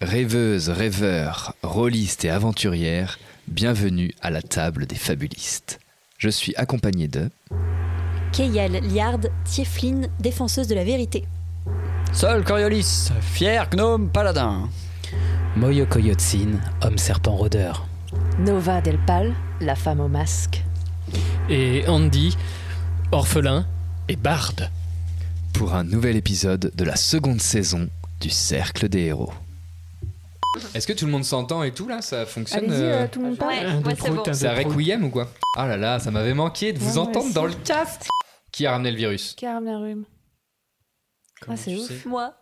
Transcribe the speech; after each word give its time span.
Rêveuses, 0.00 0.68
rêveurs, 0.68 1.54
rôlistes 1.62 2.24
et 2.24 2.30
aventurières, 2.30 3.18
bienvenue 3.48 4.12
à 4.20 4.30
la 4.30 4.42
table 4.42 4.86
des 4.86 4.94
fabulistes. 4.96 5.80
Je 6.18 6.28
suis 6.28 6.54
accompagné 6.56 7.08
de 7.08 7.30
Keyal, 8.32 8.72
Liard, 8.92 9.20
Tieflin, 9.44 10.02
défenseuse 10.20 10.68
de 10.68 10.74
la 10.76 10.84
vérité. 10.84 11.24
Sol 12.12 12.44
Coriolis, 12.44 13.10
fier 13.20 13.68
gnome 13.70 14.08
paladin. 14.08 14.68
Moyo 15.56 15.84
Koyotsin, 15.86 16.60
homme 16.82 16.98
serpent 16.98 17.34
rôdeur. 17.34 17.86
Nova 18.38 18.80
Delpal, 18.80 19.34
la 19.60 19.74
femme 19.74 20.00
au 20.00 20.08
masque. 20.08 20.62
Et 21.48 21.82
Andy, 21.88 22.36
orphelin 23.10 23.66
et 24.08 24.16
barde. 24.16 24.70
pour 25.52 25.74
un 25.74 25.82
nouvel 25.82 26.14
épisode 26.14 26.70
de 26.76 26.84
la 26.84 26.94
seconde 26.94 27.40
saison 27.40 27.88
du 28.20 28.30
Cercle 28.30 28.88
des 28.88 29.06
héros. 29.06 29.32
Est-ce 30.74 30.86
que 30.86 30.92
tout 30.92 31.04
le 31.06 31.12
monde 31.12 31.24
s'entend 31.24 31.62
et 31.62 31.72
tout 31.72 31.86
là? 31.88 32.00
Ça 32.02 32.24
fonctionne 32.26 32.64
Allez-y, 32.64 32.82
euh, 32.82 33.02
euh, 33.04 33.08
tout 33.08 33.20
le 33.20 33.26
monde 33.28 33.38
parle. 33.38 33.54
C'est 34.34 34.46
un 34.48 34.54
requiem 34.54 35.04
ou 35.04 35.10
quoi? 35.10 35.28
Ah 35.56 35.66
là 35.66 35.76
là, 35.76 35.98
ça 35.98 36.10
m'avait 36.10 36.34
manqué 36.34 36.72
de 36.72 36.78
vous 36.78 36.94
Ouais, 36.94 36.98
entendre 37.06 37.32
dans 37.34 37.44
le 37.46 37.54
cast 37.54 38.08
Qui 38.50 38.66
a 38.66 38.72
ramené 38.72 38.90
le 38.90 38.96
virus? 38.96 39.34
Qui 39.36 39.46
a 39.46 39.54
ramené 39.54 39.72
un 39.72 39.78
rhume 39.80 40.04
Comment 41.40 41.54
Ah, 41.54 41.62
c'est 41.62 41.70
tu 41.72 41.78
ouf. 41.78 41.86
sais? 41.88 42.08
Moi. 42.08 42.34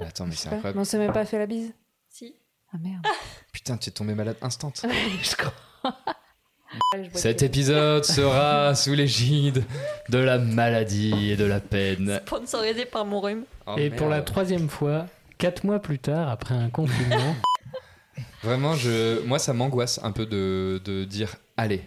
Attends, 0.00 0.26
mais 0.26 0.34
c'est 0.34 0.48
Mais 0.50 0.56
incroyable. 0.56 0.80
on 0.80 0.84
s'est 0.84 0.98
même 0.98 1.12
pas 1.12 1.24
fait 1.24 1.38
la 1.38 1.46
bise. 1.46 1.72
Si. 2.08 2.34
Ah 2.72 2.78
merde. 2.82 3.06
Putain, 3.52 3.76
tu 3.76 3.90
es 3.90 3.92
tombé 3.92 4.14
malade 4.14 4.36
instant. 4.42 4.72
je 5.22 5.36
crois. 5.36 5.52
Allez, 6.92 7.04
je 7.04 7.10
bois 7.10 7.20
Cet 7.20 7.38
du- 7.40 7.44
épisode 7.44 8.04
sera 8.04 8.74
sous 8.74 8.94
l'égide 8.94 9.64
de 10.08 10.18
la 10.18 10.38
maladie 10.38 11.30
et 11.30 11.36
de 11.36 11.44
la 11.44 11.60
peine. 11.60 12.20
Sponsorisé 12.26 12.84
par 12.86 13.04
mon 13.04 13.20
rhume. 13.20 13.44
Oh, 13.66 13.74
Et 13.78 13.90
pour 13.90 14.08
la 14.08 14.16
merde. 14.16 14.26
troisième 14.26 14.68
fois, 14.68 15.06
quatre 15.38 15.64
mois 15.64 15.78
plus 15.80 15.98
tard, 15.98 16.28
après 16.28 16.54
un 16.54 16.70
confinement, 16.70 17.36
Vraiment, 18.42 18.74
je... 18.74 19.20
moi 19.26 19.38
ça 19.38 19.52
m'angoisse 19.52 20.00
un 20.02 20.12
peu 20.12 20.24
de, 20.26 20.80
de 20.84 21.04
dire 21.04 21.36
allez, 21.56 21.82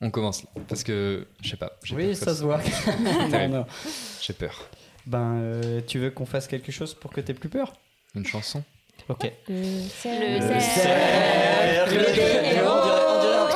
on 0.00 0.10
commence 0.10 0.42
là. 0.44 0.50
Parce 0.68 0.82
que, 0.82 1.26
je 1.42 1.50
sais 1.50 1.56
pas. 1.56 1.72
Oui, 1.92 2.14
ça 2.16 2.34
se 2.34 2.42
voit. 2.42 2.60
J'ai 4.20 4.32
peur. 4.34 4.68
Ben, 5.06 5.36
euh, 5.36 5.80
tu 5.86 5.98
veux 5.98 6.10
qu'on 6.10 6.26
fasse 6.26 6.48
quelque 6.48 6.72
chose 6.72 6.94
pour 6.94 7.12
que 7.12 7.20
t'aies 7.20 7.32
plus 7.34 7.48
peur? 7.48 7.72
Une 8.14 8.26
chanson? 8.26 8.62
Ok. 9.08 9.30
Le 9.48 9.84
Le 9.84 10.60
cercle. 10.60 12.04
héros. 12.44 12.95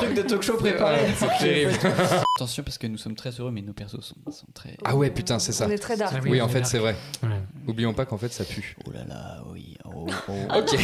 Truc 0.00 0.14
de 0.14 0.22
talk 0.22 0.42
show 0.42 0.56
préparé. 0.56 1.02
Ouais, 1.02 1.14
c'est 1.16 1.28
terrible. 1.38 1.72
Attention 2.36 2.62
parce 2.62 2.78
que 2.78 2.86
nous 2.86 2.98
sommes 2.98 3.14
très 3.16 3.30
heureux, 3.30 3.50
mais 3.50 3.62
nos 3.62 3.72
persos 3.72 4.00
sont, 4.00 4.30
sont 4.30 4.46
très. 4.54 4.76
Ah 4.84 4.96
ouais, 4.96 5.10
putain, 5.10 5.38
c'est 5.38 5.52
ça. 5.52 5.66
On 5.66 5.70
est 5.70 5.78
très 5.78 5.96
dark. 5.96 6.12
Ah 6.16 6.20
Oui, 6.22 6.30
Oui, 6.32 6.40
en 6.40 6.48
fait, 6.48 6.60
est 6.60 6.64
c'est 6.64 6.78
vrai. 6.78 6.96
ouais. 7.22 7.28
Oublions 7.66 7.92
pas 7.94 8.04
qu'en 8.06 8.18
fait, 8.18 8.32
ça 8.32 8.44
pue. 8.44 8.76
Oh 8.86 8.90
là 8.90 9.04
là, 9.04 9.42
oui. 9.52 9.76
Oh, 9.84 10.06
oh. 10.28 10.32
Ok. 10.56 10.76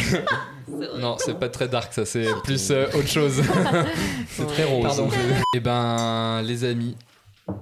non, 0.99 1.17
c'est 1.19 1.39
pas 1.39 1.49
très 1.49 1.67
dark, 1.67 1.93
ça, 1.93 2.05
c'est 2.05 2.27
plus 2.43 2.71
euh, 2.71 2.87
autre 2.93 3.07
chose. 3.07 3.41
c'est 4.29 4.47
très 4.47 4.63
rose. 4.63 4.83
Pardon. 4.83 5.09
Eh 5.55 5.59
ben, 5.59 6.41
les 6.43 6.63
amis, 6.63 6.95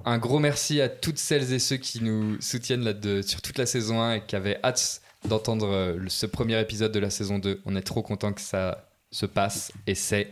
un 0.04 0.18
gros 0.18 0.38
merci 0.38 0.80
à 0.80 0.88
toutes 0.88 1.18
celles 1.18 1.52
et 1.52 1.58
ceux 1.58 1.76
qui 1.76 2.02
nous 2.02 2.40
soutiennent 2.40 2.82
là 2.84 2.92
de, 2.92 3.22
sur 3.22 3.40
toute 3.42 3.58
la 3.58 3.66
saison 3.66 4.00
1 4.02 4.14
et 4.14 4.20
qui 4.26 4.36
avaient 4.36 4.58
hâte 4.64 5.00
d'entendre 5.28 5.68
euh, 5.68 5.98
ce 6.08 6.26
premier 6.26 6.60
épisode 6.60 6.92
de 6.92 6.98
la 7.00 7.10
saison 7.10 7.38
2. 7.38 7.62
On 7.64 7.74
est 7.76 7.82
trop 7.82 8.02
content 8.02 8.32
que 8.32 8.40
ça 8.40 8.86
se 9.10 9.26
passe 9.26 9.72
et 9.86 9.94
c'est 9.94 10.30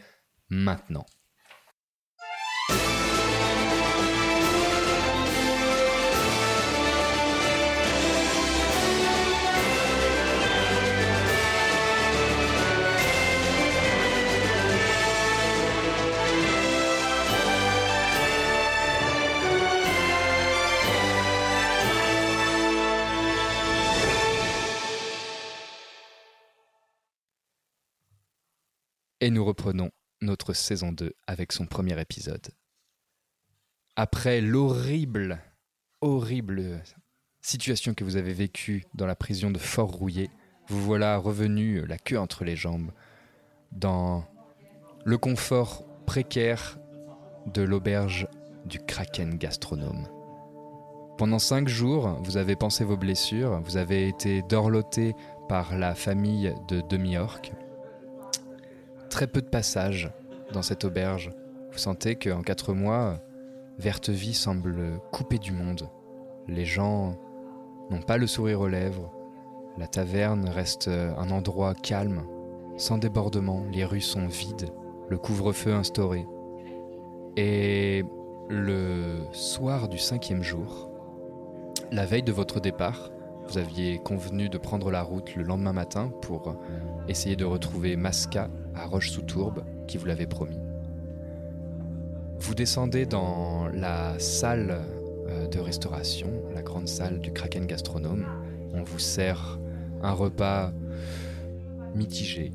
maintenant. 0.50 1.06
Et 29.24 29.30
nous 29.30 29.42
reprenons 29.42 29.90
notre 30.20 30.52
saison 30.52 30.92
2 30.92 31.14
avec 31.26 31.52
son 31.52 31.64
premier 31.64 31.98
épisode. 31.98 32.46
Après 33.96 34.42
l'horrible, 34.42 35.40
horrible 36.02 36.82
situation 37.40 37.94
que 37.94 38.04
vous 38.04 38.16
avez 38.16 38.34
vécue 38.34 38.84
dans 38.92 39.06
la 39.06 39.16
prison 39.16 39.50
de 39.50 39.58
Fort-Rouillé, 39.58 40.28
vous 40.68 40.78
voilà 40.78 41.16
revenu 41.16 41.86
la 41.86 41.96
queue 41.96 42.18
entre 42.18 42.44
les 42.44 42.54
jambes 42.54 42.90
dans 43.72 44.26
le 45.06 45.16
confort 45.16 45.86
précaire 46.04 46.78
de 47.46 47.62
l'auberge 47.62 48.28
du 48.66 48.78
Kraken 48.78 49.38
Gastronome. 49.38 50.06
Pendant 51.16 51.38
cinq 51.38 51.66
jours, 51.66 52.20
vous 52.24 52.36
avez 52.36 52.56
pensé 52.56 52.84
vos 52.84 52.98
blessures, 52.98 53.58
vous 53.62 53.78
avez 53.78 54.06
été 54.06 54.42
dorloté 54.42 55.14
par 55.48 55.78
la 55.78 55.94
famille 55.94 56.54
de 56.68 56.82
Demi-Orc. 56.82 57.63
Très 59.14 59.28
peu 59.28 59.40
de 59.40 59.46
passages 59.46 60.10
dans 60.52 60.62
cette 60.62 60.84
auberge. 60.84 61.30
Vous 61.70 61.78
sentez 61.78 62.16
qu'en 62.16 62.42
quatre 62.42 62.74
mois, 62.74 63.20
Vertevie 63.78 64.34
semble 64.34 64.98
coupée 65.12 65.38
du 65.38 65.52
monde. 65.52 65.88
Les 66.48 66.64
gens 66.64 67.16
n'ont 67.90 68.02
pas 68.02 68.16
le 68.16 68.26
sourire 68.26 68.60
aux 68.60 68.66
lèvres. 68.66 69.12
La 69.78 69.86
taverne 69.86 70.48
reste 70.48 70.88
un 70.88 71.30
endroit 71.30 71.74
calme, 71.74 72.24
sans 72.76 72.98
débordement. 72.98 73.62
Les 73.70 73.84
rues 73.84 74.00
sont 74.00 74.26
vides. 74.26 74.70
Le 75.08 75.16
couvre-feu 75.16 75.72
instauré. 75.72 76.26
Et 77.36 78.04
le 78.48 79.18
soir 79.30 79.88
du 79.88 79.98
cinquième 79.98 80.42
jour, 80.42 80.90
la 81.92 82.04
veille 82.04 82.24
de 82.24 82.32
votre 82.32 82.58
départ, 82.58 83.12
vous 83.46 83.58
aviez 83.58 84.00
convenu 84.00 84.48
de 84.48 84.58
prendre 84.58 84.90
la 84.90 85.02
route 85.02 85.36
le 85.36 85.44
lendemain 85.44 85.72
matin 85.72 86.10
pour 86.20 86.56
essayer 87.06 87.36
de 87.36 87.44
retrouver 87.44 87.94
Masca 87.94 88.50
à 88.74 88.86
Roche-sous-Tourbe, 88.86 89.64
qui 89.86 89.98
vous 89.98 90.06
l'avait 90.06 90.26
promis. 90.26 90.58
Vous 92.38 92.54
descendez 92.54 93.06
dans 93.06 93.68
la 93.68 94.18
salle 94.18 94.80
euh, 95.28 95.46
de 95.48 95.58
restauration, 95.58 96.30
la 96.54 96.62
grande 96.62 96.88
salle 96.88 97.20
du 97.20 97.32
Kraken 97.32 97.66
Gastronome. 97.66 98.26
On 98.74 98.82
vous 98.82 98.98
sert 98.98 99.58
un 100.02 100.12
repas 100.12 100.72
mitigé. 101.94 102.52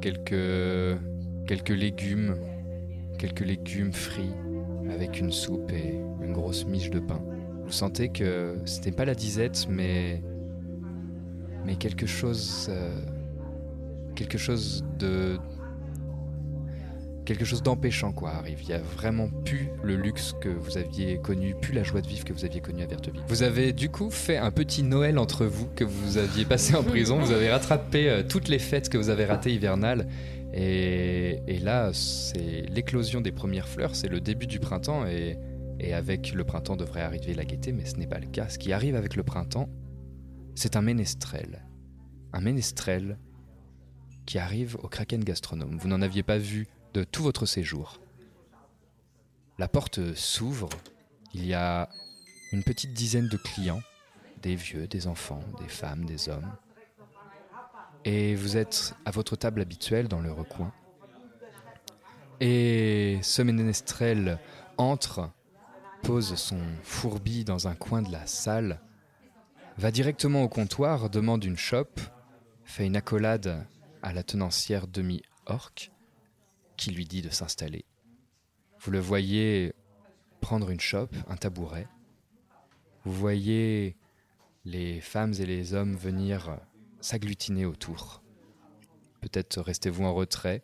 Quelques, 0.00 1.68
légumes, 1.68 2.36
quelques 3.18 3.40
légumes 3.40 3.92
frits 3.92 4.34
avec 4.90 5.18
une 5.18 5.32
soupe 5.32 5.70
et 5.72 6.00
une 6.22 6.32
grosse 6.32 6.64
miche 6.64 6.90
de 6.90 7.00
pain. 7.00 7.20
Vous 7.64 7.72
sentez 7.72 8.08
que 8.08 8.56
ce 8.64 8.80
n'est 8.82 8.92
pas 8.92 9.04
la 9.04 9.14
disette, 9.14 9.66
mais, 9.68 10.22
mais 11.64 11.76
quelque 11.76 12.06
chose, 12.06 12.68
euh, 12.70 13.00
quelque 14.16 14.38
chose 14.38 14.84
de, 14.98 15.38
quelque 17.26 17.44
chose 17.44 17.62
d'empêchant 17.62 18.12
quoi 18.12 18.30
arrive. 18.30 18.62
Il 18.62 18.70
y 18.70 18.72
a 18.72 18.78
vraiment 18.78 19.28
plus 19.44 19.68
le 19.82 19.96
luxe 19.96 20.34
que 20.40 20.48
vous 20.48 20.78
aviez 20.78 21.18
connu, 21.18 21.54
plus 21.60 21.74
la 21.74 21.82
joie 21.82 22.00
de 22.00 22.08
vivre 22.08 22.24
que 22.24 22.32
vous 22.32 22.44
aviez 22.44 22.60
connue 22.60 22.82
à 22.82 22.86
Verteville. 22.86 23.22
Vous 23.28 23.42
avez 23.42 23.72
du 23.72 23.90
coup 23.90 24.10
fait 24.10 24.38
un 24.38 24.50
petit 24.50 24.82
Noël 24.82 25.18
entre 25.18 25.44
vous 25.44 25.68
que 25.76 25.84
vous 25.84 26.16
aviez 26.16 26.44
passé 26.44 26.74
en 26.74 26.82
prison. 26.82 27.18
Vous 27.20 27.32
avez 27.32 27.50
rattrapé 27.50 28.08
euh, 28.08 28.22
toutes 28.26 28.48
les 28.48 28.58
fêtes 28.58 28.88
que 28.88 28.96
vous 28.96 29.10
avez 29.10 29.26
ratées 29.26 29.52
hivernales. 29.52 30.08
Et, 30.54 31.42
et 31.46 31.58
là, 31.58 31.90
c'est 31.92 32.66
l'éclosion 32.70 33.20
des 33.20 33.32
premières 33.32 33.68
fleurs, 33.68 33.94
c'est 33.94 34.08
le 34.08 34.20
début 34.20 34.46
du 34.46 34.58
printemps. 34.58 35.06
Et, 35.06 35.38
et 35.78 35.92
avec 35.92 36.32
le 36.32 36.44
printemps 36.44 36.76
devrait 36.76 37.02
arriver 37.02 37.34
la 37.34 37.44
gaieté, 37.44 37.72
mais 37.72 37.84
ce 37.84 37.96
n'est 37.96 38.06
pas 38.06 38.18
le 38.18 38.26
cas. 38.26 38.48
Ce 38.48 38.58
qui 38.58 38.72
arrive 38.72 38.96
avec 38.96 39.16
le 39.16 39.22
printemps, 39.22 39.68
c'est 40.54 40.76
un 40.76 40.82
ménestrel. 40.82 41.66
Un 42.32 42.40
ménestrel 42.40 43.18
qui 44.26 44.38
arrive 44.38 44.76
au 44.82 44.88
Kraken 44.88 45.24
Gastronome. 45.24 45.78
Vous 45.78 45.88
n'en 45.88 46.02
aviez 46.02 46.22
pas 46.22 46.36
vu 46.36 46.66
de 46.92 47.04
tout 47.04 47.22
votre 47.22 47.46
séjour. 47.46 48.00
La 49.58 49.68
porte 49.68 50.14
s'ouvre, 50.14 50.68
il 51.32 51.46
y 51.46 51.54
a 51.54 51.88
une 52.52 52.62
petite 52.62 52.92
dizaine 52.92 53.28
de 53.28 53.36
clients, 53.36 53.80
des 54.42 54.56
vieux, 54.56 54.86
des 54.86 55.06
enfants, 55.06 55.42
des 55.60 55.68
femmes, 55.68 56.04
des 56.04 56.28
hommes. 56.28 56.52
Et 58.04 58.34
vous 58.34 58.56
êtes 58.56 58.94
à 59.04 59.10
votre 59.10 59.36
table 59.36 59.60
habituelle 59.60 60.08
dans 60.08 60.20
le 60.20 60.32
recoin. 60.32 60.72
Et 62.40 63.18
ce 63.22 63.42
ménestrel 63.42 64.38
entre, 64.76 65.30
pose 66.02 66.34
son 66.34 66.60
fourbi 66.82 67.44
dans 67.44 67.66
un 67.66 67.74
coin 67.74 68.02
de 68.02 68.12
la 68.12 68.26
salle, 68.26 68.80
va 69.78 69.90
directement 69.90 70.42
au 70.42 70.48
comptoir, 70.48 71.10
demande 71.10 71.44
une 71.44 71.56
chope, 71.56 72.00
fait 72.64 72.86
une 72.86 72.96
accolade 72.96 73.66
à 74.06 74.12
la 74.12 74.22
tenancière 74.22 74.86
demi-orque, 74.86 75.90
qui 76.76 76.92
lui 76.92 77.06
dit 77.06 77.22
de 77.22 77.28
s'installer. 77.28 77.84
Vous 78.78 78.92
le 78.92 79.00
voyez 79.00 79.74
prendre 80.40 80.70
une 80.70 80.78
chope, 80.78 81.12
un 81.26 81.36
tabouret. 81.36 81.88
Vous 83.02 83.12
voyez 83.12 83.96
les 84.64 85.00
femmes 85.00 85.32
et 85.40 85.44
les 85.44 85.74
hommes 85.74 85.96
venir 85.96 86.60
s'agglutiner 87.00 87.66
autour. 87.66 88.22
Peut-être 89.22 89.60
restez-vous 89.60 90.04
en 90.04 90.14
retrait, 90.14 90.62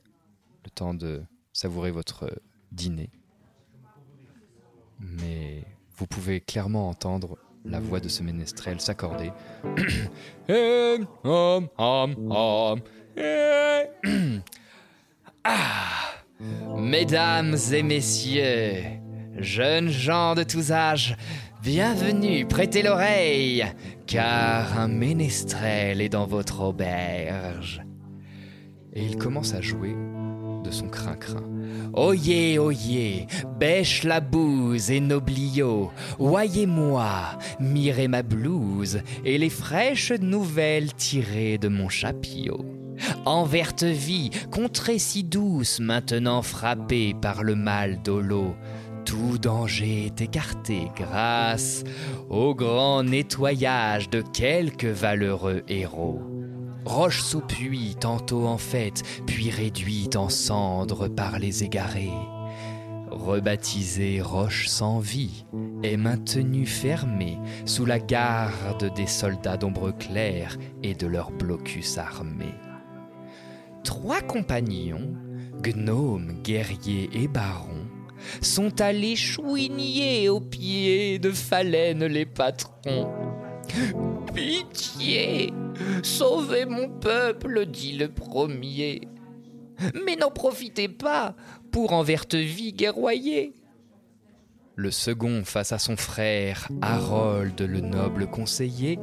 le 0.65 0.71
temps 0.71 0.95
de 0.95 1.25
savourer 1.53 1.91
votre 1.91 2.31
dîner. 2.71 3.11
Mais 5.01 5.65
vous 5.97 6.07
pouvez 6.07 6.41
clairement 6.41 6.89
entendre 6.89 7.39
la 7.65 7.81
voix 7.81 7.99
de 7.99 8.09
ce 8.09 8.23
ménestrel 8.23 8.81
s'accorder. 8.81 9.33
Eh. 13.17 13.83
Ah 15.45 16.13
Mesdames 16.77 17.57
et 17.73 17.83
messieurs, 17.83 18.75
jeunes 19.39 19.89
gens 19.89 20.35
de 20.35 20.45
tous 20.45 20.71
âges, 20.71 21.17
bienvenue, 21.63 22.47
prêtez 22.47 22.83
l'oreille, 22.83 23.65
car 24.07 24.79
un 24.79 24.89
ménestrel 24.89 26.01
est 26.01 26.09
dans 26.09 26.27
votre 26.27 26.61
auberge. 26.63 27.83
Et 28.93 29.05
il 29.05 29.17
commence 29.17 29.55
à 29.55 29.61
jouer 29.61 29.97
de 30.65 30.71
son 30.71 30.89
crin-crin. 30.89 31.45
Oyez, 31.95 32.59
oyez, 32.59 33.27
bêche 33.59 34.05
la 34.05 34.21
bouse 34.21 34.91
et 34.91 35.01
noblio, 35.01 35.91
voyez-moi, 36.19 37.39
mirez 37.59 38.09
ma 38.09 38.23
blouse 38.23 39.01
et 39.25 39.39
les 39.39 39.51
fraîches 39.51 40.13
nouvelles 40.13 40.95
tirées 40.95 41.59
de 41.59 41.69
mon 41.69 41.89
chapio. 41.89 42.82
En 43.25 43.45
verte 43.45 43.85
vie, 43.85 44.31
contrée 44.51 44.99
si 44.99 45.25
douce, 45.25 45.81
maintenant 45.81 46.43
frappée 46.43 47.15
par 47.15 47.43
le 47.43 47.55
mal 47.55 48.03
d'Olo, 48.03 48.55
tout 49.05 49.39
danger 49.39 50.07
est 50.07 50.21
écarté 50.21 50.89
grâce 50.97 51.85
au 52.31 52.55
grand 52.55 53.03
nettoyage 53.03 54.11
de 54.11 54.23
quelques 54.23 54.85
valeureux 54.85 55.63
héros. 55.69 56.23
Roche 56.85 57.23
sous 57.23 57.41
puits, 57.41 57.97
tantôt 57.99 58.47
en 58.47 58.59
fête, 58.59 59.03
puis 59.27 59.51
réduite 59.51 60.17
en 60.17 60.29
cendres 60.29 61.09
par 61.09 61.39
les 61.39 61.63
égarés. 61.63 62.11
Rebaptisée 63.11 64.21
Roche 64.21 64.69
sans 64.69 64.99
vie, 64.99 65.45
est 65.83 65.97
maintenue 65.97 66.67
fermée 66.67 67.39
sous 67.67 67.85
la 67.85 67.99
garde 67.99 68.93
des 68.95 69.07
soldats 69.07 69.57
d'ombre 69.57 69.93
claire 69.93 70.57
et 70.83 70.95
de 70.95 71.07
leurs 71.07 71.31
blocus 71.31 71.99
armés. 71.99 72.55
Trois 73.85 74.21
compagnons, 74.21 75.17
gnomes, 75.61 76.41
guerriers 76.43 77.11
et 77.13 77.29
barons, 77.29 77.89
sont 78.41 78.81
allés 78.81 79.17
chouigner 79.17 80.29
aux 80.29 80.41
pieds 80.41 81.19
de 81.19 81.31
Phalène 81.31 82.05
les 82.05 82.27
patrons. 82.27 83.11
Pitié 84.35 85.53
Sauvez 86.03 86.65
mon 86.65 86.89
peuple, 86.89 87.67
dit 87.67 87.93
le 87.93 88.09
premier. 88.09 89.03
Mais 90.05 90.17
n'en 90.17 90.31
profitez 90.31 90.89
pas 90.89 91.35
pour 91.71 91.93
en 91.93 92.03
verte 92.03 92.35
vie 92.35 92.73
guerroyer. 92.73 93.55
Le 94.75 94.91
second, 94.91 95.45
face 95.45 95.73
à 95.73 95.79
son 95.79 95.97
frère, 95.97 96.69
Harold 96.81 97.61
le 97.61 97.81
noble 97.81 98.27
conseiller, 98.27 98.99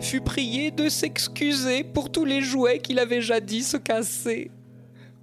fut 0.00 0.22
prié 0.22 0.70
de 0.70 0.88
s'excuser 0.88 1.84
pour 1.84 2.10
tous 2.10 2.24
les 2.24 2.40
jouets 2.40 2.78
qu'il 2.78 2.98
avait 2.98 3.20
jadis 3.20 3.76
cassés. 3.84 4.50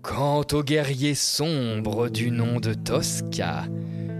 Quant 0.03 0.45
au 0.51 0.63
guerrier 0.63 1.15
sombre 1.15 2.09
du 2.09 2.29
nom 2.29 2.59
de 2.59 2.75
Tosca, 2.75 3.65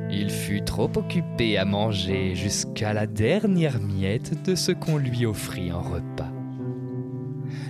il 0.10 0.31
fut 0.31 0.63
trop 0.63 0.89
occupé 0.95 1.60
à 1.60 1.66
manger 1.66 2.33
jusqu'à 2.33 2.94
la 2.94 3.06
dernière 3.06 3.80
miette 3.80 4.44
de 4.44 4.56
ce 4.56 4.71
qu'on 4.71 4.98
lui 4.98 5.27
offrit 5.27 5.71
en 5.71 5.81
repas. 5.81 6.31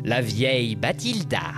La 0.06 0.22
vieille 0.22 0.78
Bathilda 0.78 1.52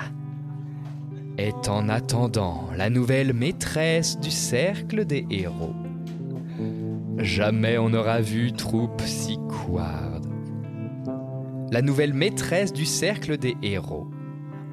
est 1.38 1.69
en 1.69 1.88
attendant 1.88 2.67
la 2.75 2.89
nouvelle 2.89 3.33
maîtresse 3.33 4.19
du 4.19 4.31
cercle 4.31 5.05
des 5.05 5.27
héros. 5.29 5.75
Jamais 7.23 7.77
on 7.77 7.89
n'aura 7.89 8.19
vu 8.19 8.51
troupe 8.51 9.01
si 9.05 9.37
couarde. 9.47 10.27
La 11.71 11.81
nouvelle 11.81 12.13
maîtresse 12.13 12.73
du 12.73 12.85
cercle 12.85 13.37
des 13.37 13.55
héros 13.61 14.07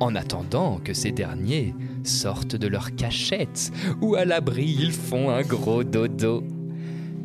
en 0.01 0.15
attendant 0.15 0.79
que 0.79 0.95
ces 0.95 1.13
derniers 1.13 1.75
sortent 2.05 2.57
de 2.57 2.67
leur 2.67 2.95
cachette 2.95 3.71
où 4.01 4.15
à 4.15 4.25
l'abri 4.25 4.77
ils 4.81 4.93
font 4.93 5.31
un 5.31 5.43
gros 5.43 5.85
dodo. 5.85 6.43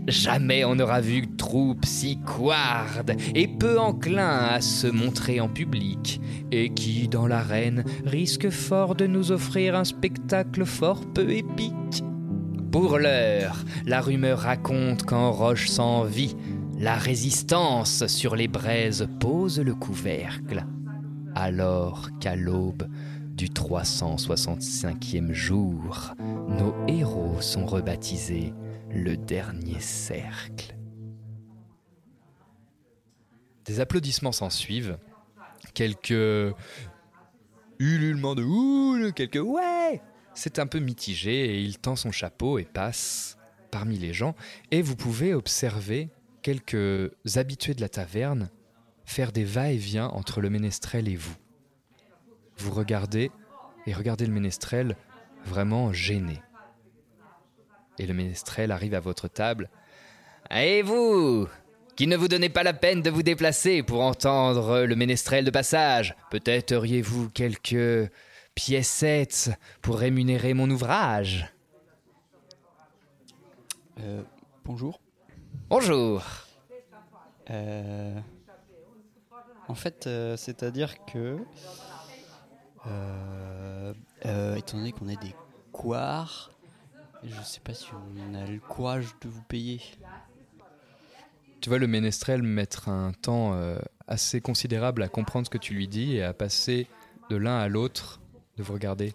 Jamais 0.08 0.66
on 0.66 0.76
n'aura 0.76 1.00
vu 1.00 1.34
troupe 1.38 1.86
si 1.86 2.20
couarde 2.20 3.16
et 3.34 3.48
peu 3.48 3.80
enclin 3.80 4.38
à 4.50 4.60
se 4.60 4.88
montrer 4.88 5.40
en 5.40 5.48
public, 5.48 6.20
et 6.52 6.74
qui, 6.74 7.08
dans 7.08 7.26
l'arène, 7.26 7.86
risque 8.06 8.50
fort 8.50 8.96
de 8.96 9.08
nous 9.08 9.32
offrir 9.32 9.76
un 9.76 9.86
spectacle 9.86 10.66
fort 10.66 11.06
peu 11.14 11.32
épique. 11.32 12.04
Pour 12.74 12.98
l'heure, 12.98 13.64
la 13.86 14.02
rumeur 14.02 14.40
raconte 14.40 15.04
qu'en 15.04 15.32
roche 15.32 15.68
sans 15.68 16.06
vie, 16.06 16.36
la 16.80 16.96
résistance 16.96 18.08
sur 18.08 18.36
les 18.36 18.48
braises 18.48 19.08
pose 19.20 19.60
le 19.60 19.76
couvercle 19.76 20.66
alors 21.36 22.10
qu'à 22.20 22.36
l'aube 22.36 22.90
du 23.36 23.50
365e 23.50 25.34
jour, 25.34 26.16
nos 26.48 26.74
héros 26.88 27.40
sont 27.42 27.68
rebaptisés 27.68 28.56
le 28.90 29.18
dernier 29.18 29.80
cercle. 29.80 30.76
Des 33.66 33.82
applaudissements 33.82 34.32
s'ensuivent, 34.32 34.98
quelques 35.76 36.56
ululements 37.78 38.34
de 38.34 38.44
ouh, 38.44 39.12
quelques 39.14 39.36
ouais. 39.36 40.02
C'est 40.34 40.60
un 40.60 40.68
peu 40.68 40.80
mitigé 40.80 41.46
et 41.46 41.62
il 41.62 41.78
tend 41.78 41.96
son 41.96 42.12
chapeau 42.12 42.60
et 42.60 42.66
passe 42.66 43.38
parmi 43.72 43.98
les 43.98 44.14
gens 44.14 44.36
et 44.72 44.82
vous 44.82 44.96
pouvez 44.96 45.34
observer 45.34 46.10
quelques 46.42 47.12
habitués 47.36 47.74
de 47.74 47.82
la 47.82 47.90
taverne 47.90 48.50
faire 49.06 49.32
des 49.32 49.44
va-et-vient 49.44 50.08
entre 50.08 50.42
le 50.42 50.50
ménestrel 50.50 51.08
et 51.08 51.16
vous. 51.16 51.36
Vous 52.58 52.72
regardez 52.72 53.32
et 53.86 53.94
regardez 53.94 54.26
le 54.26 54.34
ménestrel 54.34 54.96
vraiment 55.46 55.92
gêné. 55.92 56.42
Et 58.00 58.06
le 58.06 58.14
ménestrel 58.14 58.72
arrive 58.72 58.94
à 58.94 59.00
votre 59.00 59.28
table. 59.28 59.70
Et 60.52 60.82
vous 60.82 61.48
Qu'il 61.96 62.10
ne 62.10 62.18
vous 62.18 62.28
donnait 62.28 62.50
pas 62.50 62.64
la 62.64 62.74
peine 62.74 63.02
de 63.02 63.10
vous 63.10 63.24
déplacer 63.24 63.84
pour 63.84 64.02
entendre 64.02 64.82
le 64.82 64.96
ménestrel 64.96 65.46
de 65.46 65.52
passage. 65.52 66.16
Peut-être 66.32 66.74
auriez-vous 66.74 67.30
quelques 67.30 68.10
piécettes 68.56 69.52
pour 69.82 69.98
rémunérer 69.98 70.54
mon 70.54 70.70
ouvrage. 70.70 71.54
Euh, 74.00 74.24
bonjour. 74.66 75.00
Bonjour. 75.70 76.24
Euh, 77.50 78.20
en 79.68 79.76
fait, 79.76 80.08
euh, 80.08 80.38
c'est-à-dire 80.38 81.04
que, 81.06 81.38
euh, 82.88 83.94
euh, 84.26 84.56
étant 84.56 84.78
donné 84.78 84.92
qu'on 84.92 85.08
est 85.08 85.22
des 85.22 85.36
couards, 85.72 86.52
je 87.24 87.42
sais 87.42 87.60
pas 87.60 87.74
si 87.74 87.88
on 87.94 88.34
a 88.36 88.46
le 88.46 88.60
courage 88.60 89.08
de 89.22 89.30
vous 89.30 89.44
payer. 89.44 89.82
Tu 91.62 91.70
vois 91.70 91.80
le 91.80 91.88
ménestrel 91.88 92.44
mettre 92.44 92.90
un 92.90 93.14
temps 93.14 93.54
euh, 93.54 93.80
assez 94.08 94.42
considérable 94.42 95.02
à 95.02 95.08
comprendre 95.08 95.46
ce 95.46 95.50
que 95.50 95.58
tu 95.58 95.74
lui 95.74 95.88
dis 95.88 96.18
et 96.18 96.24
à 96.24 96.34
passer 96.34 96.88
de 97.30 97.38
l'un 97.38 97.58
à 97.58 97.70
l'autre 97.70 98.20
de 98.58 98.64
vous 98.64 98.74
regarder. 98.74 99.14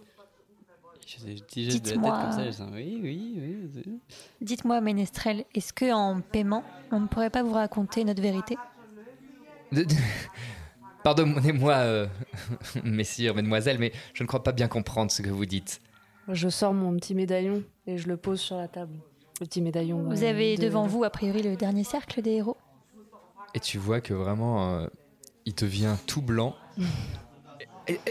Je 1.07 1.18
sais, 1.18 1.37
je 1.37 1.42
dis 1.45 1.80
de 1.80 1.90
la 1.90 1.97
tête 2.37 2.50
Dites-moi. 2.50 2.68
oui, 2.75 3.00
oui, 3.02 3.71
oui. 3.87 4.00
Dites-moi, 4.42 4.80
Ménestrel, 4.83 5.45
est-ce 5.54 5.73
que 5.73 5.90
en 5.92 6.21
paiement, 6.21 6.62
on 6.90 7.00
ne 7.00 7.07
pourrait 7.07 7.30
pas 7.30 7.42
vous 7.42 7.54
raconter 7.54 8.04
notre 8.04 8.21
vérité? 8.21 8.57
Pardonnez-moi, 11.02 11.73
euh, 11.75 12.07
messieurs, 12.85 13.33
mesdemoiselles, 13.33 13.78
mais 13.78 13.92
je 14.12 14.23
ne 14.23 14.28
crois 14.28 14.42
pas 14.42 14.52
bien 14.52 14.68
comprendre 14.68 15.11
ce 15.11 15.23
que 15.23 15.30
vous 15.30 15.47
dites. 15.47 15.80
Je 16.28 16.49
sors 16.50 16.75
mon 16.75 16.95
petit 16.97 17.14
médaillon 17.14 17.62
et 17.87 17.97
je 17.97 18.09
le 18.09 18.18
pose 18.18 18.40
sur 18.40 18.57
la 18.57 18.68
table. 18.68 18.92
Le 19.40 19.47
petit 19.47 19.62
médaillon. 19.62 20.02
Vous 20.02 20.25
euh, 20.25 20.28
avez 20.28 20.57
de- 20.57 20.62
devant 20.64 20.87
vous, 20.87 21.04
a 21.04 21.11
priori, 21.11 21.42
le 21.42 21.57
dernier 21.57 21.85
cercle 21.85 22.21
des 22.21 22.33
héros? 22.33 22.57
Et 23.54 23.61
tu 23.61 23.78
vois 23.78 24.00
que 24.02 24.12
vraiment, 24.12 24.75
euh, 24.75 24.88
il 25.47 25.54
te 25.54 25.64
vient 25.64 25.97
tout 26.07 26.21
blanc. 26.21 26.54
Et, 27.88 27.95
et- 27.95 27.97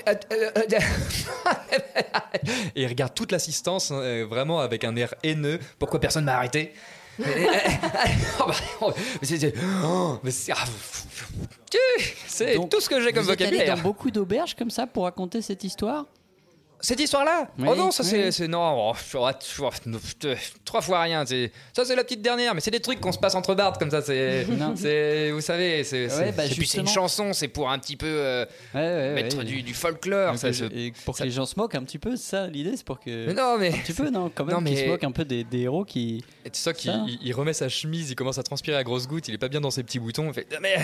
et 2.76 2.82
il 2.84 2.88
regarde 2.88 3.14
toute 3.14 3.32
l'assistance 3.32 3.92
euh, 3.94 4.26
vraiment 4.30 4.60
avec 4.60 4.84
un 4.84 4.96
air 4.96 5.14
haineux. 5.24 5.60
Pourquoi 5.80 6.00
personne 6.00 6.26
m'a 6.26 6.36
arrêté? 6.36 6.74
Oh, 8.40 8.44
bah, 8.48 8.54
oh, 8.82 8.94
c'est- 12.28 12.58
oh, 12.58 12.64
ah, 12.66 12.68
tout 12.70 12.80
ce 12.80 12.88
que 12.90 13.02
j'ai 13.02 13.12
comme 13.12 13.24
vous 13.24 13.32
êtes 13.32 13.42
allé 13.42 13.52
vocabulaire. 13.58 13.76
dans 13.78 13.82
beaucoup 13.82 14.12
d'auberges 14.12 14.54
comme 14.56 14.70
ça 14.70 14.86
pour 14.86 15.06
raconter 15.06 15.42
cette 15.42 15.64
histoire? 15.64 16.06
Cette 16.80 17.00
histoire-là 17.00 17.50
Oui, 17.58 17.68
Oh 17.72 17.76
non, 17.76 17.90
ça 17.92 18.04
oui. 18.04 18.32
c'est, 18.32 18.48
non, 18.48 18.92
oh, 18.92 18.94
trois 20.66 20.82
fois 20.82 21.02
rien. 21.02 21.26
Ça 21.26 21.86
c'est 21.86 21.96
la 21.96 22.04
petite 22.04 22.22
dernière, 22.22 22.54
mais 22.54 22.62
c'est 22.62 22.72
des 22.72 22.80
trucs 22.80 23.00
qu'on 23.00 23.12
se 23.12 23.18
passe 23.18 23.36
entre 23.36 23.56
bardes 23.56 23.78
comme 23.80 23.90
ça. 23.90 24.02
C'est, 24.02 24.44
vous 25.32 25.42
savez, 25.42 25.84
c'est, 25.84 26.08
Ouais, 26.08 26.32
bah, 26.32 26.44
c'est- 26.48 26.56
puis 26.56 26.68
c'est 26.68 26.80
une 26.80 26.88
chanson, 26.88 27.34
c'est 27.34 27.48
pour 27.48 27.70
un 27.70 27.80
petit 27.80 27.96
peu 27.96 28.06
euh, 28.08 28.46
Ouais, 28.76 28.82
ouais, 28.82 29.14
mettre 29.14 29.44
du, 29.44 29.64
du 29.64 29.74
folklore. 29.74 30.38
Ça 30.38 30.50
et 30.50 30.94
pour 31.06 31.18
que 31.18 31.24
les 31.24 31.32
gens 31.32 31.46
se 31.46 31.56
moquent 31.58 31.76
un 31.76 31.84
petit 31.84 32.00
peu, 32.00 32.16
ça, 32.16 32.48
l'idée, 32.48 32.78
c'est 32.78 32.86
pour 32.86 33.00
que. 33.00 33.26
Mais 33.28 33.34
non, 33.34 33.58
mais 33.58 33.70
Un 33.70 33.78
petit 33.80 33.94
peu, 33.94 34.10
non, 34.10 34.32
quand 34.34 34.46
même, 34.46 34.56
Non, 34.58 34.64
qu'ils 34.64 34.76
mais- 34.76 34.84
se 34.86 34.90
moquent 34.90 35.04
un 35.04 35.12
peu 35.12 35.26
des, 35.26 35.44
des 35.44 35.62
héros 35.62 35.84
qui. 35.86 36.24
Et 36.46 36.50
tu 36.50 36.60
sens 36.60 36.74
qu'il 36.74 36.92
Ça. 36.92 37.04
il- 37.08 37.20
il 37.22 37.34
remet 37.34 37.54
sa 37.54 37.70
chemise, 37.70 38.12
il 38.12 38.16
commence 38.16 38.38
à 38.38 38.44
transpirer 38.44 38.78
à 38.78 38.84
grosses 38.84 39.08
gouttes, 39.08 39.28
il 39.28 39.34
est 39.34 39.38
pas 39.40 39.50
bien 39.50 39.62
dans 39.62 39.72
ses 39.72 39.84
petits 39.84 40.00
boutons. 40.00 40.28
Il 40.28 40.34
fait 40.34 40.48
mais, 40.52 40.60
mais 40.62 40.78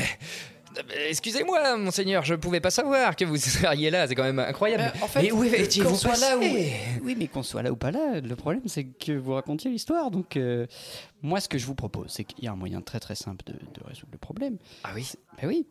excusez-moi, 1.10 1.78
monseigneur, 1.78 2.24
je 2.24 2.36
pouvais 2.36 2.60
pas 2.60 2.70
savoir 2.70 3.16
que 3.16 3.26
vous 3.26 3.38
seriez 3.38 3.90
là. 3.90 4.08
C'est 4.08 4.16
quand 4.16 4.24
même 4.24 4.40
incroyable. 4.40 4.92
en 5.02 5.08
fait, 5.08 5.24
mais 5.24 5.32
où 5.32 5.44
étiez-vous 5.44 5.90
qu'on 5.90 5.96
soit 5.96 6.20
là 6.20 6.38
ou... 6.38 6.42
Oui, 6.42 7.16
mais 7.18 7.28
qu'on 7.28 7.44
soit 7.44 7.62
là 7.62 7.72
ou 7.72 7.76
pas 7.76 7.92
là, 7.92 8.20
le 8.22 8.36
problème 8.36 8.64
c'est 8.68 8.86
que 8.86 9.12
vous 9.14 9.34
racontiez 9.34 9.70
l'histoire. 9.72 10.12
Donc, 10.12 10.38
euh, 10.38 10.68
moi, 11.22 11.40
ce 11.40 11.50
que 11.50 11.58
je 11.58 11.66
vous 11.66 11.76
propose, 11.76 12.12
c'est 12.12 12.24
qu'il 12.24 12.44
y 12.44 12.48
a 12.48 12.52
un 12.52 12.56
moyen 12.56 12.82
très 12.82 13.00
très 13.00 13.16
simple 13.16 13.44
de, 13.46 13.54
de 13.54 13.84
résoudre 13.86 14.12
le 14.12 14.18
problème. 14.18 14.58
Ah 14.84 14.92
oui 14.96 15.10
Ben 15.42 15.48
oui. 15.48 15.68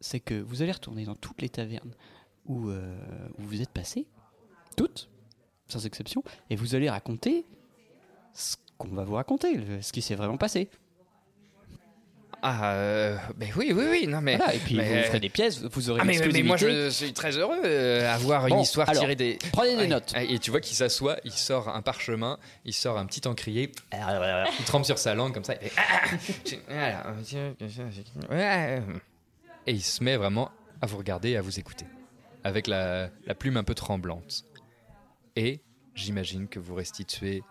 C'est 0.00 0.20
que 0.20 0.34
vous 0.40 0.62
allez 0.62 0.72
retourner 0.72 1.04
dans 1.04 1.14
toutes 1.14 1.42
les 1.42 1.48
tavernes 1.48 1.94
où, 2.46 2.70
euh, 2.70 2.96
où 3.38 3.42
vous 3.42 3.60
êtes 3.62 3.70
passé, 3.70 4.06
toutes, 4.76 5.08
sans 5.68 5.86
exception, 5.86 6.24
et 6.50 6.56
vous 6.56 6.74
allez 6.74 6.90
raconter 6.90 7.44
ce 8.34 8.56
qu'on 8.78 8.88
va 8.88 9.04
vous 9.04 9.14
raconter, 9.14 9.60
ce 9.80 9.92
qui 9.92 10.02
s'est 10.02 10.16
vraiment 10.16 10.38
passé. 10.38 10.68
Ah, 12.44 12.72
euh, 12.74 13.16
ben 13.36 13.48
oui, 13.56 13.72
oui, 13.72 13.84
oui, 13.88 14.06
non 14.08 14.20
mais. 14.20 14.36
Voilà, 14.36 14.52
et 14.54 14.58
puis 14.58 14.74
mais- 14.76 14.98
vous 15.02 15.06
ferez 15.06 15.20
des 15.20 15.28
pièces, 15.28 15.62
vous 15.62 15.90
aurez 15.90 16.00
Ah, 16.02 16.04
mais, 16.04 16.18
mais 16.32 16.42
moi 16.42 16.56
je 16.56 16.90
suis 16.90 17.12
très 17.12 17.38
heureux 17.38 17.60
euh, 17.64 18.12
avoir 18.12 18.48
une 18.48 18.56
Bon, 18.56 18.62
histoire 18.62 18.88
alors, 18.88 19.00
tirée 19.02 19.14
des. 19.14 19.38
Prenez 19.52 19.76
des 19.76 19.86
notes. 19.86 20.12
Et 20.16 20.40
tu 20.40 20.50
vois 20.50 20.60
qu'il 20.60 20.74
s'assoit, 20.76 21.18
il 21.24 21.30
sort 21.32 21.68
un 21.68 21.82
parchemin, 21.82 22.38
il 22.64 22.74
sort 22.74 22.98
un 22.98 23.06
petit 23.06 23.28
encrier, 23.28 23.70
il 23.92 24.64
trempe 24.66 24.84
sur 24.84 24.98
sa 24.98 25.14
langue 25.14 25.32
comme 25.32 25.44
ça, 25.44 25.54
il 25.62 25.68
fait, 25.68 26.60
Ouais. 28.30 28.82
et 29.68 29.72
il 29.72 29.82
se 29.82 30.02
met 30.02 30.16
vraiment 30.16 30.50
à 30.80 30.86
vous 30.86 30.98
regarder 30.98 31.30
et 31.30 31.36
à 31.36 31.42
vous 31.42 31.60
écouter, 31.60 31.86
avec 32.42 32.66
la, 32.66 33.08
la 33.24 33.34
plume 33.36 33.56
un 33.56 33.62
peu 33.64 33.74
tremblante. 33.76 34.44
Et 35.36 35.60
j'imagine 35.94 36.48
que 36.48 36.58
vous 36.58 36.74
restituez 36.74 37.44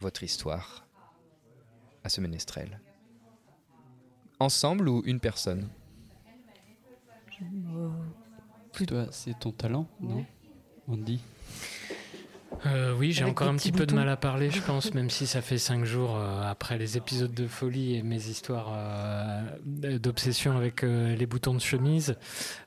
votre 0.00 0.24
histoire 0.24 0.84
à 2.02 2.08
ce 2.08 2.20
ménestrel. 2.20 2.80
Ensemble 4.40 4.88
ou 4.88 5.02
une 5.04 5.20
personne 5.20 5.68
Toi, 8.86 9.06
c'est 9.10 9.38
ton 9.38 9.50
talent, 9.50 9.88
non 10.00 10.24
On 10.86 10.96
dit. 10.96 11.20
Euh, 12.66 12.94
oui, 12.96 13.12
j'ai 13.12 13.24
encore 13.24 13.48
un 13.48 13.56
petit 13.56 13.72
peu 13.72 13.86
de 13.86 13.94
mal 13.94 14.08
à 14.08 14.16
parler, 14.16 14.50
je 14.50 14.60
pense, 14.60 14.92
même 14.94 15.10
si 15.10 15.26
ça 15.26 15.42
fait 15.42 15.58
cinq 15.58 15.84
jours 15.84 16.16
euh, 16.16 16.42
après 16.42 16.78
les 16.78 16.96
épisodes 16.96 17.32
de 17.32 17.46
folie 17.46 17.94
et 17.96 18.02
mes 18.02 18.28
histoires 18.28 18.72
euh, 18.72 19.98
d'obsession 19.98 20.56
avec 20.56 20.82
euh, 20.82 21.14
les 21.14 21.26
boutons 21.26 21.54
de 21.54 21.60
chemise. 21.60 22.16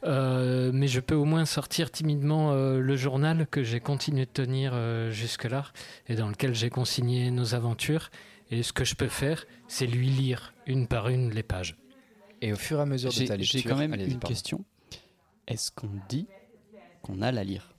Euh, 0.04 0.72
mais 0.74 0.88
je 0.88 1.00
peux 1.00 1.16
au 1.16 1.25
moins 1.25 1.46
sortir 1.46 1.92
timidement 1.92 2.51
euh, 2.51 2.80
le 2.80 2.96
journal 2.96 3.48
que 3.48 3.63
j'ai 3.63 3.80
continué 3.80 4.25
de 4.25 4.32
tenir 4.32 4.72
euh, 4.74 5.12
jusque-là 5.12 5.66
et 6.08 6.16
dans 6.16 6.30
lequel 6.30 6.54
j'ai 6.56 6.70
consigné 6.70 7.32
nos 7.32 7.54
aventures. 7.56 8.12
Et 8.51 8.63
ce 8.63 8.74
que 8.74 8.84
je 8.84 8.96
peux 8.96 9.08
faire, 9.08 9.46
c'est 9.67 9.88
lui 9.88 10.10
lire 10.10 10.53
une 10.67 10.88
par 10.88 11.08
une 11.10 11.31
les 11.31 11.43
pages. 11.43 11.77
Et 12.41 12.51
au 12.53 12.58
fur 12.58 12.79
et 12.79 12.81
à 12.81 12.86
mesure 12.86 13.12
de 13.12 13.15
J'ai 13.15 13.25
ta 13.25 13.38
lecture, 13.38 13.60
j'ai 13.62 13.67
quand 13.70 13.77
même 13.77 13.93
une 13.93 14.08
pardon. 14.20 14.27
question. 14.27 14.65
Est-ce 15.48 15.72
qu'on 15.72 15.89
dit 16.10 16.27
qu'on 17.01 17.22
a 17.22 17.31
la 17.31 17.43
lire 17.43 17.74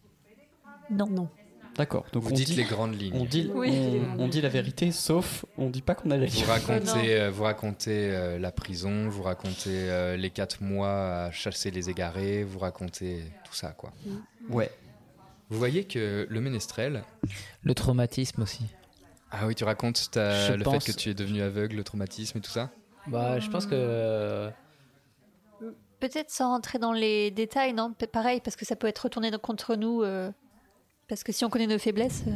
Non. 0.90 1.06
Non. 1.06 1.28
D'accord. 1.74 2.04
Donc 2.12 2.22
Vous 2.24 2.30
on 2.32 2.34
dites 2.34 2.48
dit 2.48 2.54
les 2.56 2.64
grandes 2.64 3.00
lignes. 3.00 3.14
On 3.14 3.24
dit, 3.24 3.50
Oui. 3.54 3.70
on, 4.18 4.24
on 4.24 4.28
dit 4.28 4.40
la 4.42 4.50
vérité, 4.50 4.92
sauf 4.92 5.46
on 5.56 5.70
dit 5.70 5.80
pas 5.80 5.94
qu'on 5.94 6.10
a 6.10 6.16
la 6.18 6.26
Vous 6.26 6.36
lire. 6.36 6.46
racontez, 6.46 7.20
euh, 7.20 7.30
vous 7.30 7.44
racontez 7.44 8.10
euh, 8.14 8.38
la 8.38 8.52
prison, 8.52 9.08
vous 9.08 9.22
racontez 9.22 9.88
euh, 9.90 10.16
les 10.18 10.28
quatre 10.30 10.62
mois 10.62 11.24
à 11.24 11.30
chasser 11.30 11.70
les 11.70 11.88
égarés, 11.88 12.44
vous 12.44 12.58
racontez 12.58 13.22
tout 13.44 13.54
ça, 13.54 13.72
quoi. 13.72 13.90
Ouais. 14.50 14.70
Vous 15.48 15.58
voyez 15.58 15.84
que 15.84 16.26
le 16.28 16.40
ménestrel. 16.40 17.04
Le 17.62 17.74
traumatisme 17.74 18.42
aussi. 18.42 18.64
Ah 19.32 19.46
oui, 19.46 19.54
tu 19.54 19.64
racontes 19.64 20.10
ta- 20.10 20.54
le 20.56 20.62
pense- 20.62 20.84
fait 20.84 20.92
que 20.92 20.96
tu 20.98 21.08
es 21.10 21.14
devenu 21.14 21.40
aveugle, 21.42 21.76
le 21.76 21.84
traumatisme 21.84 22.38
et 22.38 22.40
tout 22.40 22.50
ça? 22.50 22.70
Bah, 23.06 23.40
je 23.40 23.48
pense 23.48 23.66
que. 23.66 24.50
Peut-être 26.00 26.30
sans 26.30 26.48
rentrer 26.50 26.78
dans 26.78 26.92
les 26.92 27.30
détails, 27.30 27.72
non? 27.72 27.94
Pareil, 28.12 28.40
parce 28.40 28.56
que 28.56 28.64
ça 28.64 28.76
peut 28.76 28.88
être 28.88 28.98
retourné 28.98 29.30
contre 29.40 29.76
nous. 29.76 30.02
euh, 30.02 30.30
parce 31.08 31.22
que 31.22 31.32
si 31.32 31.44
on 31.44 31.50
connaît 31.50 31.66
nos 31.66 31.78
faiblesses. 31.78 32.24
euh, 32.26 32.32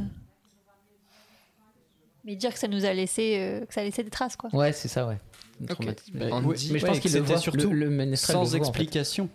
Mais 2.24 2.34
dire 2.36 2.52
que 2.52 2.58
ça 2.58 2.68
nous 2.68 2.84
a 2.84 2.92
laissé, 2.92 3.38
euh, 3.38 3.64
que 3.66 3.74
ça 3.74 3.80
a 3.82 3.84
laissé 3.84 4.02
des 4.02 4.10
traces, 4.10 4.36
quoi. 4.36 4.50
Ouais, 4.52 4.72
c'est 4.72 4.88
ça, 4.88 5.06
ouais. 5.06 5.18
Bah, 5.60 5.74
Mais 5.80 6.30
je 6.30 6.72
ouais, 6.72 6.80
pense 6.80 7.00
qu'il 7.00 7.20
voit 7.22 7.38
surtout 7.38 7.70
le, 7.70 7.78
le 7.86 7.90
ménestrel 7.90 8.36
le 8.38 8.44
sans 8.44 8.56
voit, 8.58 8.66
en 8.66 8.72
fait. 8.72 8.82
explication. 8.82 9.28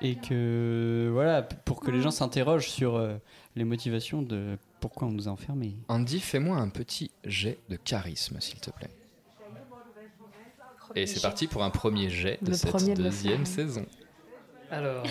Et 0.00 0.16
que, 0.16 1.08
voilà, 1.12 1.42
pour 1.42 1.80
que 1.80 1.90
les 1.90 2.00
gens 2.02 2.10
s'interrogent 2.10 2.68
sur 2.68 2.96
euh, 2.96 3.16
les 3.56 3.64
motivations 3.64 4.22
de 4.22 4.58
pourquoi 4.80 5.08
on 5.08 5.10
nous 5.10 5.28
a 5.28 5.32
enfermés. 5.32 5.74
Andy, 5.88 6.20
fais-moi 6.20 6.58
un 6.58 6.68
petit 6.68 7.10
jet 7.24 7.58
de 7.68 7.76
charisme, 7.76 8.38
s'il 8.40 8.60
te 8.60 8.70
plaît. 8.70 8.90
Et 10.94 11.06
c'est 11.06 11.20
parti 11.20 11.46
pour 11.46 11.64
un 11.64 11.70
premier 11.70 12.08
jet 12.08 12.38
de 12.42 12.50
Le 12.50 12.56
cette 12.56 12.86
de 12.86 12.94
deuxième 12.94 13.44
saison. 13.44 13.84
Alors, 14.70 15.04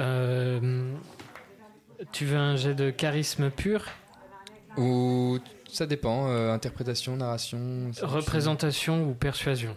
euh, 0.00 0.94
tu 2.12 2.26
veux 2.26 2.36
un 2.36 2.56
jet 2.56 2.74
de 2.74 2.90
charisme 2.90 3.50
pur? 3.50 3.86
Ou 4.76 5.38
ça 5.68 5.86
dépend, 5.86 6.28
euh, 6.28 6.52
interprétation, 6.52 7.16
narration. 7.16 7.90
Représentation 8.02 9.08
ou 9.08 9.14
persuasion 9.14 9.76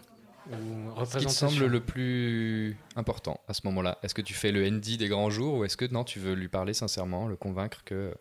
Ce 1.05 1.17
qui 1.19 1.25
te 1.25 1.31
semble 1.31 1.65
le 1.67 1.79
plus 1.79 2.75
important 2.95 3.39
à 3.47 3.53
ce 3.53 3.61
moment-là 3.65 3.99
Est-ce 4.03 4.13
que 4.15 4.21
tu 4.21 4.33
fais 4.33 4.51
le 4.51 4.67
ND 4.69 4.97
des 4.97 5.07
grands 5.07 5.29
jours 5.29 5.55
ou 5.59 5.63
est-ce 5.65 5.77
que 5.77 5.85
non, 5.85 6.03
tu 6.03 6.19
veux 6.19 6.33
lui 6.33 6.47
parler 6.47 6.73
sincèrement, 6.73 7.27
le 7.27 7.35
convaincre 7.35 7.83
que. 7.83 8.13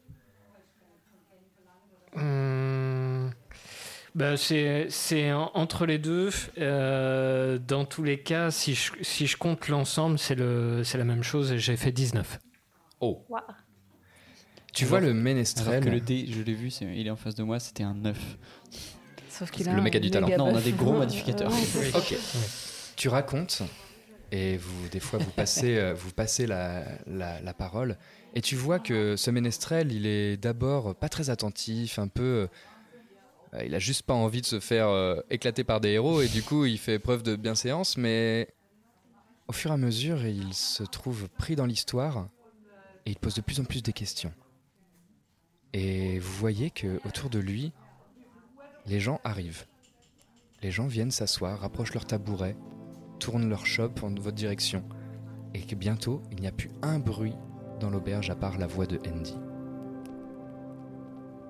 Hum, 2.17 3.31
bah, 4.15 4.37
c'est 4.37 4.87
c'est 4.91 5.33
en- 5.33 5.51
entre 5.55 5.87
les 5.87 5.99
deux. 5.99 6.31
Euh, 6.59 7.59
dans 7.59 7.85
tous 7.85 8.03
les 8.03 8.21
cas, 8.21 8.51
si 8.51 8.75
je, 8.75 8.93
si 9.03 9.27
je 9.27 9.37
compte 9.37 9.69
l'ensemble, 9.69 10.19
c'est 10.19 10.35
le- 10.35 10.83
c'est 10.85 10.99
la 10.99 11.05
même 11.05 11.23
chose 11.23 11.53
et 11.53 11.59
j'ai 11.59 11.77
fait 11.77 11.93
19. 11.93 12.39
Oh. 13.01 13.25
Tu 14.73 14.85
vois 14.85 15.01
le 15.01 15.09
Alors 15.11 15.23
ménestrel. 15.23 15.83
que 15.85 15.89
le 15.89 16.01
dé, 16.01 16.27
je 16.31 16.41
l'ai 16.43 16.55
vu, 16.55 16.69
il 16.69 17.07
est 17.07 17.11
en 17.11 17.17
face 17.17 17.35
de 17.35 17.43
moi, 17.43 17.59
c'était 17.61 17.83
un 17.85 17.95
9. 17.95 18.19
Sauf 19.39 19.51
qu'il 19.51 19.65
C'est 19.65 19.71
a 19.71 19.75
le 19.75 19.83
mec 19.83 19.95
a 19.95 20.01
du 20.01 20.11
talent. 20.11 20.29
Non, 20.37 20.47
on 20.49 20.57
a 20.57 20.61
des 20.61 20.73
gros 20.73 20.93
modificateurs. 20.95 21.53
Ok. 21.95 22.15
Tu 22.97 23.09
racontes 23.09 23.63
et 24.33 24.57
vous, 24.57 24.89
des 24.89 25.01
fois, 25.01 25.19
vous 25.19 25.31
passez, 25.31 25.77
euh, 25.79 25.95
vous 25.95 26.11
passez 26.11 26.47
la, 26.47 26.85
la- 27.07 27.41
la 27.41 27.55
parole 27.55 27.97
et 28.35 28.41
tu 28.43 28.57
vois 28.57 28.79
que 28.79 29.17
ce 29.17 29.31
ménestrel, 29.31 29.93
il 29.93 30.07
est 30.07 30.37
d'abord 30.37 30.95
pas 30.95 31.09
très 31.09 31.31
attentif, 31.31 31.99
un 31.99 32.09
peu. 32.09 32.49
euh, 33.55 33.65
il 33.65 33.75
a 33.75 33.79
juste 33.79 34.03
pas 34.03 34.13
envie 34.15 34.41
de 34.43 34.47
se 34.47 34.61
faire 34.61 34.89
euh, 34.89 35.21
éclater 35.31 35.65
par 35.65 35.81
des 35.81 35.91
héros 35.91 36.21
et 36.21 36.29
du 36.29 36.43
coup, 36.43 36.67
il 36.67 36.77
fait 36.79 36.99
preuve 36.99 37.23
de 37.23 37.37
bienséance, 37.37 37.97
mais 37.97 38.49
au 39.47 39.53
fur 39.53 39.71
et 39.71 39.75
à 39.75 39.79
mesure, 39.79 40.27
il 40.27 40.53
se 40.53 40.83
trouve 40.83 41.29
pris 41.39 41.57
dans 41.57 41.65
l'histoire 41.65 42.29
et 43.07 43.13
il 43.13 43.17
pose 43.17 43.35
de 43.35 43.41
plus 43.41 43.61
en 43.61 43.65
plus 43.65 43.83
des 43.83 43.95
questions. 43.95 44.33
Et 45.73 46.19
vous 46.19 46.33
voyez 46.35 46.71
que 46.71 47.01
autour 47.07 47.31
de 47.31 47.39
lui, 47.39 47.73
les 48.89 49.01
gens 49.01 49.21
arrivent. 49.23 49.67
Les 50.63 50.71
gens 50.71 50.87
viennent 50.87 51.11
s'asseoir, 51.11 51.61
rapprochent 51.61 51.95
leur 51.95 52.07
tabouret, 52.07 52.57
tournent 53.21 53.49
leur 53.49 53.67
chope 53.67 54.03
en 54.03 54.09
votre 54.09 54.33
direction, 54.33 54.83
et 55.55 55.63
bientôt 55.75 56.23
il 56.33 56.41
n'y 56.41 56.47
a 56.47 56.53
plus 56.53 56.71
un 56.83 56.99
bruit 56.99 57.35
dans 57.81 57.91
l'auberge 57.91 58.31
à 58.31 58.35
part 58.35 58.59
la 58.59 58.67
voix 58.67 58.87
de 58.87 58.99
Andy. 59.09 59.37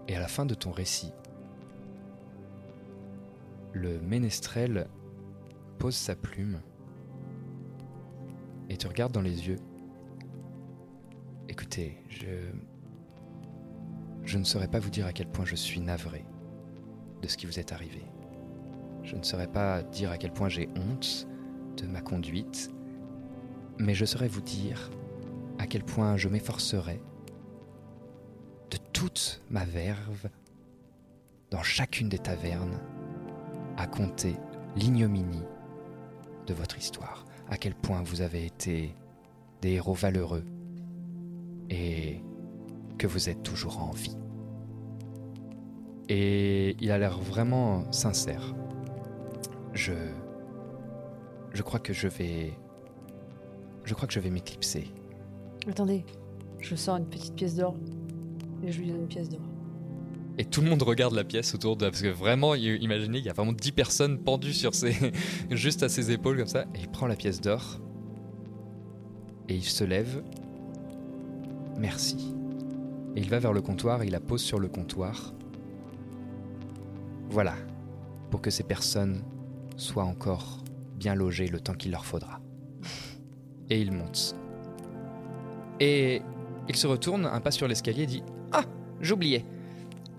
Et 0.08 0.16
à 0.16 0.20
la 0.20 0.28
fin 0.28 0.46
de 0.46 0.54
ton 0.54 0.72
récit, 0.72 1.12
le 3.72 4.00
ménestrel 4.00 4.88
pose 5.78 5.94
sa 5.94 6.16
plume 6.16 6.60
et 8.68 8.76
te 8.76 8.88
regarde 8.88 9.12
dans 9.12 9.22
les 9.22 9.48
yeux. 9.48 9.58
Écoutez, 11.48 12.02
je. 12.08 12.26
Je 14.24 14.36
ne 14.36 14.44
saurais 14.44 14.68
pas 14.68 14.78
vous 14.78 14.90
dire 14.90 15.06
à 15.06 15.14
quel 15.14 15.28
point 15.28 15.46
je 15.46 15.54
suis 15.54 15.80
navré 15.80 16.22
de 17.22 17.28
ce 17.28 17.36
qui 17.36 17.46
vous 17.46 17.58
est 17.58 17.72
arrivé. 17.72 18.02
Je 19.02 19.16
ne 19.16 19.22
saurais 19.22 19.50
pas 19.50 19.82
dire 19.82 20.10
à 20.10 20.18
quel 20.18 20.32
point 20.32 20.48
j'ai 20.48 20.68
honte 20.76 21.26
de 21.76 21.86
ma 21.86 22.00
conduite, 22.00 22.70
mais 23.78 23.94
je 23.94 24.04
saurais 24.04 24.28
vous 24.28 24.40
dire 24.40 24.90
à 25.58 25.66
quel 25.66 25.82
point 25.82 26.16
je 26.16 26.28
m'efforcerai 26.28 27.00
de 28.70 28.78
toute 28.92 29.40
ma 29.50 29.64
verve 29.64 30.28
dans 31.50 31.62
chacune 31.62 32.08
des 32.08 32.18
tavernes 32.18 32.78
à 33.76 33.86
compter 33.86 34.36
l'ignominie 34.76 35.44
de 36.46 36.54
votre 36.54 36.76
histoire, 36.78 37.24
à 37.48 37.56
quel 37.56 37.74
point 37.74 38.02
vous 38.02 38.20
avez 38.20 38.44
été 38.44 38.94
des 39.62 39.72
héros 39.72 39.94
valeureux 39.94 40.44
et 41.70 42.20
que 42.98 43.06
vous 43.06 43.28
êtes 43.28 43.42
toujours 43.42 43.80
en 43.80 43.90
vie. 43.90 44.16
Et 46.08 46.76
il 46.80 46.90
a 46.90 46.98
l'air 46.98 47.18
vraiment 47.18 47.90
sincère. 47.92 48.54
Je. 49.74 49.92
Je 51.52 51.62
crois 51.62 51.80
que 51.80 51.92
je 51.92 52.08
vais. 52.08 52.52
Je 53.84 53.94
crois 53.94 54.06
que 54.06 54.14
je 54.14 54.20
vais 54.20 54.30
m'éclipser. 54.30 54.88
Attendez, 55.68 56.04
je 56.60 56.74
sors 56.74 56.96
une 56.96 57.08
petite 57.08 57.34
pièce 57.34 57.54
d'or 57.56 57.74
et 58.62 58.72
je 58.72 58.80
lui 58.80 58.88
donne 58.88 59.00
une 59.02 59.08
pièce 59.08 59.28
d'or. 59.28 59.40
Et 60.38 60.44
tout 60.44 60.60
le 60.60 60.70
monde 60.70 60.82
regarde 60.82 61.14
la 61.14 61.24
pièce 61.24 61.54
autour 61.54 61.76
de. 61.76 61.88
Parce 61.88 62.00
que 62.00 62.08
vraiment, 62.08 62.54
imaginez, 62.54 63.18
il 63.18 63.24
y 63.24 63.28
a 63.28 63.32
vraiment 63.32 63.52
10 63.52 63.72
personnes 63.72 64.18
pendues 64.18 64.52
sur 64.52 64.74
ses. 64.74 64.94
juste 65.50 65.82
à 65.82 65.88
ses 65.88 66.10
épaules 66.12 66.38
comme 66.38 66.46
ça. 66.46 66.62
Et 66.74 66.80
il 66.80 66.88
prend 66.88 67.06
la 67.06 67.16
pièce 67.16 67.40
d'or. 67.40 67.80
Et 69.48 69.54
il 69.54 69.64
se 69.64 69.84
lève. 69.84 70.22
Merci. 71.76 72.34
Et 73.16 73.20
il 73.20 73.28
va 73.28 73.38
vers 73.38 73.52
le 73.52 73.60
comptoir 73.60 74.02
et 74.02 74.06
il 74.06 74.12
la 74.12 74.20
pose 74.20 74.42
sur 74.42 74.58
le 74.58 74.68
comptoir. 74.68 75.34
Voilà. 77.30 77.54
Pour 78.30 78.42
que 78.42 78.50
ces 78.50 78.62
personnes 78.62 79.22
soient 79.76 80.04
encore 80.04 80.62
bien 80.96 81.14
logées 81.14 81.48
le 81.48 81.60
temps 81.60 81.74
qu'il 81.74 81.92
leur 81.92 82.04
faudra. 82.04 82.40
Et 83.70 83.80
il 83.80 83.92
monte. 83.92 84.34
Et 85.80 86.22
il 86.68 86.76
se 86.76 86.86
retourne 86.86 87.26
un 87.26 87.40
pas 87.40 87.50
sur 87.50 87.68
l'escalier 87.68 88.02
et 88.02 88.06
dit 88.06 88.22
Ah, 88.52 88.64
j'oubliais. 89.00 89.44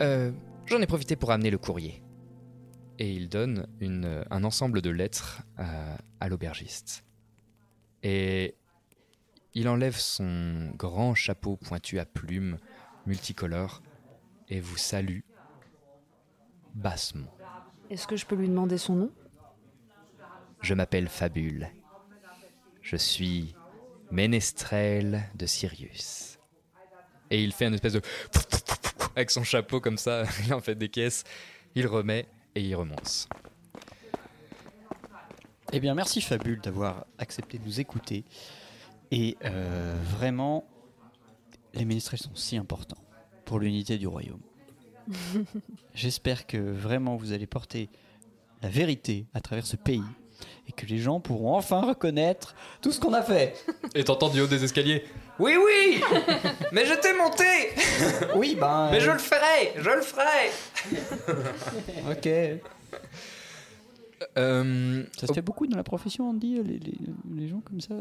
Euh, 0.02 0.32
J'en 0.66 0.82
ai 0.82 0.88
profité 0.88 1.16
pour 1.16 1.32
amener 1.32 1.50
le 1.50 1.58
courrier. 1.58 2.04
Et 3.00 3.12
il 3.12 3.28
donne 3.28 3.66
un 4.30 4.44
ensemble 4.44 4.82
de 4.82 4.90
lettres 4.90 5.42
à 6.20 6.30
l'aubergiste. 6.30 7.06
Et 8.04 8.56
il 9.56 9.68
enlève 9.68 9.98
son 9.98 10.72
grand 10.78 11.16
chapeau 11.16 11.56
pointu 11.56 11.98
à 11.98 12.06
plumes 12.06 12.60
multicolores 13.08 13.82
et 14.50 14.60
vous 14.60 14.78
salue 14.78 15.22
bassement. 16.74 17.34
Est-ce 17.90 18.08
que 18.08 18.16
je 18.16 18.26
peux 18.26 18.36
lui 18.36 18.48
demander 18.48 18.78
son 18.78 18.96
nom? 18.96 19.12
Je 20.62 20.74
m'appelle 20.74 21.08
Fabule. 21.08 21.70
Je 22.82 22.96
suis 22.96 23.56
ménestrel 24.12 25.24
de 25.36 25.46
Sirius. 25.46 26.38
Et 27.30 27.44
il 27.44 27.54
fait 27.54 27.68
une 27.68 27.76
espèce 27.76 27.94
de... 27.94 28.02
Avec 29.16 29.32
son 29.32 29.44
chapeau 29.44 29.80
comme 29.80 29.98
ça, 29.98 30.24
il 30.46 30.54
en 30.54 30.62
fait 30.62 30.76
des 30.76 30.90
caisses, 30.90 31.24
il 31.76 31.88
remet 31.88 32.28
et 32.56 32.62
il 32.62 32.76
remonte. 32.76 33.28
Eh 35.72 35.80
bien, 35.80 35.94
merci 35.94 36.22
Fabule 36.22 36.62
d'avoir 36.62 37.06
accepté 37.18 37.60
de 37.60 37.64
nous 37.64 37.80
écouter. 37.80 38.26
Et 39.12 39.38
euh, 39.46 39.96
vraiment, 40.18 40.66
les 41.74 41.86
ménestrels 41.86 42.20
sont 42.20 42.36
si 42.36 42.58
importants 42.58 43.04
pour 43.46 43.60
l'unité 43.60 43.98
du 43.98 44.08
royaume. 44.08 44.42
J'espère 45.96 46.46
que 46.48 46.58
vraiment 46.58 47.16
vous 47.16 47.32
allez 47.34 47.48
porter 47.48 47.90
la 48.62 48.70
vérité 48.70 49.26
à 49.34 49.42
travers 49.42 49.66
ce 49.66 49.76
pays 49.76 50.04
et 50.68 50.72
que 50.72 50.86
les 50.86 51.00
gens 51.00 51.20
pourront 51.20 51.56
enfin 51.56 51.82
reconnaître 51.82 52.56
tout 52.82 52.92
ce 52.92 53.00
qu'on 53.00 53.14
a 53.14 53.22
fait. 53.22 53.56
Et 53.96 54.04
t'entends 54.04 54.30
du 54.30 54.40
haut 54.42 54.48
des 54.48 54.64
escaliers 54.64 55.04
Oui, 55.40 55.56
oui 55.58 56.02
Mais 56.72 56.86
je 56.86 56.94
t'ai 56.94 57.14
monté 57.14 57.44
Oui, 58.36 58.56
ben. 58.60 58.90
Mais 58.92 59.00
je 59.02 59.12
le 59.12 59.18
ferai 59.18 59.74
Je 59.78 59.90
le 59.90 60.02
ferai 60.02 60.52
Ok. 62.12 62.62
Euh, 64.38 65.04
Ça 65.18 65.28
se 65.28 65.34
fait 65.34 65.42
beaucoup 65.42 65.66
dans 65.68 65.78
la 65.78 65.84
profession, 65.84 66.30
on 66.30 66.34
dit, 66.34 66.56
les, 66.62 66.78
les, 66.80 66.94
les 67.36 67.48
gens 67.48 67.62
comme 67.62 67.80
ça. 67.82 67.96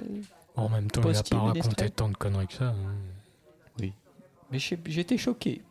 En 0.57 0.69
même 0.69 0.91
temps, 0.91 1.03
il 1.05 1.13
n'a 1.13 1.23
pas 1.23 1.39
raconté 1.39 1.91
tant 1.91 2.09
de 2.09 2.17
conneries 2.17 2.49
que 2.49 2.55
ça. 2.55 2.65
hein. 2.71 2.75
Oui. 3.81 3.93
Mais 4.51 4.59
j'étais 4.59 5.17
choqué. 5.17 5.63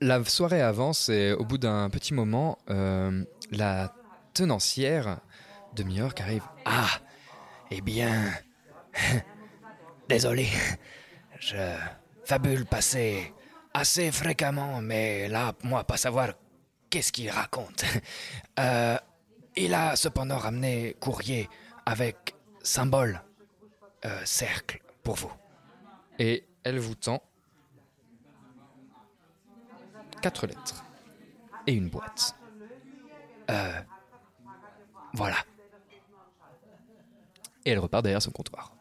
La 0.00 0.22
soirée 0.24 0.60
avance 0.60 1.08
et 1.08 1.32
au 1.32 1.44
bout 1.44 1.58
d'un 1.58 1.88
petit 1.88 2.14
moment, 2.14 2.58
euh, 2.68 3.24
la 3.50 3.94
tenancière 4.34 5.20
de 5.74 5.82
New-York 5.82 6.20
arrive. 6.20 6.42
Ah, 6.64 6.90
eh 7.70 7.80
bien. 7.80 8.32
Désolé. 10.08 10.48
Je 11.40 11.56
fabule 12.24 12.66
passer 12.66 13.32
assez 13.72 14.12
fréquemment, 14.12 14.80
mais 14.80 15.28
là, 15.28 15.52
moi, 15.62 15.84
pas 15.84 15.96
savoir 15.96 16.34
qu'est-ce 16.90 17.12
qu'il 17.12 17.30
raconte. 17.30 17.84
Euh, 18.60 18.96
il 19.56 19.74
a 19.74 19.96
cependant 19.96 20.38
ramené 20.38 20.94
courrier 21.00 21.48
avec 21.84 22.36
symbole 22.62 23.20
euh, 24.04 24.20
cercle 24.24 24.80
pour 25.02 25.16
vous. 25.16 25.32
Et 26.20 26.46
elle 26.62 26.78
vous 26.78 26.94
tend 26.94 27.20
quatre 30.24 30.46
lettres 30.46 30.82
et 31.66 31.74
une 31.74 31.90
boîte. 31.90 32.34
Euh, 33.50 33.80
voilà. 35.12 35.36
Et 37.66 37.70
elle 37.72 37.78
repart 37.78 38.02
derrière 38.02 38.22
son 38.22 38.30
comptoir. 38.30 38.72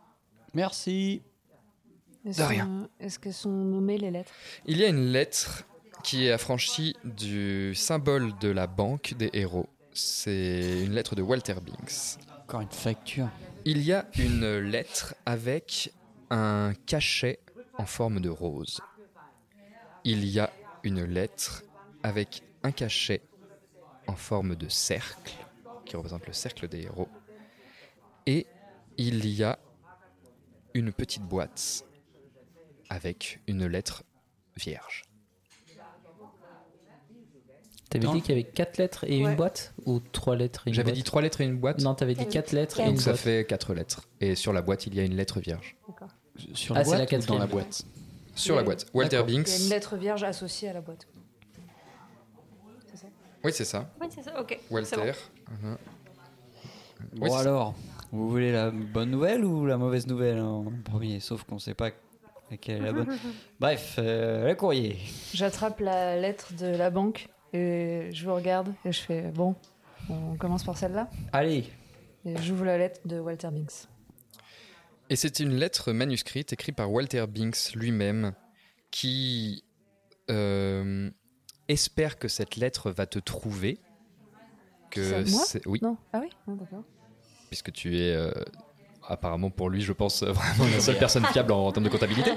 Merci. 0.54 1.22
Est-ce 2.26 2.38
De 2.40 2.44
rien. 2.44 2.88
que- 3.00 3.04
Est-ce 3.06 3.20
qu'elles 3.20 3.34
sont 3.34 3.50
nommées 3.50 3.98
les 3.98 4.10
lettres? 4.12 4.32
Il 4.66 4.78
y 4.78 4.86
a 4.86 4.88
une 4.88 5.12
lettre 5.12 5.66
qui 6.02 6.26
est 6.28 6.32
affranchie 6.32 6.96
du 7.04 7.76
symbole 7.76 8.38
de 8.40 8.48
la 8.50 8.68
banque 8.68 9.14
des 9.16 9.30
héros. 9.34 9.68
C'est 9.92 10.84
une 10.86 10.94
lettre 10.94 11.16
de 11.16 11.22
Walter 11.22 11.56
Binks. 11.62 12.20
Encore 12.44 12.62
une 12.62 12.70
facture. 12.72 13.28
Il 13.66 13.82
y 13.84 13.92
a 13.92 14.06
une 14.18 14.60
lettre 14.60 15.14
avec 15.26 15.94
un 16.30 16.74
cachet 16.86 17.40
en 17.78 17.86
forme 17.86 18.22
de 18.22 18.30
rose. 18.30 18.80
Il 20.06 20.26
y 20.26 20.40
a 20.40 20.50
une 20.84 21.04
lettre 21.04 21.64
avec 22.04 22.44
un 22.64 22.72
cachet 22.72 23.22
en 24.08 24.16
forme 24.16 24.56
de 24.56 24.68
cercle, 24.70 25.34
qui 25.86 25.96
représente 25.96 26.28
le 26.28 26.34
cercle 26.34 26.68
des 26.68 26.82
héros. 26.84 27.08
Et 28.26 28.46
il 28.98 29.26
y 29.28 29.44
a 29.44 29.58
une 30.74 30.92
petite 30.92 31.24
boîte 31.24 31.86
avec 32.90 33.40
une 33.48 33.66
lettre 33.66 34.04
vierge. 34.58 35.04
T'avais 37.90 38.08
dit 38.08 38.22
qu'il 38.24 38.30
y 38.36 38.42
avait 38.42 38.50
4 38.50 38.78
lettres 38.80 39.04
et 39.04 39.24
Ouais. 39.24 39.30
une 39.32 39.36
boîte 39.36 39.74
Ou 39.86 40.00
3 40.00 40.36
lettres 40.36 40.64
et 40.66 40.72
une 40.72 40.74
J'avais 40.74 40.86
boîte 40.86 40.96
dit 40.96 41.04
trois 41.04 41.22
lettres 41.22 41.42
et 41.42 41.46
une 41.46 41.58
boîte. 41.60 41.80
Non, 41.82 41.94
t'avais 41.94 42.16
dit 42.16 42.26
4 42.28 42.52
lettres 42.52 42.80
et 42.80 42.86
Donc 42.86 42.94
une 42.96 43.00
ça 43.00 43.12
boîte. 43.12 43.22
fait 43.22 43.46
quatre 43.46 43.74
lettres. 43.76 44.08
Et 44.20 44.34
sur 44.34 44.52
la 44.52 44.64
boîte, 44.64 44.88
il 44.88 44.96
y 44.96 45.00
a 45.00 45.04
une 45.04 45.16
lettre 45.16 45.40
vierge. 45.40 45.78
Sur 46.56 46.76
Ah, 46.76 46.80
la 46.80 46.86
c'est 46.86 46.92
la 46.92 46.98
boîte 46.98 47.12
ou 47.12 47.14
dans 47.14 47.20
quatrième. 47.20 47.40
la 47.42 47.46
boîte? 47.48 47.86
Sur 48.36 48.56
la 48.56 48.64
boîte. 48.64 48.86
Walter 48.94 49.22
Il 49.28 49.32
y 49.32 49.36
a 49.36 49.40
une 49.40 49.44
Binks. 49.44 49.70
lettre 49.70 49.96
vierge 49.98 50.24
associée 50.24 50.70
à 50.70 50.74
la 50.74 50.82
boîte. 50.82 51.08
C'est 52.92 52.98
ça 52.98 53.08
Oui, 53.44 53.52
c'est 53.54 53.66
ça. 53.66 53.90
Oui, 54.02 54.08
c'est 54.10 54.24
ça, 54.24 54.40
ok. 54.40 54.60
Walter. 54.72 54.90
c'est 54.90 54.98
bon. 54.98 55.68
Bon 55.72 55.78
Oui, 57.22 57.30
c'est- 57.30 57.36
alors, 57.38 57.76
vous 58.12 58.30
voulez 58.30 58.52
la 58.52 58.72
bonne 58.72 59.12
nouvelle 59.12 59.44
ou 59.46 59.66
la 59.66 59.78
mauvaise 59.78 60.08
nouvelle 60.08 60.40
en 60.40 60.66
premier? 60.84 61.20
Sauf 61.20 61.44
qu'on 61.44 61.60
sait 61.60 61.74
pas 61.74 61.90
laquelle 62.50 62.78
est 62.78 62.86
la 62.86 62.94
bonne. 62.94 63.08
Bref, 63.60 63.96
euh, 64.00 64.48
le 64.48 64.56
courrier. 64.56 64.98
J'attrape 65.34 65.80
la 65.80 66.16
lettre 66.18 66.54
de 66.56 66.68
la 66.68 66.90
banque 66.90 67.28
et 67.54 68.10
je 68.14 68.26
vous 68.28 68.34
regarde 68.34 68.74
et 68.86 68.92
je 68.92 69.02
fais 69.02 69.22
bon, 69.32 69.56
on 70.10 70.36
commence 70.38 70.64
par 70.64 70.78
celle-là. 70.78 71.10
Allez. 71.34 71.66
Et 72.26 72.38
j'ouvre 72.38 72.66
la 72.66 72.78
lettre 72.78 73.02
de 73.06 73.20
Walter 73.20 73.50
Binks. 73.52 73.88
Et 75.14 75.16
c'est 75.16 75.40
une 75.40 75.54
lettre 75.54 75.94
manuscrite 75.94 76.54
écrite 76.54 76.76
par 76.76 76.92
Walter 76.92 77.28
Binks 77.28 77.76
lui-même 77.76 78.34
qui 78.90 79.64
euh, 80.32 81.12
espère 81.68 82.18
que 82.18 82.28
cette 82.28 82.56
lettre 82.56 82.90
va 82.90 83.06
te 83.06 83.20
trouver. 83.20 83.78
Que 84.90 85.24
C'est 85.24 85.30
moi? 85.30 85.44
oui, 85.68 85.80
Non 85.84 85.98
Ah 86.14 86.20
oui? 86.20 86.30
Non, 86.48 86.56
d'accord. 86.56 86.84
puisque 87.52 87.72
tu 87.72 88.00
es 88.00 88.12
euh, 88.16 88.32
apparemment 89.08 89.52
pour 89.52 89.70
lui, 89.70 89.82
je 89.82 89.94
pense, 89.94 90.24
vraiment 90.24 90.66
la 90.66 90.80
seule 90.80 90.98
personne 90.98 91.26
fiable 91.28 91.52
en, 91.52 91.68
en 91.68 91.72
termes 91.72 91.86
de 91.86 91.92
comptabilité. 91.92 92.32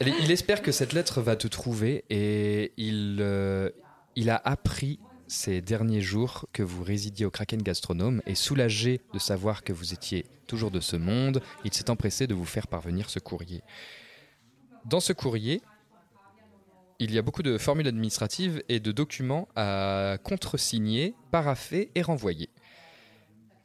Il 0.00 0.32
espère 0.32 0.62
que 0.62 0.72
cette 0.72 0.92
lettre 0.92 1.20
va 1.22 1.36
te 1.36 1.46
trouver 1.46 2.04
et 2.10 2.72
il, 2.78 3.18
euh, 3.20 3.70
il 4.16 4.28
a 4.30 4.42
appris 4.44 4.98
ces 5.28 5.60
derniers 5.60 6.00
jours 6.00 6.46
que 6.52 6.62
vous 6.62 6.82
résidiez 6.82 7.26
au 7.26 7.30
Kraken 7.30 7.62
Gastronome 7.62 8.22
et 8.26 8.34
soulagé 8.34 9.00
de 9.12 9.18
savoir 9.18 9.62
que 9.62 9.72
vous 9.72 9.92
étiez 9.92 10.26
toujours 10.46 10.70
de 10.70 10.80
ce 10.80 10.96
monde, 10.96 11.42
il 11.64 11.72
s'est 11.72 11.90
empressé 11.90 12.26
de 12.26 12.34
vous 12.34 12.44
faire 12.44 12.66
parvenir 12.66 13.10
ce 13.10 13.18
courrier. 13.18 13.62
Dans 14.84 15.00
ce 15.00 15.12
courrier, 15.12 15.62
il 16.98 17.12
y 17.12 17.18
a 17.18 17.22
beaucoup 17.22 17.42
de 17.42 17.58
formules 17.58 17.88
administratives 17.88 18.62
et 18.68 18.80
de 18.80 18.92
documents 18.92 19.48
à 19.56 20.18
contresigner, 20.22 21.14
paraffer 21.30 21.90
et 21.94 22.02
renvoyer. 22.02 22.48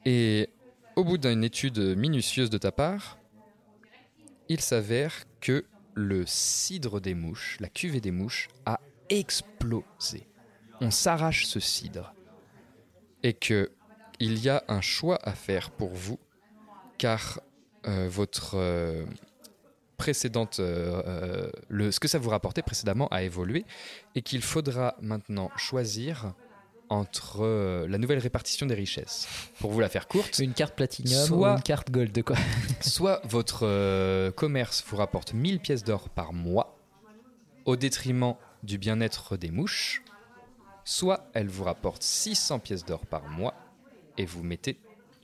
Et 0.06 0.50
au 0.96 1.04
bout 1.04 1.18
d'une 1.18 1.44
étude 1.44 1.80
minutieuse 1.96 2.50
de 2.50 2.58
ta 2.58 2.72
part, 2.72 3.20
il 4.50 4.60
s'avère 4.60 5.26
que 5.40 5.66
le 5.94 6.26
cidre 6.26 7.00
des 7.00 7.14
mouches, 7.14 7.58
la 7.60 7.70
cuvée 7.70 8.02
des 8.02 8.12
mouches, 8.12 8.50
a 8.66 8.80
explosé. 9.10 10.31
On 10.82 10.92
s'arrache 10.92 11.46
ce 11.46 11.60
cidre. 11.60 12.14
Et 13.24 13.34
que 13.34 13.72
il 14.20 14.40
y 14.40 14.50
a 14.50 14.64
un 14.68 14.82
choix 14.82 15.18
à 15.24 15.34
faire 15.34 15.72
pour 15.72 15.90
vous, 15.90 16.20
car 16.98 17.40
euh, 17.88 18.08
votre 18.10 18.56
euh, 18.56 19.06
précédente, 19.98 20.60
euh, 20.60 21.50
le, 21.70 21.92
ce 21.92 22.00
que 22.00 22.08
ça 22.08 22.20
vous 22.20 22.30
rapportait 22.30 22.62
précédemment 22.62 23.08
a 23.08 23.24
évolué, 23.24 23.66
et 24.16 24.22
qu'il 24.22 24.42
faudra 24.42 24.96
maintenant 25.02 25.50
choisir 25.56 26.34
entre 26.90 27.86
la 27.88 27.98
nouvelle 27.98 28.20
répartition 28.20 28.66
des 28.66 28.76
richesses. 28.76 29.28
Pour 29.60 29.72
vous 29.72 29.80
la 29.80 29.88
faire 29.88 30.08
courte, 30.08 30.40
Une 30.40 30.54
carte 30.54 30.76
platinum 30.76 31.26
Soit- 31.26 31.54
ou 31.54 31.56
une 31.56 31.62
carte 31.64 31.90
gold, 31.90 32.22
quoi. 32.24 32.36
soit 32.82 33.22
votre 33.24 34.30
commerce 34.32 34.84
vous 34.88 34.98
rapporte 34.98 35.34
1000 35.34 35.60
pièces 35.62 35.84
d'or 35.86 36.10
par 36.10 36.34
mois, 36.34 36.78
au 37.66 37.76
détriment 37.78 38.36
du 38.64 38.78
bien-être 38.78 39.38
des 39.38 39.52
mouches, 39.52 40.04
soit 40.84 41.30
elle 41.34 41.48
vous 41.48 41.64
rapporte 41.64 42.04
600 42.04 42.60
pièces 42.60 42.86
d'or 42.86 43.06
par 43.06 43.24
mois, 43.30 43.54
et 44.18 44.26
vous 44.26 44.44
mettez 44.44 44.80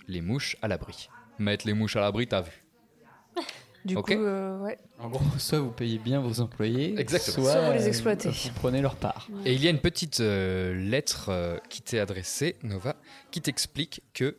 les 0.08 0.22
mouches 0.22 0.56
à 0.62 0.68
l'abri. 0.68 1.10
Mettre 1.40 1.68
les 1.68 1.74
mouches 1.74 1.96
à 1.96 2.02
l'abri, 2.02 2.28
t'as 2.28 2.42
vu 2.42 2.64
Du 3.86 3.96
coup, 3.96 4.12
euh, 4.14 4.60
ouais. 4.60 4.78
En 5.00 5.08
gros, 5.10 5.24
soit 5.38 5.60
vous 5.60 5.72
payez 5.72 5.98
bien 6.00 6.20
vos 6.20 6.40
employés, 6.42 7.00
Exactement. 7.00 7.44
soit, 7.46 7.54
Soit 7.54 7.68
vous 7.68 7.74
les 7.74 7.84
euh, 7.84 7.88
exploitez. 7.88 8.30
vous 8.30 8.50
prenez 8.56 8.82
leur 8.82 8.96
part. 8.96 9.28
Et 9.46 9.54
il 9.54 9.64
y 9.64 9.68
a 9.68 9.70
une 9.70 9.80
petite 9.80 10.20
euh, 10.20 10.74
lettre 10.74 11.28
euh, 11.30 11.58
qui 11.70 11.82
t'est 11.82 12.00
adressée, 12.00 12.56
Nova, 12.64 12.96
qui 13.32 13.42
t'explique 13.42 14.02
que 14.14 14.36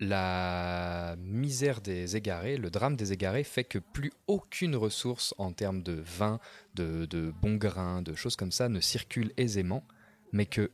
la 0.00 1.16
misère 1.18 1.80
des 1.80 2.16
égarés, 2.16 2.56
le 2.56 2.70
drame 2.70 2.96
des 2.96 3.12
égarés 3.12 3.44
fait 3.44 3.64
que 3.64 3.78
plus 3.78 4.12
aucune 4.26 4.76
ressource 4.76 5.34
en 5.38 5.52
termes 5.52 5.82
de 5.82 5.92
vin, 6.04 6.40
de, 6.74 7.06
de 7.06 7.32
bons 7.42 7.56
grains, 7.56 8.02
de 8.02 8.14
choses 8.14 8.36
comme 8.36 8.52
ça 8.52 8.68
ne 8.68 8.80
circule 8.80 9.32
aisément, 9.36 9.84
mais 10.32 10.46
que 10.46 10.70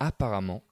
apparemment 0.00 0.62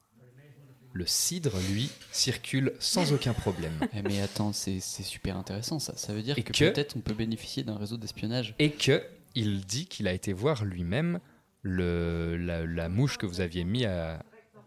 le 0.94 1.07
cidre, 1.07 1.57
lui, 1.72 1.90
circule 2.11 2.75
sans 2.79 3.14
aucun 3.14 3.33
problème. 3.33 3.72
Eh, 3.94 4.03
Mais 4.03 4.20
attends, 4.20 4.53
c'est 4.53 4.79
super 4.81 5.38
intéressant 5.38 5.79
ça. 5.79 5.96
Ça 5.96 6.12
veut 6.12 6.20
dire 6.22 6.37
Et 6.37 6.42
que, 6.42 6.53
que- 6.53 6.70
peut-être 6.70 6.96
on 6.96 7.01
peut 7.01 7.14
bénéficier 7.14 7.62
d'un 7.62 7.77
réseau 7.79 7.96
d'espionnage. 7.96 8.55
Et 8.59 8.72
que 8.72 9.03
il 9.35 9.64
dit 9.64 9.87
qu'il 9.87 10.07
a 10.07 10.12
été 10.12 10.35
voir 10.35 10.64
lui-même 10.66 11.18
la, 11.64 12.66
la 12.66 12.88
mouche 12.90 13.16
que 13.16 13.25
vous 13.25 13.40
aviez 13.40 13.64
mis 13.64 13.87
à, 13.87 14.22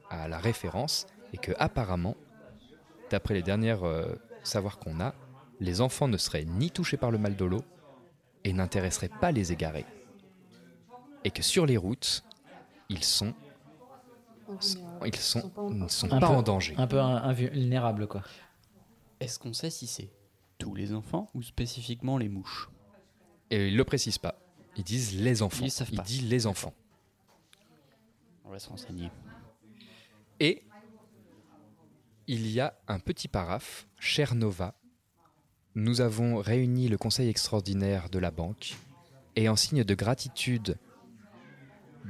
à 0.10 0.28
la 0.28 0.40
référence 0.40 1.06
et 1.34 1.38
que 1.38 1.52
apparemment, 1.60 2.16
d'après 3.10 3.34
les 3.34 3.42
dernières 3.44 3.84
euh, 3.84 4.16
savoirs 4.44 4.78
qu'on 4.80 5.00
a, 5.00 5.14
les 5.60 5.82
enfants 5.82 6.08
ne 6.08 6.18
seraient 6.18 6.46
ni 6.46 6.72
touchés 6.72 6.98
par 6.98 7.12
le 7.12 7.18
mal 7.18 7.36
de 7.36 7.46
l'eau 7.46 7.64
et 8.44 8.54
n'intéresseraient 8.54 9.10
pas 9.22 9.32
les 9.32 9.52
égarés. 9.52 9.86
Et 11.24 11.32
que 11.32 11.42
sur 11.42 11.66
les 11.66 11.78
routes, 11.78 12.24
ils 12.90 13.04
sont 13.04 13.34
ils 15.06 15.16
sont, 15.16 15.52
ne 15.72 15.88
sont 15.88 16.12
Un 16.12 16.20
pas 16.20 16.28
peu- 16.28 16.34
en 16.34 16.44
danger. 16.44 16.76
Un 16.78 16.86
peu 16.86 17.00
in- 17.00 17.24
invulnérable, 17.24 18.06
quoi. 18.08 18.22
Est-ce 19.20 19.40
qu'on 19.40 19.54
sait 19.54 19.72
si 19.72 19.88
c'est 19.88 20.10
tous 20.60 20.76
les 20.76 20.94
enfants 20.94 21.30
ou 21.34 21.42
spécifiquement 21.42 22.20
les 22.20 22.30
mouches? 22.30 22.70
Et 23.50 23.70
ils 23.70 23.76
le 23.76 23.84
précisent 23.84 24.20
pas. 24.20 24.36
Ils 24.78 24.84
disent 24.84 25.20
les 25.20 25.42
enfants. 25.42 25.66
Ils 25.66 25.72
savent 25.72 25.90
Il 25.92 25.98
pas. 25.98 26.04
dit 26.04 26.22
les 26.22 26.46
enfants. 26.46 26.74
On 28.44 28.50
va 28.52 28.60
se 28.60 28.70
renseigner. 28.70 29.10
Et 30.40 30.62
il 32.28 32.48
y 32.48 32.60
a 32.60 32.74
un 32.88 33.00
petit 33.00 33.28
paraphe, 33.28 33.88
cher 34.00 34.36
Nova. 34.36 34.74
Nous 35.76 36.02
avons 36.02 36.38
réuni 36.38 36.88
le 36.88 36.98
conseil 36.98 37.30
extraordinaire 37.30 38.10
de 38.10 38.20
la 38.20 38.32
banque 38.32 38.76
et 39.36 39.50
en 39.50 39.56
signe 39.56 39.84
de 39.84 39.94
gratitude 39.96 40.78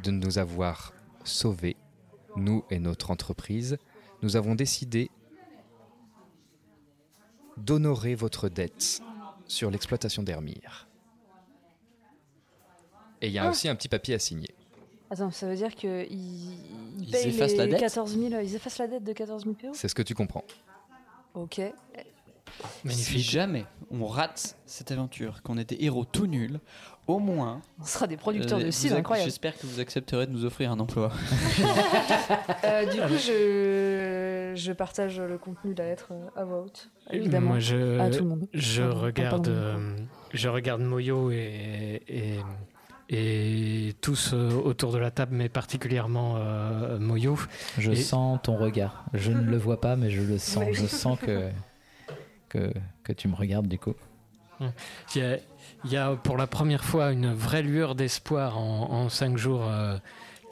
de 0.04 0.12
nous 0.12 0.38
avoir 0.38 0.94
sauvés, 1.24 1.76
nous 2.36 2.64
et 2.70 2.80
notre 2.80 3.12
entreprise, 3.12 3.78
nous 4.22 4.36
avons 4.36 4.56
décidé 4.56 5.10
d'honorer 7.58 8.16
votre 8.16 8.50
dette 8.50 9.02
sur 9.48 9.72
l'exploitation 9.72 10.22
d'Hermire. 10.24 10.88
Et 13.22 13.28
il 13.28 13.34
y 13.34 13.40
a 13.40 13.46
Ah. 13.46 13.50
aussi 13.50 13.68
un 13.70 13.76
petit 13.76 13.88
papier 13.90 14.16
à 14.16 14.20
signer. 14.20 14.54
Attends, 15.12 15.32
ça 15.32 15.48
veut 15.48 15.56
dire 15.56 15.74
qu'ils 15.76 16.08
ils 16.12 17.12
payent 17.12 17.28
effacent 17.28 17.52
les 17.52 17.58
la 17.58 17.68
dette 17.68 17.80
14 17.80 18.18
000, 18.18 18.42
ils 18.42 18.56
effacent 18.56 18.80
la 18.80 18.88
dette 18.88 19.04
de 19.04 19.14
14 19.14 19.44
000 19.44 19.56
PO 19.56 19.68
C'est 19.74 19.88
ce 19.88 19.96
que 19.96 20.02
tu 20.02 20.16
comprends. 20.16 20.44
Ok. 21.34 21.62
Si 22.88 23.20
jamais 23.20 23.66
on 23.92 24.08
rate 24.08 24.56
cette 24.66 24.92
aventure, 24.92 25.42
qu'on 25.44 25.56
des 25.56 25.78
héros 25.80 26.06
tout 26.06 26.26
nuls, 26.28 26.60
au 27.08 27.20
moins. 27.20 27.62
On 27.80 27.86
sera 27.86 28.08
des 28.08 28.18
producteurs 28.18 28.60
euh, 28.60 28.64
de 28.66 28.72
cidre 28.72 28.96
ac- 28.96 29.00
incroyables. 29.00 29.26
J'espère 29.30 29.58
que 29.58 29.68
vous 29.68 29.80
accepterez 29.80 30.26
de 30.28 30.32
nous 30.32 30.46
offrir 30.46 30.72
un 30.72 30.80
emploi. 30.80 31.12
Euh, 32.64 32.86
du 32.86 33.00
coup, 33.02 33.18
je, 33.20 34.54
je 34.56 34.72
partage 34.72 35.20
le 35.20 35.38
contenu 35.38 35.74
de 35.76 35.84
la 35.84 35.90
lettre 35.90 36.10
euh, 36.12 36.28
à 36.36 36.44
voix 36.44 36.62
haute, 36.62 36.90
évidemment, 37.12 37.50
Moi, 37.52 37.60
je, 37.60 38.00
à 38.00 38.10
tout 38.10 38.24
le 38.24 38.30
monde. 38.30 38.48
Je 38.54 38.82
Pardon, 38.82 39.02
regarde, 39.02 39.48
euh, 39.50 39.96
je 40.34 40.50
regarde 40.50 40.82
Moyo 40.82 41.30
et, 41.32 42.02
et, 42.08 42.40
et 43.10 43.94
tous 44.02 44.32
euh, 44.34 44.52
autour 44.52 44.92
de 44.92 44.98
la 44.98 45.12
table, 45.12 45.36
mais 45.36 45.50
particulièrement 45.50 46.36
euh, 46.38 46.98
Moyo. 47.00 47.38
Je 47.78 47.92
Et- 47.92 47.96
sens 47.96 48.40
ton 48.44 48.58
regard. 48.58 49.06
Je 49.14 49.32
ne 49.32 49.42
le 49.42 49.58
vois 49.58 49.80
pas, 49.80 49.96
mais 49.96 50.10
je 50.10 50.22
le 50.22 50.38
sens. 50.38 50.66
Je 50.74 50.86
sens 50.88 51.20
que, 51.20 51.50
que, 52.50 52.74
que 53.04 53.14
tu 53.14 53.28
me 53.28 53.36
regardes 53.36 53.68
du 53.68 53.78
coup. 53.78 53.94
Il 54.62 55.22
y, 55.22 55.26
a, 55.26 55.38
il 55.84 55.92
y 55.92 55.98
a 55.98 56.16
pour 56.16 56.38
la 56.38 56.48
première 56.48 56.86
fois 56.86 57.12
une 57.12 57.34
vraie 57.34 57.62
lueur 57.62 57.94
d'espoir 57.94 58.58
en, 58.58 58.90
en 58.92 59.10
cinq 59.10 59.38
jours 59.38 59.64
euh, 59.70 59.98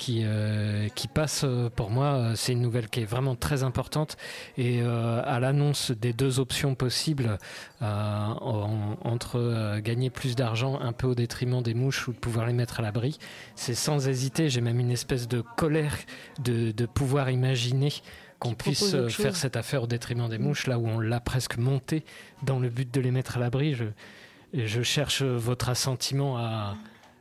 qui, 0.03 0.21
euh, 0.25 0.89
qui 0.95 1.07
passe 1.07 1.43
euh, 1.45 1.69
pour 1.69 1.89
moi. 1.89 2.05
Euh, 2.13 2.33
C'est 2.35 2.51
une 2.51 2.61
nouvelle 2.61 2.89
qui 2.89 2.99
est 3.01 3.05
vraiment 3.05 3.35
très 3.35 3.63
importante. 3.63 4.17
Et 4.57 4.81
euh, 4.81 5.21
à 5.25 5.39
l'annonce 5.39 5.91
des 5.91 6.11
deux 6.11 6.39
options 6.39 6.75
possibles, 6.75 7.37
en- 7.81 8.97
entre 9.03 9.79
gagner 9.79 10.09
plus 10.09 10.35
d'argent 10.35 10.79
un 10.81 10.91
peu 10.93 11.07
au 11.07 11.15
détriment 11.15 11.61
des 11.61 11.73
mouches 11.73 12.07
ou 12.07 12.13
de 12.13 12.17
pouvoir 12.17 12.45
les 12.47 12.53
mettre 12.53 12.79
à 12.79 12.83
l'abri, 12.83 13.17
c'est 13.55 13.75
sans 13.75 14.07
hésiter. 14.07 14.49
J'ai 14.49 14.61
même 14.61 14.79
une 14.79 14.91
espèce 14.91 15.27
de 15.27 15.41
colère 15.55 15.95
de, 16.43 16.71
de 16.71 16.85
pouvoir 16.85 17.29
imaginer 17.29 17.91
qu'on 18.39 18.55
puisse 18.55 18.91
faire 18.91 19.09
chose. 19.09 19.35
cette 19.35 19.55
affaire 19.55 19.83
au 19.83 19.87
détriment 19.87 20.27
des 20.27 20.37
Mm. 20.37 20.43
mouches, 20.43 20.67
là 20.67 20.77
où 20.77 20.85
on 20.87 20.99
l'a 20.99 21.21
presque 21.21 21.57
monté 21.57 22.03
dans 22.43 22.59
le 22.59 22.69
but 22.69 22.93
de 22.93 22.99
les 22.99 23.11
mettre 23.11 23.37
à 23.37 23.39
l'abri. 23.39 23.73
Je, 23.73 24.81
cherche 24.83 25.21
votre 25.23 25.69
assentiment 25.69 26.37
à, 26.37 26.75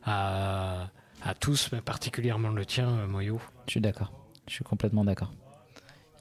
à, 0.05 0.88
à 1.25 1.35
tous, 1.35 1.71
mais 1.73 1.81
particulièrement 1.81 2.49
le 2.51 2.65
tien, 2.67 2.89
euh, 2.89 3.07
Moyo. 3.07 3.41
Je 3.67 3.73
suis 3.73 3.81
d'accord. 3.81 4.13
Je 4.49 4.55
suis 4.55 4.65
complètement 4.65 5.05
d'accord. 5.05 5.33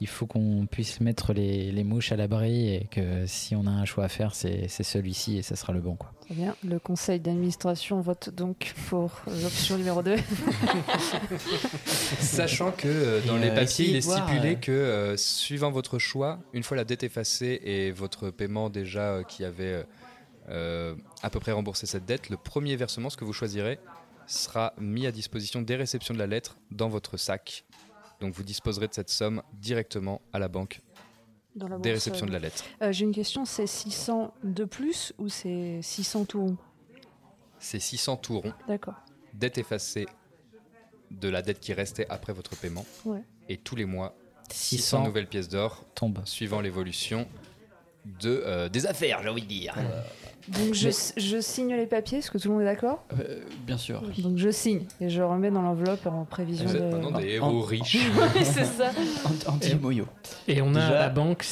il 0.00 0.08
faut 0.08 0.26
qu'on 0.26 0.66
puisse 0.66 1.00
mettre 1.00 1.32
les, 1.32 1.70
les 1.70 1.84
mouches 1.84 2.10
à 2.12 2.16
l'abri 2.16 2.74
et 2.74 2.88
que 2.90 3.24
si 3.26 3.54
on 3.54 3.66
a 3.66 3.70
un 3.70 3.84
choix 3.84 4.04
à 4.04 4.08
faire, 4.08 4.34
c'est 4.34 4.66
celui-ci 4.68 5.38
et 5.38 5.42
ça 5.42 5.54
sera 5.54 5.72
le 5.72 5.80
bon. 5.80 5.94
Quoi. 5.94 6.12
Très 6.22 6.34
bien. 6.34 6.56
Le 6.64 6.78
conseil 6.78 7.20
d'administration 7.20 8.00
vote 8.00 8.30
donc 8.30 8.74
pour 8.88 9.20
l'option 9.26 9.76
numéro 9.78 10.02
2. 10.02 10.16
Sachant 11.86 12.72
que 12.72 12.88
euh, 12.88 13.20
dans 13.26 13.36
Et, 13.36 13.40
les 13.42 13.50
euh, 13.50 13.54
papiers, 13.54 13.90
il 13.90 13.96
est 13.96 14.00
voir, 14.04 14.26
stipulé 14.28 14.52
euh, 14.54 14.56
que 14.56 14.72
euh, 14.72 15.16
suivant 15.16 15.70
votre 15.70 15.98
choix, 15.98 16.38
une 16.52 16.62
fois 16.62 16.76
la 16.76 16.84
dette 16.84 17.02
effacée 17.04 17.60
et 17.64 17.90
votre 17.92 18.30
paiement 18.30 18.70
déjà 18.70 19.02
euh, 19.12 19.22
qui 19.24 19.44
avait 19.44 19.64
euh, 19.64 19.82
euh, 20.48 20.94
à 21.22 21.30
peu 21.30 21.38
près 21.38 21.52
remboursé 21.52 21.86
cette 21.86 22.04
dette, 22.04 22.28
le 22.28 22.36
premier 22.36 22.74
versement, 22.76 23.08
ce 23.10 23.16
que 23.16 23.24
vous 23.24 23.32
choisirez, 23.32 23.78
sera 24.26 24.72
mis 24.78 25.06
à 25.06 25.12
disposition 25.12 25.62
dès 25.62 25.76
réception 25.76 26.14
de 26.14 26.18
la 26.18 26.26
lettre 26.26 26.56
dans 26.70 26.88
votre 26.88 27.16
sac. 27.16 27.64
Donc 28.20 28.34
vous 28.34 28.42
disposerez 28.42 28.88
de 28.88 28.94
cette 28.94 29.10
somme 29.10 29.42
directement 29.54 30.20
à 30.32 30.38
la 30.38 30.48
banque 30.48 30.80
Dans 31.56 31.68
la 31.68 31.78
dès 31.78 31.90
bourse, 31.90 32.04
réception 32.04 32.26
euh, 32.26 32.28
de 32.28 32.32
la 32.32 32.38
lettre. 32.38 32.64
Euh, 32.82 32.92
J'ai 32.92 33.04
une 33.04 33.12
question, 33.14 33.44
c'est 33.44 33.66
600 33.66 34.32
de 34.44 34.64
plus 34.64 35.12
ou 35.18 35.28
c'est 35.28 35.80
600 35.82 36.24
tout 36.26 36.40
rond? 36.40 36.56
C'est 37.58 37.80
600 37.80 38.16
tout 38.18 38.40
rond, 38.40 38.52
D'accord. 38.68 38.94
dette 39.34 39.58
effacée 39.58 40.06
de 41.10 41.28
la 41.28 41.42
dette 41.42 41.60
qui 41.60 41.72
restait 41.72 42.06
après 42.08 42.32
votre 42.32 42.56
paiement. 42.56 42.86
Ouais. 43.04 43.22
Et 43.48 43.56
tous 43.56 43.76
les 43.76 43.84
mois, 43.84 44.14
600 44.50 44.76
600 44.98 45.04
nouvelles 45.04 45.28
pièces 45.28 45.48
d'or 45.48 45.84
tombe 45.94 46.20
suivant 46.24 46.60
l'évolution 46.60 47.28
de, 48.04 48.42
euh, 48.46 48.68
des 48.68 48.86
affaires, 48.86 49.22
j'ai 49.22 49.28
envie 49.28 49.42
de 49.42 49.46
dire. 49.46 49.74
Donc 50.48 50.74
je, 50.74 50.88
Mais- 50.88 50.94
je 51.22 51.40
signe 51.40 51.74
les 51.74 51.86
papiers, 51.86 52.18
est-ce 52.18 52.30
que 52.30 52.38
tout 52.38 52.48
le 52.48 52.54
monde 52.54 52.62
est 52.62 52.66
d'accord? 52.66 53.04
Euh, 53.18 53.40
bien 53.66 53.76
sûr. 53.78 54.02
Donc 54.18 54.36
je 54.38 54.50
signe 54.50 54.84
et 55.00 55.08
je 55.08 55.22
remets 55.22 55.50
dans 55.50 55.62
l'enveloppe 55.62 56.04
en 56.06 56.24
prévision 56.24 56.66
Vous 56.66 56.76
êtes 56.76 56.82
de... 56.82 56.88
maintenant 56.96 57.18
des 57.18 57.28
héros 57.28 57.46
en- 57.46 57.60
riches. 57.60 57.98
Oui, 58.34 58.44
c'est 58.44 58.64
ça. 58.64 58.90
Anti 59.46 59.74
Moyo. 59.76 60.06
Et 60.48 60.60
on 60.60 60.70
a 60.74 60.80
Déjà- 60.80 60.88
à 60.88 61.00
la 61.00 61.08
banque 61.10 61.42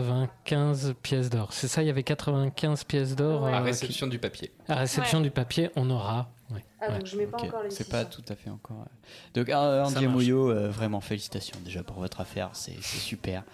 695 0.00 0.94
pièces 1.02 1.30
d'or. 1.30 1.52
C'est 1.52 1.68
ça, 1.68 1.82
il 1.82 1.86
y 1.86 1.90
avait 1.90 2.02
95 2.02 2.84
pièces 2.84 3.16
d'or 3.16 3.46
À 3.46 3.60
euh, 3.60 3.62
réception 3.62 4.06
du 4.06 4.18
papier. 4.18 4.50
à 4.68 4.76
réception 4.76 5.18
Ouais. 5.18 5.24
du 5.24 5.30
papier, 5.30 5.70
on 5.76 5.90
aura. 5.90 6.30
ouais, 6.50 6.64
Ah, 6.80 6.88
ouais. 6.90 6.98
donc 6.98 7.06
je 7.06 7.16
mets 7.16 7.26
pas 7.26 7.38
encore 7.42 7.62
les 7.62 7.70
C'est 7.70 7.84
600. 7.84 7.90
pas 7.90 8.04
tout 8.04 8.22
à 8.28 8.34
fait 8.34 8.50
encore. 8.50 8.80
euh. 8.80 9.34
Donc, 9.34 9.48
euh, 9.48 9.84
Andy 9.84 9.94
marche. 9.94 10.06
Moyo, 10.06 10.50
euh, 10.50 10.68
vraiment 10.70 11.00
félicitations 11.00 11.58
déjà 11.64 11.82
pour 11.82 11.96
votre 11.98 12.20
affaire, 12.20 12.50
c'est 12.54 12.76
c'est 12.80 12.98
super. 12.98 13.44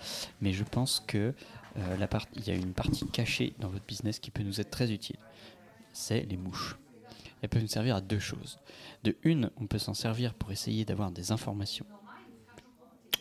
Mais 0.41 0.53
je 0.53 0.65
pense 0.65 1.03
que 1.07 1.33
euh, 1.79 1.97
la 1.99 2.07
part- 2.09 2.27
il 2.35 2.47
y 2.47 2.51
a 2.51 2.55
une 2.55 2.73
partie 2.73 3.07
cachée 3.07 3.55
dans 3.59 3.69
votre 3.69 3.85
business 3.87 4.19
qui 4.19 4.31
peut 4.31 4.43
nous 4.43 4.61
être 4.61 4.71
très 4.71 4.91
utile. 4.93 5.17
C'est 5.93 6.21
les 6.29 6.37
mouches. 6.37 6.77
Elles 7.43 7.49
peuvent 7.49 7.63
nous 7.63 7.69
servir 7.69 7.97
à 7.97 8.01
deux 8.01 8.19
choses. 8.19 8.59
De 9.05 9.17
une, 9.23 9.51
on 9.61 9.67
peut 9.67 9.79
s'en 9.79 9.95
servir 9.95 10.35
pour 10.35 10.53
essayer 10.53 10.85
d'avoir 10.85 11.11
des 11.11 11.33
informations. 11.33 11.87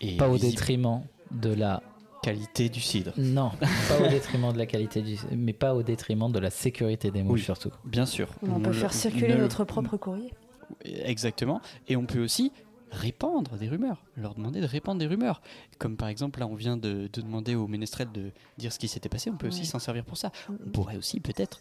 Et 0.02 0.18
Pas 0.18 0.28
au 0.30 0.34
visible- 0.34 0.52
détriment 0.52 1.02
de 1.32 1.50
la 1.54 1.82
qualité 2.22 2.70
du 2.70 2.82
cidre. 2.82 3.14
Non, 3.18 3.52
pas 3.88 4.00
au 4.04 4.08
détriment 4.08 4.52
de 4.52 4.58
la 4.58 4.66
qualité 4.66 5.02
du, 5.02 5.18
mais 5.32 5.54
pas 5.54 5.76
au 5.76 5.84
détriment 5.84 6.32
de 6.32 6.40
la 6.40 6.50
sécurité 6.50 7.12
des 7.12 7.24
mouches 7.24 7.40
Oui. 7.42 7.46
surtout. 7.46 7.72
Bien 7.86 8.06
sûr. 8.06 8.30
On 8.42 8.60
peut 8.60 8.74
faire 8.74 8.94
circuler 8.94 9.36
ne- 9.36 9.42
notre 9.42 9.64
propre 9.64 9.96
courrier. 9.98 10.32
Exactement. 10.84 11.62
Et 11.88 11.96
on 11.96 12.06
peut 12.06 12.24
aussi 12.24 12.52
répandre 12.96 13.58
des 13.58 13.68
rumeurs, 13.70 14.04
leur 14.18 14.34
demander 14.36 14.62
de 14.62 14.66
répandre 14.66 15.00
des 15.00 15.08
rumeurs. 15.08 15.42
Comme 15.80 15.98
par 15.98 16.08
exemple, 16.08 16.40
là, 16.40 16.48
on 16.48 16.56
vient 16.56 16.78
de, 16.78 17.10
de 17.12 17.22
demander 17.22 17.56
au 17.56 17.68
ménestrel 17.68 18.12
de 18.12 18.32
dire 18.58 18.72
ce 18.74 18.80
qui 18.80 18.88
s'était 18.88 19.10
passé. 19.10 19.30
On 19.30 19.38
peut 19.38 19.48
aussi 19.48 19.62
Ouais. 19.62 19.66
s'en 19.66 19.80
servir 19.80 20.04
pour 20.06 20.18
ça. 20.18 20.32
On 20.50 20.70
pourrait 20.72 20.98
aussi, 20.98 21.20
peut-être, 21.20 21.60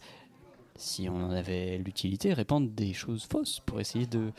si 0.77 1.09
on 1.09 1.17
en 1.17 1.31
avait 1.31 1.79
l'utilité, 1.79 2.33
répandre 2.33 2.69
des 2.71 2.93
choses 2.95 3.27
fausses 3.31 3.61
pour 3.67 3.81
essayer 3.81 4.07
de 4.07 4.33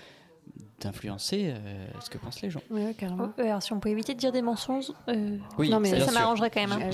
d'influencer 0.79 1.53
euh, 1.55 1.88
ce 2.01 2.10
que 2.12 2.19
pensent 2.19 2.41
les 2.43 2.51
gens. 2.51 2.62
Ouais, 2.69 2.93
carrément. 2.95 3.29
Oh, 3.36 3.41
alors, 3.41 3.63
si 3.63 3.73
on 3.73 3.79
peut 3.79 3.89
éviter 3.89 4.13
de 4.13 4.19
dire 4.19 4.31
des 4.31 4.43
mensonges, 4.43 4.91
euh, 5.10 5.38
Oui, 5.58 5.69
non, 5.71 5.79
mais 5.79 5.99
ça, 5.99 6.12
m'arrangerait 6.12 6.51
quand 6.51 6.67
même. 6.67 6.71
hein. 6.84 6.91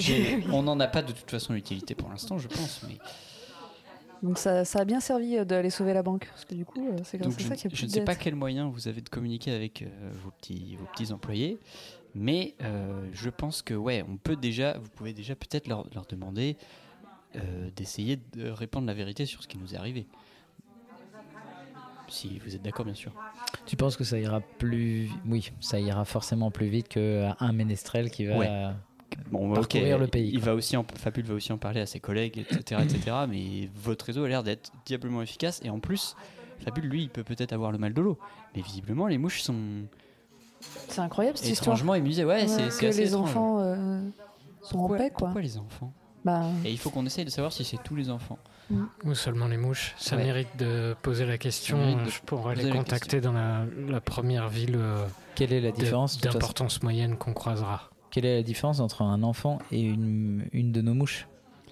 On 0.53 0.63
n'en 0.63 0.79
a 0.79 0.87
pas 0.87 1.01
de 1.01 1.11
toute 1.11 1.29
façon 1.29 1.51
l'utilité 1.53 1.93
pour 1.93 2.09
l'instant, 2.09 2.37
je 2.37 2.47
pense. 2.47 2.81
Mais... 2.87 2.97
Donc 4.23 4.37
ça, 4.37 4.65
ça 4.65 4.79
a 4.79 4.85
bien 4.85 4.99
servi 4.99 5.37
euh, 5.37 5.45
d'aller 5.45 5.69
sauver 5.69 5.93
la 5.93 6.03
banque. 6.03 6.27
Parce 6.27 6.45
que 6.45 6.53
du 6.53 6.65
coup, 6.65 6.79
euh, 6.79 6.97
c'est 7.03 7.17
grâce 7.17 7.29
Donc, 7.31 7.39
à 7.39 7.43
je, 7.43 7.47
ça 7.49 7.55
qu'il 7.55 7.63
y 7.65 7.73
a 7.73 7.75
je 7.75 7.75
plus 7.75 7.83
ne 7.83 7.87
de 7.87 7.93
sais 7.93 8.03
pas 8.03 8.15
quel 8.15 8.35
moyen 8.35 8.69
vous 8.69 8.87
avez 8.87 9.01
de 9.01 9.09
communiquer 9.09 9.51
avec 9.51 9.81
euh, 9.81 9.87
vos, 10.23 10.31
petits, 10.31 10.75
vos 10.79 10.85
petits 10.85 11.11
employés, 11.11 11.57
mais 12.13 12.53
euh, 12.61 13.07
je 13.13 13.29
pense 13.29 13.61
que 13.61 13.73
ouais, 13.73 14.03
on 14.07 14.17
peut 14.17 14.35
déjà, 14.35 14.77
vous 14.77 14.89
pouvez 14.89 15.13
déjà 15.13 15.35
peut-être 15.35 15.67
leur, 15.67 15.87
leur 15.95 16.05
demander 16.05 16.57
euh, 17.35 17.69
d'essayer 17.75 18.19
de 18.33 18.49
répandre 18.49 18.85
la 18.87 18.93
vérité 18.93 19.25
sur 19.25 19.41
ce 19.41 19.47
qui 19.47 19.57
nous 19.57 19.73
est 19.73 19.77
arrivé. 19.77 20.05
Si 22.09 22.39
vous 22.39 22.53
êtes 22.53 22.61
d'accord, 22.61 22.83
bien 22.83 22.93
sûr. 22.93 23.13
Tu 23.65 23.77
penses 23.77 23.95
que 23.95 24.03
ça 24.03 24.19
ira 24.19 24.41
plus, 24.41 25.09
oui, 25.25 25.49
ça 25.61 25.79
ira 25.79 26.03
forcément 26.03 26.51
plus 26.51 26.67
vite 26.67 26.89
qu'un 26.89 27.51
ménestrel 27.53 28.11
qui 28.11 28.25
va 28.25 28.37
Ouais. 28.37 28.69
Bon, 29.31 29.53
parcourir 29.53 29.97
le 29.97 30.07
pays. 30.07 30.29
Il 30.33 30.39
va 30.39 30.53
aussi 30.55 30.75
en, 30.77 30.85
Fabule 30.95 31.25
va 31.25 31.33
aussi 31.35 31.51
en 31.53 31.57
parler 31.57 31.81
à 31.81 31.85
ses 31.85 31.99
collègues, 31.99 32.37
etc., 32.39 32.81
etc. 32.83 33.15
Mais 33.29 33.69
votre 33.75 34.05
réseau 34.05 34.23
a 34.23 34.27
l'air 34.29 34.43
d'être 34.43 34.71
diablement 34.85 35.21
efficace. 35.21 35.61
Et 35.63 35.69
en 35.69 35.79
plus, 35.79 36.15
Fabule, 36.63 36.85
lui, 36.85 37.03
il 37.03 37.09
peut 37.09 37.23
peut-être 37.23 37.53
avoir 37.53 37.71
le 37.71 37.77
mal 37.77 37.93
de 37.93 38.01
l'eau. 38.01 38.17
Mais 38.55 38.61
visiblement, 38.61 39.07
les 39.07 39.17
mouches 39.17 39.41
sont 39.41 39.55
C'est 40.89 41.01
incroyable 41.01 41.37
cette 41.37 41.49
histoire. 41.49 41.75
étrangement 41.75 41.95
émusées. 41.95 42.25
Ouais, 42.25 42.47
c'est 42.47 42.69
c'est 42.71 42.81
que 42.81 42.87
assez 42.89 43.01
les 43.01 43.07
étrange. 43.09 43.29
enfants 43.29 43.59
euh, 43.61 44.01
sont 44.61 44.77
Pourquoi- 44.77 44.95
en 44.95 44.99
paix, 44.99 45.09
quoi. 45.09 45.27
Pourquoi 45.27 45.41
les 45.41 45.57
enfants 45.57 45.93
Bah, 46.25 46.43
Et 46.65 46.71
il 46.71 46.77
faut 46.77 46.89
qu'on 46.91 47.05
essaye 47.05 47.25
de 47.25 47.29
savoir 47.31 47.51
si 47.53 47.63
c'est 47.63 47.81
tous 47.83 47.95
les 47.95 48.09
enfants. 48.09 48.37
Ou 49.03 49.13
seulement 49.15 49.47
les 49.47 49.57
mouches. 49.57 49.93
Ça 49.97 50.15
Ouais. 50.15 50.23
mérite 50.23 50.47
de 50.57 50.95
poser 51.01 51.25
la 51.25 51.37
question. 51.37 51.77
Je 52.07 52.19
pourrais 52.21 52.55
les 52.55 52.69
contacter 52.69 53.19
dans 53.19 53.33
la, 53.33 53.65
la 53.89 53.99
première 53.99 54.47
ville 54.47 54.75
euh, 54.77 55.03
Quelle 55.35 55.51
est 55.51 55.59
la 55.59 55.71
différence 55.71 56.21
d'importance 56.21 56.81
moyenne 56.81 57.17
qu'on 57.17 57.33
croisera. 57.33 57.89
Quelle 58.11 58.25
est 58.25 58.35
la 58.35 58.43
différence 58.43 58.79
entre 58.79 59.01
un 59.01 59.23
enfant 59.23 59.59
et 59.71 59.81
une, 59.81 60.45
une 60.53 60.71
de 60.71 60.81
nos 60.81 60.93
mouches? 60.93 61.27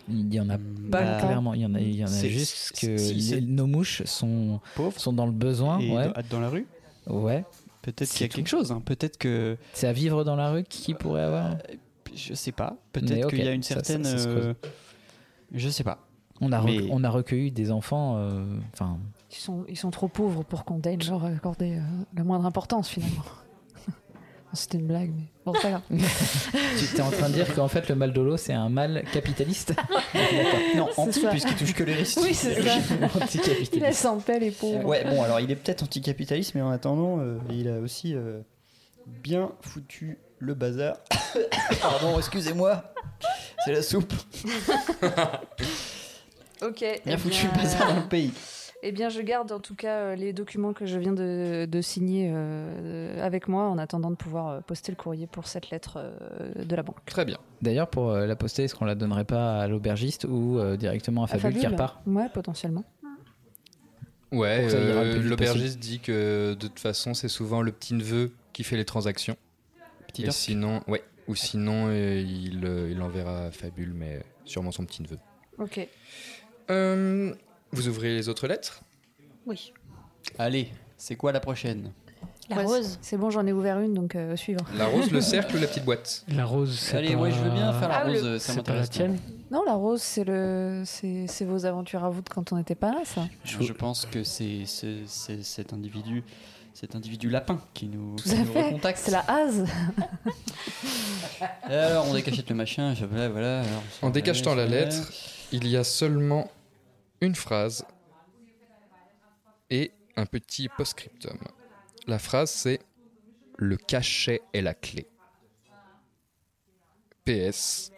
Il 0.10 0.34
y 0.34 0.39
en 0.39 0.49
a 0.49 0.58
pas 0.58 0.63
bah, 1.04 1.19
clairement. 1.19 1.54
Il 1.54 1.62
y 1.62 1.65
en 1.65 1.75
a, 1.75 1.80
il 1.80 1.95
y 1.95 2.02
en 2.04 2.08
a 2.08 2.10
c'est- 2.10 2.30
juste 2.30 2.71
que 2.80 2.97
si, 2.97 3.13
les- 3.13 3.21
c'est- 3.21 3.41
nos 3.41 3.67
mouches 3.67 4.02
sont 4.06 4.60
Pauvres 4.75 4.99
sont 4.99 5.13
dans 5.13 5.25
le 5.28 5.32
besoin. 5.32 5.78
et 5.80 5.91
ouais. 5.95 6.08
dans- 6.08 6.13
dans 6.32 6.39
la 6.39 6.49
rue 6.49 6.65
Ouais. 7.08 7.43
Peut-être 7.82 8.10
qu'il 8.12 8.21
y 8.21 8.25
a 8.25 8.28
tout. 8.30 8.36
quelque 8.38 8.47
chose. 8.49 8.71
hein. 8.71 8.82
Peut-être 8.84 9.17
que. 9.17 9.58
C'est 9.73 9.88
à 9.88 9.93
vivre 9.93 10.23
dans 10.23 10.36
la 10.36 10.52
rue 10.52 10.63
qui 10.63 10.93
pourrait 10.95 11.21
avoir. 11.23 11.58
Je 12.15 12.34
sais 12.34 12.52
pas. 12.52 12.75
Peut-être 12.91 13.28
qu'il 13.30 13.43
y 13.43 13.47
a 13.47 13.52
une 13.54 13.62
ça- 13.63 13.75
ça- 13.75 13.84
certaine. 13.84 14.04
ça 14.04 14.15
creuse. 14.15 14.45
euh, 14.47 14.54
Je 15.54 15.69
sais 15.69 15.84
pas. 15.84 15.99
On 16.41 16.52
a, 16.52 16.60
rec- 16.60 16.82
Mais- 16.86 16.89
on 16.91 17.04
a 17.04 17.10
recueilli 17.10 17.52
des 17.52 17.69
enfants. 17.71 18.15
euh, 18.17 18.45
Enfin, 18.73 18.97
ils 19.32 19.36
sont, 19.36 19.65
ils 19.67 19.78
sont 19.78 19.91
trop 19.91 20.08
pauvres 20.08 20.43
pour 20.43 20.63
qu'on 20.65 20.80
daigne 20.80 21.02
leur 21.08 21.23
accorder 21.25 21.75
euh, 21.78 21.82
la 22.15 22.23
moindre 22.23 22.45
importance, 22.45 22.89
finalement. 22.89 23.23
C'était 24.54 24.80
une 24.80 24.88
blague, 24.88 25.12
mais 25.16 25.26
bon, 25.46 25.54
c'est 25.54 25.62
pas 25.62 25.70
grave. 25.70 25.82
tu 26.78 26.86
étais 26.86 27.02
en 27.02 27.12
train 27.12 27.30
de 27.30 27.34
dire 27.34 27.54
qu'en 27.54 27.68
fait 27.68 27.88
le 27.88 27.96
mal 27.96 28.14
de 28.14 28.22
l'eau 28.22 28.38
c'est 28.38 28.54
un 28.54 28.70
mal 28.70 29.04
capitaliste. 29.14 29.74
Non, 30.76 30.88
C'est 30.94 31.02
anti, 31.02 31.26
puisqu'il 31.30 31.56
touche 31.56 31.74
que 31.74 31.84
les 31.84 31.94
risques. 31.94 32.20
Oui, 32.22 32.34
c'est 32.34 32.62
ça. 32.62 32.78
Il 33.74 33.82
laisse 33.82 34.06
en 34.06 34.20
paix 34.20 34.40
les 34.40 34.52
pauvres. 34.52 34.86
Ouais, 34.86 35.04
bon, 35.04 35.22
alors 35.22 35.40
il 35.40 35.52
est 35.52 35.56
peut-être 35.56 35.84
anticapitaliste, 35.84 36.56
mais 36.56 36.62
en 36.62 36.70
attendant, 36.70 37.20
euh, 37.20 37.38
il 37.52 37.68
a 37.68 37.80
aussi 37.80 38.16
euh, 38.16 38.40
bien 39.06 39.52
foutu 39.62 40.18
le 40.40 40.54
bazar. 40.54 40.98
Pardon, 41.82 42.18
excusez-moi, 42.18 42.94
c'est 43.66 43.74
la 43.74 43.82
soupe. 43.82 44.14
Ok. 46.62 46.80
Bien 46.80 47.00
eh 47.06 47.18
foutu 47.18 47.48
bien, 47.48 47.52
le 47.54 47.58
bazar 47.58 47.88
dans 47.88 48.02
le 48.02 48.08
pays. 48.10 48.34
Eh 48.82 48.92
bien, 48.94 49.10
je 49.10 49.22
garde 49.22 49.52
en 49.52 49.60
tout 49.60 49.76
cas 49.76 49.98
euh, 49.98 50.15
les 50.15 50.32
documents 50.32 50.72
que 50.72 50.86
je 50.86 50.98
viens 50.98 51.12
de, 51.12 51.65
de 51.70 51.82
signer 51.82 52.32
euh, 52.34 53.26
avec 53.26 53.50
moi 53.50 53.63
en 53.68 53.78
attendant 53.78 54.10
de 54.10 54.15
pouvoir 54.15 54.48
euh, 54.48 54.62
poster 54.62 54.92
le 54.92 54.96
courrier 54.96 55.28
pour 55.28 55.48
cette 55.48 55.70
lettre 55.70 55.98
euh, 55.98 56.63
de 56.63 56.76
la 56.76 56.84
banque. 56.84 57.04
Très 57.06 57.26
bien. 57.26 57.38
D'ailleurs 57.62 57.89
pour 57.89 58.10
euh, 58.10 58.26
la 58.26 58.38
poster, 58.38 58.63
est-ce 58.63 58.76
qu'on 58.76 58.86
la 58.86 58.96
donnerait 58.96 59.26
pas 59.26 59.60
à 59.60 59.68
l'aubergiste 59.68 60.26
ou 60.30 60.60
euh, 60.60 60.78
directement 60.78 61.24
à 61.24 61.28
Fabule 61.28 61.56
qui 61.56 61.62
Fabule 61.62 61.74
repart 61.74 62.02
Ouais, 62.08 62.30
potentiellement. 62.34 62.86
Ouais, 64.32 64.68
euh, 64.72 65.22
l'aubergiste 65.24 65.80
dit 65.80 66.00
que 66.00 66.54
de 66.54 66.68
toute 66.68 66.80
façon, 66.80 67.13
c'est 67.13 67.28
souvent 67.28 67.62
le 67.62 67.72
petit 67.72 67.96
neveu 67.96 68.32
qui 68.54 68.63
fait 68.63 68.78
les 68.78 68.86
transactions. 68.86 69.36
Petit 70.08 70.26
Et 70.26 70.32
sinon, 70.32 70.82
ouais, 70.88 71.04
ou 71.28 71.36
sinon, 71.36 71.88
euh, 71.89 72.20
il, 72.20 72.63
euh, 72.63 72.89
il 72.92 73.02
enverra 73.02 73.46
à 73.46 73.52
Fabule, 73.52 73.94
mais 73.94 74.22
sûrement 74.46 74.72
son 74.72 74.86
petit 74.86 75.02
neveu. 75.02 75.18
Ok. 75.58 75.88
Euh, 76.70 77.34
vous 77.72 77.88
ouvrez 77.88 78.16
les 78.16 78.30
autres 78.30 78.48
lettres 78.48 78.82
Oui. 79.46 79.74
Allez, 80.38 80.70
c'est 80.98 81.16
quoi 81.16 81.32
la 81.32 81.40
prochaine? 81.40 81.92
La 82.50 82.58
Ouais, 82.58 82.64
rose. 82.66 82.98
c'est- 83.02 83.16
bon, 83.16 83.30
j'en 83.30 83.46
ai 83.46 83.52
ouvert 83.54 83.80
une, 83.80 83.94
donc 83.94 84.16
euh, 84.16 84.36
suivant. 84.36 84.66
La 84.76 84.88
rose, 84.88 85.12
le 85.12 85.22
cercle 85.22 85.56
ou 85.56 85.60
la 85.60 85.68
petite 85.68 85.86
boîte 85.86 86.26
La 86.30 86.46
rose, 86.46 86.78
c'est 86.80 86.98
Allez, 86.98 87.14
pas- 87.14 87.22
ouais, 87.22 87.32
je 87.32 87.38
veux 87.38 87.52
bien 87.52 87.72
faire 87.74 87.90
la 87.90 87.98
Ah, 88.00 88.04
rose, 88.06 88.24
le- 88.24 88.40
ça 88.40 88.54
C'est 88.54 88.64
pas 88.64 88.74
la 88.74 88.80
m'intéresse. 88.82 88.90
tienne? 88.90 89.20
Non, 89.52 89.64
la 89.66 89.74
rose, 89.76 90.02
c'est 90.02 90.24
le, 90.24 90.82
c'est 90.86 91.26
c'est 91.28 91.46
vos 91.46 91.66
aventures 91.68 92.04
à 92.04 92.10
vous 92.10 92.22
de 92.22 92.30
quand 92.30 92.52
on 92.52 92.58
n'était 92.58 92.74
pas 92.76 92.92
là, 92.92 93.02
ça. 93.06 93.28
Je, 93.44 93.62
je 93.62 93.74
pense 93.74 94.06
que 94.08 94.24
c'est 94.24 94.64
c'est- 94.66 95.04
c'est 95.06 95.44
cet 95.44 95.74
individu, 95.74 96.24
cet 96.74 96.96
individu 96.96 97.30
lapin 97.30 97.62
qui 97.76 97.88
nous, 97.88 98.16
Tout 98.16 98.24
qui 98.30 98.36
à 98.36 98.40
nous 98.40 98.46
fait. 98.52 98.64
recontacte. 98.66 99.00
C'est 99.04 99.12
la 99.12 99.26
hase. 99.28 99.66
Alors, 101.64 102.08
on 102.10 102.14
décachette 102.14 102.50
le 102.50 102.56
machin, 102.56 102.94
je- 102.96 103.06
voilà, 103.06 103.30
voilà. 103.30 103.60
alors, 103.62 103.84
En 104.02 104.10
décachetant 104.10 104.56
la 104.56 104.66
lettre, 104.66 105.12
il 105.52 105.68
y 105.68 105.78
a 105.78 105.84
seulement 105.84 106.50
une 107.22 107.36
phrase 107.36 107.86
et 109.70 109.92
un 110.16 110.26
petit 110.26 110.70
post-scriptum. 110.70 111.38
La 112.08 112.20
phrase, 112.20 112.50
c'est 112.52 112.80
Le 113.58 113.78
cachet 113.78 114.42
est 114.54 114.62
la 114.62 114.74
clé. 114.74 115.06
PS, 117.26 117.92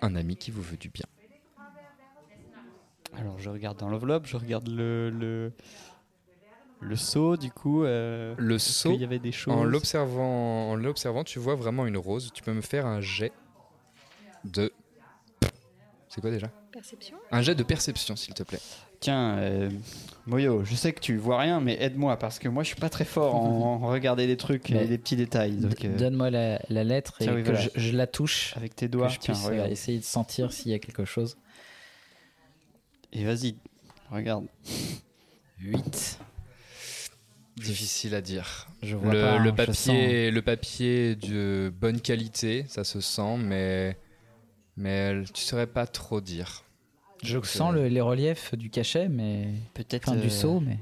un 0.00 0.14
ami 0.14 0.36
qui 0.36 0.50
vous 0.50 0.62
veut 0.62 0.76
du 0.76 0.88
bien. 0.88 1.04
Alors 3.16 3.38
je 3.38 3.50
regarde 3.50 3.76
dans 3.78 3.88
l'enveloppe, 3.88 4.26
je 4.26 4.36
regarde 4.36 4.68
le 4.68 5.10
le, 5.10 5.52
le 6.80 6.96
seau 6.96 7.36
du 7.36 7.50
coup. 7.50 7.82
euh, 7.84 8.34
Le 8.38 8.58
seau, 8.58 8.92
qu'il 8.92 9.00
y 9.00 9.04
avait 9.04 9.18
des 9.18 9.32
choses. 9.32 9.52
en 9.52 9.64
l'observant, 9.64 10.70
en 10.70 10.76
l'observant, 10.76 11.24
tu 11.24 11.38
vois 11.40 11.56
vraiment 11.56 11.86
une 11.86 11.96
rose. 11.98 12.30
Tu 12.32 12.42
peux 12.42 12.52
me 12.52 12.60
faire 12.62 12.86
un 12.86 13.00
jet 13.00 13.32
de. 14.44 14.72
C'est 16.08 16.20
quoi 16.20 16.30
déjà? 16.30 16.50
Perception 16.72 17.16
Un 17.32 17.42
jet 17.42 17.54
de 17.54 17.62
perception, 17.62 18.16
s'il 18.16 18.34
te 18.34 18.42
plaît. 18.42 18.60
Tiens, 19.00 19.38
euh, 19.38 19.70
Moyo, 20.26 20.64
je 20.64 20.74
sais 20.74 20.92
que 20.92 21.00
tu 21.00 21.16
vois 21.16 21.38
rien, 21.40 21.60
mais 21.60 21.76
aide-moi 21.80 22.16
parce 22.18 22.38
que 22.38 22.48
moi 22.48 22.62
je 22.62 22.68
suis 22.68 22.76
pas 22.80 22.90
très 22.90 23.04
fort 23.04 23.34
en, 23.34 23.48
en 23.82 23.88
regarder 23.88 24.26
les 24.26 24.36
trucs 24.36 24.68
Mais 24.70 24.84
et 24.84 24.86
les 24.86 24.98
petits 24.98 25.16
détails. 25.16 25.56
Donc, 25.56 25.84
euh, 25.84 25.96
Donne-moi 25.96 26.30
la, 26.30 26.60
la 26.68 26.84
lettre 26.84 27.16
et 27.20 27.24
Tiens, 27.24 27.34
oui, 27.34 27.42
que 27.42 27.50
voilà. 27.50 27.60
je, 27.74 27.80
je 27.80 27.96
la 27.96 28.06
touche. 28.06 28.54
Avec 28.56 28.76
tes 28.76 28.88
doigts, 28.88 29.08
que 29.08 29.14
je 29.14 29.18
tiens, 29.18 29.34
puisse, 29.34 29.46
euh, 29.46 29.50
regarde. 29.50 29.70
essayer 29.72 29.98
de 29.98 30.04
sentir 30.04 30.52
s'il 30.52 30.70
y 30.70 30.74
a 30.74 30.78
quelque 30.78 31.04
chose. 31.04 31.36
Et 33.12 33.24
vas-y, 33.24 33.56
regarde. 34.10 34.46
8. 35.60 36.18
Difficile 37.56 38.14
à 38.14 38.20
dire. 38.20 38.68
Je 38.82 38.96
vois 38.96 39.12
le, 39.12 39.20
pas, 39.20 39.38
le 39.38 39.50
hein, 39.50 39.54
je 39.58 39.64
papier, 39.64 40.30
le 40.30 40.42
papier 40.42 41.16
de 41.16 41.72
bonne 41.78 42.00
qualité, 42.00 42.64
ça 42.68 42.84
se 42.84 43.00
sent, 43.00 43.36
mais 43.38 43.96
mais 44.80 45.22
tu 45.32 45.42
saurais 45.42 45.66
pas 45.66 45.86
trop 45.86 46.20
dire. 46.20 46.64
Je 47.22 47.34
Donc, 47.36 47.46
sens 47.46 47.72
euh, 47.72 47.82
le- 47.82 47.88
les 47.88 48.00
reliefs 48.00 48.54
du 48.56 48.70
cachet, 48.70 49.08
mais 49.08 49.48
Peut-être 49.74 50.08
enfin, 50.08 50.18
euh, 50.18 50.22
du 50.22 50.30
seau, 50.30 50.60
mais 50.60 50.78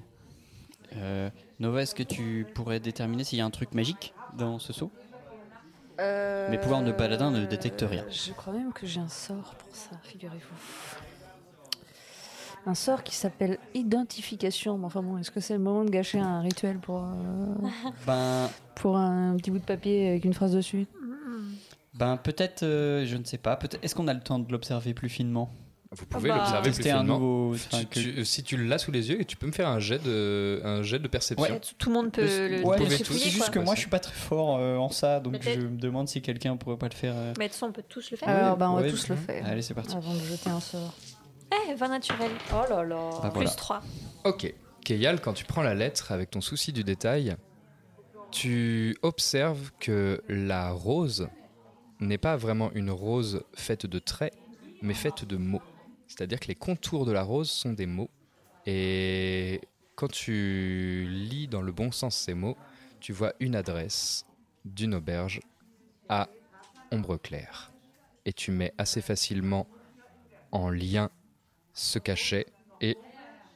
euh, 0.96 1.28
Nova, 1.58 1.82
est-ce 1.82 1.94
que 1.94 2.04
tu 2.04 2.46
pourrais 2.54 2.78
déterminer 2.80 3.24
s'il 3.24 3.38
y 3.38 3.42
a 3.42 3.44
un 3.44 3.50
truc 3.50 3.74
magique 3.74 4.14
dans 4.32 4.58
ce 4.58 4.72
seau? 4.72 4.90
Euh, 6.00 6.48
Mes 6.48 6.58
pouvoirs 6.58 6.84
de 6.84 6.92
paladin 6.92 7.30
ne 7.32 7.44
détectent 7.44 7.84
rien. 7.88 8.04
Je 8.10 8.32
crois 8.32 8.52
même 8.52 8.72
que 8.72 8.86
j'ai 8.86 9.00
un 9.00 9.08
sort 9.08 9.54
pour 9.56 9.74
ça, 9.76 9.96
figurez-vous. 10.04 11.00
Un 12.66 12.74
sort 12.74 13.02
qui 13.02 13.14
s'appelle 13.16 13.58
identification. 13.74 14.78
Mais 14.78 14.84
enfin 14.84 15.02
bon, 15.02 15.18
est-ce 15.18 15.30
que 15.30 15.40
c'est 15.40 15.54
le 15.54 15.58
moment 15.60 15.84
de 15.84 15.90
gâcher 15.90 16.18
un 16.20 16.40
rituel 16.40 16.78
pour, 16.78 17.02
euh, 17.04 17.68
Ben, 18.06 18.48
pour 18.76 18.96
un 18.96 19.36
petit 19.36 19.50
bout 19.50 19.58
de 19.58 19.64
papier 19.64 20.08
avec 20.10 20.24
une 20.24 20.34
phrase 20.34 20.52
dessus? 20.52 20.86
Ben 21.98 22.16
peut-être, 22.16 22.62
euh, 22.62 23.04
je 23.06 23.16
ne 23.16 23.24
sais 23.24 23.38
pas. 23.38 23.58
Est-ce 23.82 23.94
qu'on 23.94 24.08
a 24.08 24.14
le 24.14 24.20
temps 24.20 24.38
de 24.38 24.50
l'observer 24.52 24.94
plus 24.94 25.08
finement? 25.08 25.50
Vous 25.90 26.04
pouvez 26.04 26.28
bah, 26.28 26.36
l'observer 26.36 26.70
plus 26.70 26.90
un 26.90 26.98
finement. 26.98 27.18
nouveau. 27.18 27.56
Tu- 27.56 27.62
enfin, 27.74 27.84
que- 27.84 27.98
tu- 27.98 28.24
si 28.26 28.42
tu 28.42 28.56
l'as 28.62 28.76
sous 28.76 28.90
les 28.92 29.08
yeux, 29.08 29.24
tu 29.24 29.36
peux 29.38 29.46
me 29.46 29.52
faire 29.52 29.68
un 29.68 29.78
jet 29.80 29.98
de, 30.04 30.60
un 30.62 30.82
jet 30.82 30.98
de 30.98 31.08
perception. 31.08 31.42
Ouais, 31.54 31.60
tout 31.78 31.88
le 31.88 31.94
monde 31.94 32.12
peut 32.12 32.22
le, 32.22 32.62
Ouais, 32.62 32.78
le 32.78 32.90
c'est 32.90 33.04
juste 33.14 33.38
quoi. 33.38 33.48
que 33.48 33.58
moi 33.58 33.74
je 33.74 33.80
suis 33.80 33.88
pas 33.88 33.98
très 33.98 34.12
fort 34.14 34.58
euh, 34.58 34.76
en 34.76 34.90
ça, 34.90 35.18
donc 35.18 35.38
je 35.42 35.60
me 35.60 35.78
demande 35.78 36.06
si 36.06 36.20
quelqu'un 36.20 36.56
pourrait 36.58 36.76
pas 36.76 36.88
le 36.88 36.94
faire. 36.94 37.14
euh. 37.16 37.32
Mais 37.38 37.46
de 37.46 37.48
toute 37.48 37.54
façon, 37.54 37.66
on 37.68 37.72
peut 37.72 37.82
tous 37.88 38.10
le 38.10 38.16
faire. 38.18 38.28
Alors, 38.28 38.56
bah, 38.58 38.70
on 38.70 38.74
va 38.74 38.82
Ouais, 38.82 38.90
tous 38.90 39.08
le 39.08 39.16
faire. 39.16 39.44
Allez, 39.46 39.62
c'est 39.62 39.72
parti. 39.74 39.96
Avant 39.96 40.12
de 40.14 40.20
jeter 40.20 40.50
un 40.50 40.60
sort. 40.60 40.92
Eh, 41.70 41.74
20 41.74 41.88
naturel. 41.88 42.30
Oh 42.52 42.64
là 42.68 42.84
là. 42.84 42.96
Bah, 43.22 43.30
voilà. 43.32 43.48
Plus 43.48 43.56
3. 43.56 43.80
Ok. 44.24 44.54
Keyal, 44.84 45.20
quand 45.22 45.32
tu 45.32 45.46
prends 45.46 45.62
la 45.62 45.74
lettre 45.74 46.12
avec 46.12 46.30
ton 46.30 46.42
souci 46.42 46.72
du 46.74 46.84
détail, 46.84 47.34
tu 48.30 48.96
observes 49.02 49.70
que 49.80 50.22
la 50.28 50.70
rose 50.70 51.28
n'est 52.00 52.18
pas 52.18 52.36
vraiment 52.36 52.72
une 52.72 52.90
rose 52.90 53.42
faite 53.54 53.86
de 53.86 53.98
traits, 53.98 54.34
mais 54.82 54.94
faite 54.94 55.24
de 55.24 55.36
mots. 55.36 55.62
C'est-à-dire 56.06 56.40
que 56.40 56.48
les 56.48 56.54
contours 56.54 57.04
de 57.04 57.12
la 57.12 57.22
rose 57.22 57.50
sont 57.50 57.72
des 57.72 57.86
mots. 57.86 58.10
Et 58.66 59.60
quand 59.94 60.10
tu 60.10 61.06
lis 61.10 61.48
dans 61.48 61.62
le 61.62 61.72
bon 61.72 61.90
sens 61.92 62.16
ces 62.16 62.34
mots, 62.34 62.56
tu 63.00 63.12
vois 63.12 63.32
une 63.40 63.56
adresse 63.56 64.24
d'une 64.64 64.94
auberge 64.94 65.40
à 66.08 66.28
Ombre 66.90 67.16
Claire. 67.16 67.72
Et 68.24 68.32
tu 68.32 68.50
mets 68.50 68.72
assez 68.78 69.00
facilement 69.00 69.66
en 70.52 70.70
lien 70.70 71.10
ce 71.74 71.98
cachet 71.98 72.46
et 72.80 72.96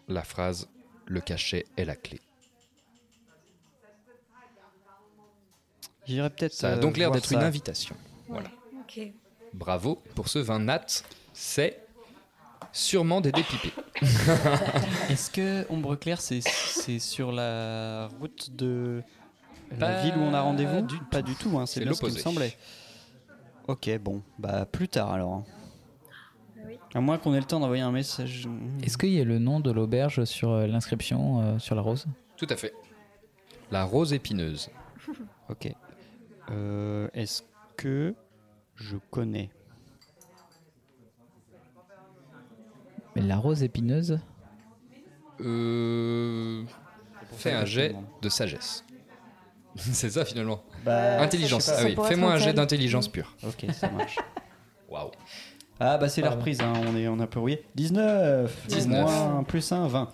la 0.08 0.22
phrase 0.22 0.68
Le 1.06 1.20
cachet 1.20 1.64
est 1.76 1.84
la 1.84 1.96
clé. 1.96 2.20
Peut-être. 6.06 6.52
Ça 6.52 6.70
a 6.70 6.76
euh, 6.76 6.80
donc 6.80 6.96
l'air 6.96 7.08
voir 7.08 7.20
d'être 7.20 7.32
une 7.32 7.42
invitation. 7.42 7.96
Voilà. 8.32 8.48
Bravo 9.52 10.02
pour 10.14 10.28
ce 10.28 10.38
vin 10.38 10.58
nat. 10.58 10.86
C'est 11.32 11.84
sûrement 12.72 13.20
des 13.20 13.32
dépipés. 13.32 13.72
Est-ce 15.10 15.30
que 15.30 15.66
Ombre 15.70 15.96
Claire 15.96 16.20
c'est 16.20 16.40
c'est 16.42 16.98
sur 16.98 17.32
la 17.32 18.08
route 18.20 18.54
de 18.54 19.02
la 19.70 19.76
Pas 19.76 20.02
ville 20.02 20.14
où 20.16 20.20
on 20.20 20.34
a 20.34 20.40
rendez-vous 20.40 20.82
du 20.82 20.96
Pas 21.10 21.22
du 21.22 21.34
tout, 21.34 21.58
hein, 21.58 21.66
c'est 21.66 21.80
C'est 21.80 21.84
bien 21.84 21.94
ce 21.94 22.00
qui 22.00 22.12
me 22.12 22.18
semblait. 22.18 22.56
Ok, 23.68 23.90
bon, 24.00 24.22
bah 24.38 24.66
plus 24.66 24.88
tard 24.88 25.12
alors. 25.12 25.44
Oui. 26.66 26.78
À 26.94 27.00
moins 27.00 27.18
qu'on 27.18 27.32
ait 27.34 27.38
le 27.40 27.44
temps 27.44 27.60
d'envoyer 27.60 27.82
un 27.82 27.92
message. 27.92 28.48
est-ce 28.82 28.98
qu'il 28.98 29.10
y 29.12 29.20
a 29.20 29.24
le 29.24 29.38
nom 29.38 29.60
de 29.60 29.70
l'auberge 29.70 30.24
sur 30.24 30.50
euh, 30.50 30.66
l'inscription 30.66 31.40
euh, 31.40 31.58
sur 31.58 31.74
la 31.74 31.82
rose? 31.82 32.06
Tout 32.36 32.46
à 32.50 32.56
fait. 32.56 32.72
La 33.70 33.84
rose 33.84 34.12
épineuse. 34.12 34.70
Ok. 35.48 35.70
Euh, 36.50 37.08
Est-ce 37.12 37.42
que 37.76 38.14
je 38.82 38.96
connais 39.10 39.50
Mais 43.14 43.22
la 43.22 43.36
rose 43.36 43.62
épineuse 43.62 44.18
Euh... 45.40 46.64
Fais 47.36 47.52
un 47.52 47.64
jet 47.64 47.94
de 48.20 48.28
sagesse. 48.28 48.84
C'est 49.76 50.10
ça 50.10 50.24
finalement. 50.24 50.62
Bah, 50.84 51.20
Intelligence. 51.20 51.64
ça. 51.64 51.76
Ah 51.78 51.84
oui, 51.84 51.96
fais-moi 52.06 52.32
un 52.32 52.36
jet 52.36 52.52
d'intelligence 52.52 53.08
pure. 53.08 53.34
Ok, 53.42 53.66
ça 53.72 53.90
marche. 53.90 54.18
Waouh. 54.88 55.10
Ah 55.80 55.98
bah 55.98 56.08
c'est 56.08 56.20
la 56.20 56.30
reprise, 56.30 56.60
hein, 56.60 56.74
on, 56.86 56.94
est, 56.94 57.08
on 57.08 57.18
a 57.18 57.24
un 57.24 57.26
peu 57.26 57.40
rouillé. 57.40 57.64
19 57.74 58.66
19. 58.68 59.00
Moins 59.02 59.42
plus 59.42 59.72
1, 59.72 59.88
20. 59.88 60.12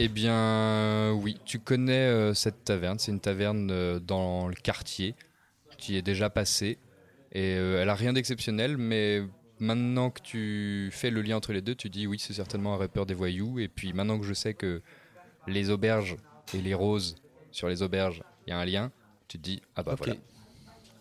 Eh 0.00 0.08
bien, 0.08 1.12
oui, 1.12 1.40
tu 1.44 1.58
connais 1.58 2.06
euh, 2.06 2.34
cette 2.34 2.64
taverne. 2.64 2.98
C'est 2.98 3.12
une 3.12 3.20
taverne 3.20 3.70
euh, 3.70 3.98
dans 3.98 4.46
le 4.48 4.54
quartier. 4.54 5.14
Tu 5.78 5.92
y 5.92 5.96
es 5.96 6.02
déjà 6.02 6.28
passé. 6.28 6.78
Et 7.32 7.54
euh, 7.56 7.82
elle 7.82 7.88
a 7.88 7.94
rien 7.94 8.12
d'exceptionnel, 8.12 8.76
mais 8.76 9.22
maintenant 9.58 10.10
que 10.10 10.22
tu 10.22 10.88
fais 10.92 11.10
le 11.10 11.22
lien 11.22 11.36
entre 11.36 11.52
les 11.52 11.60
deux, 11.60 11.74
tu 11.74 11.90
dis 11.90 12.06
oui, 12.06 12.18
c'est 12.18 12.32
certainement 12.32 12.74
un 12.74 12.78
rappeur 12.78 13.06
des 13.06 13.14
voyous. 13.14 13.58
Et 13.58 13.68
puis 13.68 13.92
maintenant 13.92 14.18
que 14.18 14.24
je 14.24 14.34
sais 14.34 14.54
que 14.54 14.82
les 15.46 15.70
auberges 15.70 16.16
et 16.54 16.60
les 16.60 16.74
roses 16.74 17.16
sur 17.50 17.68
les 17.68 17.82
auberges, 17.82 18.22
il 18.46 18.50
y 18.50 18.52
a 18.52 18.58
un 18.58 18.64
lien, 18.64 18.90
tu 19.28 19.38
te 19.38 19.42
dis 19.42 19.60
ah 19.76 19.82
bah 19.82 19.94
voilà. 19.96 20.14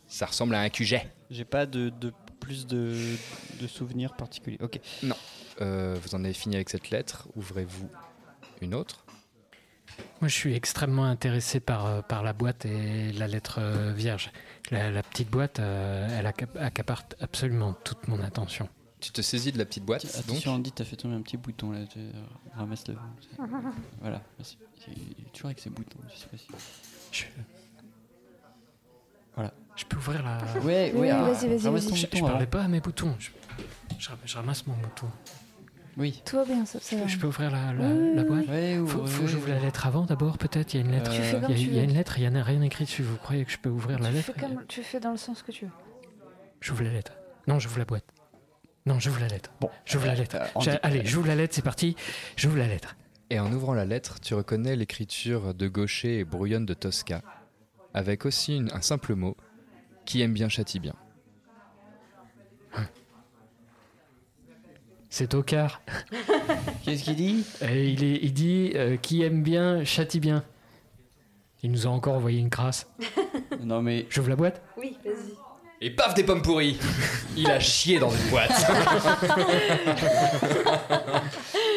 Ça 0.08 0.26
ressemble 0.26 0.56
à 0.56 0.62
un 0.62 0.70
QG. 0.70 1.02
J'ai 1.30 1.46
pas 1.46 1.66
de, 1.66 1.90
de 1.90 2.14
plus 2.40 2.66
de, 2.66 2.94
de 3.60 3.68
souvenirs 3.68 4.16
particuliers. 4.16 4.58
Ok. 4.62 4.80
Non. 5.04 5.16
Euh, 5.62 5.98
vous 6.02 6.16
en 6.16 6.24
avez 6.24 6.34
fini 6.34 6.56
avec 6.56 6.70
cette 6.70 6.90
lettre. 6.92 7.28
Ouvrez-vous 7.36 7.90
une 8.62 8.74
autre. 8.74 9.06
Moi, 10.22 10.28
je 10.30 10.34
suis 10.36 10.56
extrêmement 10.56 11.06
intéressé 11.06 11.60
par, 11.60 11.86
euh, 11.86 12.02
par 12.02 12.24
la 12.24 12.34
boîte 12.34 12.66
et 12.66 13.12
la 13.14 13.28
lettre 13.28 13.60
euh, 13.60 13.94
vierge. 13.94 14.32
La, 14.72 14.90
la 14.92 15.04
petite 15.04 15.30
boîte, 15.30 15.60
euh, 15.60 16.08
elle 16.20 16.26
acca- 16.26 16.58
accapare 16.60 17.04
absolument 17.22 17.74
toute 17.84 18.08
mon 18.08 18.20
attention. 18.22 18.68
Tu 19.00 19.12
te 19.12 19.22
saisis 19.22 19.52
de 19.52 19.60
la 19.60 19.66
petite 19.66 19.86
boîte. 19.86 20.04
donc 20.06 20.16
Attention 20.18 20.54
Andy, 20.54 20.72
t'as 20.72 20.84
fait 20.86 20.96
tomber 20.96 21.14
un 21.16 21.22
petit 21.22 21.38
bouton 21.38 21.72
là. 21.72 21.86
tu- 21.86 22.00
euh, 22.00 22.12
Ramasse-le. 22.56 22.96
Voilà, 24.02 24.22
merci. 24.40 24.58
Il 24.88 25.26
est 25.26 25.32
toujours 25.34 25.48
avec 25.48 25.60
ses 25.60 25.70
boutons. 25.70 26.00
Je 26.12 26.18
sais 26.20 26.28
pas 26.28 26.38
si... 26.38 26.48
Je, 27.12 27.24
Voilà. 29.36 29.54
je 29.76 29.86
peux 29.86 29.98
ouvrir 29.98 30.24
la. 30.24 30.38
Ouais, 30.62 30.92
Oui, 30.96 31.02
ouais. 31.02 31.10
ah, 31.12 31.24
vas-y, 31.24 31.48
vas-y, 31.48 31.64
ramasse 31.66 31.88
ton 31.88 31.96
Je, 31.96 32.06
bouton, 32.08 32.18
je 32.18 32.24
parlais 32.24 32.48
pas 32.48 32.64
à 32.64 32.68
mes 32.68 32.80
boutons. 32.80 33.16
Je, 33.20 33.30
je 34.00 34.10
ram- 34.10 34.18
je 34.26 34.36
ramasse 34.36 34.66
mon 34.66 34.74
bouton. 34.76 35.08
Oui. 35.98 36.22
Tout 36.26 36.36
va 36.36 36.46
bien, 36.46 36.64
ça, 36.66 36.80
ça 36.80 36.96
Je, 36.96 37.02
va. 37.02 37.08
je 37.08 37.18
peux 37.18 37.28
ouvrir 37.28 37.50
la, 37.52 37.74
la, 37.74 37.90
Oui, 37.90 38.16
la 38.16 38.22
oui, 38.22 38.28
boîte 38.28 38.46
faut, 38.46 39.00
ouvre, 39.00 39.08
faut 39.08 39.22
que 39.24 39.28
j'ouvre 39.28 39.50
la 39.50 39.60
lettre 39.60 39.88
avant 39.88 40.06
d'abord, 40.06 40.38
peut-être 40.38 40.74
Il 40.74 40.78
y 40.82 40.84
a 40.84 40.86
une 40.86 40.92
lettre. 40.92 41.12
Euh, 41.12 41.42
Il 41.50 41.56
y, 41.56 41.56
a, 41.56 41.58
il 41.58 41.74
y 41.76 41.84
une 41.84 41.94
lettre, 41.94 42.20
il 42.20 42.30
n'y 42.30 42.38
a 42.38 42.44
rien 42.44 42.62
écrit 42.62 42.84
dessus. 42.86 43.02
Vous 43.04 43.18
croyez 43.18 43.46
que 43.46 43.52
je 43.52 43.58
peux 43.58 43.70
ouvrir 43.70 43.98
la 44.00 44.10
Tu 44.10 44.16
lettre 44.16 44.34
fais, 44.34 44.40
comme, 44.40 44.66
tu 44.68 44.84
fais 44.84 45.00
dans 45.00 45.12
le 45.12 45.18
sens 45.18 45.42
que 45.42 45.52
tu 45.52 45.66
veux. 45.66 45.72
J'ouvre 46.62 46.84
la 46.84 46.92
lettre. 46.92 47.14
Non, 47.48 47.58
j'ouvre 47.60 47.80
la 47.80 47.86
boîte. 47.86 48.06
Non, 48.86 49.00
j'ouvre 49.00 49.20
la 49.20 49.28
lettre. 49.28 49.52
Bon, 49.60 49.70
J'ouvre 49.86 50.06
la 50.06 50.16
lettre. 50.16 50.36
euh, 50.40 50.46
on 50.56 50.62
J'ai- 50.62 50.72
dit- 50.72 50.78
Allez, 50.84 51.02
j'ouvre 51.06 51.28
la 51.28 51.36
lettre, 51.36 51.56
c'est 51.56 51.62
parti. 51.64 51.96
J'ouvre 52.36 52.58
la 52.58 52.68
lettre. 52.68 52.96
Et 53.30 53.40
en 53.40 53.52
ouvrant 53.52 53.74
la 53.74 53.84
lettre, 53.86 54.20
tu 54.22 54.34
reconnais 54.36 54.76
l'écriture 54.76 55.54
de 55.54 55.68
Gaucher 55.68 56.20
et 56.20 56.24
Brouillonne 56.24 56.66
de 56.66 56.74
Tosca, 56.74 57.22
avec 57.94 58.26
aussi 58.26 58.56
une- 58.56 58.72
un 58.72 58.82
simple 58.82 59.16
mot 59.16 59.36
qui 60.06 60.22
aime 60.22 60.34
bien 60.34 60.48
châtie 60.48 60.80
bien. 60.80 60.94
C'est 65.10 65.28
Tocard. 65.28 65.82
Qu'est-ce 66.84 67.04
qu'il 67.04 67.16
dit? 67.16 67.46
Et 67.62 67.90
il, 67.90 68.04
est, 68.04 68.20
il 68.22 68.34
dit 68.34 68.72
euh, 68.76 68.98
qui 68.98 69.24
aime 69.24 69.42
bien 69.42 69.84
châtie 69.84 70.20
bien. 70.20 70.44
Il 71.64 71.72
nous 71.72 71.88
a 71.88 71.90
encore 71.90 72.16
envoyé 72.16 72.40
une 72.40 72.50
crasse. 72.50 72.88
Non 73.64 73.82
mais. 73.82 74.06
J'ouvre 74.10 74.30
la 74.30 74.36
boîte? 74.36 74.62
Oui, 74.78 74.96
vas-y. 75.04 75.34
Et 75.82 75.90
paf 75.92 76.14
des 76.14 76.24
pommes 76.24 76.42
pourries 76.42 76.78
Il 77.38 77.50
a 77.50 77.60
chié 77.60 77.98
dans 78.00 78.10
une 78.12 78.30
boîte 78.30 78.52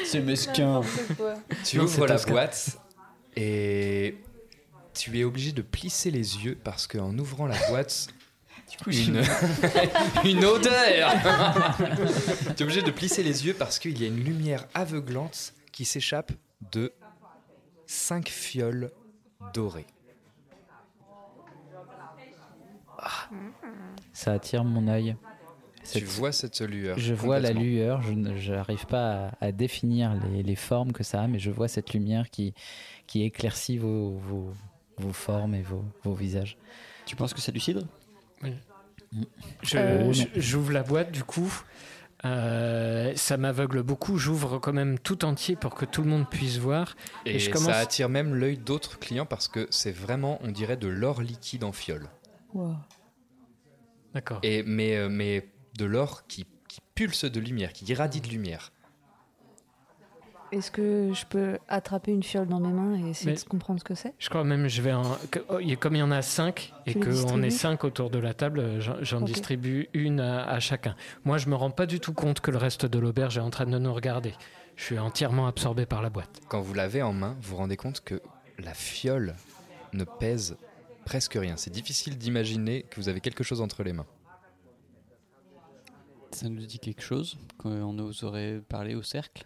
C'est 0.04 0.20
mesquin. 0.20 0.80
Tu 1.64 1.78
Non, 1.78 1.84
ouvres 1.84 1.92
c'est 1.94 2.00
la 2.06 2.06
Tosca. 2.16 2.30
boîte 2.30 2.78
et 3.36 4.16
tu 4.94 5.18
es 5.18 5.24
obligé 5.24 5.52
de 5.52 5.62
plisser 5.62 6.10
les 6.10 6.44
yeux 6.44 6.58
parce 6.62 6.86
qu'en 6.86 7.16
ouvrant 7.18 7.46
la 7.46 7.56
boîte, 7.68 8.08
une, 8.86 9.22
une 10.24 10.44
odeur. 10.44 11.12
tu 12.56 12.62
es 12.62 12.62
obligé 12.62 12.82
de 12.82 12.90
plisser 12.90 13.22
les 13.22 13.46
yeux 13.46 13.54
parce 13.54 13.78
qu'il 13.78 14.00
y 14.00 14.04
a 14.04 14.08
une 14.08 14.22
lumière 14.22 14.66
aveuglante 14.74 15.54
qui 15.72 15.84
s'échappe 15.84 16.32
de 16.72 16.92
cinq 17.86 18.28
fioles 18.28 18.90
dorées. 19.54 19.86
Ça 24.12 24.32
attire 24.32 24.64
mon 24.64 24.86
œil. 24.88 25.16
Tu 25.82 25.86
Cette- 26.00 26.04
vois 26.04 26.32
cette 26.32 26.60
lueur. 26.60 26.98
Je 26.98 27.14
vois 27.14 27.40
la 27.40 27.52
lueur, 27.52 28.02
je 28.02 28.12
n'arrive 28.12 28.84
pas 28.86 29.28
à, 29.40 29.46
à 29.46 29.52
définir 29.52 30.14
les, 30.30 30.42
les 30.42 30.54
formes 30.56 30.92
que 30.92 31.02
ça 31.02 31.22
a, 31.22 31.26
mais 31.26 31.38
je 31.38 31.50
vois 31.50 31.68
cette 31.68 31.94
lumière 31.94 32.28
qui, 32.30 32.52
qui 33.06 33.22
éclaircit 33.24 33.78
vos, 33.78 34.18
vos, 34.18 34.52
vos 34.98 35.12
formes 35.12 35.54
et 35.54 35.62
vos, 35.62 35.82
vos 36.04 36.12
visages. 36.12 36.58
Tu 37.06 37.16
penses 37.16 37.32
que 37.32 37.40
c'est 37.40 37.50
du 37.52 37.60
cidre? 37.60 37.82
Euh. 38.44 40.12
J'ouvre 40.36 40.72
la 40.72 40.82
boîte 40.82 41.12
du 41.12 41.24
coup. 41.24 41.62
Euh, 42.24 43.12
ça 43.16 43.36
m'aveugle 43.36 43.82
beaucoup. 43.82 44.18
J'ouvre 44.18 44.58
quand 44.58 44.72
même 44.72 44.98
tout 44.98 45.24
entier 45.24 45.56
pour 45.56 45.74
que 45.74 45.84
tout 45.84 46.02
le 46.02 46.08
monde 46.08 46.28
puisse 46.28 46.58
voir. 46.58 46.96
Et, 47.24 47.38
je 47.38 47.50
commence. 47.50 47.68
ça 47.68 47.78
attire 47.78 48.08
même 48.08 48.34
l'œil 48.34 48.58
d'autres 48.58 48.98
clients 48.98 49.26
parce 49.26 49.48
que 49.48 49.66
c'est 49.70 49.92
vraiment, 49.92 50.38
on 50.42 50.50
dirait, 50.50 50.76
de 50.76 50.88
l'or 50.88 51.22
liquide 51.22 51.64
en 51.64 51.72
fiole. 51.72 52.08
D'accord. 54.14 54.40
Et 54.42 54.62
mais, 54.64 54.96
euh, 54.96 55.08
mais 55.08 55.48
de 55.78 55.84
l'or 55.86 56.26
qui, 56.26 56.46
qui 56.68 56.80
pulse 56.94 57.24
de 57.24 57.40
lumière, 57.40 57.72
qui 57.72 57.86
irradie 57.86 58.20
de 58.20 58.28
lumière. 58.28 58.72
Est-ce 60.52 60.70
que 60.72 61.12
je 61.14 61.24
peux 61.26 61.58
attraper 61.68 62.10
une 62.12 62.24
fiole 62.24 62.48
dans 62.48 62.58
mes 62.58 62.72
mains 62.72 62.96
et 62.98 63.10
essayer 63.10 63.32
Mais- 63.32 63.38
de 63.38 63.44
comprendre 63.44 63.78
ce 63.78 63.84
que 63.84 63.94
c'est? 63.94 64.14
Je 64.18 64.28
crois 64.28 64.42
même 64.42 64.66
je 64.66 64.82
vais 64.82 64.92
oh, 65.48 65.58
il 65.60 65.68
y 65.68 65.72
a- 65.72 65.76
comme 65.76 65.94
il 65.94 66.00
y 66.00 66.02
en 66.02 66.10
a 66.10 66.22
cinq 66.22 66.72
et 66.86 66.94
qu'on 66.94 67.42
est 67.42 67.50
cinq 67.50 67.84
autour 67.84 68.10
de 68.10 68.18
la 68.18 68.34
table, 68.34 68.58
euh, 68.58 68.80
j'en 69.02 69.20
distribue 69.20 69.88
une 69.94 70.18
à, 70.18 70.44
à 70.44 70.58
chacun. 70.58 70.96
Moi, 71.24 71.38
je 71.38 71.48
me 71.48 71.54
rends 71.54 71.70
pas 71.70 71.86
du 71.86 72.00
tout 72.00 72.12
compte 72.12 72.40
que 72.40 72.50
le 72.50 72.58
reste 72.58 72.84
de 72.84 72.98
l'auberge 72.98 73.38
est 73.38 73.42
en 73.42 73.50
train 73.50 73.66
de 73.66 73.78
nous 73.78 73.94
regarder. 73.94 74.34
Je 74.74 74.84
suis 74.84 74.98
entièrement 74.98 75.46
absorbé 75.46 75.86
par 75.86 76.02
la 76.02 76.10
boîte. 76.10 76.40
Quand 76.48 76.60
vous 76.60 76.74
l'avez 76.74 77.02
en 77.02 77.12
main, 77.12 77.36
vous 77.40 77.50
vous 77.50 77.56
rendez 77.56 77.76
compte 77.76 78.00
que 78.00 78.20
la 78.58 78.74
fiole 78.74 79.36
ne 79.92 80.04
pèse 80.04 80.56
presque 81.04 81.34
rien. 81.34 81.56
C'est 81.56 81.70
difficile 81.70 82.18
d'imaginer 82.18 82.82
que 82.82 82.96
vous 82.96 83.08
avez 83.08 83.20
quelque 83.20 83.44
chose 83.44 83.60
entre 83.60 83.82
les 83.84 83.92
mains. 83.92 84.06
Ça 86.32 86.48
nous 86.48 86.64
dit 86.66 86.78
quelque 86.78 87.02
chose 87.02 87.38
qu'on 87.58 87.92
nous 87.92 88.24
aurait 88.24 88.60
parlé 88.68 88.94
au 88.94 89.02
cercle? 89.02 89.44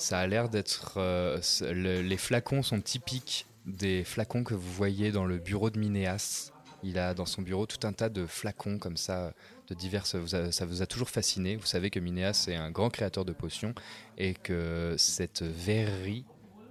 Ça 0.00 0.18
a 0.18 0.26
l'air 0.26 0.48
d'être. 0.48 0.94
euh, 0.96 1.38
le- 1.62 2.00
les 2.02 2.16
flacons 2.16 2.62
sont 2.62 2.80
typiques 2.80 3.46
des 3.66 4.02
flacons 4.04 4.42
que 4.44 4.54
vous 4.54 4.72
voyez 4.72 5.12
dans 5.12 5.24
le 5.26 5.38
bureau 5.38 5.68
de 5.70 5.78
Minéas. 5.78 6.50
Il 6.82 6.98
a 6.98 7.12
dans 7.12 7.26
son 7.26 7.42
bureau 7.42 7.66
tout 7.66 7.86
un 7.86 7.92
tas 7.92 8.08
de 8.08 8.24
flacons 8.26 8.78
comme 8.78 8.96
ça, 8.96 9.34
de 9.68 9.74
diverses. 9.74 10.16
ça 10.50 10.64
vous 10.64 10.82
a 10.82 10.86
toujours 10.86 11.10
fasciné. 11.10 11.56
Vous 11.56 11.66
savez 11.66 11.90
que 11.90 12.00
Minéas 12.00 12.46
est 12.48 12.54
un 12.56 12.70
grand 12.70 12.88
créateur 12.88 13.24
de 13.26 13.32
potions 13.32 13.74
et 14.16 14.32
que 14.32 14.94
cette 14.96 15.42
verrerie, 15.42 16.24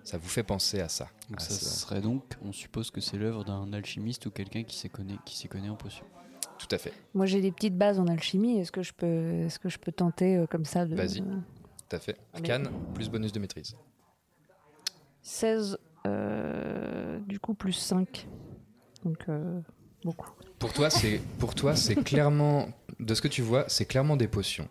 ça 0.04 0.18
vous 0.18 0.28
fait 0.28 0.42
penser 0.44 0.80
à 0.82 0.90
ça. 0.90 1.08
Donc 1.30 1.40
À 1.40 1.44
ça 1.44 1.54
ce- 1.54 1.66
serait 1.66 2.02
donc, 2.02 2.24
on 2.44 2.52
suppose 2.52 2.90
que 2.90 3.00
c'est 3.02 3.18
l'œuvre 3.18 3.46
d'un 3.46 3.72
alchimiste 3.74 4.26
ou 4.26 4.32
quelqu'un 4.32 4.64
qui 4.64 4.76
s'y 4.78 4.90
connaît, 4.90 5.18
qui 5.26 5.38
s'y 5.38 5.48
connaît 5.48 5.70
en 5.70 5.76
potions. 5.76 6.06
Tout 6.58 6.68
à 6.72 6.80
fait. 6.80 6.92
Moi, 7.14 7.28
j'ai 7.28 7.40
des 7.40 7.52
petites 7.52 7.78
bases 7.78 8.00
en 8.00 8.08
alchimie. 8.08 8.58
Est-ce 8.60 8.72
que 8.72 8.82
je 8.82 8.92
peux, 8.94 9.06
est-ce 9.46 9.60
que 9.60 9.70
je 9.70 9.78
peux 9.78 9.92
tenter 9.92 10.36
euh, 10.38 10.48
comme 10.48 10.66
ça 10.66 10.86
de 10.86 10.96
Vas-y. 10.96 11.24
Tout 11.90 11.96
à 11.96 12.00
fait. 12.00 12.18
Arcane 12.34 12.70
plus 12.94 13.10
bonus 13.10 13.32
de 13.32 13.40
maîtrise. 13.40 13.76
16, 15.24 15.78
euh, 16.06 17.20
du 17.22 17.40
coup, 17.40 17.54
plus 17.56 17.74
5. 17.74 18.28
Donc, 19.04 19.18
euh, 19.28 19.60
beaucoup. 20.04 20.32
Pour 20.60 20.72
toi, 20.74 20.90
c'est 20.90 21.20
pour 21.40 21.56
toi, 21.56 21.76
c'est 21.76 21.96
clairement 21.96 22.70
de 23.00 23.14
ce 23.14 23.22
que 23.22 23.28
tu 23.28 23.42
vois, 23.42 23.66
c'est 23.68 23.86
clairement 23.86 24.18
des 24.18 24.28
potions. 24.28 24.70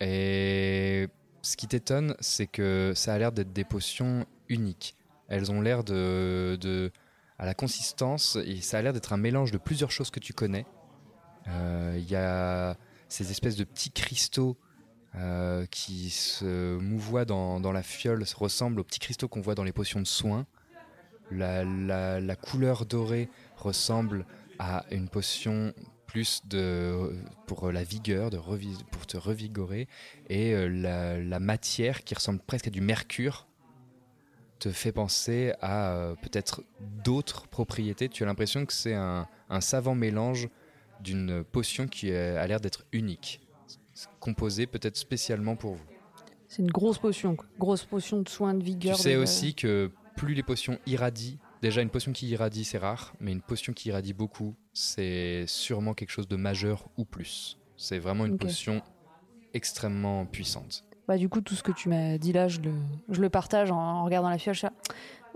Et 0.00 1.08
ce 1.42 1.56
qui 1.56 1.66
t'étonne, 1.68 2.14
c'est 2.20 2.46
que 2.46 2.92
ça 2.94 3.14
a 3.14 3.18
l'air 3.18 3.32
d'être 3.32 3.52
des 3.52 3.64
potions 3.64 4.26
uniques. 4.48 4.96
Elles 5.28 5.50
ont 5.50 5.60
l'air 5.60 5.84
de, 5.84 6.56
de 6.60 6.92
à 7.38 7.44
la 7.44 7.54
consistance 7.54 8.36
et 8.46 8.60
ça 8.60 8.78
a 8.78 8.82
l'air 8.82 8.92
d'être 8.92 9.12
un 9.12 9.16
mélange 9.18 9.50
de 9.50 9.58
plusieurs 9.58 9.90
choses 9.90 10.10
que 10.10 10.20
tu 10.20 10.32
connais. 10.32 10.64
Euh, 11.48 11.96
Il 11.98 12.08
y 12.08 12.16
a 12.16 12.76
ces 13.08 13.30
espèces 13.30 13.56
de 13.56 13.64
petits 13.64 13.90
cristaux 13.90 14.56
euh, 15.16 15.66
qui 15.66 16.10
se 16.10 16.76
mouvoient 16.78 17.24
dans, 17.24 17.60
dans 17.60 17.72
la 17.72 17.82
fiole, 17.82 18.26
se 18.26 18.36
ressemblent 18.36 18.80
aux 18.80 18.84
petits 18.84 18.98
cristaux 18.98 19.28
qu'on 19.28 19.40
voit 19.40 19.54
dans 19.54 19.64
les 19.64 19.72
potions 19.72 20.00
de 20.00 20.06
soins. 20.06 20.46
La, 21.30 21.64
la- 21.64 22.20
couleur 22.36 22.86
dorée 22.86 23.28
ressemble 23.56 24.26
à 24.58 24.84
une 24.90 25.08
potion 25.08 25.72
plus 26.06 26.42
de, 26.46 27.18
pour 27.46 27.72
la 27.72 27.82
vigueur, 27.82 28.30
de 28.30 28.38
pour 28.92 29.06
te 29.06 29.16
revigorer. 29.16 29.88
Et 30.28 30.52
euh, 30.52 30.68
la, 30.68 31.18
la 31.18 31.40
matière 31.40 32.04
qui 32.04 32.14
ressemble 32.14 32.40
presque 32.40 32.68
à 32.68 32.70
du 32.70 32.80
mercure 32.80 33.46
te 34.58 34.70
fait 34.70 34.92
penser 34.92 35.52
à 35.60 35.90
euh, 35.90 36.14
peut-être 36.14 36.62
d'autres 37.04 37.48
propriétés. 37.48 38.08
Tu 38.08 38.22
as 38.22 38.26
l'impression 38.26 38.64
que 38.64 38.72
c'est 38.72 38.94
un, 38.94 39.26
un 39.50 39.60
savant 39.60 39.94
mélange 39.94 40.48
d'une 41.00 41.44
potion 41.44 41.88
qui 41.88 42.10
a 42.12 42.46
l'air 42.46 42.60
d'être 42.60 42.84
unique, 42.92 43.40
composée 44.20 44.66
peut-être 44.66 44.96
spécialement 44.96 45.56
pour 45.56 45.74
vous. 45.74 45.84
C'est 46.48 46.62
une 46.62 46.70
grosse 46.70 46.98
potion. 46.98 47.36
Grosse 47.58 47.84
potion 47.84 48.20
de 48.22 48.28
soins 48.28 48.54
de 48.54 48.62
vigueur. 48.62 48.96
Tu 48.96 49.02
sais 49.02 49.14
de- 49.14 49.18
aussi 49.20 49.54
que 49.54 49.90
plus 50.16 50.34
les 50.34 50.42
potions 50.42 50.78
irradient, 50.86 51.38
déjà 51.62 51.82
une 51.82 51.90
potion 51.90 52.12
qui 52.12 52.28
irradie 52.28 52.64
c'est 52.64 52.78
rare, 52.78 53.14
mais 53.20 53.32
une 53.32 53.42
potion 53.42 53.72
qui 53.72 53.88
irradie 53.88 54.12
beaucoup, 54.12 54.54
c'est 54.72 55.44
sûrement 55.46 55.92
quelque 55.94 56.10
chose 56.10 56.28
de 56.28 56.36
majeur 56.36 56.88
ou 56.96 57.04
plus. 57.04 57.58
C'est 57.76 57.98
vraiment 57.98 58.24
une 58.26 58.38
potion 58.38 58.80
extrêmement 59.54 60.24
puissante. 60.26 60.84
Bah, 61.08 61.16
du 61.18 61.28
coup, 61.28 61.40
tout 61.40 61.54
ce 61.54 61.62
que 61.62 61.72
tu 61.72 61.88
m'as 61.88 62.18
dit 62.18 62.32
là, 62.32 62.48
je 62.48 62.60
le, 62.60 62.72
je 63.10 63.20
le 63.20 63.30
partage 63.30 63.70
en, 63.70 63.76
en 63.78 64.04
regardant 64.04 64.28
la 64.28 64.38
fiole. 64.38 64.56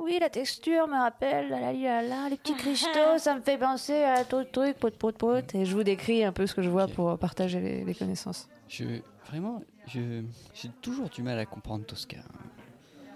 Là, 0.01 0.05
Oui, 0.05 0.19
la 0.21 0.31
texture 0.31 0.89
me 0.89 0.99
rappelle, 0.99 1.49
la, 1.51 1.61
la, 1.61 1.73
la, 1.73 2.03
la, 2.03 2.29
les 2.29 2.37
petits 2.37 2.55
cristaux, 2.55 2.89
ça 3.19 3.35
me 3.37 3.41
fait 3.43 3.59
penser 3.59 4.03
à 4.03 4.25
tout 4.25 4.45
truc, 4.45 4.77
pot, 4.79 4.95
pot, 4.97 5.13
pot. 5.17 5.55
Et 5.55 5.65
je 5.65 5.75
vous 5.75 5.83
décris 5.85 6.25
un 6.25 6.33
peu 6.33 6.47
ce 6.47 6.55
que 6.55 6.63
je 6.63 6.69
vois 6.71 6.87
pour 6.89 7.19
partager 7.19 7.61
les, 7.61 7.85
les 7.85 7.95
connaissances. 7.95 8.49
Je, 8.69 8.85
vraiment, 9.29 9.63
je, 9.89 10.23
j'ai 10.55 10.69
toujours 10.81 11.09
du 11.09 11.23
mal 11.23 11.39
à 11.39 11.47
comprendre 11.47 11.85
Tosca. 11.85 12.19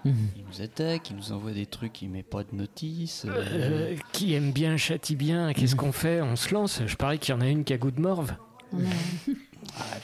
Mhm. 0.03 0.13
Il 0.37 0.43
nous 0.45 0.61
attaque, 0.61 1.09
il 1.09 1.15
nous 1.15 1.31
envoie 1.31 1.51
des 1.51 1.65
trucs, 1.65 2.01
il 2.03 2.09
met 2.09 2.21
pas 2.21 2.43
de 2.43 2.55
notice. 2.55 3.25
euh, 3.25 3.43
Euh, 3.93 3.95
qui 4.11 4.33
aime 4.35 4.51
bien 4.51 4.77
châtie 4.77 5.15
bien. 5.15 5.51
Qu'est-ce 5.53 5.75
qu'on 5.75 5.91
fait? 5.91 6.21
On 6.21 6.35
se 6.35 6.53
lance. 6.53 6.81
Je 6.85 6.95
parie 6.95 7.17
qu'il 7.17 7.33
y 7.33 7.37
en 7.37 7.41
a 7.41 7.47
une 7.47 7.63
qui 7.63 7.73
a 7.73 7.77
goût 7.77 7.89
de 7.91 7.99
morve. 8.01 8.35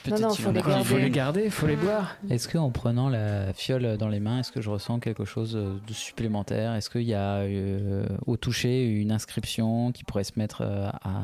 peut-être 0.04 0.20
non, 0.22 0.30
il 0.34 0.42
faut 0.42 0.50
en 0.50 0.52
les 0.54 0.60
Il 0.80 0.86
faut 0.86 0.98
les 0.98 1.10
garder, 1.10 1.44
il 1.46 1.52
faut 1.52 1.68
les 1.68 1.76
boire. 1.76 2.16
Est-ce 2.30 2.48
que 2.48 2.58
en 2.58 2.72
prenant 2.72 3.10
la 3.10 3.54
fiole 3.54 3.98
dans 3.98 4.08
les 4.10 4.20
mains, 4.20 4.40
est-ce 4.40 4.52
que 4.52 4.62
je 4.62 4.70
ressens 4.70 5.00
quelque 5.00 5.26
chose 5.26 5.54
de 5.54 5.94
supplémentaire? 5.94 6.74
Est-ce 6.76 6.90
qu'il 6.90 7.04
y 7.04 7.14
a 7.14 7.38
euh, 7.40 8.06
au 8.26 8.38
toucher 8.38 8.86
une 8.86 9.12
inscription 9.12 9.92
qui 9.92 10.04
pourrait 10.04 10.24
se 10.24 10.38
mettre 10.38 10.62
euh, 10.62 10.90
à 11.04 11.22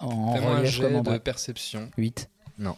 en 0.00 0.34
Fais-moi 0.34 0.56
un 0.56 0.64
jet 0.64 0.92
comme 0.92 1.02
de 1.14 1.18
perception. 1.18 1.90
8. 1.96 2.30
Non. 2.58 2.76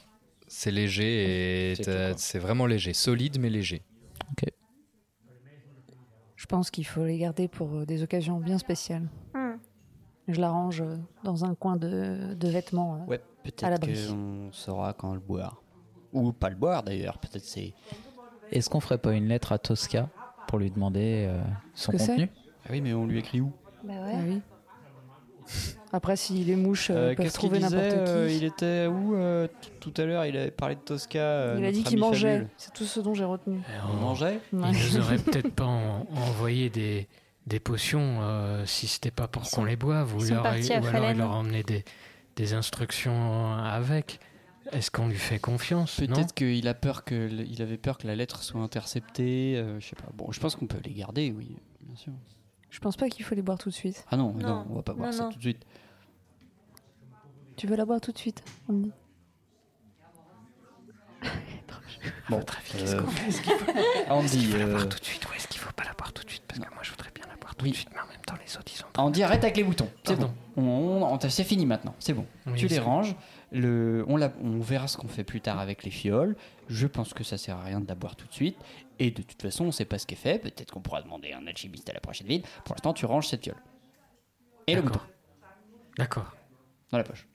C'est 0.48 0.70
léger 0.70 1.70
et 1.72 1.74
C'est 1.76 1.84
t'as- 1.84 2.38
vraiment 2.38 2.66
léger. 2.66 2.92
Solide 2.94 3.38
mais 3.38 3.50
léger. 3.50 3.82
Je 6.36 6.46
pense 6.46 6.70
qu'il 6.70 6.86
faut 6.86 7.04
les 7.04 7.18
garder 7.18 7.48
pour 7.48 7.74
euh, 7.76 7.84
des 7.86 8.02
occasions 8.02 8.38
bien 8.40 8.56
spéciales. 8.58 9.08
Je 10.32 10.40
la 10.40 10.50
range 10.50 10.80
euh, 10.82 10.96
dans 11.24 11.44
un 11.44 11.54
coin 11.54 11.76
de, 11.76 12.34
de 12.34 12.48
vêtements 12.48 12.96
euh, 13.02 13.10
Ouais, 13.10 13.16
à 13.18 13.20
peut-être 13.50 13.80
qu'on 14.08 14.50
saura 14.52 14.92
quand 14.92 15.14
le 15.14 15.20
boire. 15.20 15.60
Ou 16.12 16.32
pas 16.32 16.50
le 16.50 16.56
boire 16.56 16.82
d'ailleurs, 16.82 17.18
peut-être 17.18 17.44
c'est. 17.44 17.72
Est-ce 18.50 18.68
qu'on 18.68 18.80
ferait 18.80 18.98
pas 18.98 19.12
une 19.12 19.28
lettre 19.28 19.52
à 19.52 19.58
Tosca 19.58 20.08
pour 20.48 20.58
lui 20.58 20.70
demander 20.70 21.26
euh, 21.28 21.40
son 21.74 21.92
que 21.92 21.98
contenu? 21.98 22.28
Ah 22.64 22.68
oui, 22.72 22.80
mais 22.80 22.92
on 22.92 23.06
lui 23.06 23.18
écrit 23.18 23.40
où? 23.40 23.52
Ah 23.88 23.92
oui. 24.26 24.40
Après, 25.92 26.14
si 26.16 26.44
les 26.44 26.54
mouches 26.54 26.90
euh, 26.90 27.14
peuvent 27.14 27.24
Qu'est-ce 27.26 27.38
qu'il 27.38 27.48
trouver 27.50 27.60
n'importe 27.60 27.84
disait 27.84 27.96
qui. 28.04 28.10
euh, 28.10 28.30
Il 28.30 28.44
était 28.44 28.86
où 28.86 29.14
euh, 29.16 29.48
tout 29.80 29.92
à 29.96 30.04
l'heure 30.04 30.24
Il 30.24 30.36
avait 30.36 30.52
parlé 30.52 30.76
de 30.76 30.80
Tosca. 30.80 31.18
euh, 31.18 31.56
Il 31.58 31.64
a 31.64 31.72
dit 31.72 31.82
qu'il 31.82 31.98
mangeait. 31.98 32.46
C'est 32.56 32.72
tout 32.72 32.84
ce 32.84 33.00
dont 33.00 33.14
j'ai 33.14 33.24
retenu. 33.24 33.60
On 33.88 33.94
mangeait? 33.96 34.40
Ouais. 34.52 34.70
Il 34.72 34.78
nous 34.78 34.98
aurait 35.00 35.18
peut-être 35.18 35.50
pas 35.52 35.64
en- 35.66 36.06
envoyé 36.14 36.70
des, 36.70 37.08
des 37.50 37.60
potions 37.60 38.18
euh, 38.22 38.64
si 38.64 38.86
c'était 38.86 39.10
pas 39.10 39.28
pour 39.28 39.42
qu'on 39.50 39.64
les 39.64 39.76
boive. 39.76 40.14
Ou, 40.16 40.22
leur- 40.24 40.42
ou 40.44 40.86
alors 40.86 41.10
il 41.10 41.18
leur 41.18 41.32
a 41.32 41.36
emmené 41.36 41.62
des, 41.62 41.84
des 42.36 42.54
instructions 42.54 43.52
avec. 43.54 44.20
Est-ce 44.72 44.90
qu'on 44.90 45.08
lui 45.08 45.16
fait 45.18 45.38
confiance 45.40 45.96
Peut-être 45.96 46.32
qu'il 46.32 46.68
a 46.68 46.74
peur 46.74 47.04
que 47.04 47.14
le- 47.14 47.44
il 47.46 47.60
avait 47.60 47.76
peur 47.76 47.98
que 47.98 48.06
la 48.06 48.14
lettre 48.14 48.42
soit 48.42 48.60
interceptée. 48.62 49.56
euh, 49.56 49.80
je 49.80 49.88
sais 49.88 49.96
pas. 49.96 50.08
Bon, 50.14 50.30
je 50.32 50.38
pense 50.40 50.54
qu'on 50.56 50.66
peut 50.66 50.78
les 50.84 50.92
garder, 50.94 51.34
oui, 51.36 51.56
bien 51.80 51.96
sûr. 51.96 52.12
Je 52.70 52.78
pense 52.78 52.96
pas 52.96 53.08
qu'il 53.08 53.24
faut 53.24 53.34
les 53.34 53.42
boire 53.42 53.58
tout 53.58 53.68
de 53.68 53.74
suite. 53.74 54.04
Ah 54.10 54.16
non, 54.16 54.32
Non. 54.34 54.48
non, 54.48 54.66
on 54.70 54.74
va 54.76 54.82
pas 54.82 54.92
boire 54.94 55.10
Non, 55.10 55.16
ça 55.16 55.24
non. 55.24 55.30
tout 55.30 55.38
de 55.38 55.42
suite. 55.42 55.66
Tu 57.56 57.66
veux 57.66 57.74
la 57.76 57.84
boire 57.84 58.00
tout 58.00 58.12
de 58.12 58.18
suite 58.18 58.42
Andy? 58.68 58.92
Bon, 62.30 62.38
Votre 62.38 62.58
avis, 62.58 62.70
qu'est-ce 62.78 62.94
euh, 62.96 63.00
qu'on 63.02 63.08
fait? 63.08 63.28
Est-ce 63.28 63.42
qu'il 63.42 63.52
faut, 63.52 63.70
est-ce 63.72 64.10
Andy, 64.10 64.38
qu'il 64.38 64.46
faut 64.52 64.58
la 64.58 64.66
boire 64.66 64.82
euh, 64.82 64.86
tout 64.86 64.98
de 65.00 65.04
suite 65.04 65.28
ou 65.28 65.32
est-ce 65.34 65.48
qu'il 65.48 65.60
faut 65.60 65.72
pas 65.72 65.84
la 65.84 65.92
boire 65.94 66.12
tout 66.12 66.22
de 66.24 66.30
suite? 66.30 66.44
Parce 66.46 66.60
que 66.60 66.64
moi 66.72 66.82
je 66.82 66.90
voudrais 66.92 67.09
tout 67.60 67.64
Oui. 67.66 67.70
de 67.72 67.76
suite, 67.76 67.88
mais 67.92 68.00
en 68.00 68.06
même 68.06 68.20
temps 68.26 68.34
les 68.44 68.56
autres 68.56 68.72
ils 68.76 68.82
ont 68.82 69.06
On 69.06 69.10
dit 69.10 69.22
arrête 69.22 69.42
avec 69.44 69.56
les 69.56 69.64
boutons. 69.64 69.88
C'est 70.04 70.14
bon. 70.16 70.22
Pardon. 70.22 70.34
On, 70.56 71.02
on- 71.14 71.28
c'est 71.28 71.44
fini 71.44 71.64
maintenant. 71.66 71.94
C'est 71.98 72.12
bon. 72.12 72.26
Oui, 72.46 72.54
tu 72.58 72.66
les 72.66 72.78
ranges. 72.78 73.14
Le, 73.52 74.04
on, 74.08 74.16
la- 74.16 74.32
on 74.42 74.60
verra 74.60 74.86
ce 74.88 74.96
qu'on 74.96 75.08
fait 75.08 75.24
plus 75.24 75.40
tard 75.40 75.58
avec 75.58 75.82
les 75.84 75.90
fioles. 75.90 76.36
Je 76.68 76.86
pense 76.86 77.14
que 77.14 77.24
ça 77.24 77.36
sert 77.38 77.56
à 77.56 77.62
rien 77.64 77.80
de 77.80 77.88
la 77.88 77.94
boire 77.94 78.14
tout 78.16 78.26
de 78.26 78.32
suite. 78.32 78.56
Et 78.98 79.10
de 79.10 79.22
toute 79.22 79.40
façon, 79.42 79.64
on 79.66 79.72
sait 79.72 79.84
pas 79.84 79.98
ce 79.98 80.06
qui 80.06 80.14
est 80.14 80.18
fait. 80.18 80.38
Peut-être 80.38 80.70
qu'on 80.72 80.80
pourra 80.80 81.02
demander 81.02 81.32
à 81.32 81.38
un 81.38 81.46
alchimiste 81.46 81.88
à 81.90 81.92
la 81.92 82.00
prochaine 82.00 82.26
ville. 82.28 82.42
Pour 82.64 82.74
l'instant, 82.74 82.92
tu 82.92 83.06
ranges 83.06 83.26
cette 83.28 83.42
fiole. 83.44 83.56
Et 84.66 84.74
le 84.74 84.82
bouton. 84.82 85.00
D'accord. 85.98 86.34
Dans 86.90 86.98
la 86.98 87.04
poche. 87.04 87.26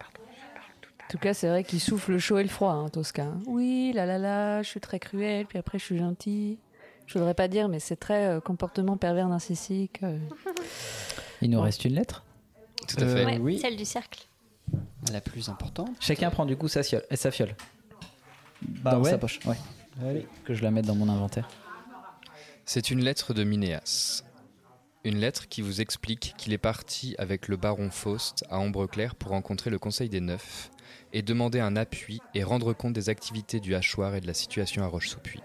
En 0.00 1.06
tout 1.16 1.18
cas, 1.18 1.34
c'est 1.34 1.48
vrai 1.48 1.62
qu'il 1.62 1.80
souffle 1.80 2.12
le 2.12 2.18
chaud 2.18 2.38
et 2.38 2.42
le 2.42 2.48
froid, 2.48 2.72
hein, 2.72 2.88
Tosca. 2.88 3.22
hein. 3.24 3.40
Oui, 3.46 3.92
là 3.94 4.04
là 4.06 4.18
là, 4.18 4.62
je 4.62 4.68
suis 4.68 4.80
très 4.80 4.98
cruel, 4.98 5.46
puis 5.46 5.58
après 5.58 5.78
je 5.78 5.84
suis 5.84 5.98
gentil. 5.98 6.58
Je 7.06 7.18
voudrais 7.18 7.34
pas 7.34 7.48
dire, 7.48 7.68
mais 7.68 7.80
c'est 7.80 7.96
très 7.96 8.26
euh, 8.26 8.40
comportement 8.40 8.96
pervers 8.96 9.28
narcissique. 9.28 10.00
euh. 10.02 10.18
Il 11.42 11.50
nous 11.50 11.60
reste 11.60 11.84
une 11.84 11.94
lettre 11.94 12.24
Tout 12.88 12.96
à 13.02 13.06
fait. 13.06 13.24
Ouais, 13.26 13.38
oui. 13.38 13.58
Celle 13.58 13.76
du 13.76 13.84
cercle. 13.84 14.26
La 15.12 15.20
plus 15.20 15.48
importante. 15.48 15.90
Chacun 16.00 16.30
prend 16.30 16.46
du 16.46 16.56
coup 16.56 16.68
sa 16.68 16.82
fiole. 16.82 17.04
Et 17.10 17.16
sa 17.16 17.30
fiole. 17.30 17.54
Bah 18.62 18.92
dans 18.92 19.02
ouais. 19.02 19.10
sa 19.10 19.18
poche. 19.18 19.40
Ouais. 19.44 19.56
Allez. 20.02 20.26
Que 20.44 20.54
je 20.54 20.62
la 20.62 20.70
mette 20.70 20.86
dans 20.86 20.94
mon 20.94 21.08
inventaire. 21.08 21.48
C'est 22.64 22.90
une 22.90 23.00
lettre 23.00 23.34
de 23.34 23.44
Minéas. 23.44 24.22
Une 25.04 25.18
lettre 25.18 25.48
qui 25.48 25.60
vous 25.60 25.82
explique 25.82 26.34
qu'il 26.38 26.54
est 26.54 26.58
parti 26.58 27.14
avec 27.18 27.48
le 27.48 27.58
baron 27.58 27.90
Faust 27.90 28.44
à 28.48 28.58
Ambre-Claire 28.58 29.14
pour 29.14 29.32
rencontrer 29.32 29.68
le 29.68 29.78
Conseil 29.78 30.08
des 30.08 30.22
Neufs 30.22 30.70
et 31.12 31.20
demander 31.20 31.60
un 31.60 31.76
appui 31.76 32.20
et 32.34 32.42
rendre 32.42 32.72
compte 32.72 32.94
des 32.94 33.10
activités 33.10 33.60
du 33.60 33.74
hachoir 33.74 34.14
et 34.14 34.22
de 34.22 34.26
la 34.26 34.32
situation 34.32 34.82
à 34.82 34.86
Roche-sous-Puy. 34.86 35.40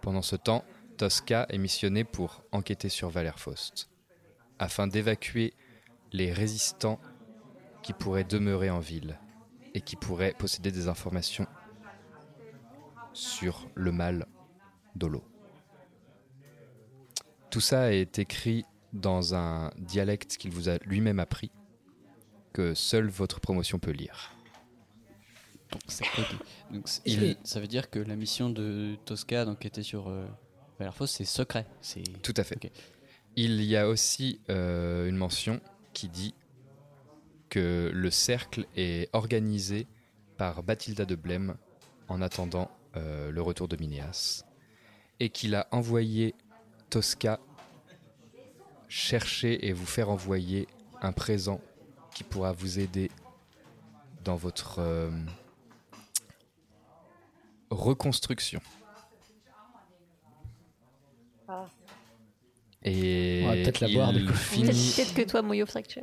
Pendant 0.00 0.22
ce 0.22 0.36
temps, 0.36 0.64
Tosca 0.96 1.46
est 1.48 1.58
missionné 1.58 2.04
pour 2.04 2.42
enquêter 2.52 2.88
sur 2.88 3.08
Valère 3.10 3.38
Faust, 3.38 3.90
afin 4.58 4.86
d'évacuer 4.86 5.54
les 6.12 6.32
résistants 6.32 7.00
qui 7.82 7.92
pourraient 7.92 8.24
demeurer 8.24 8.70
en 8.70 8.78
ville 8.80 9.18
et 9.74 9.80
qui 9.80 9.96
pourraient 9.96 10.34
posséder 10.38 10.70
des 10.70 10.88
informations 10.88 11.46
sur 13.12 13.68
le 13.74 13.92
mal 13.92 14.26
d'Olo. 14.94 15.24
Tout 17.50 17.60
ça 17.60 17.92
est 17.92 18.18
écrit 18.18 18.64
dans 18.92 19.34
un 19.34 19.70
dialecte 19.78 20.36
qu'il 20.36 20.52
vous 20.52 20.68
a 20.68 20.76
lui-même 20.84 21.18
appris, 21.18 21.50
que 22.52 22.74
seule 22.74 23.08
votre 23.08 23.40
promotion 23.40 23.78
peut 23.78 23.90
lire. 23.90 24.32
Donc, 26.70 26.84
Il- 27.04 27.36
ça 27.42 27.58
veut 27.60 27.66
dire 27.66 27.90
que 27.90 27.98
la 27.98 28.14
mission 28.14 28.50
de 28.50 28.96
Tosca 29.04 29.44
d'enquêter 29.44 29.82
sur 29.82 30.08
euh, 30.08 30.26
Valère-Faust, 30.78 31.16
c'est 31.16 31.24
secret. 31.24 31.66
C'est 31.80 32.02
Tout 32.22 32.34
à 32.36 32.44
fait. 32.44 32.72
Il 33.36 33.62
y 33.62 33.76
a 33.76 33.88
aussi 33.88 34.40
euh, 34.50 35.08
une 35.08 35.16
mention 35.16 35.60
qui 35.92 36.08
dit 36.08 36.34
que 37.48 37.90
le 37.92 38.10
cercle 38.10 38.66
est 38.76 39.08
organisé 39.12 39.86
par 40.36 40.62
Bathilda 40.62 41.04
de 41.04 41.14
Blême 41.14 41.56
en 42.08 42.20
attendant 42.20 42.70
euh, 42.96 43.30
le 43.30 43.42
retour 43.42 43.68
de 43.68 43.76
Minéas 43.76 44.44
et 45.20 45.30
qu'il 45.30 45.54
a 45.54 45.68
envoyé 45.70 46.34
Tosca 46.90 47.38
chercher 48.88 49.66
et 49.66 49.72
vous 49.72 49.86
faire 49.86 50.10
envoyer 50.10 50.68
un 51.00 51.12
présent 51.12 51.60
qui 52.14 52.24
pourra 52.24 52.52
vous 52.52 52.78
aider 52.78 53.10
dans 54.22 54.36
votre 54.36 54.78
euh, 54.78 55.10
reconstruction. 57.70 58.60
Et 62.82 63.42
On 63.44 63.48
va 63.48 63.54
peut-être 63.54 63.80
la 63.80 63.88
boire, 63.88 64.12
du 64.12 64.24
coup. 64.26 64.32
finit- 64.34 64.66
Peut-être 64.66 64.96
peut-être 64.96 65.14
que 65.14 65.30
toi, 65.30 65.42
Moyo, 65.42 65.66
que 65.82 65.88
tu 65.88 65.98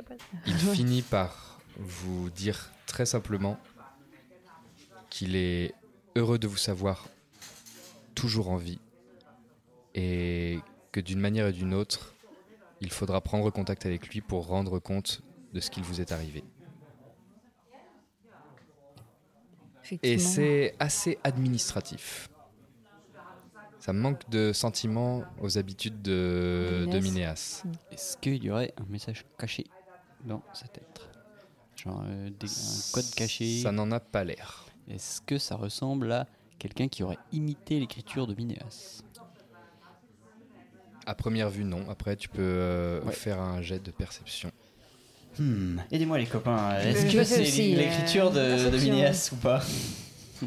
il 0.46 0.54
finit 0.54 1.02
par 1.02 1.60
vous 1.76 2.28
dire 2.30 2.70
très 2.86 3.06
simplement 3.06 3.58
qu'il 5.10 5.36
est 5.36 5.74
heureux 6.16 6.38
de 6.38 6.46
vous 6.46 6.56
savoir 6.56 7.06
toujours 8.14 8.50
en 8.50 8.56
vie 8.56 8.78
et 9.94 10.58
que 10.90 11.00
d'une 11.00 11.20
manière 11.20 11.46
et 11.48 11.52
d'une 11.52 11.72
autre, 11.74 12.14
il 12.80 12.90
faudra 12.90 13.20
prendre 13.20 13.50
contact 13.50 13.86
avec 13.86 14.08
lui 14.08 14.20
pour 14.20 14.46
rendre 14.46 14.78
compte 14.78 15.22
de 15.52 15.60
ce 15.60 15.70
qu'il 15.70 15.82
vous 15.84 16.00
est 16.00 16.12
arrivé. 16.12 16.42
Et 20.02 20.18
c'est 20.18 20.74
assez 20.78 21.18
administratif. 21.24 22.28
Ça 23.84 23.92
manque 23.92 24.30
de 24.30 24.52
sentiments 24.52 25.24
aux 25.40 25.58
habitudes 25.58 26.02
de, 26.02 26.86
de 26.88 26.98
Minéas. 27.00 27.64
Est-ce 27.90 28.16
qu'il 28.16 28.44
y 28.44 28.48
aurait 28.50 28.72
un 28.80 28.84
message 28.88 29.24
caché 29.36 29.64
dans 30.24 30.40
cette 30.54 30.76
lettre 30.76 31.08
Genre 31.74 32.00
euh, 32.06 32.30
des- 32.38 32.46
un 32.46 32.92
code 32.92 33.10
caché 33.16 33.60
Ça 33.60 33.72
n'en 33.72 33.90
a 33.90 33.98
pas 33.98 34.22
l'air. 34.22 34.66
Est-ce 34.88 35.20
que 35.20 35.36
ça 35.36 35.56
ressemble 35.56 36.12
à 36.12 36.28
quelqu'un 36.60 36.86
qui 36.86 37.02
aurait 37.02 37.18
imité 37.32 37.80
l'écriture 37.80 38.28
de 38.28 38.34
Minéas 38.36 39.02
À 41.04 41.16
première 41.16 41.50
vue, 41.50 41.64
non. 41.64 41.84
Après, 41.90 42.14
tu 42.14 42.28
peux 42.28 42.40
euh, 42.40 43.00
Ouais. 43.02 43.12
faire 43.12 43.40
un 43.40 43.62
jet 43.62 43.80
de 43.82 43.90
perception. 43.90 44.52
Hmm. 45.40 45.78
Aidez-moi 45.90 46.18
les 46.18 46.26
copains, 46.26 46.78
est-ce 46.78 47.12
que 47.12 47.24
c'est 47.24 47.42
aussi, 47.42 47.74
l'écriture 47.74 48.30
euh, 48.36 48.70
de. 48.70 48.76
Minéas 48.78 49.30
ou 49.32 49.36
pas 49.36 49.60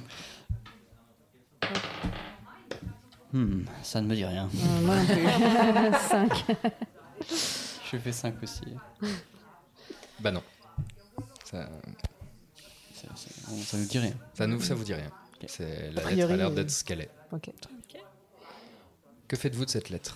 Hmm, 3.36 3.66
Ça 3.84 4.00
ne 4.02 4.08
me 4.08 4.16
dit 4.16 4.24
rien. 4.24 4.46
Euh, 4.54 4.82
moi 4.86 4.96
non 4.96 5.06
plus. 5.06 5.98
Cinq. 6.10 6.46
Je 7.92 7.98
fais 7.98 8.12
5 8.14 8.42
aussi. 8.42 8.62
Bah 10.22 10.32
non. 10.32 10.42
Ça, 11.44 11.70
Ça, 12.94 13.08
ça, 13.14 13.30
on- 13.52 13.58
ça 13.58 13.78
nous 13.78 13.86
dit 13.88 14.00
rien. 14.00 14.14
ça, 14.34 14.48
nous, 14.48 14.62
ça 14.62 14.74
vous 14.74 14.86
dit 14.86 14.94
rien. 14.94 15.12
C'est, 15.48 15.92
la 15.92 16.04
lettre 16.10 16.32
a 16.32 16.38
l'air 16.38 16.48
euh, 16.48 16.56
d'être 16.56 16.72
ce 16.72 16.84
qu'elle 16.86 17.02
est. 17.02 17.10
Ok. 17.34 17.50
Que 19.28 19.36
faites-vous 19.36 19.66
de 19.66 19.70
cette 19.70 19.90
lettre? 19.90 20.16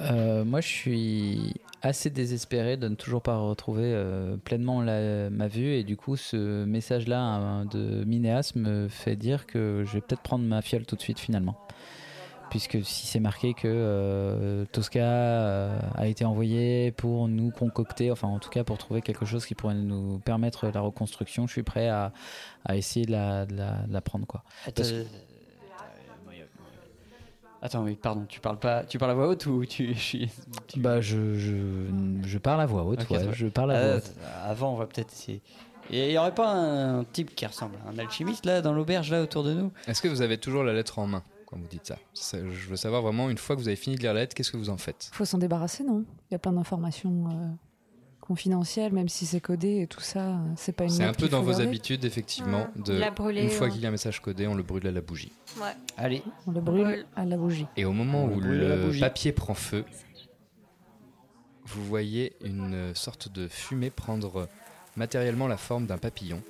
Euh, 0.00 0.44
moi, 0.44 0.60
je 0.60 0.68
suis 0.68 1.54
assez 1.82 2.10
désespéré 2.10 2.76
de 2.76 2.88
ne 2.88 2.94
toujours 2.94 3.22
pas 3.22 3.36
retrouver 3.36 3.84
euh, 3.94 4.36
pleinement 4.36 4.82
la- 4.82 5.30
ma 5.30 5.48
vue. 5.48 5.72
Et 5.74 5.84
du 5.84 5.96
coup, 5.96 6.16
ce 6.16 6.64
message-là 6.64 7.20
hein, 7.20 7.64
de 7.66 8.04
Minéas 8.04 8.52
me 8.56 8.88
fait 8.88 9.16
dire 9.16 9.46
que 9.46 9.84
je 9.86 9.94
vais 9.94 10.00
peut-être 10.00 10.22
prendre 10.22 10.44
ma 10.44 10.62
fiole 10.62 10.84
tout 10.84 10.96
de 10.96 11.00
suite 11.00 11.18
finalement. 11.18 11.56
Puisque 12.50 12.78
si 12.84 13.06
c'est 13.08 13.18
marqué 13.20 13.54
que 13.54 13.62
euh, 13.66 14.64
Tosca 14.70 15.72
a 15.96 16.06
été 16.06 16.24
envoyé 16.24 16.92
pour 16.92 17.26
nous 17.26 17.50
concocter, 17.50 18.12
enfin 18.12 18.28
en 18.28 18.38
tout 18.38 18.50
cas 18.50 18.62
pour 18.62 18.78
trouver 18.78 19.02
quelque 19.02 19.24
chose 19.26 19.44
qui 19.44 19.56
pourrait 19.56 19.74
nous 19.74 20.20
permettre 20.20 20.68
la 20.72 20.80
reconstruction, 20.80 21.48
je 21.48 21.52
suis 21.52 21.64
prêt 21.64 21.88
à, 21.88 22.12
à 22.64 22.76
essayer 22.76 23.04
de 23.04 23.10
la, 23.10 23.46
de 23.46 23.56
la- 23.56 23.82
de 23.88 23.92
la 23.92 24.00
prendre. 24.00 24.26
Quoi. 24.26 24.44
Parce 24.76 24.90
Attends, 27.62 27.82
oui, 27.84 27.96
pardon, 27.96 28.24
tu 28.28 28.38
parles 28.40 28.58
pas, 28.58 28.84
tu 28.84 28.98
parles 28.98 29.12
à 29.12 29.14
voix 29.14 29.28
haute 29.28 29.46
ou 29.46 29.64
tu, 29.64 29.94
je 29.94 29.98
suis- 29.98 30.30
tu- 30.68 30.78
Bah, 30.80 31.00
je, 31.00 31.34
je, 31.38 31.52
je 32.24 32.38
parle 32.38 32.60
à 32.60 32.66
voix 32.66 32.84
haute, 32.84 33.00
Ok, 33.02 33.10
ouais, 33.10 33.28
je 33.32 33.46
parle 33.48 33.72
à 33.72 33.74
voix 33.80 33.88
Euh, 33.94 33.96
haute. 33.98 34.12
Avant, 34.44 34.72
on 34.74 34.76
va 34.76 34.86
peut-être 34.86 35.12
essayer. 35.12 35.40
Et 35.90 36.08
il 36.08 36.12
y 36.12 36.18
aurait 36.18 36.34
pas 36.34 36.52
un 36.52 37.04
type 37.04 37.34
qui 37.34 37.46
ressemble 37.46 37.76
à 37.86 37.90
un 37.90 37.98
alchimiste 37.98 38.44
là 38.44 38.60
dans 38.60 38.72
l'auberge 38.72 39.10
là 39.10 39.22
autour 39.22 39.42
de 39.44 39.52
nous? 39.54 39.72
Est-ce 39.86 40.02
que 40.02 40.08
vous 40.08 40.20
avez 40.20 40.36
toujours 40.38 40.64
la 40.64 40.72
lettre 40.72 40.98
en 40.98 41.06
main 41.06 41.22
quand 41.46 41.56
vous 41.56 41.66
dites 41.68 41.86
ça? 41.86 41.96
Ça, 42.12 42.38
Je 42.38 42.68
veux 42.68 42.76
savoir 42.76 43.02
vraiment, 43.02 43.30
une 43.30 43.38
fois 43.38 43.56
que 43.56 43.60
vous 43.60 43.68
avez 43.68 43.76
fini 43.76 43.96
de 43.96 44.02
lire 44.02 44.12
la 44.12 44.20
lettre, 44.20 44.34
qu'est-ce 44.34 44.50
que 44.50 44.56
vous 44.56 44.70
en 44.70 44.76
faites? 44.76 45.08
Faut 45.12 45.24
s'en 45.24 45.38
débarrasser, 45.38 45.84
non? 45.84 46.04
Il 46.30 46.34
y 46.34 46.36
a 46.36 46.38
plein 46.40 46.52
d'informations 46.52 47.28
euh, 47.30 47.46
confidentielles, 48.26 48.92
même 48.92 49.08
si 49.08 49.26
c'est 49.26 49.40
codé 49.40 49.82
et 49.82 49.86
tout 49.86 50.00
ça. 50.00 50.38
C'est 50.56 50.72
pas 50.72 50.84
une. 50.84 50.90
C'est 50.90 51.04
un 51.04 51.12
peu 51.12 51.28
dans 51.28 51.42
vos 51.42 51.50
garder 51.50 51.66
habitudes, 51.66 52.04
effectivement. 52.04 52.68
Ouais. 52.76 52.82
De, 52.82 52.92
La 52.94 53.10
brûler, 53.10 53.42
une 53.44 53.50
fois 53.50 53.66
ouais. 53.66 53.72
qu'il 53.72 53.82
y 53.82 53.86
a 53.86 53.88
un 53.88 53.92
message 53.92 54.20
codé, 54.20 54.46
on 54.46 54.54
le 54.54 54.62
brûle 54.62 54.86
à 54.86 54.92
la 54.92 55.00
bougie. 55.00 55.32
Ouais. 55.60 55.72
Allez. 55.96 56.22
On 56.46 56.52
le 56.52 56.60
brûle 56.60 57.06
à 57.16 57.24
la 57.24 57.36
bougie. 57.36 57.66
Et 57.76 57.84
au 57.84 57.92
moment 57.92 58.24
On 58.24 58.36
où 58.36 58.40
le 58.40 58.98
papier 58.98 59.32
prend 59.32 59.54
feu, 59.54 59.84
vous 61.66 61.84
voyez 61.84 62.34
une 62.44 62.94
sorte 62.94 63.32
de 63.32 63.48
fumée 63.48 63.90
prendre 63.90 64.48
matériellement 64.96 65.48
la 65.48 65.56
forme 65.56 65.86
d'un 65.86 65.98
papillon. 65.98 66.42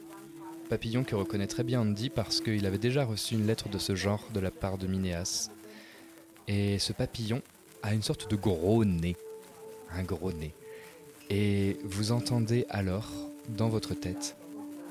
Papillon 0.68 1.04
que 1.04 1.14
reconnaît 1.14 1.46
très 1.46 1.62
bien 1.62 1.80
Andy 1.80 2.10
parce 2.10 2.40
qu'il 2.40 2.66
avait 2.66 2.78
déjà 2.78 3.04
reçu 3.04 3.34
une 3.34 3.46
lettre 3.46 3.68
de 3.68 3.78
ce 3.78 3.94
genre 3.94 4.24
de 4.34 4.40
la 4.40 4.50
part 4.50 4.78
de 4.78 4.86
Minéas. 4.86 5.50
Et 6.48 6.78
ce 6.78 6.92
papillon 6.92 7.40
a 7.82 7.94
une 7.94 8.02
sorte 8.02 8.30
de 8.30 8.36
gros 8.36 8.84
nez. 8.84 9.16
Un 9.92 10.02
gros 10.02 10.32
nez. 10.32 10.52
Et 11.28 11.78
vous 11.82 12.12
entendez 12.12 12.66
alors, 12.68 13.10
dans 13.48 13.68
votre 13.68 13.94
tête, 13.94 14.36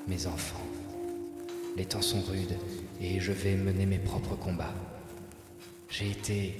Mes 0.08 0.28
enfants, 0.28 0.62
les 1.78 1.86
temps 1.86 2.02
sont 2.02 2.22
rudes 2.22 2.58
et 3.02 3.20
je 3.20 3.32
vais 3.32 3.56
mener 3.56 3.88
mes 3.88 3.98
propres 3.98 4.36
combats. 4.36 4.76
J'ai 5.90 6.12
été 6.12 6.58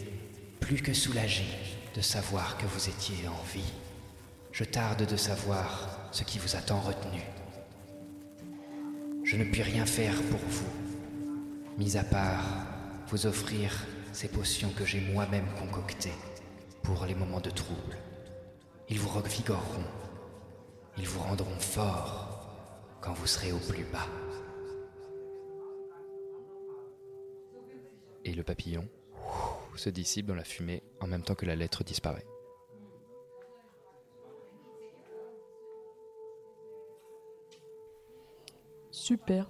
plus 0.60 0.82
que 0.82 0.94
soulagé 0.94 1.46
de 1.94 2.02
savoir 2.02 2.58
que 2.58 2.66
vous 2.66 2.90
étiez 2.90 3.28
en 3.28 3.44
vie. 3.54 3.72
Je 4.52 4.64
tarde 4.64 5.06
de 5.06 5.16
savoir 5.18 6.10
ce 6.12 6.24
qui 6.24 6.40
vous 6.40 6.56
a 6.56 6.60
tant 6.60 6.80
retenu. 6.80 7.22
Je 9.24 9.36
ne 9.36 9.44
puis 9.44 9.62
rien 9.62 9.86
faire 9.86 10.20
pour 10.24 10.40
vous, 10.40 10.72
mis 11.78 11.98
à 11.98 12.04
part 12.04 12.66
vous 13.10 13.28
offrir 13.28 13.86
ces 14.14 14.30
potions 14.30 14.70
que 14.70 14.86
j'ai 14.86 15.02
moi-même 15.02 15.48
concoctées 15.60 16.18
pour 16.82 17.06
les 17.06 17.16
moments 17.16 17.42
de 17.42 17.52
trouble. 17.52 17.98
Ils 18.90 19.00
vous 19.00 19.10
revigoreront. 19.10 19.84
Ils 20.98 21.08
vous 21.08 21.20
rendront 21.22 21.60
fort 21.60 22.50
quand 23.02 23.14
vous 23.14 23.28
serez 23.28 23.52
au 23.52 23.58
plus 23.60 23.84
bas. 23.86 24.08
Et 28.24 28.34
le 28.34 28.44
papillon 28.44 28.88
se 29.76 29.90
dissipe 29.90 30.26
dans 30.26 30.36
la 30.36 30.44
fumée 30.46 30.82
en 31.02 31.08
même 31.08 31.22
temps 31.22 31.36
que 31.36 31.46
la 31.46 31.56
lettre 31.56 31.84
disparaît. 31.84 32.26
Super. 38.92 39.50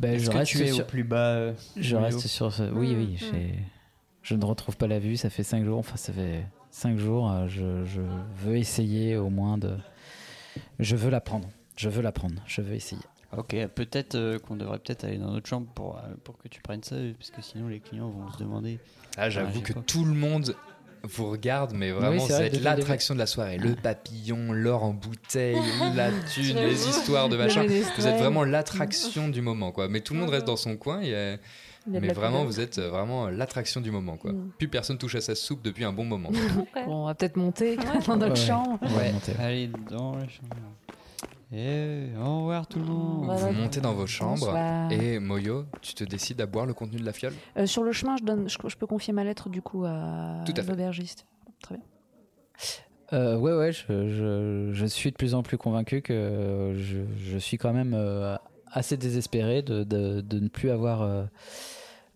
Ben, 0.00 0.18
je 0.18 0.30
que 0.30 0.36
reste 0.36 0.50
tu 0.52 0.62
es 0.64 0.72
au 0.72 0.76
sur- 0.76 0.86
plus 0.86 1.04
bas, 1.04 1.34
euh, 1.34 1.52
je 1.76 1.94
reste 1.96 2.26
sur 2.26 2.52
ce. 2.52 2.62
Oui, 2.72 2.94
oui. 2.96 3.14
Mm. 3.14 3.16
j'ai- 3.32 3.58
Je 4.22 4.36
ne 4.36 4.44
retrouve 4.44 4.76
pas 4.76 4.86
la 4.86 5.00
vue. 5.00 5.16
Ça 5.16 5.30
fait 5.30 5.42
5 5.42 5.64
jours. 5.64 5.78
Enfin, 5.80 5.96
ça 5.96 6.12
fait 6.12 6.44
5 6.72 6.98
jours. 6.98 7.30
euh, 7.30 7.46
Je, 7.46 7.84
je 7.84 8.00
veux 8.44 8.56
essayer 8.56 9.16
au 9.16 9.28
moins 9.30 9.58
de. 9.58 9.76
Je 10.80 10.96
veux 10.96 11.10
la 11.10 11.20
prendre. 11.20 11.48
Je 11.76 11.88
veux 11.88 12.02
la 12.02 12.10
prendre. 12.12 12.34
Je 12.46 12.60
veux 12.60 12.74
essayer. 12.74 13.00
Ok, 13.36 13.54
peut-être 13.74 14.14
euh, 14.14 14.38
qu'on 14.38 14.56
devrait 14.56 14.78
peut-être 14.78 15.04
aller 15.04 15.16
dans 15.18 15.30
notre 15.30 15.48
chambre 15.48 15.66
pour, 15.74 15.96
euh, 15.96 16.00
pour 16.24 16.36
que 16.36 16.48
tu 16.48 16.60
prennes 16.60 16.82
ça, 16.82 16.96
parce 17.18 17.30
que 17.30 17.40
sinon 17.40 17.68
les 17.68 17.80
clients 17.80 18.10
vont 18.10 18.30
se 18.30 18.38
demander. 18.38 18.78
Ah, 19.16 19.30
j'avoue 19.30 19.60
Ah, 19.64 19.72
que 19.72 19.78
tout 19.78 20.04
le 20.04 20.12
monde 20.12 20.54
vous 21.02 21.30
regarde, 21.30 21.72
mais 21.74 21.92
vraiment, 21.92 22.10
Oui, 22.10 22.20
c'est 22.20 22.32
ça 22.32 22.38
vrai, 22.48 22.50
l'attraction 22.60 23.14
de 23.14 23.18
la 23.18 23.26
soirée. 23.26 23.56
Le 23.56 23.74
papillon, 23.74 24.52
l'or 24.52 24.84
en 24.84 24.92
bouteille, 24.92 25.56
la 25.94 26.10
thune, 26.34 26.56
les 26.56 26.88
histoires 26.88 27.28
de 27.30 27.36
machin. 27.38 27.64
Vous 27.96 28.06
êtes 28.06 28.18
vraiment 28.18 28.44
l'attraction 28.44 29.28
du 29.28 29.40
moment, 29.40 29.72
quoi. 29.72 29.88
Mais 29.88 30.00
tout 30.00 30.12
le 30.12 30.20
monde 30.20 30.30
reste 30.30 30.46
dans 30.46 30.56
son 30.56 30.76
coin. 30.76 31.00
Et, 31.00 31.36
euh, 31.88 31.98
mais 32.00 32.12
vraiment, 32.12 32.44
vous 32.44 32.60
êtes 32.60 32.78
euh, 32.78 32.88
vraiment 32.90 33.28
l'attraction 33.28 33.80
du 33.80 33.90
moment, 33.90 34.16
quoi. 34.16 34.32
Mm. 34.32 34.50
Plus 34.58 34.68
personne 34.68 34.98
touche 34.98 35.14
à 35.16 35.20
sa 35.20 35.34
soupe 35.34 35.62
depuis 35.62 35.84
un 35.84 35.92
bon 35.92 36.04
moment. 36.04 36.30
Bon, 36.86 37.02
on 37.02 37.06
va 37.06 37.14
peut-être 37.14 37.36
monter 37.36 37.76
dans 38.06 38.16
notre 38.16 38.40
Ouais. 38.40 38.46
chambre. 38.46 38.78
Ouais. 38.96 39.12
Allez 39.38 39.68
dans 39.90 40.14
la 40.16 40.28
chambre. 40.28 40.56
Et 41.54 42.06
au 42.18 42.38
revoir 42.38 42.66
tout 42.66 42.78
le 42.78 42.86
monde. 42.86 43.24
Voilà. 43.26 43.48
Vous 43.48 43.52
montez 43.60 43.80
dans 43.82 43.92
vos 43.92 44.06
chambres 44.06 44.46
Bonsoir. 44.46 44.90
et 44.90 45.18
Moyo, 45.18 45.66
tu 45.82 45.92
te 45.94 46.02
décides 46.04 46.40
à 46.40 46.46
boire 46.46 46.64
le 46.64 46.72
contenu 46.72 46.98
de 46.98 47.04
la 47.04 47.12
fiole? 47.12 47.34
Euh, 47.58 47.66
sur 47.66 47.82
le 47.82 47.92
chemin, 47.92 48.16
je, 48.16 48.24
donne, 48.24 48.48
je, 48.48 48.56
je 48.66 48.76
peux 48.76 48.86
confier 48.86 49.12
ma 49.12 49.22
lettre 49.22 49.50
du 49.50 49.60
coup 49.60 49.84
à 49.84 50.42
l'aubergiste. 50.66 51.26
Très 51.60 51.74
bien. 51.76 51.84
Euh, 53.12 53.36
ouais, 53.36 53.52
ouais, 53.54 53.72
je, 53.72 54.08
je- 54.08 54.70
je 54.72 54.86
suis 54.86 55.10
de 55.10 55.16
plus 55.16 55.34
en 55.34 55.42
plus 55.42 55.58
convaincu 55.58 56.00
que 56.00 56.72
je, 56.74 57.00
je 57.22 57.36
suis 57.36 57.58
quand 57.58 57.74
même 57.74 57.92
euh, 57.94 58.36
assez 58.72 58.96
désespéré 58.96 59.62
de, 59.62 59.84
de- 59.84 60.20
ne 60.40 60.48
plus 60.48 60.70
avoir. 60.70 61.02
Euh, 61.02 61.24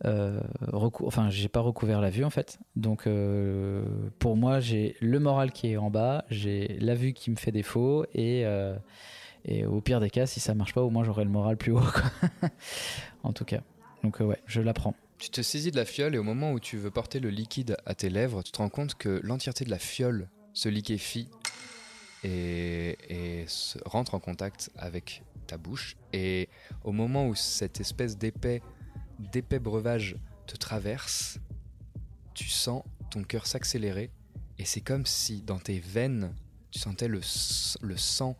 euh, 0.04 0.40
enfin, 0.72 1.30
j'ai 1.30 1.48
pas 1.48 1.60
recouvert 1.60 2.00
la 2.00 2.10
vue 2.10 2.24
en 2.24 2.30
fait. 2.30 2.58
Donc, 2.74 3.06
euh, 3.06 3.82
pour 4.18 4.36
moi, 4.36 4.60
j'ai 4.60 4.96
le 5.00 5.18
moral 5.20 5.52
qui 5.52 5.68
est 5.72 5.76
en 5.76 5.90
bas, 5.90 6.24
j'ai 6.30 6.76
la 6.80 6.94
vue 6.94 7.12
qui 7.12 7.30
me 7.30 7.36
fait 7.36 7.52
défaut 7.52 8.04
et. 8.14 8.44
euh, 8.46 8.76
et 9.48 9.64
au 9.64 9.80
pire 9.80 10.00
des 10.00 10.10
cas, 10.10 10.26
si 10.26 10.40
ça 10.40 10.54
marche 10.54 10.74
pas, 10.74 10.82
au 10.82 10.90
moins 10.90 11.04
j'aurai 11.04 11.22
le 11.22 11.30
moral 11.30 11.56
plus 11.56 11.70
haut. 11.70 11.78
quoi. 11.80 12.50
en 13.22 13.32
tout 13.32 13.44
cas. 13.44 13.60
Donc, 14.02 14.20
euh, 14.20 14.24
ouais, 14.24 14.40
je 14.46 14.60
la 14.60 14.72
prends. 14.74 14.94
Tu 15.18 15.30
te 15.30 15.40
saisis 15.40 15.70
de 15.70 15.76
la 15.76 15.84
fiole 15.84 16.16
et 16.16 16.18
au 16.18 16.24
moment 16.24 16.50
où 16.50 16.58
tu 16.58 16.76
veux 16.76 16.90
porter 16.90 17.20
le 17.20 17.30
liquide 17.30 17.76
à 17.86 17.94
tes 17.94 18.10
lèvres, 18.10 18.42
tu 18.42 18.50
te 18.50 18.58
rends 18.58 18.68
compte 18.68 18.96
que 18.96 19.20
l'entièreté 19.22 19.64
de 19.64 19.70
la 19.70 19.78
fiole 19.78 20.28
se 20.52 20.68
liquéfie 20.68 21.28
et, 22.24 22.98
et 23.08 23.46
rentre 23.84 24.14
en 24.14 24.18
contact 24.18 24.70
avec 24.76 25.22
ta 25.46 25.58
bouche. 25.58 25.96
Et 26.12 26.48
au 26.84 26.92
moment 26.92 27.28
où 27.28 27.34
cette 27.34 27.80
espèce 27.80 28.18
d'épais, 28.18 28.62
d'épais 29.18 29.58
breuvage 29.58 30.16
te 30.46 30.56
traverse, 30.56 31.38
tu 32.34 32.48
sens 32.48 32.82
ton 33.10 33.22
cœur 33.22 33.46
s'accélérer 33.46 34.10
et 34.58 34.64
c'est 34.64 34.80
comme 34.80 35.06
si 35.06 35.42
dans 35.42 35.58
tes 35.58 35.78
veines, 35.78 36.34
tu 36.70 36.78
sentais 36.78 37.08
le, 37.08 37.20
le 37.82 37.96
sang, 37.96 38.36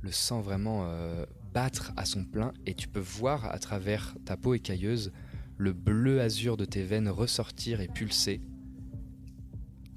le 0.00 0.12
sang 0.12 0.40
vraiment 0.40 0.84
euh, 0.84 1.26
battre 1.52 1.92
à 1.96 2.04
son 2.04 2.24
plein 2.24 2.52
et 2.66 2.74
tu 2.74 2.88
peux 2.88 3.00
voir 3.00 3.46
à 3.46 3.58
travers 3.58 4.14
ta 4.24 4.36
peau 4.36 4.54
écailleuse 4.54 5.12
le 5.56 5.72
bleu 5.72 6.20
azur 6.20 6.56
de 6.56 6.64
tes 6.64 6.82
veines 6.82 7.08
ressortir 7.08 7.80
et 7.80 7.88
pulser. 7.88 8.40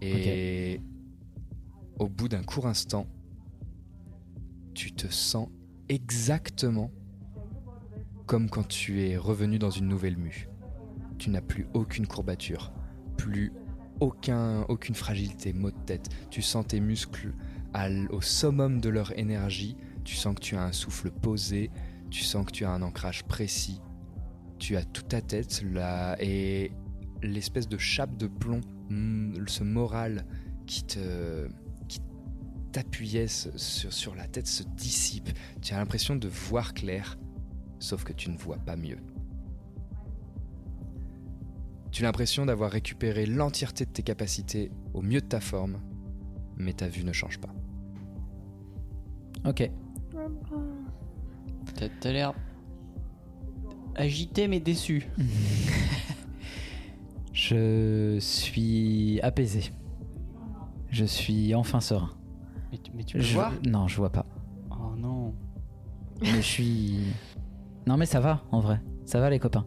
Et 0.01 0.81
au 1.97 2.07
bout 2.07 2.27
d'un 2.27 2.43
court 2.43 2.67
instant, 2.67 3.07
tu 4.75 4.91
te 4.91 5.07
sens 5.07 5.49
exactement 5.89 6.91
comme 8.25 8.49
quand 8.49 8.67
tu 8.67 9.03
es 9.03 9.17
revenu 9.17 9.57
dans 9.57 9.69
une 9.69 9.87
nouvelle 9.87 10.17
mue. 10.17 10.49
Tu 11.17 11.29
n'as 11.29 11.41
plus 11.41 11.67
aucune 11.73 12.07
courbature, 12.07 12.73
plus 13.15 13.53
aucun, 13.99 14.61
aucune 14.63 14.95
fragilité, 14.95 15.53
maux 15.53 15.71
de 15.71 15.79
tête. 15.85 16.09
Tu 16.29 16.41
sens 16.41 16.67
tes 16.67 16.79
muscles 16.79 17.33
au 18.09 18.21
summum 18.21 18.81
de 18.81 18.89
leur 18.89 19.17
énergie. 19.17 19.77
Tu 20.03 20.15
sens 20.15 20.35
que 20.35 20.41
tu 20.41 20.55
as 20.55 20.63
un 20.63 20.71
souffle 20.71 21.11
posé. 21.11 21.71
Tu 22.09 22.23
sens 22.23 22.45
que 22.45 22.51
tu 22.51 22.65
as 22.65 22.71
un 22.71 22.81
ancrage 22.81 23.23
précis. 23.23 23.81
Tu 24.59 24.75
as 24.75 24.83
toute 24.83 25.09
ta 25.09 25.21
tête 25.21 25.63
là 25.71 26.15
et 26.19 26.71
l'espèce 27.21 27.67
de 27.67 27.77
chape 27.77 28.15
de 28.17 28.27
plomb, 28.27 28.61
mm, 28.89 29.47
ce 29.47 29.63
moral 29.63 30.25
qui 30.65 30.83
te 30.83 31.47
t'appuyait 32.71 33.27
sur, 33.27 33.93
sur 33.93 34.15
la 34.15 34.27
tête 34.27 34.47
se 34.47 34.63
dissipe. 34.63 35.29
Tu 35.61 35.73
as 35.73 35.77
l'impression 35.77 36.15
de 36.15 36.27
voir 36.27 36.73
clair, 36.73 37.17
sauf 37.79 38.03
que 38.03 38.13
tu 38.13 38.29
ne 38.29 38.37
vois 38.37 38.57
pas 38.57 38.75
mieux. 38.75 38.99
Tu 41.91 42.03
as 42.03 42.07
l'impression 42.07 42.45
d'avoir 42.45 42.71
récupéré 42.71 43.25
l'entièreté 43.25 43.85
de 43.85 43.91
tes 43.91 44.03
capacités 44.03 44.71
au 44.93 45.01
mieux 45.01 45.21
de 45.21 45.25
ta 45.25 45.39
forme, 45.39 45.79
mais 46.55 46.73
ta 46.73 46.87
vue 46.87 47.03
ne 47.03 47.13
change 47.13 47.39
pas. 47.39 47.53
Ok. 49.45 49.69
T'as 52.01 52.11
l'air 52.11 52.33
agité 53.95 54.47
mais 54.47 54.59
déçu. 54.59 55.07
Je 57.33 58.17
suis 58.19 59.19
apaisé. 59.21 59.71
Je 60.89 61.05
suis 61.05 61.53
enfin 61.53 61.81
serein. 61.81 62.16
Mais 62.71 62.77
tu, 62.77 62.91
mais 62.95 63.03
tu 63.03 63.17
peux 63.17 63.23
Je- 63.23 63.33
voir 63.33 63.51
Non, 63.67 63.87
je 63.87 63.97
vois 63.97 64.09
pas. 64.11 64.25
Oh 64.71 64.95
non. 64.97 65.33
Mais 66.21 66.27
je 66.37 66.41
suis. 66.41 66.97
Non, 67.85 67.97
mais 67.97 68.05
ça 68.05 68.19
va, 68.19 68.43
en 68.51 68.59
vrai. 68.59 68.81
Ça 69.05 69.19
va, 69.19 69.29
les 69.29 69.39
copains. 69.39 69.65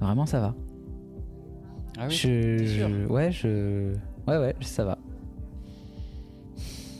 Vraiment, 0.00 0.26
ça 0.26 0.40
va. 0.40 0.54
Ah 1.98 2.06
oui, 2.08 2.14
je, 2.14 2.64
sûr? 2.66 2.88
je- 2.88 3.06
Ouais, 3.06 3.32
je. 3.32 3.94
Ouais, 4.26 4.36
ouais, 4.38 4.54
ça 4.60 4.84
va. 4.84 4.98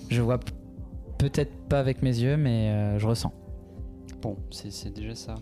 Je 0.09 0.23
vois 0.23 0.41
peut-être 1.19 1.53
pas 1.69 1.79
avec 1.81 2.03
mes 2.03 2.19
yeux, 2.19 2.37
mais 2.37 2.71
euh, 2.71 2.99
je 2.99 3.07
ressens. 3.07 3.33
Bon, 4.23 4.37
c'est 4.51 4.93
déjà 4.93 5.15
ça. 5.15 5.35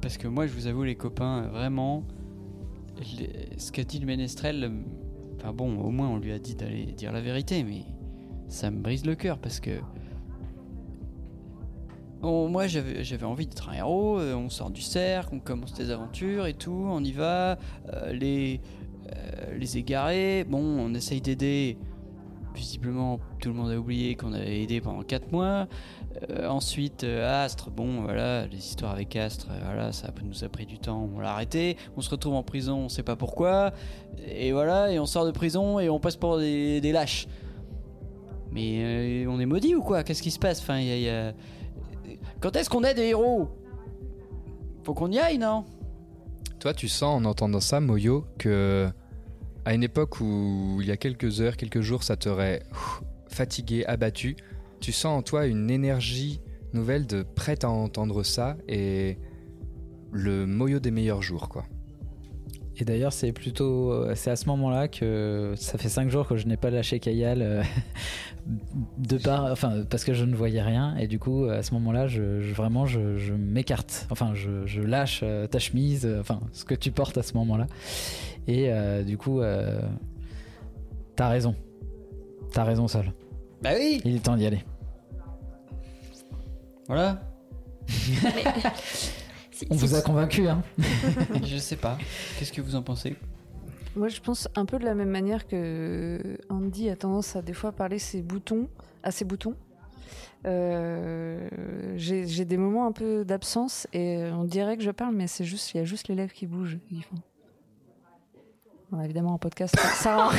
Parce 0.00 0.16
que 0.16 0.26
moi, 0.26 0.46
je 0.46 0.52
vous 0.52 0.66
avoue, 0.66 0.82
les 0.84 0.96
copains, 0.96 1.42
vraiment, 1.48 2.02
les- 3.18 3.58
ce 3.58 3.70
qu'a 3.70 3.84
dit 3.84 3.98
le 3.98 4.06
ménestrel, 4.06 4.72
enfin 5.36 5.52
bon, 5.52 5.78
au 5.80 5.90
moins 5.90 6.08
on 6.08 6.18
lui 6.18 6.32
a 6.32 6.38
dit 6.38 6.54
d'aller 6.54 6.86
dire 6.86 7.12
la 7.12 7.20
vérité, 7.20 7.62
mais 7.62 7.82
ça 8.52 8.70
me 8.70 8.80
brise 8.80 9.04
le 9.06 9.14
cœur 9.14 9.38
parce 9.38 9.60
que. 9.60 9.70
Bon, 12.20 12.48
moi 12.48 12.68
j'avais 12.68 13.24
envie 13.24 13.46
d'être 13.46 13.68
un 13.68 13.72
héros, 13.72 14.20
euh, 14.20 14.34
on 14.34 14.48
sort 14.48 14.70
du 14.70 14.80
cercle, 14.80 15.34
on 15.34 15.40
commence 15.40 15.74
des 15.74 15.90
aventures 15.90 16.46
et 16.46 16.54
tout, 16.54 16.86
on 16.88 17.02
y 17.02 17.10
va, 17.10 17.58
euh, 17.92 18.12
les, 18.12 18.60
euh, 19.08 19.56
les 19.58 19.76
égarés, 19.76 20.44
bon, 20.44 20.60
on 20.60 20.94
essaye 20.94 21.20
d'aider. 21.20 21.78
Visiblement, 22.54 23.18
tout 23.40 23.48
le 23.48 23.54
monde 23.54 23.70
a 23.72 23.78
oublié 23.78 24.14
qu'on 24.14 24.34
avait 24.34 24.62
aidé 24.62 24.82
pendant 24.82 25.02
4 25.02 25.32
mois. 25.32 25.66
Ensuite, 26.46 27.02
Astre, 27.02 27.70
bon, 27.70 28.02
voilà, 28.02 28.46
les 28.46 28.58
histoires 28.58 28.92
avec 28.92 29.16
Astre, 29.16 29.48
voilà, 29.64 29.90
ça 29.90 30.12
nous 30.22 30.44
a 30.44 30.50
pris 30.50 30.66
du 30.66 30.78
temps, 30.78 31.08
on 31.16 31.18
l'a 31.18 31.32
arrêté. 31.32 31.78
On 31.96 32.02
se 32.02 32.10
retrouve 32.10 32.34
en 32.34 32.42
prison, 32.42 32.76
on 32.76 32.88
sait 32.90 33.02
pas 33.02 33.16
pourquoi. 33.16 33.72
Et 34.28 34.52
voilà, 34.52 34.92
et 34.92 34.98
on 34.98 35.06
sort 35.06 35.24
de 35.24 35.30
prison 35.30 35.80
et 35.80 35.88
on 35.88 35.98
passe 35.98 36.16
pour 36.16 36.36
des 36.36 36.92
lâches. 36.92 37.26
Mais 38.52 39.24
euh, 39.24 39.30
on 39.30 39.40
est 39.40 39.46
maudit 39.46 39.74
ou 39.74 39.82
quoi? 39.82 40.02
Qu'est-ce 40.04 40.22
qui 40.22 40.30
se 40.30 40.38
passe? 40.38 40.60
Enfin, 40.60 40.80
Quand 42.40 42.54
est-ce 42.56 42.68
qu'on 42.68 42.84
est 42.84 42.94
des 42.94 43.06
héros? 43.08 43.48
Faut 44.84 44.94
qu'on 44.94 45.10
y 45.10 45.18
aille, 45.18 45.38
non? 45.38 45.64
Toi, 46.58 46.74
tu 46.74 46.88
sens 46.88 47.20
en 47.20 47.24
entendant 47.24 47.60
ça, 47.60 47.80
Moyo, 47.80 48.24
que 48.38 48.88
à 49.64 49.74
une 49.74 49.82
époque 49.82 50.20
où 50.20 50.78
il 50.80 50.86
y 50.86 50.90
a 50.90 50.96
quelques 50.96 51.40
heures, 51.40 51.56
quelques 51.56 51.80
jours, 51.80 52.02
ça 52.02 52.16
t'aurait 52.16 52.62
fatigué, 53.28 53.84
abattu, 53.86 54.36
tu 54.80 54.92
sens 54.92 55.18
en 55.18 55.22
toi 55.22 55.46
une 55.46 55.70
énergie 55.70 56.40
nouvelle 56.72 57.06
de 57.06 57.22
prête 57.22 57.64
à 57.64 57.70
entendre 57.70 58.22
ça 58.22 58.56
et 58.68 59.18
le 60.10 60.46
Moyo 60.46 60.80
des 60.80 60.90
meilleurs 60.90 61.22
jours, 61.22 61.48
quoi. 61.48 61.64
Et 62.82 62.84
d'ailleurs, 62.84 63.12
c'est 63.12 63.30
plutôt. 63.30 63.92
euh, 63.92 64.14
C'est 64.16 64.32
à 64.32 64.34
ce 64.34 64.46
moment-là 64.46 64.88
que 64.88 65.52
ça 65.56 65.78
fait 65.78 65.88
5 65.88 66.10
jours 66.10 66.26
que 66.26 66.36
je 66.36 66.48
n'ai 66.48 66.56
pas 66.56 66.68
lâché 66.70 66.98
Kayal. 66.98 67.40
euh, 67.40 67.62
de 68.98 69.18
part. 69.18 69.44
Enfin, 69.52 69.84
parce 69.88 70.04
que 70.04 70.12
je 70.14 70.24
ne 70.24 70.34
voyais 70.34 70.60
rien. 70.62 70.96
Et 70.96 71.06
du 71.06 71.20
coup, 71.20 71.44
à 71.44 71.62
ce 71.62 71.72
moment-là, 71.74 72.08
je, 72.08 72.40
je- 72.40 72.52
vraiment, 72.54 72.84
je, 72.84 73.16
je 73.18 73.34
m'écarte. 73.34 74.08
Enfin, 74.10 74.32
je, 74.34 74.66
je 74.66 74.82
lâche 74.82 75.20
euh, 75.22 75.46
ta 75.46 75.60
chemise. 75.60 76.08
Enfin, 76.18 76.40
ce 76.52 76.64
que 76.64 76.74
tu 76.74 76.90
portes 76.90 77.16
à 77.18 77.22
ce 77.22 77.34
moment-là. 77.34 77.68
Et 78.48 78.72
euh, 78.72 79.04
du 79.04 79.16
coup. 79.16 79.40
euh, 79.40 79.80
T'as 81.14 81.28
raison. 81.28 81.54
T'as 82.52 82.64
raison, 82.64 82.88
Sol. 82.88 83.12
Bah 83.62 83.70
oui 83.78 84.00
Il 84.04 84.16
est 84.16 84.24
temps 84.24 84.36
d'y 84.36 84.46
aller. 84.46 84.64
Voilà. 86.88 87.20
On 89.70 89.74
vous 89.76 89.94
a 89.94 90.02
convaincu, 90.02 90.48
hein 90.48 90.62
Je 91.44 91.56
sais 91.58 91.76
pas. 91.76 91.98
Qu'est-ce 92.38 92.52
que 92.52 92.60
vous 92.60 92.74
en 92.76 92.82
pensez? 92.82 93.16
Moi, 93.96 94.08
je 94.08 94.20
pense 94.20 94.48
un 94.56 94.64
peu 94.64 94.78
de 94.78 94.84
la 94.84 94.94
même 94.94 95.10
manière 95.10 95.46
que 95.46 96.38
Andy 96.48 96.88
a 96.88 96.96
tendance 96.96 97.36
à 97.36 97.42
des 97.42 97.52
fois 97.52 97.72
parler 97.72 97.98
ses 97.98 98.22
boutons, 98.22 98.68
à 99.02 99.10
ses 99.10 99.24
boutons. 99.24 99.54
Euh, 100.46 101.48
J'ai 101.96 102.44
des 102.44 102.56
moments 102.56 102.86
un 102.86 102.92
peu 102.92 103.24
d'absence 103.24 103.86
et 103.92 104.24
on 104.32 104.44
dirait 104.44 104.76
que 104.76 104.82
je 104.82 104.90
parle, 104.90 105.14
mais 105.14 105.26
c'est 105.26 105.44
juste, 105.44 105.72
il 105.74 105.76
y 105.76 105.80
a 105.80 105.84
juste 105.84 106.08
les 106.08 106.14
lèvres 106.14 106.32
qui 106.32 106.46
bougent. 106.46 106.78
et 106.90 106.94
qui 106.94 107.02
font. 107.02 107.16
Bon, 108.90 109.00
évidemment, 109.02 109.34
en 109.34 109.38
podcast, 109.38 109.74
ça. 109.78 110.30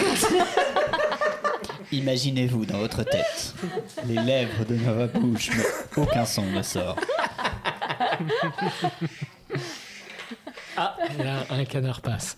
Imaginez-vous 1.93 2.65
dans 2.65 2.79
votre 2.79 3.03
tête 3.03 3.53
les 4.07 4.15
lèvres 4.15 4.65
de 4.65 4.75
Nova 4.75 5.05
bouche, 5.07 5.51
mais 5.55 6.01
aucun 6.01 6.25
son 6.25 6.43
ne 6.45 6.61
sort. 6.63 6.95
Ah, 10.75 10.97
là, 11.19 11.45
un 11.51 11.65
canard 11.65 12.01
passe. 12.01 12.37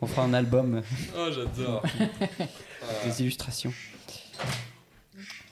On 0.00 0.06
fera 0.06 0.22
un 0.22 0.34
album. 0.34 0.82
Oh, 1.16 1.28
j'adore. 1.32 1.82
Des 3.04 3.20
illustrations. 3.22 3.72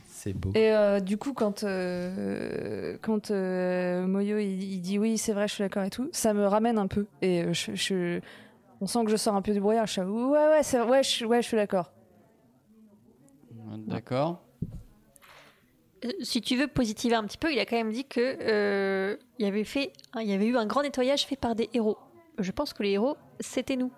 C'est 0.09 0.33
beau. 0.33 0.53
Et 0.55 0.73
euh, 0.73 1.01
du 1.01 1.17
coup, 1.19 1.33
quand, 1.33 1.65
euh, 1.65 2.97
quand 3.03 3.31
euh, 3.31 4.07
Moyo 4.07 4.39
il, 4.39 4.63
il 4.63 4.81
dit 4.81 4.99
oui, 4.99 5.19
c'est 5.19 5.33
vrai, 5.33 5.49
je 5.49 5.55
suis 5.55 5.63
d'accord 5.65 5.85
et 5.85 5.91
tout, 5.91 6.09
ça 6.13 6.35
me 6.35 6.47
ramène 6.47 6.79
un 6.79 6.87
peu. 6.87 7.07
Et 7.23 7.43
euh, 7.43 7.53
je, 7.53 7.75
je- 7.75 8.21
on 8.81 8.87
sent 8.87 9.05
que 9.05 9.11
je 9.11 9.17
sors 9.17 9.35
un 9.35 9.43
peu 9.43 9.53
du 9.53 9.61
brouillard. 9.61 9.87
Je 9.87 9.93
suis 9.93 10.01
ouais, 10.03 10.49
ouais, 10.49 10.63
c'est- 10.63 10.81
ouais, 10.81 11.03
je, 11.03 11.25
ouais, 11.25 11.43
je 11.43 11.47
suis 11.49 11.57
d'accord. 11.57 11.93
D'accord. 13.87 14.43
Euh, 16.05 16.11
Si 16.23 16.41
tu 16.41 16.57
veux 16.57 16.69
positiver 16.69 17.15
un 17.17 17.25
petit 17.25 17.39
peu, 17.39 17.53
il 17.53 17.59
a 17.59 17.67
quand 17.67 17.77
même 17.77 17.91
dit 17.93 18.05
que 18.05 18.21
euh, 18.41 19.17
il 19.39 19.45
y 19.45 19.49
avait 19.49 19.65
fait, 19.65 19.93
hein, 20.13 20.21
il 20.23 20.29
y 20.29 20.33
avait 20.33 20.47
eu 20.47 20.57
un 20.57 20.67
grand 20.67 20.83
nettoyage 20.83 21.27
fait 21.27 21.37
par 21.37 21.55
des 21.55 21.69
héros. 21.75 21.99
Je 22.39 22.51
pense 22.53 22.73
que 22.73 22.83
les 22.83 22.91
héros, 22.91 23.17
c'était 23.41 23.77
nous. 23.77 23.91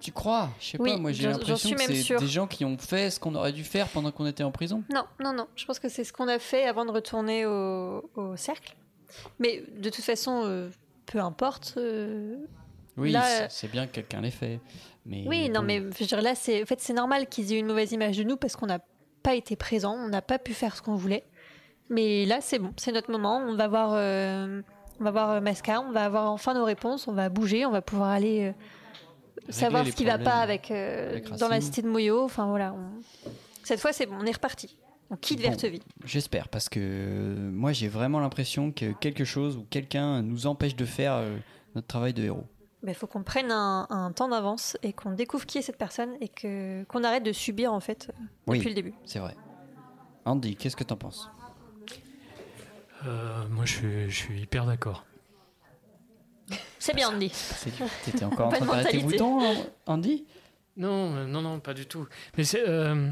Tu 0.00 0.12
crois? 0.12 0.48
Je 0.58 0.70
sais 0.70 0.78
Oui, 0.80 0.92
pas, 0.92 0.96
moi 0.98 1.12
j'ai 1.12 1.28
l'impression 1.28 1.56
suis 1.56 1.76
que 1.76 1.82
c'est 1.82 1.94
sûre. 2.02 2.20
des 2.20 2.26
gens 2.26 2.46
qui 2.46 2.64
ont 2.64 2.78
fait 2.78 3.10
ce 3.10 3.20
qu'on 3.20 3.34
aurait 3.34 3.52
dû 3.52 3.64
faire 3.64 3.86
pendant 3.88 4.10
qu'on 4.10 4.26
était 4.26 4.42
en 4.42 4.50
prison. 4.50 4.82
Non, 4.92 5.04
non, 5.22 5.32
non. 5.34 5.46
Je 5.56 5.64
pense 5.66 5.78
que 5.78 5.88
c'est 5.90 6.04
ce 6.04 6.12
qu'on 6.12 6.26
a 6.26 6.38
fait 6.38 6.64
avant 6.64 6.84
de 6.86 6.90
retourner 6.90 7.44
au, 7.46 8.10
au 8.16 8.34
cercle. 8.36 8.74
Mais 9.38 9.62
de 9.78 9.90
toute 9.90 10.04
façon, 10.04 10.42
euh, 10.46 10.70
peu 11.06 11.18
importe. 11.20 11.74
euh, 11.76 12.36
Oui, 13.00 13.10
là, 13.12 13.48
c'est- 13.48 13.68
bien 13.68 13.86
que 13.86 13.92
quelqu'un 13.92 14.20
l'ait 14.20 14.30
fait. 14.30 14.60
Mais 15.06 15.24
Oui, 15.26 15.48
non, 15.48 15.62
mais 15.62 15.78
je 15.80 15.98
veux 16.00 16.06
dire, 16.06 16.20
là, 16.22 16.34
c'est 16.34 16.62
en 16.62 16.66
fait, 16.66 16.80
c'est 16.80 16.92
normal 16.92 17.26
qu'ils 17.28 17.52
aient 17.52 17.58
une 17.58 17.66
mauvaise 17.66 17.92
image 17.92 18.16
de 18.18 18.22
nous 18.22 18.36
parce 18.36 18.54
qu'on 18.56 18.66
n'a 18.66 18.80
pas 19.22 19.34
été 19.34 19.56
présent, 19.56 19.94
on 19.94 20.08
n'a 20.08 20.22
pas 20.22 20.38
pu 20.38 20.52
faire 20.54 20.76
ce 20.76 20.82
qu'on 20.82 20.94
voulait. 20.96 21.24
Mais 21.88 22.24
là, 22.26 22.40
c'est 22.40 22.58
bon, 22.58 22.72
c'est 22.76 22.92
notre 22.92 23.10
moment. 23.10 23.38
On 23.38 23.54
va 23.56 23.66
voir, 23.68 23.90
euh, 23.94 24.62
on 25.00 25.04
va 25.04 25.10
voir 25.10 25.30
euh, 25.30 25.40
Masca, 25.40 25.80
on 25.80 25.90
va 25.92 26.04
avoir 26.04 26.30
enfin 26.30 26.54
nos 26.54 26.64
réponses, 26.64 27.08
on 27.08 27.12
va 27.12 27.28
bouger, 27.28 27.66
on 27.66 27.70
va 27.70 27.82
pouvoir 27.82 28.10
aller 28.10 28.44
euh, 28.48 28.52
savoir 29.48 29.86
ce 29.86 29.92
qui 29.92 30.04
va 30.04 30.12
problèmes 30.12 30.32
pas 30.32 30.40
avec, 30.40 30.70
euh, 30.70 31.10
avec 31.10 31.30
dans 31.36 31.48
la 31.48 31.60
cité 31.60 31.82
de 31.82 31.88
Moyo. 31.88 32.22
Enfin 32.22 32.46
voilà, 32.46 32.74
on- 32.74 33.30
cette 33.64 33.80
fois, 33.80 33.92
c'est 33.92 34.06
bon, 34.06 34.16
on 34.20 34.24
est 34.26 34.32
reparti. 34.32 34.76
On 35.12 35.16
quitte 35.16 35.42
Bon, 35.42 35.48
Verteville. 35.48 35.82
J'espère, 36.04 36.48
parce 36.48 36.68
que 36.68 36.78
euh, 36.80 37.50
moi 37.50 37.72
j'ai 37.72 37.88
vraiment 37.88 38.20
l'impression 38.20 38.70
que 38.70 38.92
quelque 38.92 39.24
chose 39.24 39.56
ou 39.56 39.66
quelqu'un 39.68 40.22
nous 40.22 40.46
empêche 40.46 40.76
de 40.76 40.84
faire 40.84 41.14
euh, 41.14 41.36
notre 41.74 41.88
travail 41.88 42.12
de 42.14 42.22
héros. 42.22 42.46
Il 42.86 42.94
faut 42.94 43.06
qu'on 43.06 43.22
prenne 43.22 43.50
un, 43.52 43.86
un 43.90 44.10
temps 44.12 44.28
d'avance 44.28 44.76
et 44.82 44.92
qu'on 44.92 45.12
découvre 45.12 45.44
qui 45.46 45.58
est 45.58 45.62
cette 45.62 45.76
personne 45.76 46.14
et 46.20 46.28
que 46.28 46.82
qu'on 46.84 47.04
arrête 47.04 47.22
de 47.22 47.32
subir 47.32 47.72
en 47.74 47.80
fait 47.80 48.10
Oui, 48.46 48.56
depuis 48.58 48.70
le 48.70 48.74
début. 48.74 48.94
c'est 49.04 49.18
vrai. 49.18 49.36
Andy, 50.24 50.56
qu'est-ce 50.56 50.76
que 50.76 50.84
t'en 50.84 50.96
penses? 50.96 51.28
Euh, 53.06 53.46
moi, 53.48 53.64
je 53.64 53.72
suis, 53.74 54.10
je 54.10 54.16
suis 54.16 54.40
hyper 54.42 54.66
d'accord. 54.66 55.04
C'est 56.78 56.94
bien, 56.94 57.08
Andy. 57.10 57.32
T'étais 58.04 58.24
encore 58.24 58.48
en 58.48 58.50
train 58.50 58.82
de 58.82 58.98
boutons, 59.02 59.40
hein, 59.42 59.54
Andy? 59.86 60.26
Non, 60.76 61.14
euh, 61.16 61.26
non, 61.26 61.42
non, 61.42 61.60
pas 61.60 61.74
du 61.74 61.86
tout. 61.86 62.06
Mais 62.36 62.44
c'est. 62.44 62.66
euh, 62.66 63.10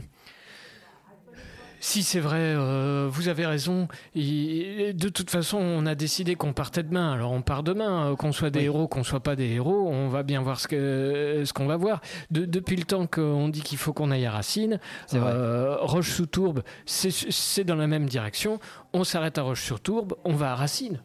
Si 1.80 2.02
c'est 2.02 2.18
vrai, 2.20 2.38
euh, 2.40 3.08
vous 3.10 3.28
avez 3.28 3.46
raison. 3.46 3.86
Et 4.14 4.92
de 4.94 5.08
toute 5.08 5.30
façon, 5.30 5.58
on 5.58 5.86
a 5.86 5.94
décidé 5.94 6.34
qu'on 6.34 6.52
partait 6.52 6.82
demain. 6.82 7.12
Alors 7.12 7.30
on 7.32 7.40
part 7.42 7.62
demain, 7.62 8.10
euh, 8.12 8.16
qu'on 8.16 8.32
soit 8.32 8.50
des 8.50 8.62
héros, 8.64 8.88
qu'on 8.88 9.04
soit 9.04 9.20
pas 9.22 9.36
des 9.36 9.46
héros. 9.50 9.88
On 9.88 10.08
va 10.08 10.22
bien 10.24 10.42
voir 10.42 10.58
ce 10.58 10.66
que 10.66 11.42
ce 11.44 11.52
qu'on 11.52 11.66
va 11.66 11.76
voir. 11.76 12.00
De- 12.32 12.46
depuis 12.46 12.74
le 12.76 12.82
temps 12.84 13.06
qu'on 13.06 13.48
dit 13.48 13.62
qu'il 13.62 13.78
faut 13.78 13.92
qu'on 13.92 14.10
aille 14.10 14.26
à 14.26 14.32
Racine, 14.32 14.80
euh, 15.14 15.76
Roche-sous-Tourbe, 15.80 16.62
c'est 16.84 17.10
c'est 17.12 17.64
dans 17.64 17.76
la 17.76 17.86
même 17.86 18.06
direction. 18.08 18.58
On 18.92 19.04
s'arrête 19.04 19.38
à 19.38 19.42
Roche-sur-Tourbe, 19.42 20.14
on 20.24 20.34
va 20.34 20.52
à 20.52 20.54
Racine. 20.56 21.00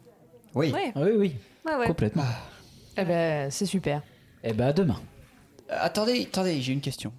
Oui, 0.54 0.72
Ouais. 0.72 0.92
oui, 0.96 1.10
oui. 1.16 1.36
Ouais, 1.66 1.76
ouais. 1.76 1.86
Complètement. 1.86 2.24
Eh 2.96 3.04
ben, 3.04 3.50
c'est 3.50 3.66
super. 3.66 4.02
Eh 4.42 4.52
ben, 4.52 4.66
à 4.68 4.72
demain. 4.72 5.00
Euh, 5.70 5.76
attendez, 5.80 6.22
attendez, 6.22 6.60
j'ai 6.60 6.72
une 6.72 6.80
question. 6.80 7.12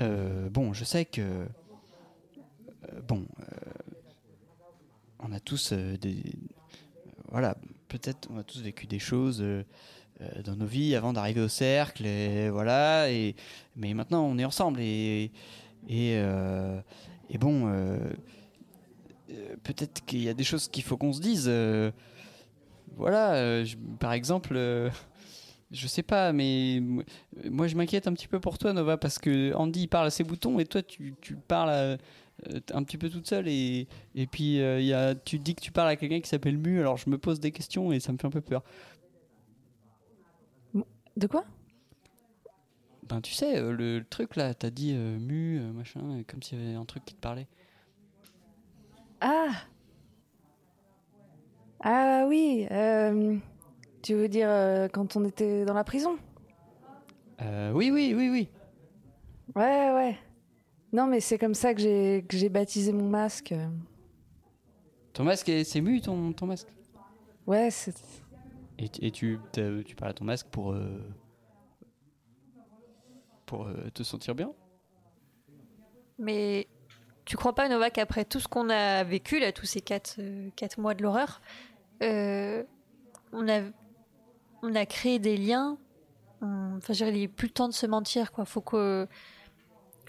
Euh, 0.00 0.48
bon, 0.50 0.72
je 0.72 0.84
sais 0.84 1.04
que. 1.04 1.22
Bon. 3.06 3.26
euh, 3.40 3.44
on 5.20 5.32
a 5.32 5.40
tous 5.40 5.72
euh, 5.72 5.96
des. 5.96 6.22
voilà, 7.30 7.56
peut-être 7.88 8.28
on 8.30 8.38
a 8.38 8.42
tous 8.44 8.60
vécu 8.62 8.86
des 8.86 8.98
choses 8.98 9.40
euh, 9.42 9.62
dans 10.44 10.56
nos 10.56 10.66
vies 10.66 10.94
avant 10.94 11.12
d'arriver 11.12 11.40
au 11.40 11.48
cercle, 11.48 12.04
voilà, 12.50 13.10
et, 13.10 13.34
mais 13.76 13.94
maintenant 13.94 14.24
on 14.24 14.38
est 14.38 14.44
ensemble, 14.44 14.80
et. 14.80 15.30
Et, 15.88 16.16
et 17.30 17.38
bon. 17.38 17.72
peut-être 19.62 20.04
qu'il 20.04 20.22
y 20.22 20.28
a 20.28 20.34
des 20.34 20.44
choses 20.44 20.68
qu'il 20.68 20.82
faut 20.82 20.96
qu'on 20.98 21.12
se 21.12 21.20
dise. 21.20 21.50
voilà, 22.96 23.62
par 24.00 24.12
exemple. 24.12 24.58
je 25.70 25.86
sais 25.86 26.02
pas, 26.02 26.32
mais 26.32 26.82
moi 27.48 27.68
je 27.68 27.76
m'inquiète 27.76 28.06
un 28.08 28.12
petit 28.12 28.28
peu 28.28 28.40
pour 28.40 28.58
toi, 28.58 28.72
Nova, 28.72 28.96
parce 28.98 29.18
que 29.18 29.54
Andy 29.54 29.86
parle 29.86 30.08
à 30.08 30.10
ses 30.10 30.24
boutons 30.24 30.58
et 30.58 30.66
toi 30.66 30.82
tu, 30.82 31.14
tu 31.20 31.36
parles 31.36 31.70
à- 31.70 31.96
un 32.72 32.82
petit 32.84 32.98
peu 32.98 33.10
toute 33.10 33.26
seule 33.26 33.48
et, 33.48 33.88
et 34.14 34.26
puis 34.26 34.60
euh, 34.60 34.80
y 34.80 34.92
a, 34.92 35.14
tu 35.14 35.38
dis 35.38 35.54
que 35.54 35.60
tu 35.60 35.72
parles 35.72 35.88
à 35.88 35.96
quelqu'un 35.96 36.20
qui 36.20 36.28
s'appelle 36.28 36.56
Mu, 36.56 36.80
alors 36.80 36.96
je 36.96 37.10
me 37.10 37.18
pose 37.18 37.40
des 37.40 37.50
questions 37.50 37.92
et 37.92 38.00
ça 38.00 38.12
me 38.12 38.18
fait 38.18 38.26
un 38.26 38.30
peu 38.30 38.40
peur. 38.40 38.62
De 41.16 41.26
quoi? 41.26 41.44
Ben 43.08 43.20
tu 43.20 43.32
sais, 43.32 43.58
euh, 43.58 43.72
le, 43.72 43.98
le 43.98 44.04
truc 44.04 44.36
là, 44.36 44.54
t'as 44.54 44.70
dit 44.70 44.92
euh, 44.94 45.18
Mu, 45.18 45.58
euh, 45.58 45.72
machin, 45.72 46.00
euh, 46.02 46.22
comme 46.26 46.42
s'il 46.42 46.60
y 46.60 46.62
avait 46.68 46.76
un 46.76 46.84
truc 46.84 47.04
qui 47.04 47.14
te 47.14 47.20
parlait. 47.20 47.48
Ah 49.20 49.48
Ah 51.80 52.24
oui, 52.28 52.66
euh, 52.70 53.36
tu 54.02 54.14
veux 54.14 54.28
dire 54.28 54.48
euh, 54.48 54.88
quand 54.88 55.16
on 55.16 55.24
était 55.24 55.64
dans 55.64 55.74
la 55.74 55.84
prison? 55.84 56.18
Euh, 57.40 57.72
oui, 57.72 57.90
oui, 57.90 58.14
oui, 58.16 58.28
oui. 58.30 58.48
Ouais, 59.56 59.92
ouais. 59.92 60.18
Non, 60.92 61.06
mais 61.06 61.20
c'est 61.20 61.38
comme 61.38 61.54
ça 61.54 61.74
que 61.74 61.80
j'ai 61.80 62.24
que 62.28 62.36
j'ai 62.36 62.48
baptisé 62.48 62.92
mon 62.92 63.08
masque. 63.08 63.54
Ton 65.12 65.24
masque, 65.24 65.48
est- 65.48 65.64
c'est 65.64 65.80
Mu 65.80 66.00
ton, 66.00 66.32
ton 66.32 66.46
masque? 66.46 66.68
Ouais, 67.46 67.70
c'est... 67.70 67.94
Et, 68.78 68.90
et 69.00 69.10
tu, 69.10 69.38
tu 69.84 69.96
parles 69.96 70.10
à 70.10 70.14
ton 70.14 70.24
masque 70.24 70.46
pour. 70.48 70.72
euh, 70.72 71.00
pour 73.46 73.66
euh, 73.66 73.88
te 73.92 74.02
sentir 74.02 74.34
bien? 74.34 74.52
Mais 76.18 76.68
tu 77.24 77.36
crois 77.36 77.54
pas, 77.54 77.68
Nova, 77.68 77.90
qu'après 77.90 78.24
tout 78.24 78.40
ce 78.40 78.48
qu'on 78.48 78.68
a 78.70 79.04
vécu, 79.04 79.38
là, 79.38 79.52
tous 79.52 79.66
ces 79.66 79.80
quatre, 79.80 80.16
euh, 80.18 80.48
quatre 80.56 80.78
mois 80.78 80.94
de 80.94 81.02
l'horreur, 81.02 81.40
euh, 82.02 82.62
on, 83.32 83.48
a, 83.48 83.60
on 84.62 84.74
a 84.74 84.86
créé 84.86 85.18
des 85.18 85.36
liens. 85.36 85.78
Enfin, 86.40 86.92
je 86.92 87.04
dire, 87.04 87.08
il 87.08 87.20
n'est 87.20 87.28
plus 87.28 87.48
le 87.48 87.52
temps 87.52 87.68
de 87.68 87.74
se 87.74 87.86
mentir, 87.86 88.32
quoi. 88.32 88.44
Faut 88.44 88.60
que. 88.60 89.06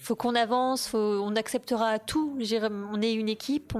Faut 0.01 0.15
qu'on 0.15 0.33
avance, 0.35 0.87
faut, 0.87 0.97
on 0.97 1.35
acceptera 1.35 1.99
tout. 1.99 2.37
On 2.91 3.01
est 3.01 3.13
une 3.13 3.27
équipe, 3.29 3.73
on, 3.75 3.79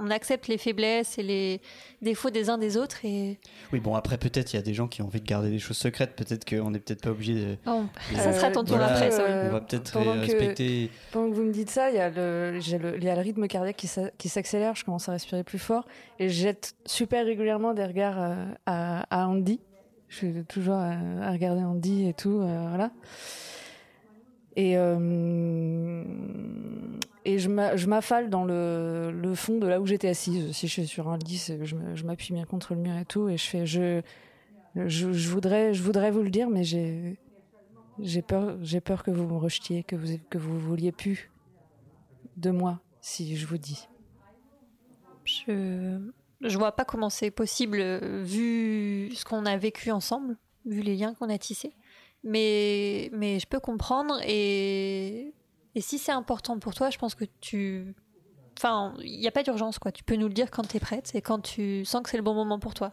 on 0.00 0.10
accepte 0.10 0.48
les 0.48 0.56
faiblesses 0.56 1.18
et 1.18 1.22
les 1.22 1.60
défauts 2.00 2.30
des 2.30 2.48
uns 2.48 2.56
des 2.56 2.76
autres. 2.78 3.04
Et 3.04 3.38
Oui, 3.72 3.78
bon, 3.80 3.94
après, 3.94 4.16
peut-être 4.16 4.52
il 4.52 4.56
y 4.56 4.58
a 4.58 4.62
des 4.62 4.72
gens 4.72 4.88
qui 4.88 5.02
ont 5.02 5.06
envie 5.06 5.20
de 5.20 5.26
garder 5.26 5.50
des 5.50 5.58
choses 5.58 5.76
secrètes. 5.76 6.16
Peut-être 6.16 6.48
qu'on 6.48 6.70
n'est 6.70 6.78
peut-être 6.80 7.02
pas 7.02 7.10
obligé 7.10 7.34
de. 7.34 7.56
Bon, 7.66 7.82
de- 8.10 8.16
ça 8.16 8.32
sera 8.32 8.50
ton 8.50 8.64
tour 8.64 8.78
Voilà, 8.78 8.92
après, 8.94 9.10
ça, 9.10 9.22
oui. 9.22 9.30
Euh, 9.30 9.48
On 9.48 9.52
va 9.52 9.60
peut-être 9.60 9.96
euh, 9.98 10.14
que- 10.14 10.20
respecter. 10.20 10.90
Pendant 11.12 11.30
que 11.30 11.34
vous 11.36 11.42
me 11.44 11.52
dites 11.52 11.70
ça, 11.70 11.90
il 11.90 11.96
y, 11.96 12.00
a 12.00 12.08
le, 12.08 12.58
j'ai 12.60 12.78
le, 12.78 12.96
il 12.96 13.04
y 13.04 13.10
a 13.10 13.14
le 13.14 13.20
rythme 13.20 13.46
cardiaque 13.46 13.76
qui, 13.76 13.86
s'a- 13.86 14.10
qui 14.18 14.28
s'accélère, 14.30 14.74
je 14.74 14.84
commence 14.84 15.08
à 15.08 15.12
respirer 15.12 15.44
plus 15.44 15.58
fort 15.58 15.84
et 16.18 16.28
je 16.30 16.34
jette 16.42 16.74
super 16.86 17.24
régulièrement 17.26 17.74
des 17.74 17.84
regards 17.84 18.18
euh, 18.20 18.34
à, 18.66 19.04
à 19.10 19.26
Andy. 19.28 19.60
Je 20.08 20.16
suis 20.16 20.44
toujours 20.48 20.74
à, 20.74 20.94
à 21.22 21.30
regarder 21.32 21.62
Andy 21.62 22.08
et 22.08 22.14
tout, 22.14 22.40
euh, 22.40 22.66
voilà. 22.70 22.90
Et, 24.56 24.76
euh, 24.76 26.02
et 27.24 27.38
je 27.38 27.48
m'a- 27.48 27.76
je 27.76 27.86
m'affale 27.86 28.30
dans 28.30 28.44
le, 28.44 29.10
le 29.12 29.34
fond 29.34 29.58
de 29.58 29.66
là 29.66 29.80
où 29.80 29.86
j'étais 29.86 30.08
assise. 30.08 30.52
Si 30.52 30.66
je 30.66 30.72
suis 30.72 30.86
sur 30.86 31.08
un 31.08 31.18
lit, 31.18 31.50
je 31.64 32.04
m'appuie 32.04 32.34
bien 32.34 32.44
contre 32.44 32.74
le 32.74 32.80
mur 32.80 32.96
et 32.96 33.04
tout, 33.04 33.28
et 33.28 33.36
je 33.36 33.46
fais, 33.46 33.66
je, 33.66 34.00
je 34.74 35.28
voudrais, 35.30 35.72
je 35.74 35.82
voudrais 35.82 36.10
vous 36.10 36.22
le 36.22 36.30
dire, 36.30 36.48
mais 36.50 36.64
j'ai, 36.64 37.18
J'ai 37.98 38.22
peur, 38.22 38.56
j'ai 38.62 38.80
peur 38.80 39.02
que 39.02 39.10
vous 39.10 39.26
me 39.26 39.36
rejetiez, 39.36 39.84
que 39.84 39.94
vous, 39.96 40.18
que 40.30 40.38
vous 40.38 40.58
vouliez 40.58 40.92
plus 40.92 41.30
de 42.36 42.50
moi 42.50 42.80
si 43.02 43.36
je 43.36 43.46
vous 43.46 43.58
dis. 43.58 43.88
Je 45.24 45.98
je 46.42 46.56
vois 46.56 46.72
pas 46.72 46.86
comment 46.86 47.10
c'est 47.10 47.30
possible 47.30 47.78
euh, 47.80 48.22
vu 48.24 49.10
ce 49.14 49.24
qu'on 49.26 49.44
a 49.44 49.58
vécu 49.58 49.90
ensemble, 49.90 50.38
vu 50.64 50.80
les 50.80 50.96
liens 50.96 51.12
qu'on 51.14 51.28
a 51.28 51.36
tissés. 51.36 51.74
Mais 52.22 53.10
mais 53.12 53.38
je 53.38 53.46
peux 53.46 53.60
comprendre 53.60 54.20
et 54.26 55.34
et 55.74 55.80
si 55.80 55.98
c'est 55.98 56.12
important 56.12 56.58
pour 56.58 56.74
toi, 56.74 56.90
je 56.90 56.98
pense 56.98 57.14
que 57.14 57.24
tu 57.40 57.94
enfin, 58.58 58.94
il 59.02 59.18
n'y 59.18 59.28
a 59.28 59.32
pas 59.32 59.42
d'urgence 59.42 59.78
quoi. 59.78 59.92
Tu 59.92 60.04
peux 60.04 60.16
nous 60.16 60.28
le 60.28 60.34
dire 60.34 60.50
quand 60.50 60.66
tu 60.68 60.76
es 60.76 60.80
prête 60.80 61.12
et 61.14 61.22
quand 61.22 61.40
tu 61.40 61.84
sens 61.84 62.02
que 62.02 62.10
c'est 62.10 62.18
le 62.18 62.22
bon 62.22 62.34
moment 62.34 62.58
pour 62.58 62.74
toi. 62.74 62.92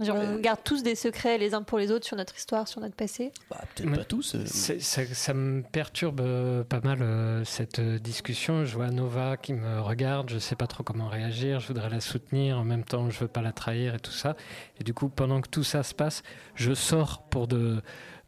Genre, 0.00 0.16
on 0.16 0.38
garde 0.40 0.58
tous 0.64 0.82
des 0.82 0.94
secrets 0.96 1.38
les 1.38 1.54
uns 1.54 1.62
pour 1.62 1.78
les 1.78 1.92
autres 1.92 2.04
sur 2.06 2.16
notre 2.16 2.36
histoire, 2.36 2.66
sur 2.66 2.80
notre 2.80 2.96
passé. 2.96 3.30
Peut-être 3.48 3.94
pas 3.94 4.04
tous. 4.04 4.34
euh. 4.34 4.44
Ça, 4.46 4.74
ça 4.80 5.34
me 5.34 5.62
perturbe 5.62 6.20
euh, 6.20 6.64
pas 6.64 6.80
mal 6.80 7.00
euh, 7.00 7.44
cette 7.44 7.80
discussion. 7.80 8.64
Je 8.64 8.74
vois 8.74 8.90
Nova 8.90 9.36
qui 9.36 9.52
me 9.52 9.80
regarde, 9.80 10.30
je 10.30 10.38
sais 10.38 10.56
pas 10.56 10.66
trop 10.66 10.82
comment 10.82 11.08
réagir, 11.08 11.60
je 11.60 11.68
voudrais 11.68 11.90
la 11.90 12.00
soutenir, 12.00 12.58
en 12.58 12.64
même 12.64 12.84
temps 12.84 13.08
je 13.10 13.20
veux 13.20 13.28
pas 13.28 13.42
la 13.42 13.52
trahir 13.52 13.94
et 13.94 14.00
tout 14.00 14.10
ça. 14.12 14.36
Et 14.80 14.84
du 14.84 14.94
coup, 14.94 15.08
pendant 15.08 15.40
que 15.40 15.48
tout 15.48 15.64
ça 15.64 15.82
se 15.82 15.94
passe, 15.94 16.22
je 16.56 16.74
sors 16.74 17.22
pour 17.28 17.46
de 17.46 17.80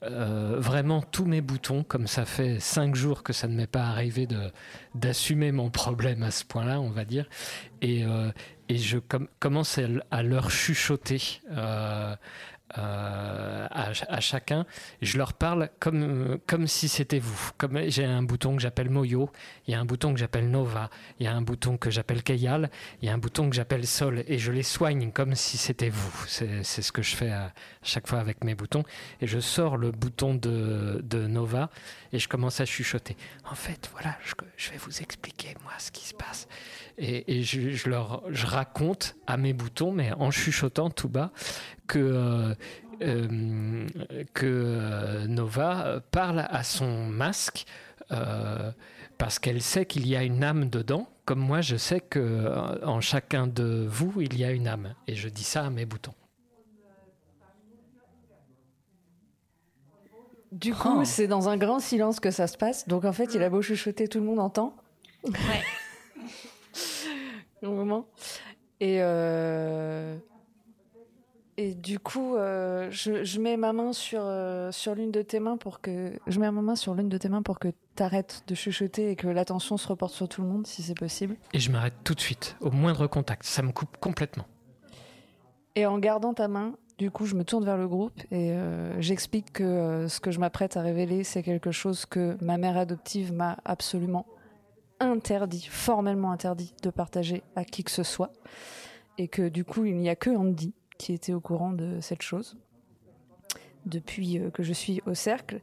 euh, 0.03 0.57
vraiment 0.59 1.01
tous 1.01 1.25
mes 1.25 1.41
boutons, 1.41 1.83
comme 1.83 2.07
ça 2.07 2.27
fait 2.27 2.61
cinq 2.61 2.95
jours 2.95 3.23
que 3.23 3.33
ça 3.33 3.49
ne 3.49 3.55
m'est 3.57 3.67
pas 3.67 3.85
arrivé 3.87 4.27
de 4.27 4.53
d'assumer 4.95 5.53
mon 5.53 5.71
problème 5.71 6.23
à 6.23 6.31
ce 6.31 6.45
point-là, 6.45 6.81
on 6.81 6.91
va 6.91 7.05
dire. 7.05 7.27
Et, 7.83 8.05
euh, 8.05 8.31
et 8.69 8.79
je 8.79 8.99
com- 8.99 9.29
commence 9.41 9.79
à, 10.11 10.23
leur 10.23 10.51
chuchoter. 10.51 11.41
euh, 11.53 12.15
euh, 12.79 13.67
à, 13.71 13.85
ch- 13.95 14.05
à 14.09 14.21
chacun, 14.21 14.67
je 15.01 15.17
leur 15.19 15.35
parle 15.35 15.71
comme, 15.79 16.39
comme 16.49 16.67
si 16.67 16.89
c'était 16.89 17.21
vous. 17.21 17.51
J'ai 17.87 18.05
un 18.05 18.25
bouton 18.25 18.57
que 18.57 18.61
j'appelle 18.61 18.91
Moyo, 18.91 19.31
il 19.67 19.71
y 19.71 19.75
a 19.75 19.81
un 19.81 19.85
bouton 19.85 20.13
que 20.13 20.19
j'appelle 20.19 20.51
Nova, 20.51 20.91
il 21.21 21.25
y 21.25 21.29
a 21.29 21.35
un 21.35 21.43
bouton 21.43 21.77
que 21.77 21.91
j'appelle 21.91 22.25
Keyal, 22.25 22.69
il 23.01 23.07
y 23.07 23.09
a 23.09 23.15
un 23.15 23.19
bouton 23.19 23.49
que 23.49 23.55
j'appelle 23.55 23.87
Sol, 23.87 24.25
et 24.27 24.39
je 24.39 24.51
les 24.51 24.65
soigne 24.65 25.13
comme 25.13 25.37
si 25.37 25.59
c'était 25.59 25.91
vous. 25.91 26.25
C'est 26.27 26.65
ce 26.65 26.91
que 26.91 27.03
je 27.03 27.15
fais 27.15 27.31
à 27.31 27.53
chaque 27.85 28.09
fois 28.09 28.19
avec 28.19 28.43
mes 28.43 28.57
boutons. 28.57 28.83
Et 29.21 29.29
je 29.29 29.39
sors 29.39 29.77
le 29.77 29.93
bouton 29.93 30.35
de, 30.35 31.01
Nova 31.29 31.71
et 32.13 32.19
je 32.19 32.29
commence 32.29 32.61
à 32.61 32.67
chuchoter. 32.67 33.17
En 33.49 33.55
fait, 33.55 33.89
voilà, 33.93 34.17
je 34.57 34.71
vais 34.71 34.77
vous 34.79 35.01
expliquer 35.03 35.55
moi 35.63 35.73
ce 35.79 35.93
qui 35.93 36.05
se 36.05 36.15
passe. 36.15 36.49
Et, 36.99 37.39
et 37.39 37.43
je, 37.43 37.71
je 37.71 37.91
leur 37.91 38.23
je 38.31 38.47
raconte 38.47 39.17
à 39.27 39.37
mes 39.37 39.53
boutons, 39.53 39.93
mais 39.93 40.13
en 40.13 40.31
chuchotant 40.31 40.91
tout 40.91 41.09
bas, 41.09 41.31
que, 41.87 41.99
euh, 41.99 42.55
euh, 43.03 43.87
que 44.33 44.47
euh, 44.47 45.27
Nova 45.27 46.01
parle 46.11 46.47
à 46.49 46.63
son 46.63 47.07
masque 47.07 47.67
euh, 48.13 48.71
parce 49.19 49.39
qu'elle 49.39 49.61
sait 49.63 49.85
qu'il 49.85 50.07
y 50.07 50.17
a 50.17 50.23
une 50.23 50.43
âme 50.43 50.71
dedans, 50.71 51.09
comme 51.25 51.41
moi 51.41 51.61
je 51.61 51.77
sais 51.77 52.01
que 52.01 52.83
en 52.85 53.01
chacun 53.01 53.47
de 53.47 53.87
vous 53.89 54.21
il 54.21 54.39
y 54.39 54.45
a 54.45 54.51
une 54.51 54.69
âme. 54.69 54.95
Et 55.07 55.15
je 55.15 55.29
dis 55.29 55.45
ça 55.45 55.65
à 55.65 55.71
mes 55.71 55.85
boutons. 55.85 56.15
Du 60.53 60.73
coup, 60.73 61.05
c'est 61.05 61.27
dans 61.27 61.51
un 61.51 61.59
grand 61.59 61.81
silence 61.81 62.19
que 62.19 62.31
ça 62.31 62.47
se 62.47 62.57
passe. 62.57 62.89
Donc 62.89 63.05
en 63.05 63.13
fait, 63.13 63.35
il 63.35 63.43
a 63.43 63.51
beau 63.51 63.61
chuchoter, 63.61 64.09
tout 64.09 64.21
le 64.21 64.25
monde 64.25 64.39
entend. 64.39 64.75
Ouais. 65.25 65.35
Moment. 67.75 68.07
Et 68.81 68.99
euh, 69.01 70.17
et 71.59 71.75
du 71.75 71.99
coup, 71.99 72.37
euh, 72.37 72.89
je, 72.91 73.25
je 73.25 73.41
mets 73.41 73.57
ma 73.57 73.73
main 73.73 73.93
sur 73.93 74.21
euh, 74.23 74.71
sur 74.73 74.95
l'une 74.95 75.11
de 75.11 75.23
tes 75.23 75.41
mains 75.41 75.57
pour 75.57 75.81
que 75.81 76.13
je 76.27 76.39
mets 76.39 76.51
ma 76.51 76.61
main 76.61 76.77
sur 76.77 76.95
l'une 76.95 77.09
de 77.09 77.17
tes 77.17 77.31
mains 77.31 77.43
pour 77.43 77.59
que 77.59 77.69
t'arrêtes 77.95 78.43
de 78.47 78.55
chuchoter 78.55 79.11
et 79.11 79.17
que 79.17 79.27
l'attention 79.27 79.79
se 79.79 79.89
reporte 79.89 80.13
sur 80.13 80.29
tout 80.29 80.43
le 80.43 80.49
monde, 80.49 80.67
si 80.67 80.83
c'est 80.83 80.99
possible. 80.99 81.37
Et 81.55 81.61
je 81.61 81.71
m'arrête 81.73 81.95
tout 82.05 82.15
de 82.15 82.21
suite, 82.21 82.57
au 82.61 82.71
moindre 82.71 83.07
contact. 83.07 83.45
Ça 83.45 83.63
me 83.63 83.73
coupe 83.73 83.97
complètement. 83.99 84.45
Et 85.77 85.87
en 85.87 85.99
gardant 85.99 86.35
ta 86.35 86.49
main, 86.49 86.75
du 86.99 87.11
coup, 87.11 87.27
je 87.27 87.35
me 87.35 87.45
tourne 87.45 87.65
vers 87.65 87.77
le 87.77 87.87
groupe 87.87 88.19
et 88.31 88.53
euh, 88.53 89.01
j'explique 89.01 89.53
que 89.53 89.63
euh, 89.63 90.09
ce 90.09 90.21
que 90.21 90.31
je 90.31 90.41
m'apprête 90.41 90.77
à 90.79 90.83
révéler, 90.83 91.25
c'est 91.25 91.43
quelque 91.43 91.71
chose 91.71 92.07
que 92.07 92.37
ma 92.41 92.57
mère 92.57 92.79
adoptive 92.79 93.33
m'a 93.33 93.59
absolument 93.65 94.27
interdit, 95.01 95.67
formellement 95.71 96.33
interdit 96.33 96.75
de 96.83 96.91
partager 96.91 97.43
à 97.55 97.65
qui 97.65 97.85
que 97.85 97.91
ce 97.91 98.03
soit. 98.03 98.33
Et 99.19 99.29
que 99.29 99.49
du 99.49 99.65
coup, 99.65 99.85
il 99.85 99.97
n'y 99.97 100.09
a 100.09 100.17
que 100.17 100.31
Andy 100.31 100.75
qui 100.99 101.13
était 101.13 101.33
au 101.33 101.41
courant 101.41 101.73
de 101.73 102.01
cette 102.01 102.23
chose 102.23 102.57
depuis 103.87 104.39
euh, 104.39 104.51
que 104.51 104.63
je 104.63 104.73
suis 104.73 105.01
au 105.07 105.15
cercle. 105.15 105.61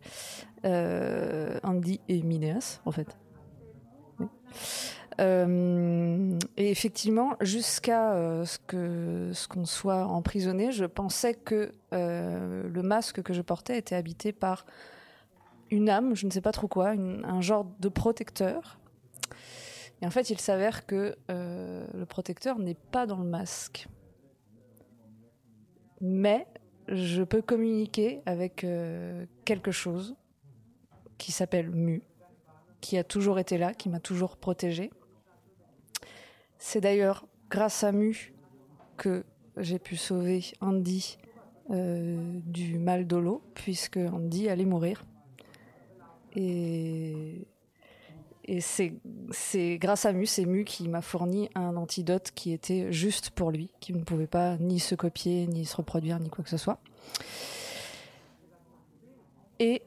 Euh, 0.65 1.59
Andy 1.63 1.99
et 2.07 2.21
Minéas, 2.21 2.81
en 2.85 2.91
fait. 2.91 3.17
Euh, 5.19 6.39
et 6.57 6.71
effectivement, 6.71 7.35
jusqu'à 7.41 8.15
ce 8.45 8.57
que 8.65 9.29
ce 9.33 9.47
qu'on 9.47 9.65
soit 9.65 10.05
emprisonné, 10.07 10.71
je 10.71 10.85
pensais 10.85 11.35
que 11.35 11.71
le 11.91 12.81
masque 12.81 13.21
que 13.21 13.33
je 13.33 13.41
portais 13.41 13.77
était 13.77 13.95
habité 13.95 14.31
par 14.31 14.65
une 15.69 15.89
âme, 15.89 16.15
je 16.15 16.25
ne 16.25 16.31
sais 16.31 16.41
pas 16.41 16.51
trop 16.51 16.67
quoi, 16.67 16.91
un 16.91 17.41
genre 17.41 17.65
de 17.79 17.89
protecteur. 17.89 18.79
Et 20.03 20.05
en 20.05 20.09
fait, 20.09 20.29
il 20.29 20.37
s'avère 20.37 20.85
que 20.85 21.15
euh, 21.31 21.87
le 21.93 22.05
protecteur 22.05 22.59
n'est 22.59 22.73
pas 22.73 23.05
dans 23.05 23.19
le 23.19 23.23
masque. 23.23 23.87
Mais 26.01 26.45
je 26.89 27.23
peux 27.23 27.41
communiquer 27.41 28.21
avec 28.25 28.65
euh, 28.65 29.25
quelque 29.45 29.71
chose 29.71 30.17
qui 31.17 31.31
s'appelle 31.31 31.69
Mu, 31.69 32.03
qui 32.81 32.97
a 32.97 33.05
toujours 33.05 33.39
été 33.39 33.57
là, 33.57 33.73
qui 33.73 33.87
m'a 33.87 34.01
toujours 34.01 34.35
protégée. 34.35 34.91
C'est 36.57 36.81
d'ailleurs 36.81 37.25
grâce 37.49 37.85
à 37.85 37.93
Mu 37.93 38.33
que 38.97 39.23
j'ai 39.55 39.79
pu 39.79 39.95
sauver 39.95 40.43
Andy 40.59 41.17
euh, 41.69 42.41
du 42.43 42.77
mal 42.77 43.07
de 43.07 43.15
l'eau, 43.15 43.41
puisque 43.53 43.95
Andy 43.95 44.49
allait 44.49 44.65
mourir. 44.65 45.05
Et 48.45 48.59
c'est 48.61 49.77
grâce 49.77 50.05
à 50.05 50.11
Mu, 50.11 50.25
c'est 50.25 50.45
Mu 50.45 50.65
qui 50.65 50.89
m'a 50.89 51.01
fourni 51.01 51.49
un 51.55 51.77
antidote 51.77 52.31
qui 52.35 52.51
était 52.51 52.91
juste 52.91 53.29
pour 53.29 53.51
lui, 53.51 53.71
qui 53.79 53.93
ne 53.93 54.03
pouvait 54.03 54.27
pas 54.27 54.57
ni 54.57 54.79
se 54.79 54.95
copier, 54.95 55.47
ni 55.47 55.65
se 55.65 55.75
reproduire, 55.77 56.19
ni 56.19 56.29
quoi 56.29 56.43
que 56.43 56.49
ce 56.49 56.57
soit. 56.57 56.79
Et 59.59 59.81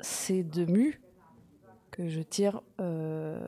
c'est 0.00 0.42
de 0.42 0.64
Mu 0.64 1.00
que 1.90 2.08
je 2.08 2.20
tire 2.20 2.62
euh, 2.80 3.46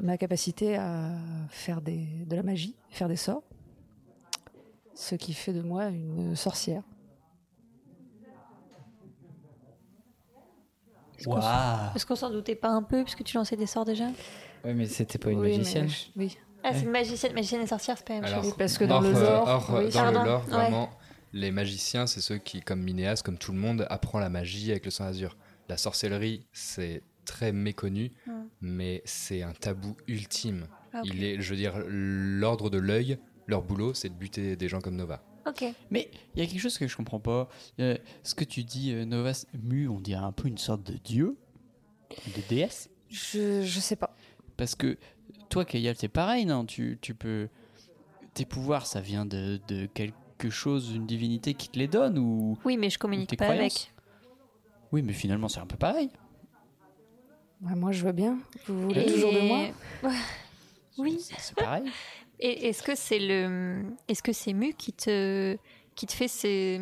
ma 0.00 0.16
capacité 0.16 0.76
à 0.76 1.10
faire 1.50 1.82
de 1.82 2.36
la 2.36 2.44
magie, 2.44 2.76
faire 2.90 3.08
des 3.08 3.16
sorts, 3.16 3.42
ce 4.94 5.16
qui 5.16 5.32
fait 5.32 5.52
de 5.52 5.62
moi 5.62 5.88
une 5.88 6.36
sorcière. 6.36 6.84
Est-ce 11.30 11.96
Est-ce 11.96 12.06
qu'on 12.06 12.16
s'en 12.16 12.30
doutait 12.30 12.54
pas 12.54 12.68
un 12.68 12.82
peu 12.82 13.02
puisque 13.04 13.24
tu 13.24 13.36
lançais 13.36 13.56
des 13.56 13.66
sorts 13.66 13.84
déjà? 13.84 14.04
Oui, 14.64 14.74
mais 14.74 14.86
c'était 14.86 15.18
pas 15.18 15.30
une 15.30 15.40
Oui, 15.40 15.56
magicienne. 15.58 15.88
oui. 16.16 16.36
Ah, 16.64 16.70
c'est 16.74 16.82
une 16.82 16.90
magicienne, 16.90 17.32
magicienne 17.34 17.62
et 17.62 17.66
sorcière, 17.66 17.96
c'est 17.98 18.06
pas 18.06 18.14
la 18.14 18.20
même 18.20 18.30
Alors, 18.32 18.44
chose. 18.44 18.54
parce 18.56 18.78
que 18.78 18.84
dans 18.84 19.00
le 19.00 19.10
lore- 19.12 19.70
euh, 19.74 19.78
oui. 19.84 19.90
dans 19.92 20.00
Pardon, 20.00 20.20
le 20.20 20.26
lore, 20.26 20.44
ouais. 20.44 20.50
vraiment, 20.52 20.90
les 21.32 21.50
magiciens, 21.50 22.06
c'est 22.06 22.20
ceux 22.20 22.38
qui, 22.38 22.60
comme 22.60 22.80
Minéas, 22.82 23.22
comme 23.24 23.36
tout 23.38 23.50
le 23.52 23.58
monde, 23.58 23.84
apprend 23.90 24.20
la 24.20 24.28
magie 24.28 24.70
avec 24.70 24.84
le 24.84 24.90
sang 24.92 25.04
azur. 25.04 25.36
La 25.68 25.76
sorcellerie, 25.76 26.46
c'est 26.52 27.02
très 27.24 27.50
méconnu, 27.52 28.12
Mm. 28.26 28.32
mais 28.60 29.02
c'est 29.04 29.42
un 29.42 29.52
tabou 29.52 29.96
ultime. 30.06 30.66
Ah. 30.94 31.00
Il 31.04 31.24
est, 31.24 31.40
je 31.40 31.50
veux 31.50 31.56
dire, 31.56 31.74
l'ordre 31.88 32.70
de 32.70 32.78
l'œil, 32.78 33.18
leur 33.48 33.62
boulot, 33.62 33.92
c'est 33.94 34.08
de 34.10 34.14
buter 34.14 34.54
des 34.54 34.68
gens 34.68 34.80
comme 34.80 34.94
Nova. 34.96 35.20
Ok. 35.46 35.64
Mais 35.90 36.10
il 36.34 36.40
y 36.42 36.46
a 36.46 36.48
quelque 36.48 36.60
chose 36.60 36.78
que 36.78 36.86
je 36.86 36.96
comprends 36.96 37.20
pas. 37.20 37.48
Euh, 37.80 37.96
ce 38.22 38.34
que 38.34 38.44
tu 38.44 38.62
dis, 38.64 38.92
euh, 38.92 39.04
Novas 39.04 39.44
Mu, 39.62 39.88
on 39.88 40.00
dirait 40.00 40.22
un 40.24 40.32
peu 40.32 40.48
une 40.48 40.58
sorte 40.58 40.82
de 40.84 40.94
dieu, 40.98 41.36
de 42.28 42.42
déesse. 42.48 42.88
Je, 43.10 43.62
je 43.62 43.80
sais 43.80 43.96
pas. 43.96 44.14
Parce 44.56 44.74
que 44.74 44.96
toi, 45.48 45.64
Kayal, 45.64 45.96
c'est 45.98 46.08
pareil, 46.08 46.46
non? 46.46 46.64
Tu, 46.64 46.98
tu 47.00 47.14
peux. 47.14 47.48
Tes 48.34 48.44
pouvoirs, 48.44 48.86
ça 48.86 49.00
vient 49.00 49.26
de, 49.26 49.60
de 49.68 49.86
quelque 49.86 50.48
chose, 50.48 50.92
une 50.94 51.06
divinité 51.06 51.54
qui 51.54 51.68
te 51.68 51.78
les 51.78 51.88
donne 51.88 52.18
ou. 52.18 52.56
Oui, 52.64 52.76
mais 52.76 52.88
je 52.90 52.98
communique 52.98 53.36
pas 53.36 53.44
croyances? 53.46 53.60
Avec. 53.82 53.92
Oui, 54.92 55.02
mais 55.02 55.12
finalement, 55.12 55.48
c'est 55.48 55.60
un 55.60 55.66
peu 55.66 55.76
pareil. 55.76 56.08
Ouais, 57.62 57.74
moi, 57.74 57.92
je 57.92 58.04
veux 58.04 58.12
bien. 58.12 58.38
Vous 58.66 58.82
voulez 58.88 59.02
Et- 59.02 59.12
toujours 59.12 59.32
de 59.32 59.40
moi? 59.40 59.66
Oui. 60.98 61.18
C'est 61.38 61.54
pareil. 61.56 61.84
Et 62.44 62.68
est-ce 62.68 62.82
que 62.82 62.96
c'est 62.96 63.20
le, 63.20 63.84
est-ce 64.08 64.20
que 64.20 64.32
c'est 64.32 64.52
Mu 64.52 64.74
qui 64.74 64.92
te, 64.92 65.56
qui 65.94 66.06
te 66.06 66.12
fait 66.12 66.26
ces, 66.26 66.80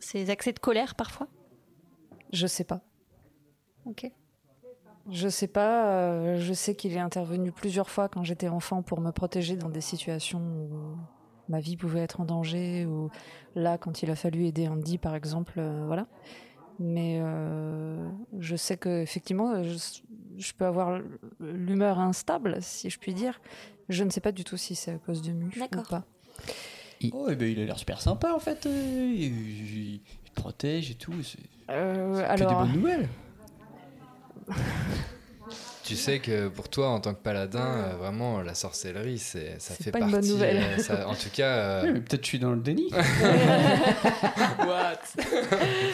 ces 0.00 0.30
accès 0.30 0.52
de 0.54 0.58
colère 0.58 0.94
parfois? 0.94 1.28
Je 2.32 2.46
sais 2.46 2.64
pas. 2.64 2.80
Ok. 3.84 4.10
Je 5.10 5.28
sais 5.28 5.46
pas. 5.46 5.88
euh, 5.90 6.38
je 6.40 6.54
sais 6.54 6.74
qu'il 6.74 6.94
est 6.94 7.00
intervenu 7.00 7.52
plusieurs 7.52 7.90
fois 7.90 8.08
quand 8.08 8.24
j'étais 8.24 8.48
enfant 8.48 8.80
pour 8.80 9.02
me 9.02 9.10
protéger 9.10 9.56
dans 9.56 9.68
des 9.68 9.82
situations 9.82 10.40
où 10.40 10.96
ma 11.50 11.60
vie 11.60 11.76
pouvait 11.76 12.00
être 12.00 12.22
en 12.22 12.24
danger 12.24 12.86
ou 12.86 13.10
là 13.54 13.76
quand 13.76 14.02
il 14.02 14.10
a 14.10 14.16
fallu 14.16 14.46
aider 14.46 14.68
Andy 14.68 14.96
par 14.96 15.14
exemple. 15.14 15.56
euh, 15.58 15.84
voilà. 15.86 16.06
Mais 16.78 17.18
euh, 17.22 18.08
je 18.40 18.56
sais 18.56 18.76
que 18.76 19.00
effectivement, 19.02 19.62
je, 19.62 19.76
je 20.38 20.52
peux 20.54 20.64
avoir 20.66 21.00
l'humeur 21.40 21.98
instable, 22.00 22.58
si 22.60 22.90
je 22.90 22.98
puis 22.98 23.14
dire. 23.14 23.40
Je 23.88 24.02
ne 24.02 24.10
sais 24.10 24.20
pas 24.20 24.32
du 24.32 24.44
tout 24.44 24.56
si 24.56 24.74
c'est 24.74 24.92
à 24.92 24.98
cause 24.98 25.22
de 25.22 25.32
mu 25.32 25.46
ou 25.46 25.82
pas. 25.82 26.04
Oh, 27.12 27.26
eh 27.30 27.36
ben, 27.36 27.48
il 27.50 27.60
a 27.60 27.64
l'air 27.66 27.78
super 27.78 28.00
sympa 28.00 28.32
en 28.32 28.38
fait. 28.38 28.66
euh, 28.66 29.12
il, 29.14 29.22
il- 29.24 29.94
il 29.94 30.00
te 30.30 30.34
protège 30.34 30.90
et 30.90 30.94
tout. 30.94 31.22
C'est 31.22 31.38
Euh, 31.70 32.20
que 32.22 32.26
alors, 32.26 32.48
des 32.64 32.68
bonnes 32.72 32.80
nouvelles. 32.80 33.08
Tu 35.84 35.96
sais 35.96 36.18
que 36.18 36.48
pour 36.48 36.68
toi, 36.70 36.88
en 36.88 37.00
tant 37.00 37.12
que 37.12 37.20
paladin, 37.20 37.60
euh, 37.60 37.96
vraiment, 37.98 38.40
la 38.40 38.54
sorcellerie, 38.54 39.18
c'est, 39.18 39.56
ça 39.60 39.74
fait 39.74 39.90
pas 39.90 39.98
une 40.00 40.10
partie. 40.10 40.28
bonne 40.28 40.34
nouvelle. 40.34 40.56
euh, 40.56 40.78
ça- 40.78 41.06
en 41.06 41.14
tout 41.14 41.28
cas. 41.30 41.46
euh, 41.56 41.82
Oui, 41.84 41.90
mais 41.92 42.00
peut-être 42.00 42.22
je 42.22 42.28
suis 42.28 42.38
dans 42.38 42.52
le 42.52 42.60
déni. 42.60 42.88
What 44.66 45.00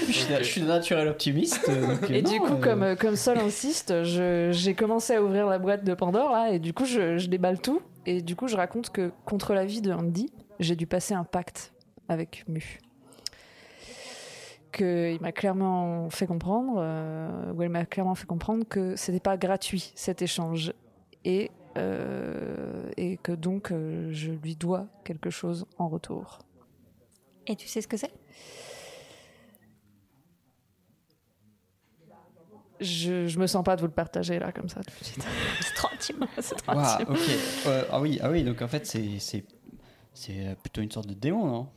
je, 0.07 0.12
suis, 0.12 0.34
je 0.38 0.43
suis 0.45 0.62
naturel 0.62 1.09
optimiste. 1.09 1.68
donc, 1.68 2.09
Et 2.11 2.22
non, 2.22 2.30
du 2.30 2.38
coup, 2.38 2.55
euh, 2.55 2.61
comme, 2.61 2.97
comme 2.97 3.16
Sol 3.16 3.38
insiste, 3.38 4.05
je- 4.05 4.51
j'ai 4.53 4.74
commencé 4.74 5.14
à 5.14 5.22
ouvrir 5.22 5.47
la 5.47 5.59
boîte 5.59 5.84
de 5.84 5.95
Pandore, 5.95 6.30
là, 6.32 6.51
et 6.53 6.59
du 6.59 6.72
coup, 6.72 6.84
je, 6.84 7.18
je 7.18 7.26
déballe 7.28 7.61
tout. 7.61 7.82
Et 8.07 8.22
du 8.22 8.36
coup, 8.36 8.49
je 8.49 8.57
raconte 8.57 8.91
que 8.91 9.11
contre 9.26 9.55
la 9.55 9.64
vie 9.64 9.80
de 9.82 9.93
Andy, 9.93 10.32
j'ai 10.61 10.76
dû 10.76 10.86
passer 10.86 11.14
un 11.14 11.24
pacte 11.24 11.72
avec 12.09 12.45
Mu. 12.49 12.78
Qu'il 14.73 15.21
m'a 15.21 15.33
clairement 15.33 16.11
fait 16.11 16.27
comprendre, 16.27 16.75
euh, 16.79 17.53
ou 17.53 17.62
elle 17.62 17.71
m'a 17.71 17.87
clairement 17.87 18.14
fait 18.14 18.27
comprendre 18.27 18.64
que 18.68 18.95
c'était 18.97 19.21
pas 19.21 19.37
gratuit 19.37 19.93
cet 19.97 20.23
échange. 20.23 20.73
Et, 21.25 21.51
euh, 21.77 22.89
et 22.97 23.16
que 23.16 23.33
donc, 23.33 23.73
euh, 23.73 24.09
je 24.12 24.31
lui 24.31 24.57
dois 24.57 24.87
quelque 25.05 25.31
chose 25.31 25.66
en 25.79 25.89
retour. 25.89 26.39
Et 27.47 27.57
tu 27.57 27.66
sais 27.66 27.81
ce 27.81 27.89
que 27.89 27.97
c'est? 27.97 28.12
Je, 32.81 33.27
je 33.27 33.39
me 33.39 33.47
sens 33.47 33.62
pas 33.62 33.77
de 33.77 33.81
vous 33.83 33.89
le 33.89 33.93
partager 33.93 34.39
là, 34.39 34.53
comme 34.53 34.68
ça, 34.68 34.81
tout 34.83 34.99
de 34.99 35.05
suite. 35.05 35.27
C'est 35.61 35.75
trop 35.75 35.89
intime. 35.93 36.27
C'est 36.39 36.55
trop 36.55 36.73
intime. 36.79 37.07
ok. 37.11 37.18
Euh, 37.66 37.85
ah 37.91 38.01
oui, 38.01 38.18
ah 38.23 38.31
oui. 38.31 38.43
Donc 38.43 38.62
en 38.62 38.68
fait, 38.68 38.87
c'est 38.87 39.18
c'est 39.18 39.45
c'est 40.14 40.57
plutôt 40.62 40.81
une 40.81 40.91
sorte 40.91 41.07
de 41.07 41.14
démon, 41.14 41.47
non? 41.47 41.68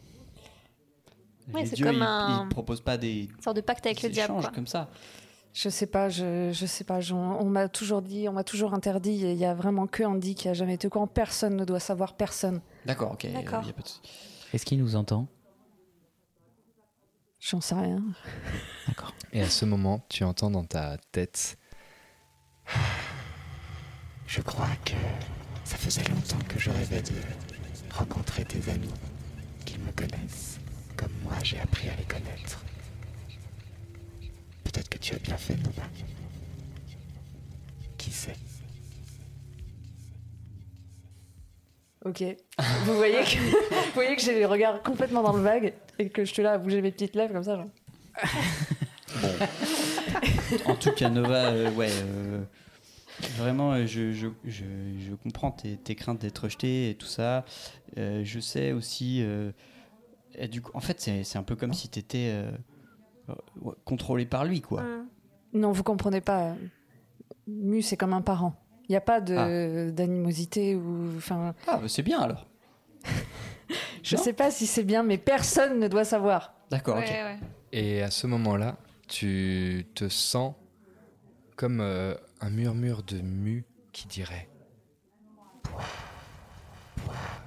Ouais, 1.53 1.61
Les 1.63 1.67
c'est 1.67 1.75
dieux, 1.75 1.85
comme 1.85 1.95
ils, 1.97 2.01
un- 2.03 2.43
ils 2.45 2.49
proposent 2.49 2.81
pas 2.81 2.97
des 2.97 3.23
Une 3.35 3.41
sorte 3.41 3.55
de 3.57 3.61
pacte 3.61 3.85
avec 3.85 4.01
le 4.03 4.09
diable. 4.09 4.33
Quoi. 4.39 4.51
comme 4.51 4.67
ça. 4.67 4.89
Je 5.53 5.69
sais 5.69 5.85
pas, 5.87 6.09
je, 6.09 6.51
je 6.51 6.65
sais 6.65 6.83
pas. 6.83 6.99
on 7.11 7.45
m'a 7.45 7.67
toujours 7.69 8.01
dit, 8.01 8.27
on 8.27 8.33
m'a 8.33 8.43
toujours 8.43 8.73
interdit. 8.73 9.11
Il 9.13 9.35
y 9.35 9.45
a 9.45 9.53
vraiment 9.53 9.85
que 9.87 10.03
Andy 10.03 10.33
qui 10.35 10.47
a 10.49 10.53
jamais 10.53 10.75
été 10.75 10.87
au 10.87 10.89
courant. 10.89 11.05
Personne 11.07 11.55
ne 11.55 11.65
doit 11.65 11.79
savoir, 11.79 12.13
personne. 12.15 12.61
D'accord, 12.85 13.11
ok. 13.11 13.25
euh, 13.25 13.33
D'accord. 13.33 13.61
de. 13.61 14.01
Est-ce 14.53 14.65
qu'il 14.65 14.79
nous 14.79 14.95
entend? 14.95 15.27
J'en 17.39 17.59
sais 17.61 17.75
rien. 17.75 18.01
Et 19.33 19.41
à 19.41 19.49
ce 19.49 19.65
moment, 19.65 20.03
tu 20.09 20.23
entends 20.23 20.49
dans 20.49 20.63
ta 20.63 20.97
tête. 21.11 21.57
Je 24.27 24.41
crois 24.41 24.69
que 24.85 24.93
ça 25.65 25.77
faisait 25.77 26.03
longtemps 26.05 26.39
que 26.47 26.57
je 26.59 26.69
rêvais 26.71 27.01
de 27.01 27.11
rencontrer 27.93 28.43
des 28.45 28.69
amis 28.69 28.89
qui 29.65 29.77
me 29.77 29.91
connaissent, 29.91 30.52
comme 31.03 31.11
moi 31.23 31.33
j'ai 31.43 31.59
appris 31.59 31.89
à 31.89 31.95
les 31.95 32.03
connaître. 32.05 32.63
Peut-être 34.63 34.89
que 34.89 34.97
tu 34.97 35.13
as 35.15 35.19
bien 35.19 35.37
fait, 35.37 35.55
Nova. 35.57 35.83
Qui 37.97 38.11
sait? 38.11 38.35
Ok. 42.05 42.23
Vous 42.85 42.95
voyez 42.95 43.19
que, 43.23 43.37
vous 43.69 43.93
voyez 43.93 44.15
que 44.15 44.21
j'ai 44.21 44.33
les 44.33 44.45
regards 44.45 44.81
complètement 44.81 45.21
dans 45.21 45.33
le 45.33 45.41
vague 45.41 45.73
et 45.99 46.09
que 46.09 46.25
je 46.25 46.33
suis 46.33 46.43
là 46.43 46.53
à 46.53 46.57
bouger 46.57 46.81
mes 46.81 46.91
petites 46.91 47.15
lèvres 47.15 47.33
comme 47.33 47.43
ça. 47.43 47.55
Genre. 47.55 47.69
En 50.65 50.75
tout 50.75 50.91
cas, 50.91 51.09
Nova, 51.09 51.51
euh, 51.51 51.71
ouais, 51.71 51.89
euh, 51.91 52.43
vraiment, 53.37 53.73
euh, 53.73 53.85
je, 53.85 54.11
je, 54.11 54.27
je, 54.45 54.63
je 54.99 55.13
comprends 55.15 55.51
tes, 55.51 55.77
tes 55.77 55.95
craintes 55.95 56.19
d'être 56.19 56.39
rejeté 56.39 56.89
et 56.89 56.95
tout 56.95 57.07
ça. 57.07 57.45
Euh, 57.97 58.21
je 58.23 58.39
sais 58.39 58.71
aussi. 58.71 59.23
Euh, 60.37 60.43
et 60.43 60.47
du 60.47 60.61
coup, 60.61 60.71
en 60.73 60.79
fait, 60.79 60.99
c'est 60.99 61.37
un 61.37 61.43
peu 61.43 61.55
comme 61.55 61.73
si 61.73 61.89
tu 61.89 61.99
étais 61.99 62.33
contrôlé 63.85 64.25
par 64.25 64.45
lui, 64.45 64.61
quoi. 64.61 64.83
Non, 65.53 65.71
vous 65.71 65.83
comprenez 65.83 66.21
pas. 66.21 66.55
Mu, 67.47 67.81
c'est 67.81 67.97
comme 67.97 68.13
un 68.13 68.21
parent. 68.21 68.55
Il 68.89 68.91
n'y 68.91 68.95
a 68.97 69.01
pas 69.01 69.21
de 69.21 69.91
d'animosité 69.91 70.75
ou. 70.75 71.15
Enfin, 71.17 71.53
Ah, 71.67 71.77
bah, 71.77 71.87
c'est 71.87 72.03
bien 72.03 72.19
alors. 72.19 72.47
je 74.03 74.15
Non 74.15 74.21
sais 74.21 74.33
pas 74.33 74.51
si 74.51 74.67
c'est 74.67 74.83
bien, 74.83 75.03
mais 75.03 75.17
personne 75.17 75.79
ne 75.79 75.87
doit 75.87 76.05
savoir. 76.05 76.53
D'accord, 76.69 76.97
ok. 76.97 77.13
Et 77.71 78.01
à 78.01 78.11
ce 78.11 78.27
moment-là, 78.27 78.77
tu 79.07 79.85
te 79.95 80.09
sens 80.09 80.53
comme 81.55 81.79
euh, 81.81 82.15
un 82.41 82.49
murmure 82.49 83.03
de 83.03 83.19
mu 83.21 83.65
qui 83.91 84.07
dirait. 84.07 84.49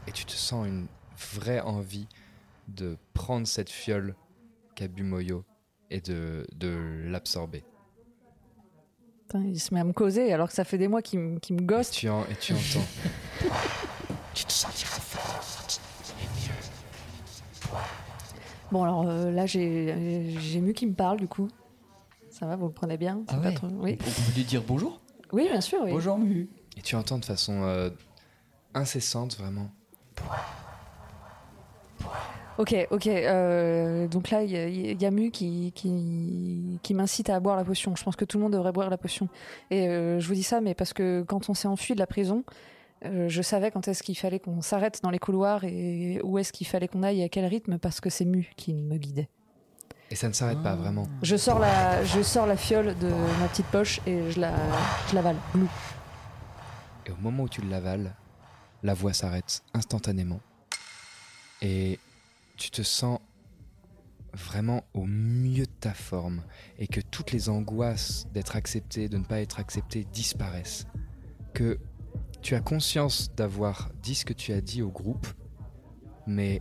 Et 0.06 0.12
tu 0.12 0.24
te 0.24 0.32
sens 0.32 0.66
une 0.66 0.86
vraie 1.34 1.60
envie 1.60 2.06
de 2.68 2.96
prendre 3.14 3.46
cette 3.46 3.70
fiole 3.70 4.14
qu'a 4.74 4.88
bu 4.88 5.02
Moyo 5.02 5.44
et 5.90 6.00
de, 6.00 6.46
de 6.54 7.02
l'absorber. 7.06 7.64
Il 9.34 9.60
se 9.60 9.74
met 9.74 9.80
à 9.80 9.84
me 9.84 9.92
causer 9.92 10.32
alors 10.32 10.48
que 10.48 10.54
ça 10.54 10.64
fait 10.64 10.78
des 10.78 10.88
mois 10.88 11.02
qu'il 11.02 11.18
me, 11.18 11.38
qu'il 11.38 11.56
me 11.56 11.62
gosse. 11.62 11.90
Tu 11.90 12.08
en- 12.08 12.24
et 12.26 12.36
tu 12.36 12.52
entends. 12.54 12.86
Tu 14.34 14.44
te 14.44 14.52
sentiras 14.52 15.00
fort 15.00 15.66
et 16.20 16.24
mieux. 16.46 17.72
Bon, 18.70 18.82
alors 18.84 19.08
euh, 19.08 19.30
là, 19.30 19.46
j'ai 19.46 20.34
j'ai 20.38 20.60
Mu 20.60 20.74
qui 20.74 20.86
me 20.86 20.92
parle 20.94 21.18
du 21.18 21.26
coup. 21.26 21.48
Ça 22.30 22.44
va, 22.46 22.54
vous 22.56 22.66
le 22.66 22.72
prenez 22.72 22.98
bien 22.98 23.22
Ah 23.28 23.32
C'est 23.34 23.40
pas 23.42 23.48
ouais. 23.48 23.54
trop- 23.54 23.68
Oui. 23.68 23.98
On 24.00 24.04
peut 24.04 24.32
lui 24.36 24.44
dire 24.44 24.62
bonjour 24.66 25.00
oui, 25.32 25.48
bien 25.50 25.60
sûr. 25.60 25.80
Oui. 25.82 25.90
Bonjour, 25.90 26.18
Mu. 26.18 26.48
Et 26.76 26.82
tu 26.82 26.94
entends 26.96 27.18
de 27.18 27.24
façon 27.24 27.62
euh, 27.64 27.90
incessante, 28.74 29.36
vraiment. 29.38 29.70
Ok, 32.58 32.74
ok. 32.90 33.06
euh, 33.06 34.08
donc 34.08 34.30
là, 34.30 34.42
il 34.42 34.50
y, 34.50 34.56
a- 34.56 34.66
il 34.68 35.00
y 35.00 35.04
a 35.06 35.10
Mu 35.10 35.30
qui, 35.30 35.72
qui, 35.74 36.78
qui 36.82 36.94
m'incite 36.94 37.28
à 37.30 37.38
boire 37.40 37.56
la 37.56 37.64
potion. 37.64 37.94
Je 37.96 38.02
pense 38.02 38.16
que 38.16 38.24
tout 38.24 38.38
le 38.38 38.44
monde 38.44 38.52
devrait 38.54 38.72
boire 38.72 38.88
la 38.90 38.96
potion. 38.98 39.28
Et 39.70 39.88
euh, 39.88 40.20
je 40.20 40.26
vous 40.28 40.34
dis 40.34 40.42
ça, 40.42 40.60
mais 40.60 40.74
parce 40.74 40.92
que 40.92 41.22
quand 41.26 41.48
on 41.50 41.54
s'est 41.54 41.68
enfui 41.68 41.94
de 41.94 41.98
la 42.00 42.06
prison, 42.06 42.44
euh, 43.04 43.28
je 43.28 43.42
savais 43.42 43.70
quand 43.70 43.86
est-ce 43.88 44.02
qu'il 44.02 44.16
fallait 44.16 44.40
qu'on 44.40 44.62
s'arrête 44.62 45.00
dans 45.02 45.10
les 45.10 45.18
couloirs 45.18 45.64
et 45.64 46.18
où 46.24 46.38
est-ce 46.38 46.50
qu'il 46.52 46.66
fallait 46.66 46.88
qu'on 46.88 47.02
aille 47.02 47.20
et 47.20 47.24
à 47.24 47.28
quel 47.28 47.44
rythme, 47.44 47.78
parce 47.78 48.00
que 48.00 48.08
c'est 48.08 48.24
Mu 48.24 48.50
qui 48.56 48.72
me 48.72 48.96
guidait. 48.96 49.28
Et 50.10 50.14
ça 50.14 50.28
ne 50.28 50.32
s'arrête 50.32 50.62
pas, 50.62 50.76
vraiment. 50.76 51.06
Je 51.22 51.36
sors 51.36 51.58
la, 51.58 52.04
je 52.04 52.22
sors 52.22 52.46
la 52.46 52.56
fiole 52.56 52.96
de 52.98 53.08
ma 53.40 53.48
petite 53.48 53.66
poche 53.66 54.00
et 54.06 54.30
je 54.30 54.40
la, 54.40 54.52
je 55.10 55.14
l'avale. 55.16 55.36
Et 57.06 57.10
au 57.10 57.16
moment 57.20 57.42
où 57.42 57.48
tu 57.48 57.60
l'avales, 57.62 58.14
la 58.82 58.94
voix 58.94 59.12
s'arrête 59.12 59.62
instantanément. 59.74 60.38
Et 61.60 61.98
tu 62.56 62.70
te 62.70 62.82
sens 62.82 63.20
vraiment 64.32 64.84
au 64.94 65.04
mieux 65.06 65.64
de 65.64 65.80
ta 65.80 65.94
forme. 65.94 66.42
Et 66.78 66.86
que 66.86 67.00
toutes 67.00 67.32
les 67.32 67.48
angoisses 67.48 68.26
d'être 68.32 68.56
accepté, 68.56 69.08
de 69.08 69.18
ne 69.18 69.24
pas 69.24 69.40
être 69.40 69.58
accepté 69.58 70.06
disparaissent. 70.12 70.86
Que 71.54 71.78
tu 72.42 72.54
as 72.54 72.60
conscience 72.60 73.34
d'avoir 73.34 73.90
dit 74.02 74.14
ce 74.14 74.24
que 74.24 74.32
tu 74.32 74.52
as 74.52 74.60
dit 74.60 74.82
au 74.82 74.90
groupe, 74.90 75.26
mais 76.26 76.60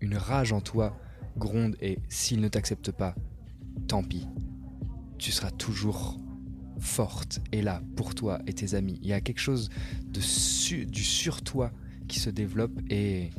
une 0.00 0.16
rage 0.16 0.52
en 0.52 0.60
toi 0.60 0.96
gronde 1.36 1.76
et 1.80 1.98
s'il 2.08 2.40
ne 2.40 2.48
t'accepte 2.48 2.90
pas, 2.90 3.14
tant 3.86 4.02
pis. 4.02 4.26
Tu 5.18 5.32
seras 5.32 5.50
toujours 5.50 6.18
forte 6.80 7.40
et 7.52 7.62
là 7.62 7.82
pour 7.96 8.14
toi 8.14 8.40
et 8.46 8.52
tes 8.52 8.74
amis. 8.74 8.98
Il 9.02 9.08
y 9.08 9.12
a 9.12 9.20
quelque 9.20 9.40
chose 9.40 9.70
de 10.04 10.20
du 10.84 11.04
sur 11.04 11.42
toi 11.42 11.72
qui 12.06 12.20
se 12.20 12.30
développe 12.30 12.78
et 12.90 13.30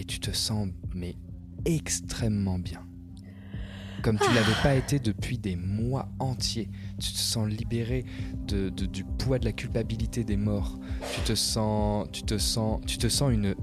et 0.00 0.04
tu 0.04 0.18
te 0.18 0.30
sens 0.30 0.68
mais 0.94 1.14
extrêmement 1.66 2.58
bien. 2.58 2.80
Comme 4.02 4.18
tu 4.18 4.32
l'avais 4.32 4.54
pas 4.62 4.74
été 4.74 4.98
depuis 4.98 5.36
des 5.36 5.56
mois 5.56 6.08
entiers. 6.20 6.70
Tu 6.98 7.12
te 7.12 7.18
sens 7.18 7.46
libéré 7.46 8.06
de, 8.46 8.70
de- 8.70 8.86
du 8.86 9.04
poids 9.04 9.38
de 9.38 9.44
la 9.44 9.52
culpabilité 9.52 10.24
des 10.24 10.38
morts. 10.38 10.78
Tu 11.14 11.20
te 11.20 11.34
sens, 11.34 12.08
tu 12.10 12.22
te 12.22 12.38
sens, 12.38 12.80
tu 12.86 12.96
te 12.96 13.08
sens 13.08 13.30
une 13.30 13.54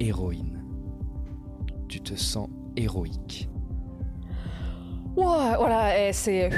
héroïne. 0.00 0.64
Tu 1.88 2.00
te 2.00 2.16
sens 2.16 2.48
héroïque. 2.76 3.48
Ouah, 5.16 5.56
voilà, 5.58 6.12
c'est. 6.12 6.50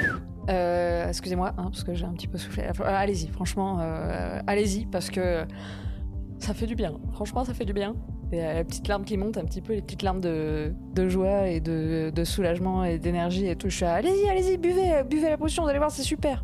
euh, 0.49 1.07
Excusez-moi, 1.07 1.49
hein, 1.57 1.65
parce 1.65 1.83
que 1.83 1.93
j'ai 1.93 2.05
un 2.05 2.13
petit 2.13 2.27
peu 2.27 2.39
soufflé. 2.39 2.63
Allez-y, 2.83 3.27
franchement, 3.27 3.77
euh, 3.81 4.39
allez-y, 4.47 4.87
parce 4.87 5.11
que 5.11 5.45
ça 6.39 6.55
fait 6.55 6.65
du 6.67 6.73
bien. 6.75 6.93
Franchement, 7.11 7.43
ça 7.43 7.53
fait 7.53 7.65
du 7.65 7.73
bien. 7.73 7.95
Et 8.31 8.43
euh, 8.43 8.53
la 8.55 8.63
petite 8.63 8.87
larme 8.87 9.05
qui 9.05 9.17
monte, 9.17 9.37
un 9.37 9.45
petit 9.45 9.61
peu 9.61 9.73
les 9.73 9.81
petites 9.81 10.01
larmes 10.01 10.19
de, 10.21 10.73
de 10.95 11.09
joie 11.09 11.47
et 11.47 11.59
de, 11.59 12.11
de 12.13 12.23
soulagement 12.23 12.83
et 12.83 12.97
d'énergie 12.99 13.47
et 13.47 13.55
tout. 13.55 13.69
Je 13.69 13.75
suis 13.75 13.85
là, 13.85 13.93
allez-y, 13.95 14.27
allez-y, 14.29 14.57
buvez, 14.57 14.93
euh, 14.95 15.03
buvez 15.03 15.29
la 15.29 15.37
potion, 15.37 15.63
vous 15.63 15.69
allez 15.69 15.77
voir, 15.79 15.91
c'est 15.91 16.03
super. 16.03 16.43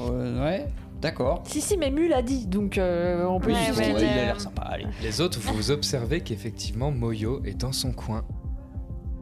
Euh, 0.00 0.44
ouais, 0.44 0.66
d'accord. 1.00 1.42
Si, 1.46 1.60
si, 1.60 1.76
mais 1.76 1.90
Mu 1.90 2.08
l'a 2.08 2.22
dit, 2.22 2.46
donc 2.46 2.78
euh, 2.78 3.24
on 3.26 3.40
peut 3.40 3.52
Oui, 3.52 3.56
juste- 3.66 3.78
ouais, 3.78 3.90
il 3.92 3.96
a 4.04 4.24
l'air 4.26 4.40
sympa, 4.40 4.62
allez. 4.62 4.86
Les 5.02 5.20
autres, 5.20 5.38
vous 5.40 5.70
observez 5.70 6.20
qu'effectivement 6.20 6.90
Moyo 6.90 7.42
est 7.44 7.58
dans 7.58 7.72
son 7.72 7.92
coin 7.92 8.24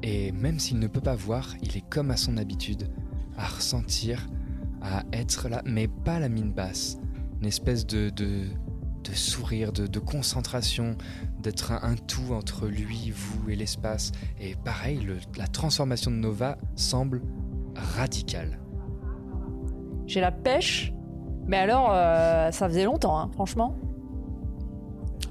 Et 0.02 0.32
même 0.32 0.58
s'il 0.58 0.78
ne 0.78 0.86
peut 0.86 1.00
pas 1.00 1.14
voir, 1.14 1.54
il 1.62 1.76
est 1.76 1.88
comme 1.88 2.10
à 2.10 2.16
son 2.16 2.36
habitude, 2.38 2.88
à 3.36 3.46
ressentir, 3.46 4.26
à 4.82 5.02
être 5.12 5.48
là, 5.48 5.62
mais 5.64 5.88
pas 5.88 6.18
la 6.18 6.28
mine 6.28 6.52
basse. 6.52 6.98
Une 7.40 7.46
espèce 7.48 7.86
de, 7.86 8.10
de, 8.10 8.46
de 9.04 9.12
sourire, 9.14 9.72
de, 9.72 9.86
de 9.86 9.98
concentration, 9.98 10.96
d'être 11.40 11.72
un, 11.72 11.80
un 11.82 11.94
tout 11.96 12.32
entre 12.32 12.66
lui, 12.66 13.12
vous 13.14 13.50
et 13.50 13.56
l'espace. 13.56 14.12
Et 14.40 14.54
pareil, 14.64 14.98
le- 15.00 15.18
la 15.38 15.46
transformation 15.46 16.10
de 16.10 16.16
Nova 16.16 16.56
semble 16.76 17.20
radicale. 17.96 18.58
J'ai 20.06 20.20
la 20.20 20.32
pêche, 20.32 20.92
mais 21.46 21.56
alors, 21.58 21.88
euh, 21.92 22.50
ça 22.50 22.68
faisait 22.68 22.84
longtemps, 22.84 23.18
hein, 23.18 23.30
franchement. 23.34 23.76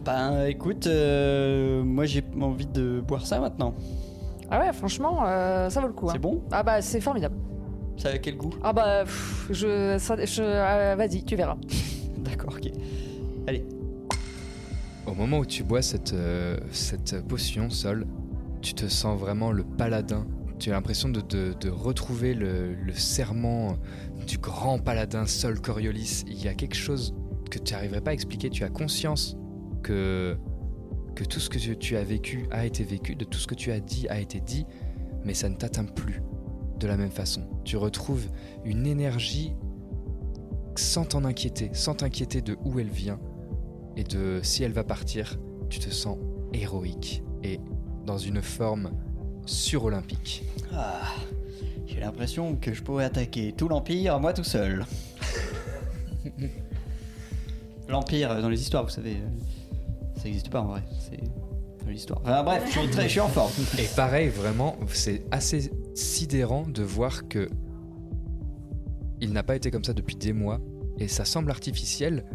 Ben 0.05 0.45
écoute, 0.47 0.87
euh, 0.87 1.81
moi 1.83 2.05
j'ai 2.05 2.23
envie 2.41 2.65
de 2.65 2.99
boire 2.99 3.25
ça 3.25 3.39
maintenant. 3.39 3.73
Ah 4.51 4.59
ouais, 4.59 4.73
franchement, 4.73 5.19
euh, 5.25 5.69
ça 5.69 5.79
vaut 5.79 5.87
le 5.87 5.93
coup. 5.93 6.09
C'est 6.11 6.19
bon? 6.19 6.41
Ah 6.51 6.61
bah, 6.63 6.81
c'est 6.81 6.99
formidable. 6.99 7.35
Ça 7.97 8.09
a 8.09 8.17
quel 8.17 8.35
goût? 8.35 8.49
Ah 8.63 8.73
bah, 8.73 9.03
pff, 9.05 9.47
je, 9.51 9.97
ça- 9.99 10.23
je- 10.25 10.41
euh, 10.43 10.95
vas-y, 10.97 11.23
tu 11.23 11.35
verras. 11.35 11.55
D'accord, 12.17 12.55
ok. 12.57 12.71
Allez. 13.47 13.65
Au 15.05 15.13
moment 15.13 15.39
où 15.39 15.45
tu 15.45 15.63
bois 15.63 15.81
cette, 15.81 16.13
euh, 16.13 16.57
cette 16.71 17.25
potion, 17.27 17.69
Sol, 17.69 18.05
tu 18.61 18.73
te 18.73 18.87
sens 18.87 19.19
vraiment 19.19 19.51
le 19.51 19.63
paladin. 19.63 20.25
Tu 20.59 20.69
as 20.69 20.73
l'impression 20.73 21.09
de, 21.09 21.19
de- 21.19 21.69
retrouver 21.69 22.33
le, 22.33 22.73
le 22.73 22.93
serment 22.93 23.77
du 24.25 24.37
grand 24.37 24.79
paladin 24.79 25.25
Sol 25.25 25.59
Coriolis. 25.59 26.23
Il 26.27 26.41
y 26.41 26.47
a 26.47 26.53
quelque 26.53 26.75
chose 26.75 27.13
que 27.51 27.59
tu 27.59 27.73
n'arriverais 27.73 27.99
pas 28.01 28.11
à 28.11 28.13
expliquer. 28.13 28.49
Tu 28.49 28.63
as 28.63 28.69
conscience 28.69 29.35
que, 29.81 30.37
que 31.15 31.25
tout 31.25 31.41
ce 31.41 31.49
que 31.49 31.57
tu, 31.57 31.77
tu 31.77 31.97
as 31.97 32.03
vécu 32.03 32.45
a 32.51 32.65
été 32.65 32.83
vécu, 32.85 33.15
de 33.15 33.25
tout 33.25 33.39
ce 33.39 33.47
que 33.47 33.55
tu 33.55 33.71
as 33.71 33.81
dit 33.81 34.07
a 34.07 34.21
été 34.21 34.39
dit, 34.39 34.65
mais 35.25 35.33
ça 35.33 35.49
ne 35.49 35.55
t'atteint 35.55 35.83
plus 35.83 36.21
de 36.79 36.87
la 36.87 36.95
même 36.95 37.11
façon. 37.11 37.41
Tu 37.65 37.75
retrouves 37.75 38.27
une 38.63 38.87
énergie 38.87 39.51
sans 40.75 41.03
t'en 41.03 41.25
inquiéter, 41.25 41.69
sans 41.73 41.93
t'inquiéter 41.95 42.41
de 42.41 42.57
où 42.63 42.79
elle 42.79 42.89
vient 42.89 43.19
et 43.97 44.03
de 44.03 44.39
si 44.43 44.63
elle 44.63 44.73
va 44.73 44.83
partir, 44.83 45.37
tu 45.69 45.79
te 45.79 45.89
sens 45.89 46.17
héroïque 46.53 47.23
et 47.43 47.59
dans 48.05 48.17
une 48.17 48.41
forme 48.41 48.91
surolympique. 49.45 50.43
Ah, 50.73 51.01
j'ai 51.85 51.99
l'impression 51.99 52.55
que 52.55 52.73
je 52.73 52.81
pourrais 52.81 53.05
attaquer 53.05 53.53
tout 53.53 53.67
l'Empire, 53.67 54.19
moi 54.19 54.33
tout 54.33 54.43
seul. 54.43 54.85
L'Empire, 57.89 58.31
euh, 58.31 58.41
dans 58.41 58.49
les 58.49 58.61
histoires, 58.61 58.83
vous 58.83 58.89
savez, 58.89 59.17
euh, 59.17 59.29
ça 60.15 60.23
n'existe 60.23 60.49
pas 60.49 60.61
en 60.61 60.67
vrai. 60.67 60.83
C'est 60.99 61.19
dans 61.83 61.91
l'histoire. 61.91 62.21
Enfin 62.23 62.43
bref, 62.43 62.63
je 62.65 62.79
suis, 62.79 62.89
très, 62.89 63.03
je 63.03 63.09
suis 63.09 63.19
en 63.19 63.27
forme. 63.27 63.51
Et 63.77 63.87
pareil, 63.95 64.29
vraiment, 64.29 64.75
c'est 64.87 65.23
assez 65.31 65.71
sidérant 65.93 66.63
de 66.63 66.81
voir 66.81 67.27
que 67.27 67.49
il 69.21 69.31
n'a 69.31 69.43
pas 69.43 69.55
été 69.55 69.71
comme 69.71 69.83
ça 69.83 69.93
depuis 69.93 70.15
des 70.15 70.33
mois 70.33 70.59
et 70.99 71.07
ça 71.07 71.23
semble 71.23 71.49
artificiel 71.49 72.25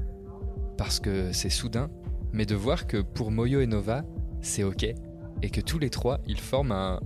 parce 0.79 1.01
que 1.01 1.33
c'est 1.33 1.51
soudain, 1.51 1.91
mais 2.33 2.47
de 2.47 2.55
voir 2.55 2.87
que 2.87 2.97
pour 2.99 3.31
Moyo 3.31 3.61
et 3.61 3.67
Nova, 3.67 4.05
c'est 4.41 4.65
ok 4.65 4.95
et 5.43 5.51
que 5.51 5.61
tous 5.61 5.79
les 5.79 5.91
trois, 5.91 6.21
ils 6.27 6.41
forment 6.41 6.73
un, 6.73 7.01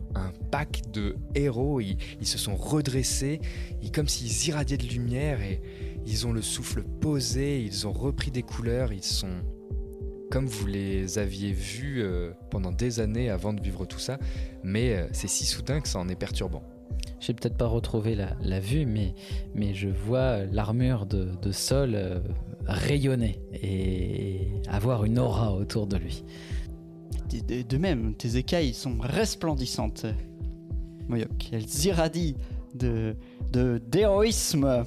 pack 0.51 0.83
de 0.93 1.16
héros, 1.35 1.81
ils, 1.81 1.97
se 2.23 2.39
sont 2.39 2.57
redressés, 2.57 3.41
ils, 3.83 3.91
comme 3.91 4.09
s'ils 4.09 4.49
irradiaient 4.49 4.77
de 4.77 4.87
lumière 4.87 5.41
et 5.41 5.62
ils 6.07 6.27
ont 6.27 6.33
le 6.33 6.43
souffle 6.43 6.83
posé, 6.83 7.62
ils 7.62 7.87
ont 7.87 7.93
repris 7.93 8.31
des 8.31 8.43
couleurs, 8.43 8.93
ils 8.93 9.03
sont 9.03 9.41
comme 10.31 10.47
vous 10.47 10.66
les 10.66 11.18
aviez 11.18 11.53
vus 11.53 12.03
euh, 12.03 12.33
pendant 12.51 12.73
des 12.73 13.01
années 13.01 13.29
avant 13.29 13.53
de 13.53 13.61
vivre 13.61 13.85
tout 13.85 13.99
ça, 13.99 14.18
mais 14.62 14.95
euh, 14.95 15.07
c'est 15.12 15.29
si 15.29 15.45
soudain 15.45 15.81
que 15.81 15.89
ça 15.89 15.99
en 15.99 16.09
est 16.09 16.16
perturbant. 16.16 16.62
J'ai 17.20 17.35
peut-être 17.35 17.57
pas 17.57 17.66
retrouvé 17.66 18.14
la, 18.14 18.61
vue, 18.61 18.87
mais, 18.87 19.14
mais 19.55 19.75
je 19.75 19.89
vois 19.89 20.45
l'armure 20.47 21.07
de, 21.07 21.29
de 21.41 21.53
Sol 21.53 21.93
euh, 21.95 22.18
rayonner 22.67 23.41
et 23.53 24.49
avoir 24.69 25.05
une 25.05 25.19
aura 25.19 25.53
autour 25.55 25.87
de 25.87 25.97
lui. 25.97 26.25
De, 27.49 27.77
même, 27.79 28.15
tes 28.15 28.37
écailles 28.37 28.75
sont 28.75 28.99
resplendissantes. 29.01 30.05
Moyok, 31.09 31.49
elles 31.53 31.85
irradient 31.87 32.35
de 32.75 33.17
de- 33.53 33.81
d'héroïsme. 33.87 34.85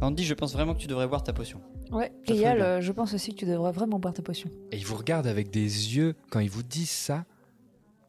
Andy, 0.00 0.24
je 0.24 0.34
pense 0.34 0.52
vraiment 0.52 0.74
que 0.74 0.80
tu 0.80 0.86
devrais 0.86 1.08
boire 1.08 1.22
ta 1.22 1.32
potion. 1.32 1.60
Ouais, 1.90 2.12
Ça 2.26 2.34
euh, 2.34 2.80
je 2.80 2.92
pense 2.92 3.14
aussi 3.14 3.32
que 3.32 3.36
tu 3.38 3.46
devrais 3.46 3.72
vraiment 3.72 3.98
boire 3.98 4.12
ta 4.14 4.22
potion. 4.22 4.50
Et 4.72 4.76
ils 4.76 4.84
vous 4.84 4.96
regardent 4.96 5.26
avec 5.26 5.50
des 5.50 5.62
yeux, 5.96 6.14
quand 6.30 6.40
ils 6.40 6.50
vous 6.50 6.62
disent 6.62 6.90
ça, 6.90 7.24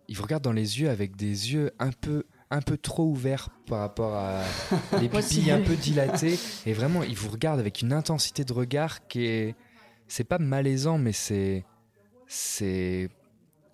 ils 0.08 0.16
vous 0.16 0.24
regardent 0.24 0.44
dans 0.44 0.52
les 0.52 0.80
yeux 0.82 0.90
avec 0.90 1.16
des 1.16 1.54
yeux 1.54 1.72
un 1.80 1.92
peu, 1.92 2.24
un 2.50 2.62
peu 2.62 2.78
trop 2.78 3.04
ouverts 3.06 3.50
par 3.66 3.80
rapport 3.80 4.14
à 4.16 4.42
les 5.02 5.10
pupilles 5.10 5.52
un 5.52 5.62
peu 5.62 5.76
dilatées. 5.76 6.40
Et 6.66 6.74
vraiment, 6.74 7.04
ils 7.04 7.16
vous 7.16 7.30
regardent 7.30 7.60
avec 7.60 7.82
une 7.82 7.94
intensité 7.94 8.44
de 8.44 8.54
regard 8.54 9.08
qui 9.08 9.26
est. 9.26 9.56
C'est 10.08 10.24
pas 10.24 10.38
malaisant, 10.40 10.98
mais 10.98 11.12
c'est. 11.14 11.66
C'est 12.28 13.10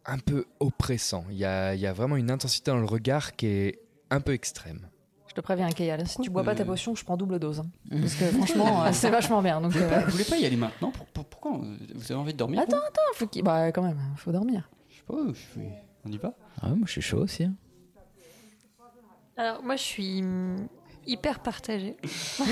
un 0.05 0.19
peu 0.19 0.45
oppressant. 0.59 1.25
Il 1.29 1.37
y 1.37 1.45
a, 1.45 1.73
il 1.75 1.81
y 1.81 1.87
a 1.87 1.93
vraiment 1.93 2.17
une 2.17 2.29
intensité 2.29 2.71
dans 2.71 2.77
le 2.79 2.85
regard 2.85 3.35
qui 3.35 3.47
est 3.47 3.79
un 4.09 4.21
peu 4.21 4.33
extrême. 4.33 4.87
Je 5.29 5.33
te 5.33 5.41
préviens, 5.41 5.69
Kayal, 5.69 6.05
si 6.07 6.19
tu 6.19 6.29
bois 6.29 6.43
pas 6.43 6.53
ta 6.53 6.63
potion, 6.63 6.93
je 6.93 7.03
prends 7.03 7.17
double 7.17 7.39
dose. 7.39 7.61
hein. 7.61 7.69
Parce 7.89 8.13
que 8.13 8.25
franchement, 8.25 8.83
euh, 8.85 8.89
c'est 8.93 9.09
vachement 9.09 9.41
bien. 9.41 9.59
Donc, 9.61 9.71
Vous 9.71 9.79
voulez, 9.79 9.89
pas, 9.89 9.97
euh, 10.01 10.05
vous 10.05 10.11
voulez 10.11 10.23
pas 10.25 10.37
y 10.37 10.45
aller 10.45 10.55
maintenant 10.57 10.91
Pour- 10.91 11.07
pour- 11.07 11.25
Pourquoi 11.25 11.51
Vous 11.95 12.11
avez 12.11 12.15
envie 12.15 12.33
de 12.33 12.37
dormir 12.37 12.61
Attends, 12.61 12.77
attends, 12.77 13.01
faut 13.15 13.25
qu'il... 13.27 13.43
Bah, 13.43 13.71
quand 13.71 13.81
même, 13.81 13.97
faut 14.17 14.31
dormir. 14.31 14.69
Je 14.89 14.97
sais 14.97 15.03
pas, 15.07 15.15
je 15.29 15.39
suis- 15.39 15.69
on 16.05 16.11
y 16.11 16.17
va 16.17 16.33
Ah 16.61 16.69
ouais, 16.69 16.75
moi 16.75 16.85
je 16.85 16.91
suis 16.91 17.01
chaud 17.01 17.19
aussi. 17.23 17.45
hein. 17.45 17.55
Alors 19.37 19.63
moi 19.63 19.75
je 19.75 19.81
suis 19.83 20.23
hyper 21.05 21.39
partagée. 21.39 21.97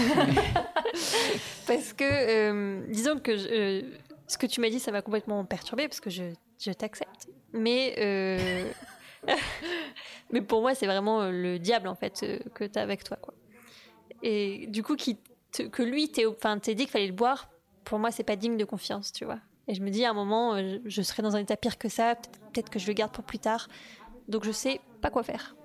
parce 1.67 1.93
que 1.93 2.03
euh, 2.03 2.86
disons 2.89 3.19
que 3.19 3.38
je- 3.38 3.47
euh, 3.49 3.82
ce 4.27 4.38
que 4.38 4.45
tu 4.45 4.61
m'as 4.61 4.69
dit 4.69 4.79
ça 4.79 4.91
m'a 4.91 5.01
complètement 5.01 5.43
perturbée 5.45 5.88
parce 5.88 5.99
que 5.99 6.09
je, 6.09 6.23
je 6.59 6.71
t'accepte. 6.71 7.27
Mais 7.53 7.95
euh, 7.99 8.69
mais 10.32 10.41
pour 10.41 10.61
moi 10.61 10.73
c'est 10.75 10.86
vraiment 10.88 11.29
le 11.29 11.59
diable 11.59 11.88
en 11.88 11.95
fait 11.95 12.25
que 12.53 12.63
tu 12.65 12.79
as 12.79 12.82
avec 12.82 13.03
toi 13.03 13.17
quoi. 13.21 13.34
Et 14.23 14.67
du 14.67 14.84
coup 14.84 14.95
qui 14.95 15.17
te- 15.51 15.63
que 15.63 15.84
lui 15.84 16.09
t'ait 16.11 16.25
dit 16.25 16.75
qu'il 16.84 16.88
fallait 16.89 17.07
le 17.07 17.13
boire 17.13 17.49
pour 17.84 17.99
moi 17.99 18.11
c'est 18.11 18.23
pas 18.23 18.36
digne 18.36 18.57
de 18.57 18.65
confiance, 18.65 19.11
tu 19.11 19.25
vois. 19.25 19.39
Et 19.67 19.75
je 19.75 19.82
me 19.82 19.89
dis 19.89 20.03
à 20.05 20.09
un 20.09 20.13
moment 20.13 20.57
je, 20.57 20.77
je 20.86 21.01
serai 21.01 21.21
dans 21.23 21.36
un 21.36 21.39
état 21.39 21.57
pire 21.57 21.77
que 21.77 21.89
ça, 21.89 22.15
peut-être 22.15 22.39
peut-être 22.53 22.69
que 22.69 22.79
je 22.79 22.88
le 22.88 22.93
garde 22.93 23.11
pour 23.11 23.23
plus 23.23 23.39
tard. 23.39 23.67
Donc 24.27 24.43
je 24.45 24.51
sais 24.51 24.79
pas 25.01 25.09
quoi 25.09 25.23
faire. 25.23 25.55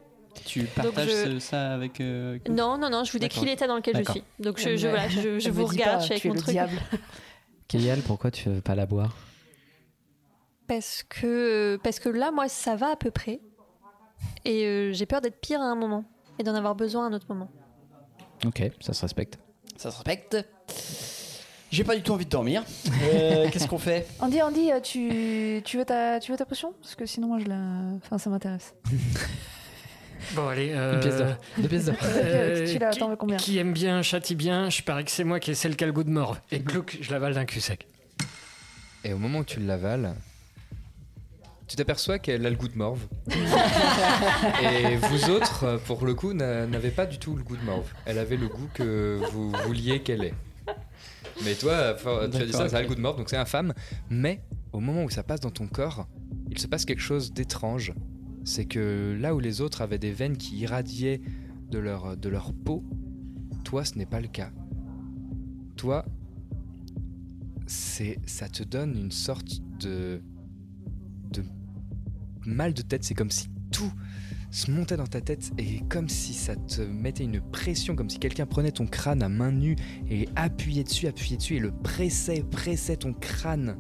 Tu 0.45 0.65
partages 0.65 1.09
je- 1.09 1.25
ce- 1.35 1.39
ça 1.39 1.73
avec. 1.75 2.01
euh, 2.01 2.39
Non, 2.49 2.77
non, 2.79 2.91
non, 2.91 3.05
je 3.05 3.13
vous 3.13 3.19
décris 3.19 3.45
l'état 3.47 3.67
dans 3.67 3.77
lequel 3.77 3.97
je 4.05 4.11
suis. 4.13 4.23
Donc 4.39 4.59
je, 4.59 4.69
Elle 4.71 4.79
je, 4.79 4.89
voilà, 4.89 5.09
je, 5.09 5.39
je 5.39 5.51
vous 5.51 5.67
regarde, 5.67 5.97
pas, 5.97 6.01
je 6.01 6.05
suis 6.05 6.13
avec 6.15 6.25
mon 6.27 6.35
le 6.35 6.41
truc. 6.41 6.53
diable. 6.53 6.79
Kayal, 7.69 8.01
pourquoi 8.03 8.31
tu 8.31 8.49
veux 8.49 8.61
pas 8.61 8.75
la 8.75 8.87
boire? 8.87 9.17
Parce 10.69 11.03
que, 11.09 11.79
parce 11.83 11.99
que 12.01 12.09
là, 12.09 12.31
moi, 12.31 12.49
ça 12.49 12.77
va 12.77 12.93
à 12.93 12.97
peu 12.97 13.11
près. 13.11 13.41
Et 14.45 14.65
euh, 14.67 14.93
j'ai 14.93 15.07
peur 15.07 15.21
d'être 15.21 15.41
pire 15.41 15.61
à 15.61 15.65
un 15.65 15.75
moment. 15.77 16.05
Et 16.39 16.43
d'en 16.43 16.55
avoir 16.55 16.75
besoin 16.75 17.05
à 17.05 17.09
un 17.09 17.13
autre 17.13 17.27
moment. 17.29 17.49
Ok, 18.45 18.63
ça 18.81 18.93
se 18.93 19.01
respecte. 19.03 19.39
Ça 19.77 19.91
se 19.91 19.97
respecte. 19.97 20.37
J'ai 21.71 21.83
pas 21.85 21.97
du 21.97 22.03
tout 22.03 22.13
envie 22.13 22.25
de 22.27 22.31
dormir. 22.31 22.63
Euh, 23.15 23.49
Qu'est-ce 23.51 23.69
qu'on 23.69 23.79
fait? 23.79 24.07
Andy, 24.21 24.43
Andy, 24.43 24.71
tu, 24.83 25.63
tu, 25.65 25.79
veux 25.79 25.85
ta, 25.85 26.19
tu 26.21 26.33
veux 26.33 26.37
ta 26.39 26.45
potion? 26.47 26.73
Parce 26.81 26.95
que 26.95 27.07
sinon, 27.07 27.29
moi, 27.29 27.39
je 27.39 27.47
la... 27.47 27.57
Enfin, 27.97 28.19
ça 28.19 28.31
m'intéresse. 28.31 28.75
Bon, 30.35 30.49
allez. 30.49 30.73
euh, 30.75 30.95
Une 30.95 31.01
pièce 31.01 31.17
d'or. 31.19 31.37
Deux 31.59 31.69
pièces 31.69 31.85
d'or. 31.87 31.95
euh, 32.05 32.67
Tu 32.73 32.79
l'as, 32.79 32.91
qui- 32.91 33.01
combien 33.19 33.37
Qui 33.37 33.59
aime 33.59 33.73
bien, 33.73 34.03
châtie 34.03 34.35
bien, 34.35 34.69
je 34.71 34.83
parie 34.83 35.05
que 35.05 35.11
c'est 35.11 35.25
moi 35.25 35.41
qui 35.41 35.51
ai 35.51 35.55
celle 35.55 35.77
qui 35.77 35.85
a 35.85 35.87
le 35.87 35.93
goût 35.93 36.05
de 36.05 36.11
mort. 36.11 36.37
Et 36.51 36.61
clouc, 36.63 36.99
je 37.01 37.11
l'avale 37.13 37.35
d'un 37.35 37.45
cul 37.45 37.61
sec. 37.61 37.87
Et 39.05 39.13
au 39.13 39.19
moment 39.19 39.39
où 39.41 39.45
tu 39.45 39.61
l'avales, 39.61 40.15
tu 41.69 41.77
t'aperçois 41.77 42.19
qu'elle 42.19 42.45
a 42.47 42.51
le 42.51 42.57
goût 42.57 42.69
de 42.69 42.77
morve. 42.77 43.01
Et 44.63 44.97
vous 44.97 45.31
autres, 45.31 45.65
euh, 45.65 45.79
pour 45.79 46.05
le 46.07 46.15
coup, 46.15 46.33
n'a- 46.33 46.67
n'avez 46.67 46.91
pas 46.91 47.07
du 47.07 47.19
tout 47.19 47.37
le 47.37 47.43
goût 47.43 47.57
de 47.57 47.63
morve. 47.65 47.89
Elle 48.05 48.19
avait 48.19 48.37
le 48.37 48.49
goût 48.49 48.69
que 48.75 49.21
vous 49.33 49.53
vouliez 49.65 50.01
qu'elle 50.03 50.25
ait. 50.25 50.35
Mais 51.45 51.55
toi, 51.55 51.95
tu 51.95 52.09
as 52.09 52.47
dit 52.47 52.53
ça, 52.53 52.69
ça 52.69 52.79
a 52.79 52.83
le 52.83 52.89
goût 52.89 52.95
de 52.95 53.01
morve, 53.01 53.17
donc 53.19 53.29
c'est 53.31 53.37
infâme. 53.37 53.75
Mais 54.11 54.41
au 54.73 54.81
moment 54.81 55.05
où 55.05 55.11
ça 55.11 55.23
passe 55.23 55.41
dans 55.41 55.51
ton 55.51 55.67
corps, 55.67 56.07
il 56.51 56.59
se 56.59 56.67
passe 56.67 56.85
quelque 56.85 57.03
chose 57.03 57.33
d'étrange. 57.33 57.93
C'est 58.47 58.65
que 58.65 59.19
là 59.21 59.35
où 59.35 59.41
les 59.41 59.61
autres 59.61 59.83
avaient 59.83 59.99
des 59.99 60.13
veines 60.13 60.37
qui 60.37 60.59
irradiaient 60.59 61.21
de 61.71 61.79
leur, 61.79 62.17
de 62.17 62.29
leur 62.29 62.55
peau, 62.55 62.85
toi, 63.65 63.85
ce 63.85 63.99
n'est 63.99 64.07
pas 64.07 64.21
le 64.21 64.29
cas. 64.29 64.53
Toi, 65.75 66.07
c'est 67.67 68.21
ça 68.25 68.49
te 68.49 68.63
donne 68.63 68.97
une 68.97 69.11
sorte 69.11 69.61
de 69.81 70.23
de 71.33 71.43
mal 72.45 72.73
de 72.73 72.83
tête 72.83 73.03
c'est 73.03 73.15
comme 73.15 73.33
si 73.33 73.49
tout 73.73 73.93
se 74.53 74.71
montait 74.71 74.97
dans 74.97 75.09
ta 75.09 75.21
tête 75.21 75.51
et 75.59 75.81
comme 75.89 76.09
si 76.09 76.33
ça 76.33 76.55
te 76.55 76.81
mettait 76.81 77.25
une 77.25 77.41
pression 77.41 77.97
comme 77.97 78.09
si 78.09 78.21
quelqu'un 78.21 78.47
prenait 78.47 78.71
ton 78.71 78.87
crâne 78.87 79.25
à 79.25 79.29
main 79.29 79.51
nue 79.51 79.75
et 80.09 80.29
appuyait 80.37 80.85
dessus 80.85 81.09
appuyait 81.09 81.39
dessus 81.39 81.57
et 81.57 81.59
le 81.59 81.73
pressait 81.73 82.45
pressait 82.49 82.97
ton 82.97 83.13
crâne 83.13 83.77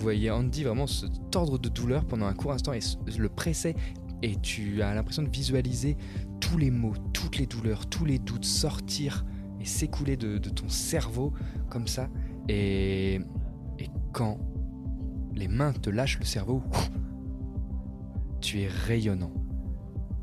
vous 0.00 0.04
voyez 0.04 0.30
Andy 0.30 0.64
vraiment 0.64 0.86
se 0.86 1.04
tordre 1.30 1.58
de 1.58 1.68
douleur 1.68 2.06
pendant 2.06 2.26
un 2.26 2.34
court 2.34 2.52
instant 2.52 2.72
et 2.72 2.80
le 3.18 3.28
pressait 3.28 3.76
et 4.22 4.36
tu 4.36 4.82
as 4.82 4.94
l'impression 4.94 5.22
de 5.22 5.30
visualiser 5.30 5.96
tous 6.40 6.58
les 6.58 6.70
mots, 6.70 6.94
toutes 7.12 7.38
les 7.38 7.46
douleurs, 7.46 7.86
tous 7.86 8.04
les 8.04 8.18
doutes 8.18 8.44
sortir 8.44 9.24
et 9.60 9.64
s'écouler 9.64 10.16
de, 10.16 10.38
ton 10.38 10.68
cerveau 10.68 11.32
comme 11.68 11.86
ça. 11.86 12.08
Et, 12.48 13.20
et 13.78 13.88
quand 14.12 14.38
les 15.34 15.48
mains 15.48 15.72
te 15.72 15.90
lâchent 15.90 16.18
le 16.18 16.24
cerveau, 16.24 16.62
tu 18.40 18.60
es 18.60 18.68
rayonnant. 18.68 19.32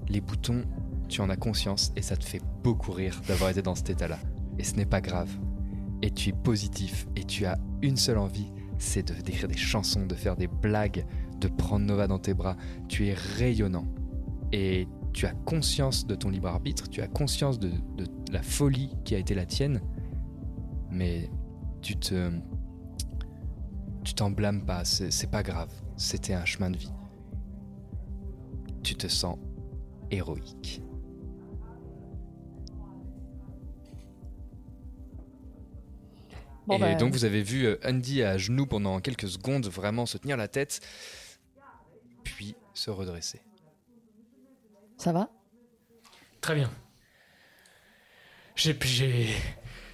Les 0.09 0.21
boutons, 0.21 0.63
tu 1.07 1.21
en 1.21 1.29
as 1.29 1.37
conscience 1.37 1.91
et 1.95 2.01
ça 2.01 2.17
te 2.17 2.25
fait 2.25 2.41
beaucoup 2.63 2.91
rire 2.91 3.21
d'avoir 3.27 3.49
été 3.49 3.61
dans 3.61 3.75
cet 3.75 3.89
état-là. 3.91 4.19
Et 4.59 4.63
ce 4.63 4.75
n'est 4.75 4.85
pas 4.85 5.01
grave. 5.01 5.29
Et 6.01 6.11
tu 6.11 6.29
es 6.29 6.33
positif 6.33 7.07
et 7.15 7.23
tu 7.23 7.45
as 7.45 7.57
une 7.81 7.97
seule 7.97 8.17
envie, 8.17 8.51
c'est 8.77 9.07
de 9.07 9.19
d'écrire 9.21 9.47
des 9.47 9.57
chansons, 9.57 10.05
de 10.05 10.15
faire 10.15 10.35
des 10.35 10.47
blagues, 10.47 11.05
de 11.39 11.47
prendre 11.47 11.85
Nova 11.85 12.07
dans 12.07 12.19
tes 12.19 12.33
bras. 12.33 12.57
Tu 12.87 13.07
es 13.07 13.13
rayonnant. 13.13 13.87
Et 14.51 14.87
tu 15.13 15.25
as 15.25 15.33
conscience 15.33 16.05
de 16.05 16.15
ton 16.15 16.29
libre 16.29 16.47
arbitre, 16.47 16.89
tu 16.89 17.01
as 17.01 17.07
conscience 17.07 17.59
de, 17.59 17.69
de 17.69 18.05
la 18.31 18.41
folie 18.41 18.91
qui 19.03 19.15
a 19.15 19.17
été 19.17 19.33
la 19.33 19.45
tienne, 19.45 19.81
mais 20.91 21.29
tu 21.81 21.97
te. 21.97 22.31
Tu 24.03 24.13
t'en 24.13 24.31
blâmes 24.31 24.63
pas, 24.63 24.85
c'est 24.85 25.29
pas 25.29 25.43
grave, 25.43 25.73
c'était 25.97 26.33
un 26.33 26.45
chemin 26.45 26.69
de 26.69 26.77
vie. 26.77 26.93
Tu 28.83 28.95
te 28.95 29.07
sens 29.07 29.37
héroïque. 30.11 30.81
Bon, 36.67 36.75
et 36.75 36.79
bah, 36.79 36.95
donc 36.95 37.13
vous 37.13 37.25
avez 37.25 37.43
vu 37.43 37.65
euh, 37.65 37.77
Andy 37.85 38.23
à 38.23 38.37
genoux 38.37 38.65
pendant 38.65 38.99
quelques 38.99 39.29
secondes 39.29 39.67
vraiment 39.67 40.05
se 40.05 40.17
tenir 40.17 40.35
la 40.35 40.49
tête, 40.49 40.81
se 42.77 42.89
redresser. 42.91 43.41
Ça 44.97 45.11
va? 45.11 45.29
Très 46.41 46.55
bien. 46.55 46.69
J'ai. 48.55 48.77
j'ai- 48.83 49.35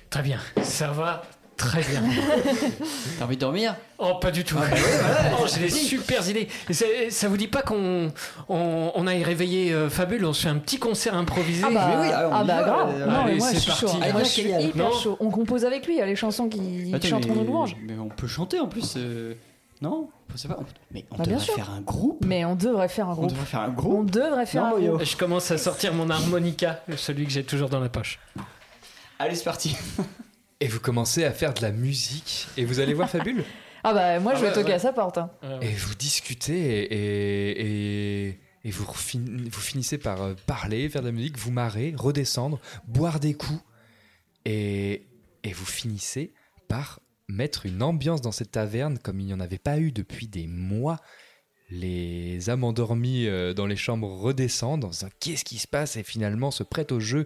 Très 0.09 0.21
bien. 0.21 0.39
Ça 0.61 0.91
va 0.91 1.23
très 1.57 1.81
bien. 1.83 2.03
T'as 3.17 3.25
envie 3.25 3.35
de 3.35 3.41
dormir? 3.41 3.75
Oh, 3.97 4.15
pas 4.21 4.29
du 4.31 4.43
tout. 4.43 4.57
Ah 4.61 4.67
bah 4.69 4.75
ouais, 4.75 5.31
Oh, 5.41 5.45
j'ai 5.51 5.61
des 5.61 5.69
super 5.69 6.27
idées. 6.29 6.47
Ça, 6.69 6.85
ça 7.09 7.27
vous 7.29 7.37
dit 7.37 7.47
pas 7.47 7.61
qu'on 7.63 8.11
on, 8.49 8.91
on 8.93 9.07
aille 9.07 9.23
réveiller 9.23 9.71
euh, 9.73 9.89
Fabule? 9.89 10.23
On 10.25 10.33
se 10.33 10.43
fait 10.43 10.49
un 10.49 10.57
petit 10.59 10.77
concert 10.77 11.15
improvisé 11.15 11.63
Ah 11.65 11.71
bah, 11.71 11.87
Mais 11.89 12.01
oui, 12.07 12.11
ah, 12.13 12.29
on 12.29 12.33
ah 12.33 12.43
bah 12.43 12.55
va, 12.61 12.63
grave. 12.63 12.89
euh, 12.95 13.05
non, 13.07 13.23
mais 13.25 13.35
moi 13.35 13.47
je 13.49 13.53
c'est 13.55 13.59
suis 13.61 13.69
parti. 13.71 13.85
chaud. 13.87 13.99
Allez, 14.01 14.11
Moi 14.13 14.23
je 14.23 14.27
suis 14.29 14.43
hyper 14.51 14.93
chaud. 14.93 15.17
On 15.19 15.31
compose 15.31 15.65
avec 15.65 15.87
lui, 15.87 15.95
il 15.95 15.99
y 15.99 16.01
a 16.01 16.05
les 16.05 16.15
chansons 16.15 16.47
qui 16.49 16.59
mais- 16.59 16.99
nos 17.33 17.43
louanges. 17.43 17.75
Mais 17.81 17.97
on 17.97 18.09
peut 18.09 18.27
chanter 18.27 18.59
en 18.59 18.67
plus. 18.67 18.93
euh, 18.97 19.33
Non 19.83 20.09
pas. 20.47 20.57
on- 20.59 20.65
Mais 20.91 21.05
on 21.11 21.17
Bah, 21.17 21.25
devrait 21.25 21.39
sûr. 21.39 21.53
faire 21.55 21.69
un 21.71 21.81
groupe. 21.81 22.25
Mais 22.25 22.45
on 22.45 22.55
devrait 22.55 22.87
faire 22.89 23.07
un 23.09 23.11
On 23.11 23.15
groupe. 23.15 23.29
devrait 23.31 23.45
faire 23.45 23.59
un 23.61 23.69
On 23.69 23.73
groupe. 23.73 24.09
devrait 24.11 24.45
faire 24.45 24.63
Non, 24.63 24.75
un 24.77 24.79
groupe. 24.79 25.03
Je 25.03 25.17
commence 25.17 25.51
à 25.51 25.57
sortir 25.57 25.93
mon 25.93 26.09
harmonica, 26.09 26.83
celui 26.97 27.25
que 27.25 27.31
j'ai 27.31 27.43
toujours 27.43 27.69
dans 27.69 27.79
la 27.79 27.89
poche. 27.89 28.19
Allez, 29.19 29.35
c'est 29.35 29.43
parti. 29.43 29.75
Et 30.59 30.67
vous 30.67 30.79
commencez 30.79 31.23
à 31.25 31.31
faire 31.31 31.53
de 31.53 31.61
la 31.61 31.71
musique 31.71 32.47
et 32.57 32.65
vous 32.65 32.79
allez 32.79 32.93
voir 32.93 33.09
Fabule 33.09 33.43
Ah 33.83 33.93
bah 33.93 34.19
moi 34.21 34.31
Ah 34.33 34.37
je 34.37 34.41
vais 34.43 34.47
ouais, 34.47 34.53
toquer 34.53 34.67
ouais. 34.69 34.73
à 34.75 34.79
sa 34.79 34.93
porte. 34.93 35.17
hein. 35.17 35.29
et 35.61 35.73
vous 35.73 35.93
discutez 35.95 36.83
et, 36.85 38.27
et, 38.29 38.39
et 38.63 38.71
vous, 38.71 38.85
vous 38.85 39.59
finissez 39.61 39.97
par 39.97 40.21
euh, 40.21 40.33
parler, 40.47 40.87
faire 40.87 41.01
de 41.01 41.07
la 41.07 41.11
musique, 41.11 41.37
vous 41.37 41.51
marrer, 41.51 41.93
redescendre, 41.97 42.59
boire 42.87 43.19
des 43.19 43.33
coups 43.33 43.59
et, 44.45 45.05
et 45.43 45.51
vous 45.51 45.65
finissez 45.65 46.31
par 46.69 47.01
mettre 47.27 47.65
une 47.65 47.81
ambiance 47.81 48.21
dans 48.21 48.31
cette 48.31 48.51
taverne 48.51 48.97
comme 48.99 49.19
il 49.19 49.25
n'y 49.25 49.33
en 49.33 49.39
avait 49.39 49.57
pas 49.57 49.79
eu 49.79 49.91
depuis 49.91 50.27
des 50.27 50.47
mois. 50.47 50.99
Les 51.69 52.49
âmes 52.49 52.63
endormies 52.63 53.27
euh, 53.27 53.53
dans 53.53 53.65
les 53.65 53.75
chambres 53.75 54.09
redescendent 54.11 54.85
en 54.85 54.91
se 54.91 54.99
disant 54.99 55.11
qu'est-ce 55.19 55.43
qui 55.45 55.57
se 55.57 55.67
passe? 55.67 55.95
Et 55.97 56.03
finalement 56.03 56.51
se 56.51 56.63
prêtent 56.63 56.91
au 56.91 56.99
jeu 56.99 57.25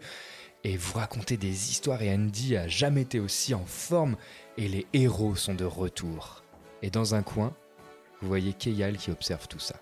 et 0.63 0.77
vous 0.77 0.93
racontez 0.93 1.37
des 1.37 1.71
histoires 1.71 2.01
et 2.01 2.13
Andy 2.13 2.55
a 2.55 2.67
jamais 2.67 3.01
été 3.01 3.19
aussi 3.19 3.53
en 3.53 3.65
forme 3.65 4.15
et 4.57 4.67
les 4.67 4.85
héros 4.93 5.35
sont 5.35 5.53
de 5.55 5.65
retour. 5.65 6.43
Et 6.81 6.89
dans 6.89 7.15
un 7.15 7.23
coin, 7.23 7.53
vous 8.21 8.27
voyez 8.27 8.53
Keyal 8.53 8.97
qui 8.97 9.11
observe 9.11 9.47
tout 9.47 9.59
ça. 9.59 9.75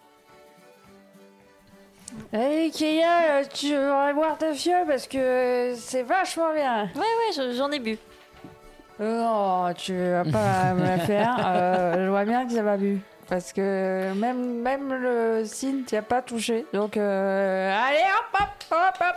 Hey 2.32 2.72
Kéa, 2.72 3.40
euh, 3.40 3.44
tu 3.54 3.68
voudrais 3.76 4.14
boire 4.14 4.38
ta 4.38 4.54
fiole 4.54 4.88
parce 4.88 5.08
que 5.08 5.74
c'est 5.78 6.04
vachement 6.04 6.54
bien. 6.54 6.86
Ouais, 6.96 7.02
ouais, 7.02 7.34
je- 7.36 7.56
j'en 7.58 7.70
ai 7.72 7.80
bu. 7.80 7.98
Oh, 9.00 9.68
tu 9.78 9.94
vas 9.96 10.24
pas 10.24 10.74
me 10.74 10.84
la 10.84 11.00
faire. 11.00 11.36
Euh, 11.48 12.06
je 12.06 12.10
vois 12.10 12.26
bien 12.26 12.46
que 12.48 12.54
ça 12.54 12.64
va 12.64 12.78
bu. 12.78 13.00
Parce 13.28 13.52
que 13.54 14.14
même, 14.14 14.62
même 14.62 14.94
le 14.94 15.44
synth, 15.46 15.86
t'y 15.88 15.96
a 15.98 16.02
pas 16.02 16.22
touché. 16.22 16.66
Donc, 16.74 16.96
euh, 16.96 17.76
allez, 17.76 17.98
hop, 18.00 18.42
hop, 18.42 18.50
hop, 18.72 18.96
hop. 19.02 19.16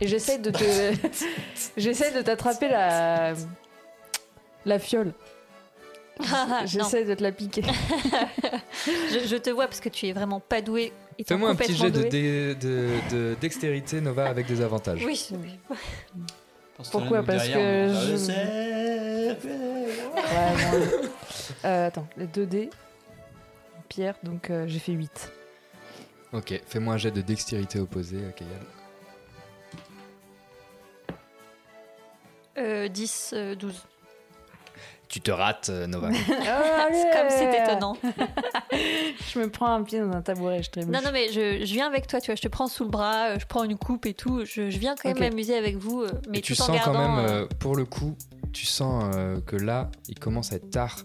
Et 0.00 0.06
j'essaie 0.06 0.38
de 0.38 0.50
te. 0.50 0.64
j'essaie 1.76 2.12
de 2.12 2.22
t'attraper 2.22 2.68
la. 2.68 3.32
La 4.64 4.78
fiole. 4.78 5.12
Ah, 6.32 6.62
J'essaie 6.64 7.04
de 7.04 7.12
te 7.14 7.22
la 7.22 7.30
piquer. 7.30 7.62
je, 8.86 9.26
je 9.26 9.36
te 9.36 9.50
vois 9.50 9.66
parce 9.66 9.80
que 9.80 9.90
tu 9.90 10.06
es 10.06 10.12
vraiment 10.12 10.40
pas 10.40 10.62
doué. 10.62 10.90
Fais-moi 11.26 11.50
un 11.50 11.54
petit 11.54 11.74
jet 11.76 11.90
de- 11.90 12.54
de 13.14 13.34
dextérité, 13.40 14.00
Nova, 14.00 14.26
avec 14.26 14.46
des 14.46 14.62
avantages. 14.62 15.02
Oui, 15.04 15.28
oui. 15.32 15.58
Pourquoi 16.90 17.22
Parce 17.22 17.48
que 17.48 17.54
je. 17.54 18.32
Ouais, 19.26 19.36
bon, 20.72 21.08
euh, 21.64 21.86
attends, 21.86 22.06
les 22.16 22.26
2 22.26 22.46
dés. 22.46 22.70
Pierre, 23.88 24.16
donc 24.22 24.50
euh, 24.50 24.66
j'ai 24.66 24.78
fait 24.78 24.92
8. 24.92 25.32
Ok, 26.32 26.60
fais-moi 26.66 26.94
un 26.94 26.96
jet 26.96 27.10
de 27.10 27.20
dextérité 27.20 27.78
opposé 27.78 28.18
à 28.26 28.32
Keyal. 28.32 28.50
Euh, 32.58 32.88
10, 32.88 33.30
euh, 33.34 33.54
12. 33.54 33.86
Tu 35.08 35.20
te 35.20 35.30
rates, 35.30 35.68
euh, 35.70 35.86
Nova. 35.86 36.10
C'est 36.12 37.10
comme 37.12 37.30
c'est 37.30 37.62
étonnant. 37.62 37.96
je 38.72 39.38
me 39.38 39.48
prends 39.48 39.72
un 39.72 39.82
pied 39.82 40.00
dans 40.00 40.10
un 40.10 40.22
tabouret, 40.22 40.62
je 40.62 40.70
trébuche. 40.70 40.92
Non, 40.92 41.00
non, 41.04 41.10
mais 41.12 41.28
je, 41.32 41.64
je 41.64 41.72
viens 41.72 41.86
avec 41.86 42.06
toi, 42.06 42.20
tu 42.20 42.26
vois. 42.26 42.34
Je 42.34 42.42
te 42.42 42.48
prends 42.48 42.66
sous 42.66 42.84
le 42.84 42.90
bras, 42.90 43.28
euh, 43.28 43.38
je 43.38 43.46
prends 43.46 43.64
une 43.64 43.76
coupe 43.78 44.06
et 44.06 44.14
tout. 44.14 44.44
Je, 44.44 44.68
je 44.70 44.78
viens 44.78 44.94
quand 44.96 45.08
même 45.08 45.18
m'amuser 45.18 45.56
avec 45.56 45.76
vous, 45.76 46.02
euh, 46.02 46.10
mais 46.28 46.38
Et 46.38 46.42
tu 46.42 46.54
tout 46.54 46.62
en 46.62 46.66
sens 46.66 46.80
quand 46.84 46.92
même, 46.92 47.24
euh, 47.26 47.46
pour 47.60 47.76
le 47.76 47.84
coup, 47.84 48.16
tu 48.52 48.66
sens 48.66 49.12
euh, 49.14 49.40
que 49.40 49.56
là, 49.56 49.90
il 50.08 50.18
commence 50.18 50.52
à 50.52 50.56
être 50.56 50.70
tard 50.70 50.96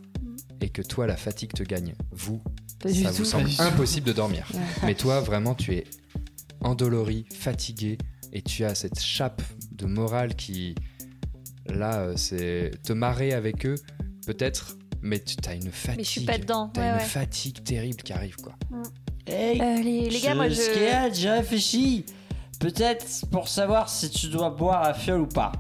et 0.62 0.70
que 0.70 0.82
toi, 0.82 1.06
la 1.08 1.18
fatigue 1.18 1.54
te 1.54 1.64
gagne. 1.64 1.94
Vous, 2.12 2.42
Pas 2.82 2.90
ça 2.90 3.10
tout. 3.10 3.18
vous 3.18 3.26
semble 3.26 3.50
impossible 3.60 4.08
de 4.08 4.14
dormir. 4.14 4.48
Mais 4.84 4.96
toi, 4.96 5.20
vraiment, 5.20 5.54
tu 5.54 5.74
es 5.76 5.84
endolori, 6.62 7.26
fatigué 7.34 7.98
et 8.34 8.42
tu 8.42 8.64
as 8.64 8.76
cette 8.76 9.00
chape 9.00 9.42
de 9.72 9.86
morale 9.86 10.36
qui, 10.36 10.76
là, 11.68 12.00
euh, 12.02 12.14
c'est 12.16 12.72
te 12.84 12.94
marrer 12.94 13.34
avec 13.34 13.66
eux, 13.66 13.76
peut-être, 14.26 14.78
mais 15.02 15.20
tu 15.20 15.36
as 15.48 15.54
une 15.56 15.72
fatigue. 15.72 15.98
Mais 15.98 16.04
je 16.04 16.10
suis 16.10 16.22
pas 16.26 16.38
dedans, 16.38 16.70
T'as 16.74 16.82
ouais, 16.82 16.88
une 16.90 16.94
ouais. 16.96 17.00
fatigue 17.06 17.64
terrible 17.64 18.02
qui 18.04 18.14
arrive, 18.14 18.36
quoi. 18.38 18.54
Hey, 19.28 19.62
Euh, 19.62 19.82
les, 19.82 20.10
les 20.10 20.20
gars, 20.20 20.36
moi 20.36 20.50
je. 20.50 20.56
J'ai 21.14 21.30
réfléchi. 21.30 22.06
Peut-être 22.60 23.06
pour 23.32 23.48
savoir 23.48 23.90
si 23.90 24.10
tu 24.10 24.28
dois 24.28 24.52
boire 24.52 24.84
la 24.84 24.94
fiole 24.94 25.22
ou 25.22 25.28
pas. 25.28 25.52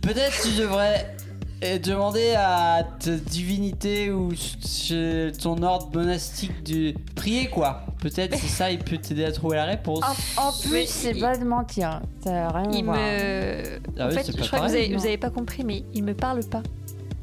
Peut-être 0.00 0.42
tu 0.42 0.56
devrais 0.58 1.14
euh, 1.62 1.78
demander 1.78 2.32
à 2.36 2.86
ta 2.98 3.10
divinité 3.16 4.10
ou 4.10 4.32
chez 4.34 5.30
ton 5.42 5.62
ordre 5.62 5.90
monastique 5.94 6.62
de 6.62 6.94
prier 7.14 7.48
quoi. 7.50 7.84
Peut-être 8.00 8.34
c'est 8.38 8.48
ça, 8.48 8.70
il 8.70 8.78
peut 8.78 8.96
t'aider 8.96 9.24
à 9.24 9.32
trouver 9.32 9.56
la 9.56 9.64
réponse. 9.66 10.02
En, 10.38 10.48
en 10.48 10.52
plus, 10.52 10.86
c'est 10.86 11.14
pas 11.14 11.36
de 11.36 11.44
mentir. 11.44 12.00
Ça 12.24 12.46
a 12.46 12.50
rien 12.50 12.70
à 12.70 12.74
Il 12.74 12.84
voir. 12.84 12.96
me. 12.96 13.62
Ah 13.98 14.06
en 14.06 14.08
oui, 14.08 14.14
fait, 14.14 14.26
je 14.32 14.36
pas 14.38 14.46
crois 14.46 14.58
que 14.60 14.64
vous 14.66 14.74
avez, 14.74 14.88
non. 14.88 14.98
vous 14.98 15.06
avez 15.06 15.18
pas 15.18 15.30
compris, 15.30 15.64
mais 15.64 15.84
il 15.94 16.02
me 16.04 16.14
parle 16.14 16.40
pas. 16.44 16.62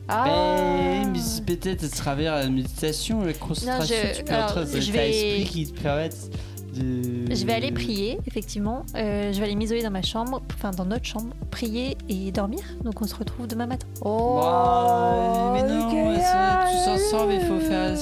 Ah. 0.08 0.24
Mais, 0.78 1.06
mais 1.12 1.20
c'est 1.20 1.44
peut-être 1.46 1.84
à 1.84 1.90
travers 1.90 2.36
la 2.36 2.48
méditation, 2.48 3.24
la 3.26 3.34
concentration, 3.34 3.96
je- 4.14 4.18
tu 4.20 4.24
peux 4.24 4.34
alors, 4.34 4.46
entrer 4.52 4.66
dans 4.66 4.72
je 4.82 4.90
états 4.92 5.02
vais- 5.02 5.44
qui 5.50 5.68
te 5.72 5.82
permettent 5.82 6.30
de. 6.76 7.34
Je 7.36 7.46
vais 7.46 7.54
aller 7.54 7.72
prier, 7.72 8.20
effectivement. 8.28 8.84
Euh, 8.96 9.34
je 9.34 9.40
vais 9.40 9.46
aller 9.46 9.56
m'isoler 9.56 9.82
dans 9.84 9.92
ma 9.92 10.04
chambre, 10.04 10.42
enfin 10.54 10.72
dans 10.72 10.86
notre 10.86 11.04
chambre, 11.06 11.34
prier 11.52 11.98
et 12.08 12.32
dormir. 12.32 12.62
Donc 12.84 13.02
on 13.02 13.08
se 13.08 13.16
retrouve 13.16 13.48
demain 13.48 13.66
matin. 13.66 13.88
Oh, 14.02 14.40
Bah, 14.44 15.52
mais 15.56 15.64
non, 15.64 15.88
Michaela, 16.12 16.68
c'est- 16.68 16.86
tous 16.86 17.16
ensemble, 17.16 17.34
il 17.34 17.42
faut 17.42 17.60
faire. 17.60 17.98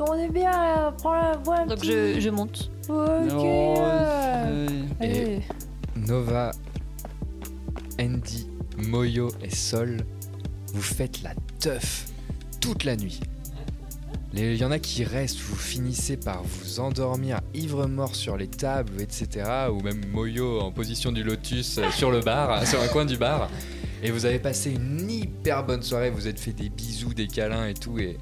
On 0.00 0.14
est 0.14 0.30
bien 0.30 0.50
là, 0.50 0.94
prends 0.96 1.14
la 1.14 1.36
boîte. 1.36 1.68
Donc 1.68 1.84
je, 1.84 2.18
je 2.18 2.30
monte. 2.30 2.70
Ok. 2.88 3.44
Euh, 3.44 4.66
Allez. 4.98 5.42
Nova, 5.94 6.52
Andy, 8.00 8.48
Moyo 8.78 9.30
et 9.42 9.54
Sol, 9.54 9.98
vous 10.72 10.80
faites 10.80 11.22
la 11.22 11.34
teuf 11.58 12.06
toute 12.60 12.84
la 12.84 12.96
nuit. 12.96 13.20
Il 14.32 14.54
y 14.54 14.64
en 14.64 14.70
a 14.70 14.78
qui 14.78 15.04
restent, 15.04 15.40
vous 15.40 15.56
finissez 15.56 16.16
par 16.16 16.42
vous 16.44 16.80
endormir 16.80 17.40
ivre-mort 17.52 18.14
sur 18.14 18.36
les 18.36 18.46
tables, 18.46 19.00
etc. 19.00 19.44
Ou 19.72 19.80
même 19.80 20.00
Moyo 20.12 20.60
en 20.60 20.70
position 20.70 21.12
du 21.12 21.24
lotus 21.24 21.78
euh, 21.78 21.90
sur 21.90 22.10
le 22.10 22.20
bar, 22.20 22.66
sur 22.66 22.80
un 22.80 22.88
coin 22.88 23.04
du 23.04 23.16
bar. 23.16 23.50
Et 24.02 24.10
vous 24.10 24.24
avez 24.24 24.38
passé 24.38 24.70
une 24.72 25.10
hyper 25.10 25.66
bonne 25.66 25.82
soirée, 25.82 26.10
vous 26.10 26.26
êtes 26.28 26.40
fait 26.40 26.52
des 26.52 26.70
bisous, 26.70 27.12
des 27.12 27.26
câlins 27.26 27.66
et 27.66 27.74
tout. 27.74 27.98
Et, 27.98 28.18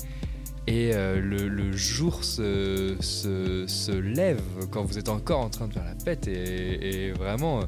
Et 0.69 0.91
euh, 0.93 1.19
le, 1.19 1.49
le 1.49 1.73
jour 1.75 2.25
se, 2.25 2.95
se, 3.01 3.67
se 3.67 3.91
lève 3.91 4.43
quand 4.71 4.85
vous 4.85 4.99
êtes 4.99 5.09
encore 5.09 5.41
en 5.41 5.49
train 5.49 5.67
de 5.67 5.73
faire 5.73 5.85
la 5.87 5.95
fête 5.95 6.29
et, 6.29 7.07
et 7.07 7.13
vraiment 7.13 7.61
euh, 7.61 7.65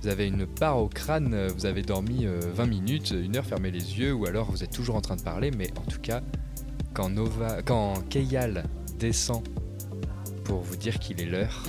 vous 0.00 0.08
avez 0.08 0.26
une 0.26 0.46
part 0.46 0.78
au 0.78 0.88
crâne, 0.88 1.34
euh, 1.34 1.48
vous 1.54 1.66
avez 1.66 1.82
dormi 1.82 2.24
euh, 2.24 2.40
20 2.54 2.64
minutes, 2.64 3.10
une 3.10 3.36
heure, 3.36 3.44
fermez 3.44 3.70
les 3.70 3.98
yeux 3.98 4.14
ou 4.14 4.24
alors 4.24 4.50
vous 4.50 4.64
êtes 4.64 4.70
toujours 4.72 4.94
en 4.96 5.02
train 5.02 5.16
de 5.16 5.22
parler 5.22 5.50
mais 5.50 5.68
en 5.76 5.90
tout 5.90 6.00
cas 6.00 6.22
quand, 6.94 7.10
Nova, 7.10 7.60
quand 7.60 7.96
Keyal 8.08 8.64
descend 8.98 9.46
pour 10.44 10.62
vous 10.62 10.76
dire 10.76 10.98
qu'il 10.98 11.20
est 11.20 11.26
l'heure, 11.26 11.62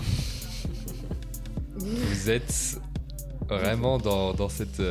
vous 1.75 2.29
êtes 2.29 2.79
vraiment 3.49 3.97
dans, 3.97 4.33
dans 4.33 4.47
cette... 4.47 4.81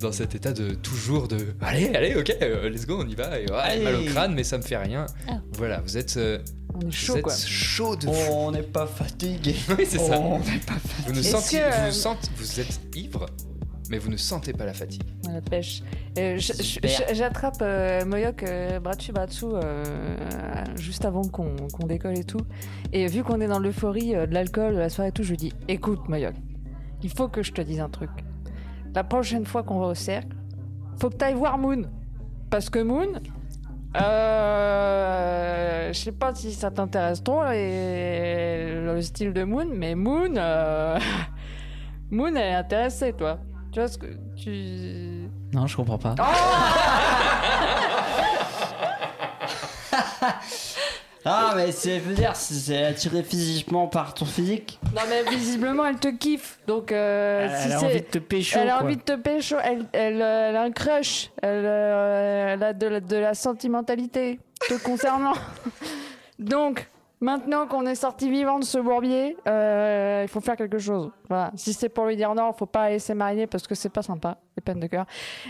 dans 0.00 0.12
cet 0.12 0.34
état 0.34 0.52
de 0.52 0.74
toujours 0.74 1.28
de 1.28 1.38
allez 1.60 1.88
allez 1.94 2.14
ok 2.14 2.36
euh, 2.42 2.68
let's 2.70 2.86
go 2.86 3.00
on 3.02 3.08
y 3.08 3.14
va 3.14 3.38
et, 3.38 3.46
ouais, 3.50 3.56
Allez. 3.56 3.82
mal 3.84 3.96
au 3.96 4.04
crâne 4.04 4.34
mais 4.34 4.44
ça 4.44 4.56
me 4.58 4.62
fait 4.62 4.76
rien 4.76 5.06
Ah. 5.28 5.40
voilà 5.54 5.80
vous 5.80 5.96
êtes 5.96 6.16
euh, 6.16 6.38
On 6.74 6.80
est 6.80 6.90
chaud, 6.90 7.12
vous 7.14 7.18
êtes 7.18 7.24
quoi. 7.24 7.34
chaud 7.36 7.96
de 7.96 8.06
fou. 8.06 8.32
On 8.32 8.52
n'est 8.52 8.62
pas 8.62 8.86
fatigué. 8.86 9.54
oui 9.78 9.84
c'est 9.86 9.98
ça 9.98 10.18
On 10.18 10.38
n'est 10.38 10.44
pas 10.58 10.74
fatigué. 10.74 11.04
vous 11.06 11.12
ne 11.12 11.18
Est-ce 11.20 11.30
sentez, 11.30 11.58
que, 11.58 11.80
vous, 11.80 11.86
euh, 11.88 11.90
sentez- 11.90 12.28
vous 12.36 12.60
êtes 12.60 12.80
ivre 12.96 13.26
mais 13.90 13.98
vous 13.98 14.08
ne 14.08 14.16
sentez 14.16 14.52
pas 14.52 14.64
la 14.64 14.72
fatigue 14.72 15.02
la 15.28 15.40
pêche. 15.40 15.82
Euh, 16.18 16.38
J'attrape 17.12 17.58
euh, 17.60 18.04
Moyoc 18.04 18.42
euh, 18.44 18.78
bras 18.80 18.94
dessus, 18.94 19.10
bras 19.12 19.26
dessous, 19.26 19.54
euh, 19.56 19.84
juste 20.76 21.04
avant 21.04 21.22
qu'on 21.22 21.56
qu'on 21.72 21.86
décolle 21.88 22.16
et 22.18 22.24
tout. 22.24 22.40
Et 22.92 23.06
vu 23.08 23.22
qu'on 23.24 23.40
est 23.40 23.46
dans 23.48 23.58
l'euphorie 23.58 24.14
euh, 24.14 24.26
de 24.26 24.34
l'alcool, 24.34 24.74
de 24.74 24.78
la 24.78 24.90
soirée 24.90 25.08
et 25.08 25.12
tout, 25.12 25.22
je 25.24 25.30
lui 25.30 25.36
dis 25.36 25.52
Écoute, 25.68 26.08
Moyoc, 26.08 26.34
il 27.02 27.10
faut 27.10 27.28
que 27.28 27.42
je 27.42 27.50
te 27.52 27.60
dise 27.60 27.80
un 27.80 27.88
truc. 27.88 28.10
La 28.94 29.04
prochaine 29.04 29.44
fois 29.44 29.62
qu'on 29.62 29.78
va 29.78 29.86
au 29.86 29.94
cercle, 29.94 30.36
faut 30.98 31.10
que 31.10 31.16
tu 31.16 31.24
ailles 31.24 31.34
voir 31.34 31.58
Moon. 31.58 31.82
Parce 32.50 32.68
que 32.68 32.80
Moon, 32.80 33.20
euh, 34.00 35.92
je 35.92 35.98
sais 35.98 36.12
pas 36.12 36.34
si 36.34 36.52
ça 36.52 36.70
t'intéresse 36.70 37.22
trop 37.22 37.44
et 37.52 38.80
le 38.84 39.00
style 39.02 39.32
de 39.32 39.44
Moon, 39.44 39.66
mais 39.72 39.94
Moon, 39.94 40.34
euh, 40.36 40.98
Moon 42.10 42.34
elle 42.34 42.52
est 42.52 42.54
intéressée, 42.54 43.12
toi. 43.12 43.38
Tu 43.72 43.78
vois 43.78 43.88
ce 43.88 43.98
que 43.98 44.06
tu. 44.36 45.28
Non, 45.52 45.66
je 45.68 45.76
comprends 45.76 45.98
pas. 45.98 46.16
Ah, 51.24 51.52
mais 51.54 51.70
c'est, 51.72 51.96
je 52.00 52.04
veux 52.04 52.14
dire, 52.14 52.34
c'est- 52.34 52.54
c'est 52.54 52.84
attiré 52.84 53.22
physiquement 53.22 53.86
par 53.88 54.14
ton 54.14 54.24
physique. 54.24 54.78
Non 54.94 55.02
mais 55.08 55.22
visiblement 55.30 55.84
elle 55.84 55.98
te 55.98 56.08
kiffe 56.08 56.58
donc 56.66 56.92
euh, 56.92 57.42
Elle- 57.50 57.56
si 57.58 57.66
elle 57.66 57.72
a 57.72 57.78
c'est- 57.78 57.86
envie 57.86 58.00
de 58.00 58.06
te 58.06 58.18
pécho, 58.18 58.58
Elle 58.60 58.68
a 58.70 58.74
quoi. 58.78 58.82
envie 58.86 58.96
de 58.96 59.02
te 59.02 59.16
pécho, 59.16 59.56
elle, 59.62 59.84
elle, 59.92 60.22
euh, 60.22 60.48
elle 60.48 60.56
a 60.56 60.62
un 60.62 60.70
crush, 60.72 61.30
elle, 61.42 61.62
euh, 61.66 62.54
elle 62.54 62.62
a 62.62 62.72
de, 62.72 62.86
la- 62.86 63.00
de 63.00 63.16
la 63.16 63.34
sentimentalité 63.34 64.40
te 64.68 64.74
concernant. 64.82 65.34
donc 66.38 66.88
maintenant 67.20 67.66
qu'on 67.66 67.84
est 67.86 67.94
sorti 67.94 68.30
vivant 68.30 68.58
de 68.58 68.64
ce 68.64 68.78
bourbier, 68.78 69.36
euh, 69.46 70.22
il 70.24 70.28
faut 70.28 70.40
faire 70.40 70.56
quelque 70.56 70.78
chose. 70.78 71.10
Voilà. 71.28 71.50
Si 71.54 71.72
c'est 71.74 71.88
pour 71.90 72.06
lui 72.06 72.16
dire 72.16 72.34
non, 72.34 72.52
faut 72.54 72.66
pas 72.66 72.88
laisser 72.88 73.12
mariner 73.14 73.46
parce 73.46 73.66
que 73.66 73.74
c'est 73.74 73.90
pas 73.90 74.02
sympa, 74.02 74.38
les 74.60 74.72
peines 74.72 74.80
de 74.80 74.86
cœur. 74.86 75.06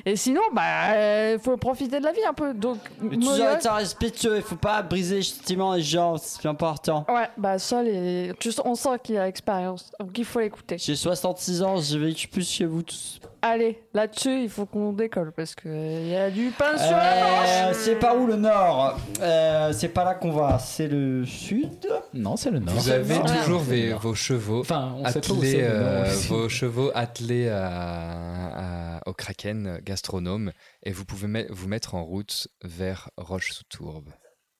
Et 0.06 0.16
sinon 0.16 0.40
bah 0.52 0.92
euh, 0.94 1.38
faut 1.38 1.56
profiter 1.56 1.98
de 2.00 2.04
la 2.04 2.12
vie 2.12 2.24
un 2.28 2.32
peu. 2.34 2.54
Donc 2.54 2.78
Mais 3.00 3.16
tu 3.16 3.24
dois 3.24 3.52
être 3.52 3.70
respectueux, 3.72 4.36
il 4.36 4.42
faut 4.42 4.56
pas 4.56 4.82
briser 4.82 5.16
justement 5.16 5.74
les 5.74 5.82
gens, 5.82 6.16
c'est 6.18 6.46
important. 6.46 7.04
Ouais, 7.08 7.28
bah 7.36 7.56
et... 7.84 8.32
tu- 8.38 8.50
on 8.64 8.74
sent 8.74 8.98
qu'il 9.02 9.16
a 9.16 9.24
l'expérience, 9.26 9.90
donc 9.98 10.16
il 10.18 10.24
faut 10.24 10.40
l'écouter. 10.40 10.76
J'ai 10.78 10.96
66 10.96 11.62
ans, 11.62 11.76
j'ai 11.80 11.98
vécu 11.98 12.28
plus 12.28 12.58
que 12.58 12.64
vous 12.64 12.82
tous. 12.82 13.20
Allez, 13.42 13.80
là-dessus, 13.94 14.42
il 14.42 14.50
faut 14.50 14.66
qu'on 14.66 14.92
décolle 14.92 15.32
parce 15.32 15.54
que 15.54 15.66
il 15.68 16.08
y 16.08 16.14
a 16.16 16.30
du 16.30 16.50
pain 16.50 16.76
sur 16.76 16.90
la 16.90 17.12
Euh, 17.14 17.64
planche. 17.70 17.76
c'est 17.80 17.94
pas 17.96 18.14
où 18.14 18.26
le 18.26 18.36
nord? 18.36 18.98
Euh, 19.22 19.72
C'est 19.72 19.88
pas 19.88 20.04
là 20.04 20.14
qu'on 20.14 20.30
va, 20.30 20.58
c'est 20.58 20.88
le 20.88 21.24
sud? 21.24 21.70
Non, 22.12 22.36
c'est 22.36 22.50
le 22.50 22.58
nord. 22.58 22.74
vous 22.74 22.90
avez 22.90 23.14
nord. 23.14 23.26
toujours 23.42 23.62
vos 23.98 24.14
chevaux 24.14 24.60
Enfin, 24.60 24.92
on 24.98 25.06
sait 25.08 25.20
pas 25.20 25.32
où 25.32 25.36
attelés, 25.38 25.58
euh, 25.62 26.04
vos 26.28 26.48
chevaux 26.50 26.90
attelés 26.94 27.48
à- 27.48 28.96
à- 28.96 28.99
au 29.06 29.14
Kraken 29.14 29.80
gastronome 29.82 30.52
et 30.82 30.92
vous 30.92 31.04
pouvez 31.04 31.46
vous 31.50 31.68
mettre 31.68 31.94
en 31.94 32.04
route 32.04 32.48
vers 32.62 33.10
Roche-sous-Tourbe. 33.16 34.10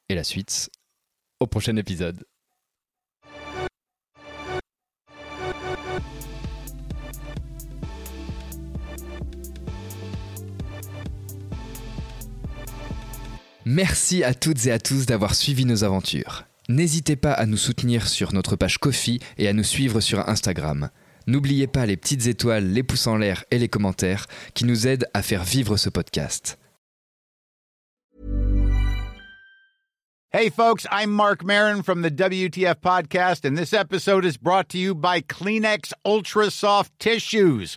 Et 0.08 0.14
la 0.14 0.24
suite 0.24 0.70
au 1.40 1.46
prochain 1.46 1.76
épisode. 1.76 2.24
Merci 13.66 14.24
à 14.24 14.34
toutes 14.34 14.66
et 14.66 14.72
à 14.72 14.78
tous 14.78 15.06
d'avoir 15.06 15.34
suivi 15.34 15.64
nos 15.64 15.84
aventures. 15.84 16.44
N'hésitez 16.68 17.16
pas 17.16 17.32
à 17.32 17.46
nous 17.46 17.56
soutenir 17.56 18.08
sur 18.08 18.32
notre 18.32 18.56
page 18.56 18.78
Kofi 18.78 19.20
et 19.38 19.48
à 19.48 19.52
nous 19.52 19.64
suivre 19.64 20.00
sur 20.00 20.28
Instagram. 20.28 20.90
N'oubliez 21.26 21.66
pas 21.66 21.86
les 21.86 21.96
petites 21.96 22.26
étoiles, 22.26 22.72
les 22.72 22.82
pouces 22.82 23.06
en 23.06 23.16
l'air 23.16 23.44
et 23.50 23.58
les 23.58 23.68
commentaires 23.68 24.26
qui 24.54 24.64
nous 24.64 24.86
aident 24.86 25.08
à 25.14 25.22
faire 25.22 25.44
vivre 25.44 25.76
ce 25.76 25.88
podcast. 25.88 26.58
Hey, 30.32 30.48
folks, 30.48 30.86
I'm 30.92 31.10
Mark 31.10 31.42
Marin 31.42 31.82
from 31.82 32.02
the 32.02 32.10
WTF 32.10 32.76
Podcast, 32.76 33.44
and 33.44 33.58
this 33.58 33.72
episode 33.72 34.24
is 34.24 34.36
brought 34.36 34.68
to 34.68 34.78
you 34.78 34.94
by 34.94 35.22
Kleenex 35.22 35.92
Ultra 36.04 36.52
Soft 36.52 36.96
Tissues, 37.00 37.76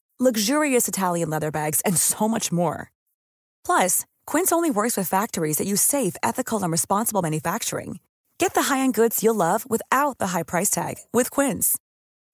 luxurious 0.21 0.87
Italian 0.87 1.31
leather 1.31 1.49
bags, 1.49 1.81
and 1.81 1.97
so 1.97 2.27
much 2.27 2.51
more. 2.51 2.91
Plus, 3.65 4.05
Quince 4.27 4.51
only 4.51 4.69
works 4.69 4.95
with 4.95 5.09
factories 5.09 5.57
that 5.57 5.67
use 5.67 5.81
safe, 5.81 6.15
ethical, 6.21 6.61
and 6.61 6.71
responsible 6.71 7.23
manufacturing. 7.23 7.99
Get 8.37 8.53
the 8.53 8.63
high-end 8.63 8.93
goods 8.93 9.23
you'll 9.23 9.35
love 9.35 9.67
without 9.69 10.19
the 10.19 10.27
high 10.27 10.43
price 10.43 10.69
tag 10.69 10.95
with 11.11 11.31
Quince. 11.31 11.77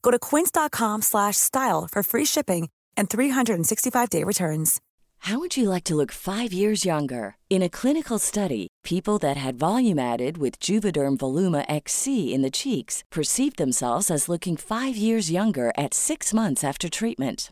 Go 0.04 0.12
to 0.12 0.20
quince.com/style 0.20 1.88
for 1.92 2.04
free 2.04 2.26
shipping 2.26 2.70
and 2.98 3.10
365-day 3.10 4.24
returns. 4.24 4.82
How 5.20 5.40
would 5.40 5.58
you 5.58 5.70
like 5.70 5.84
to 5.86 5.96
look 5.96 6.12
five 6.12 6.54
years 6.54 6.86
younger? 6.86 7.36
In 7.50 7.62
a 7.62 7.70
clinical 7.70 8.20
study, 8.20 8.68
people 8.84 9.18
that 9.20 9.38
had 9.38 9.60
volume 9.60 10.00
added 10.00 10.38
with 10.38 10.60
Juvederm 10.60 11.18
Voluma 11.18 11.66
XC 11.68 12.34
in 12.34 12.42
the 12.44 12.52
cheeks 12.52 13.04
perceived 13.12 13.58
themselves 13.58 14.12
as 14.12 14.30
looking 14.30 14.58
five 14.58 14.96
years 14.96 15.32
younger 15.32 15.72
at 15.78 15.94
six 15.94 16.34
months 16.34 16.64
after 16.64 16.90
treatment. 16.90 17.52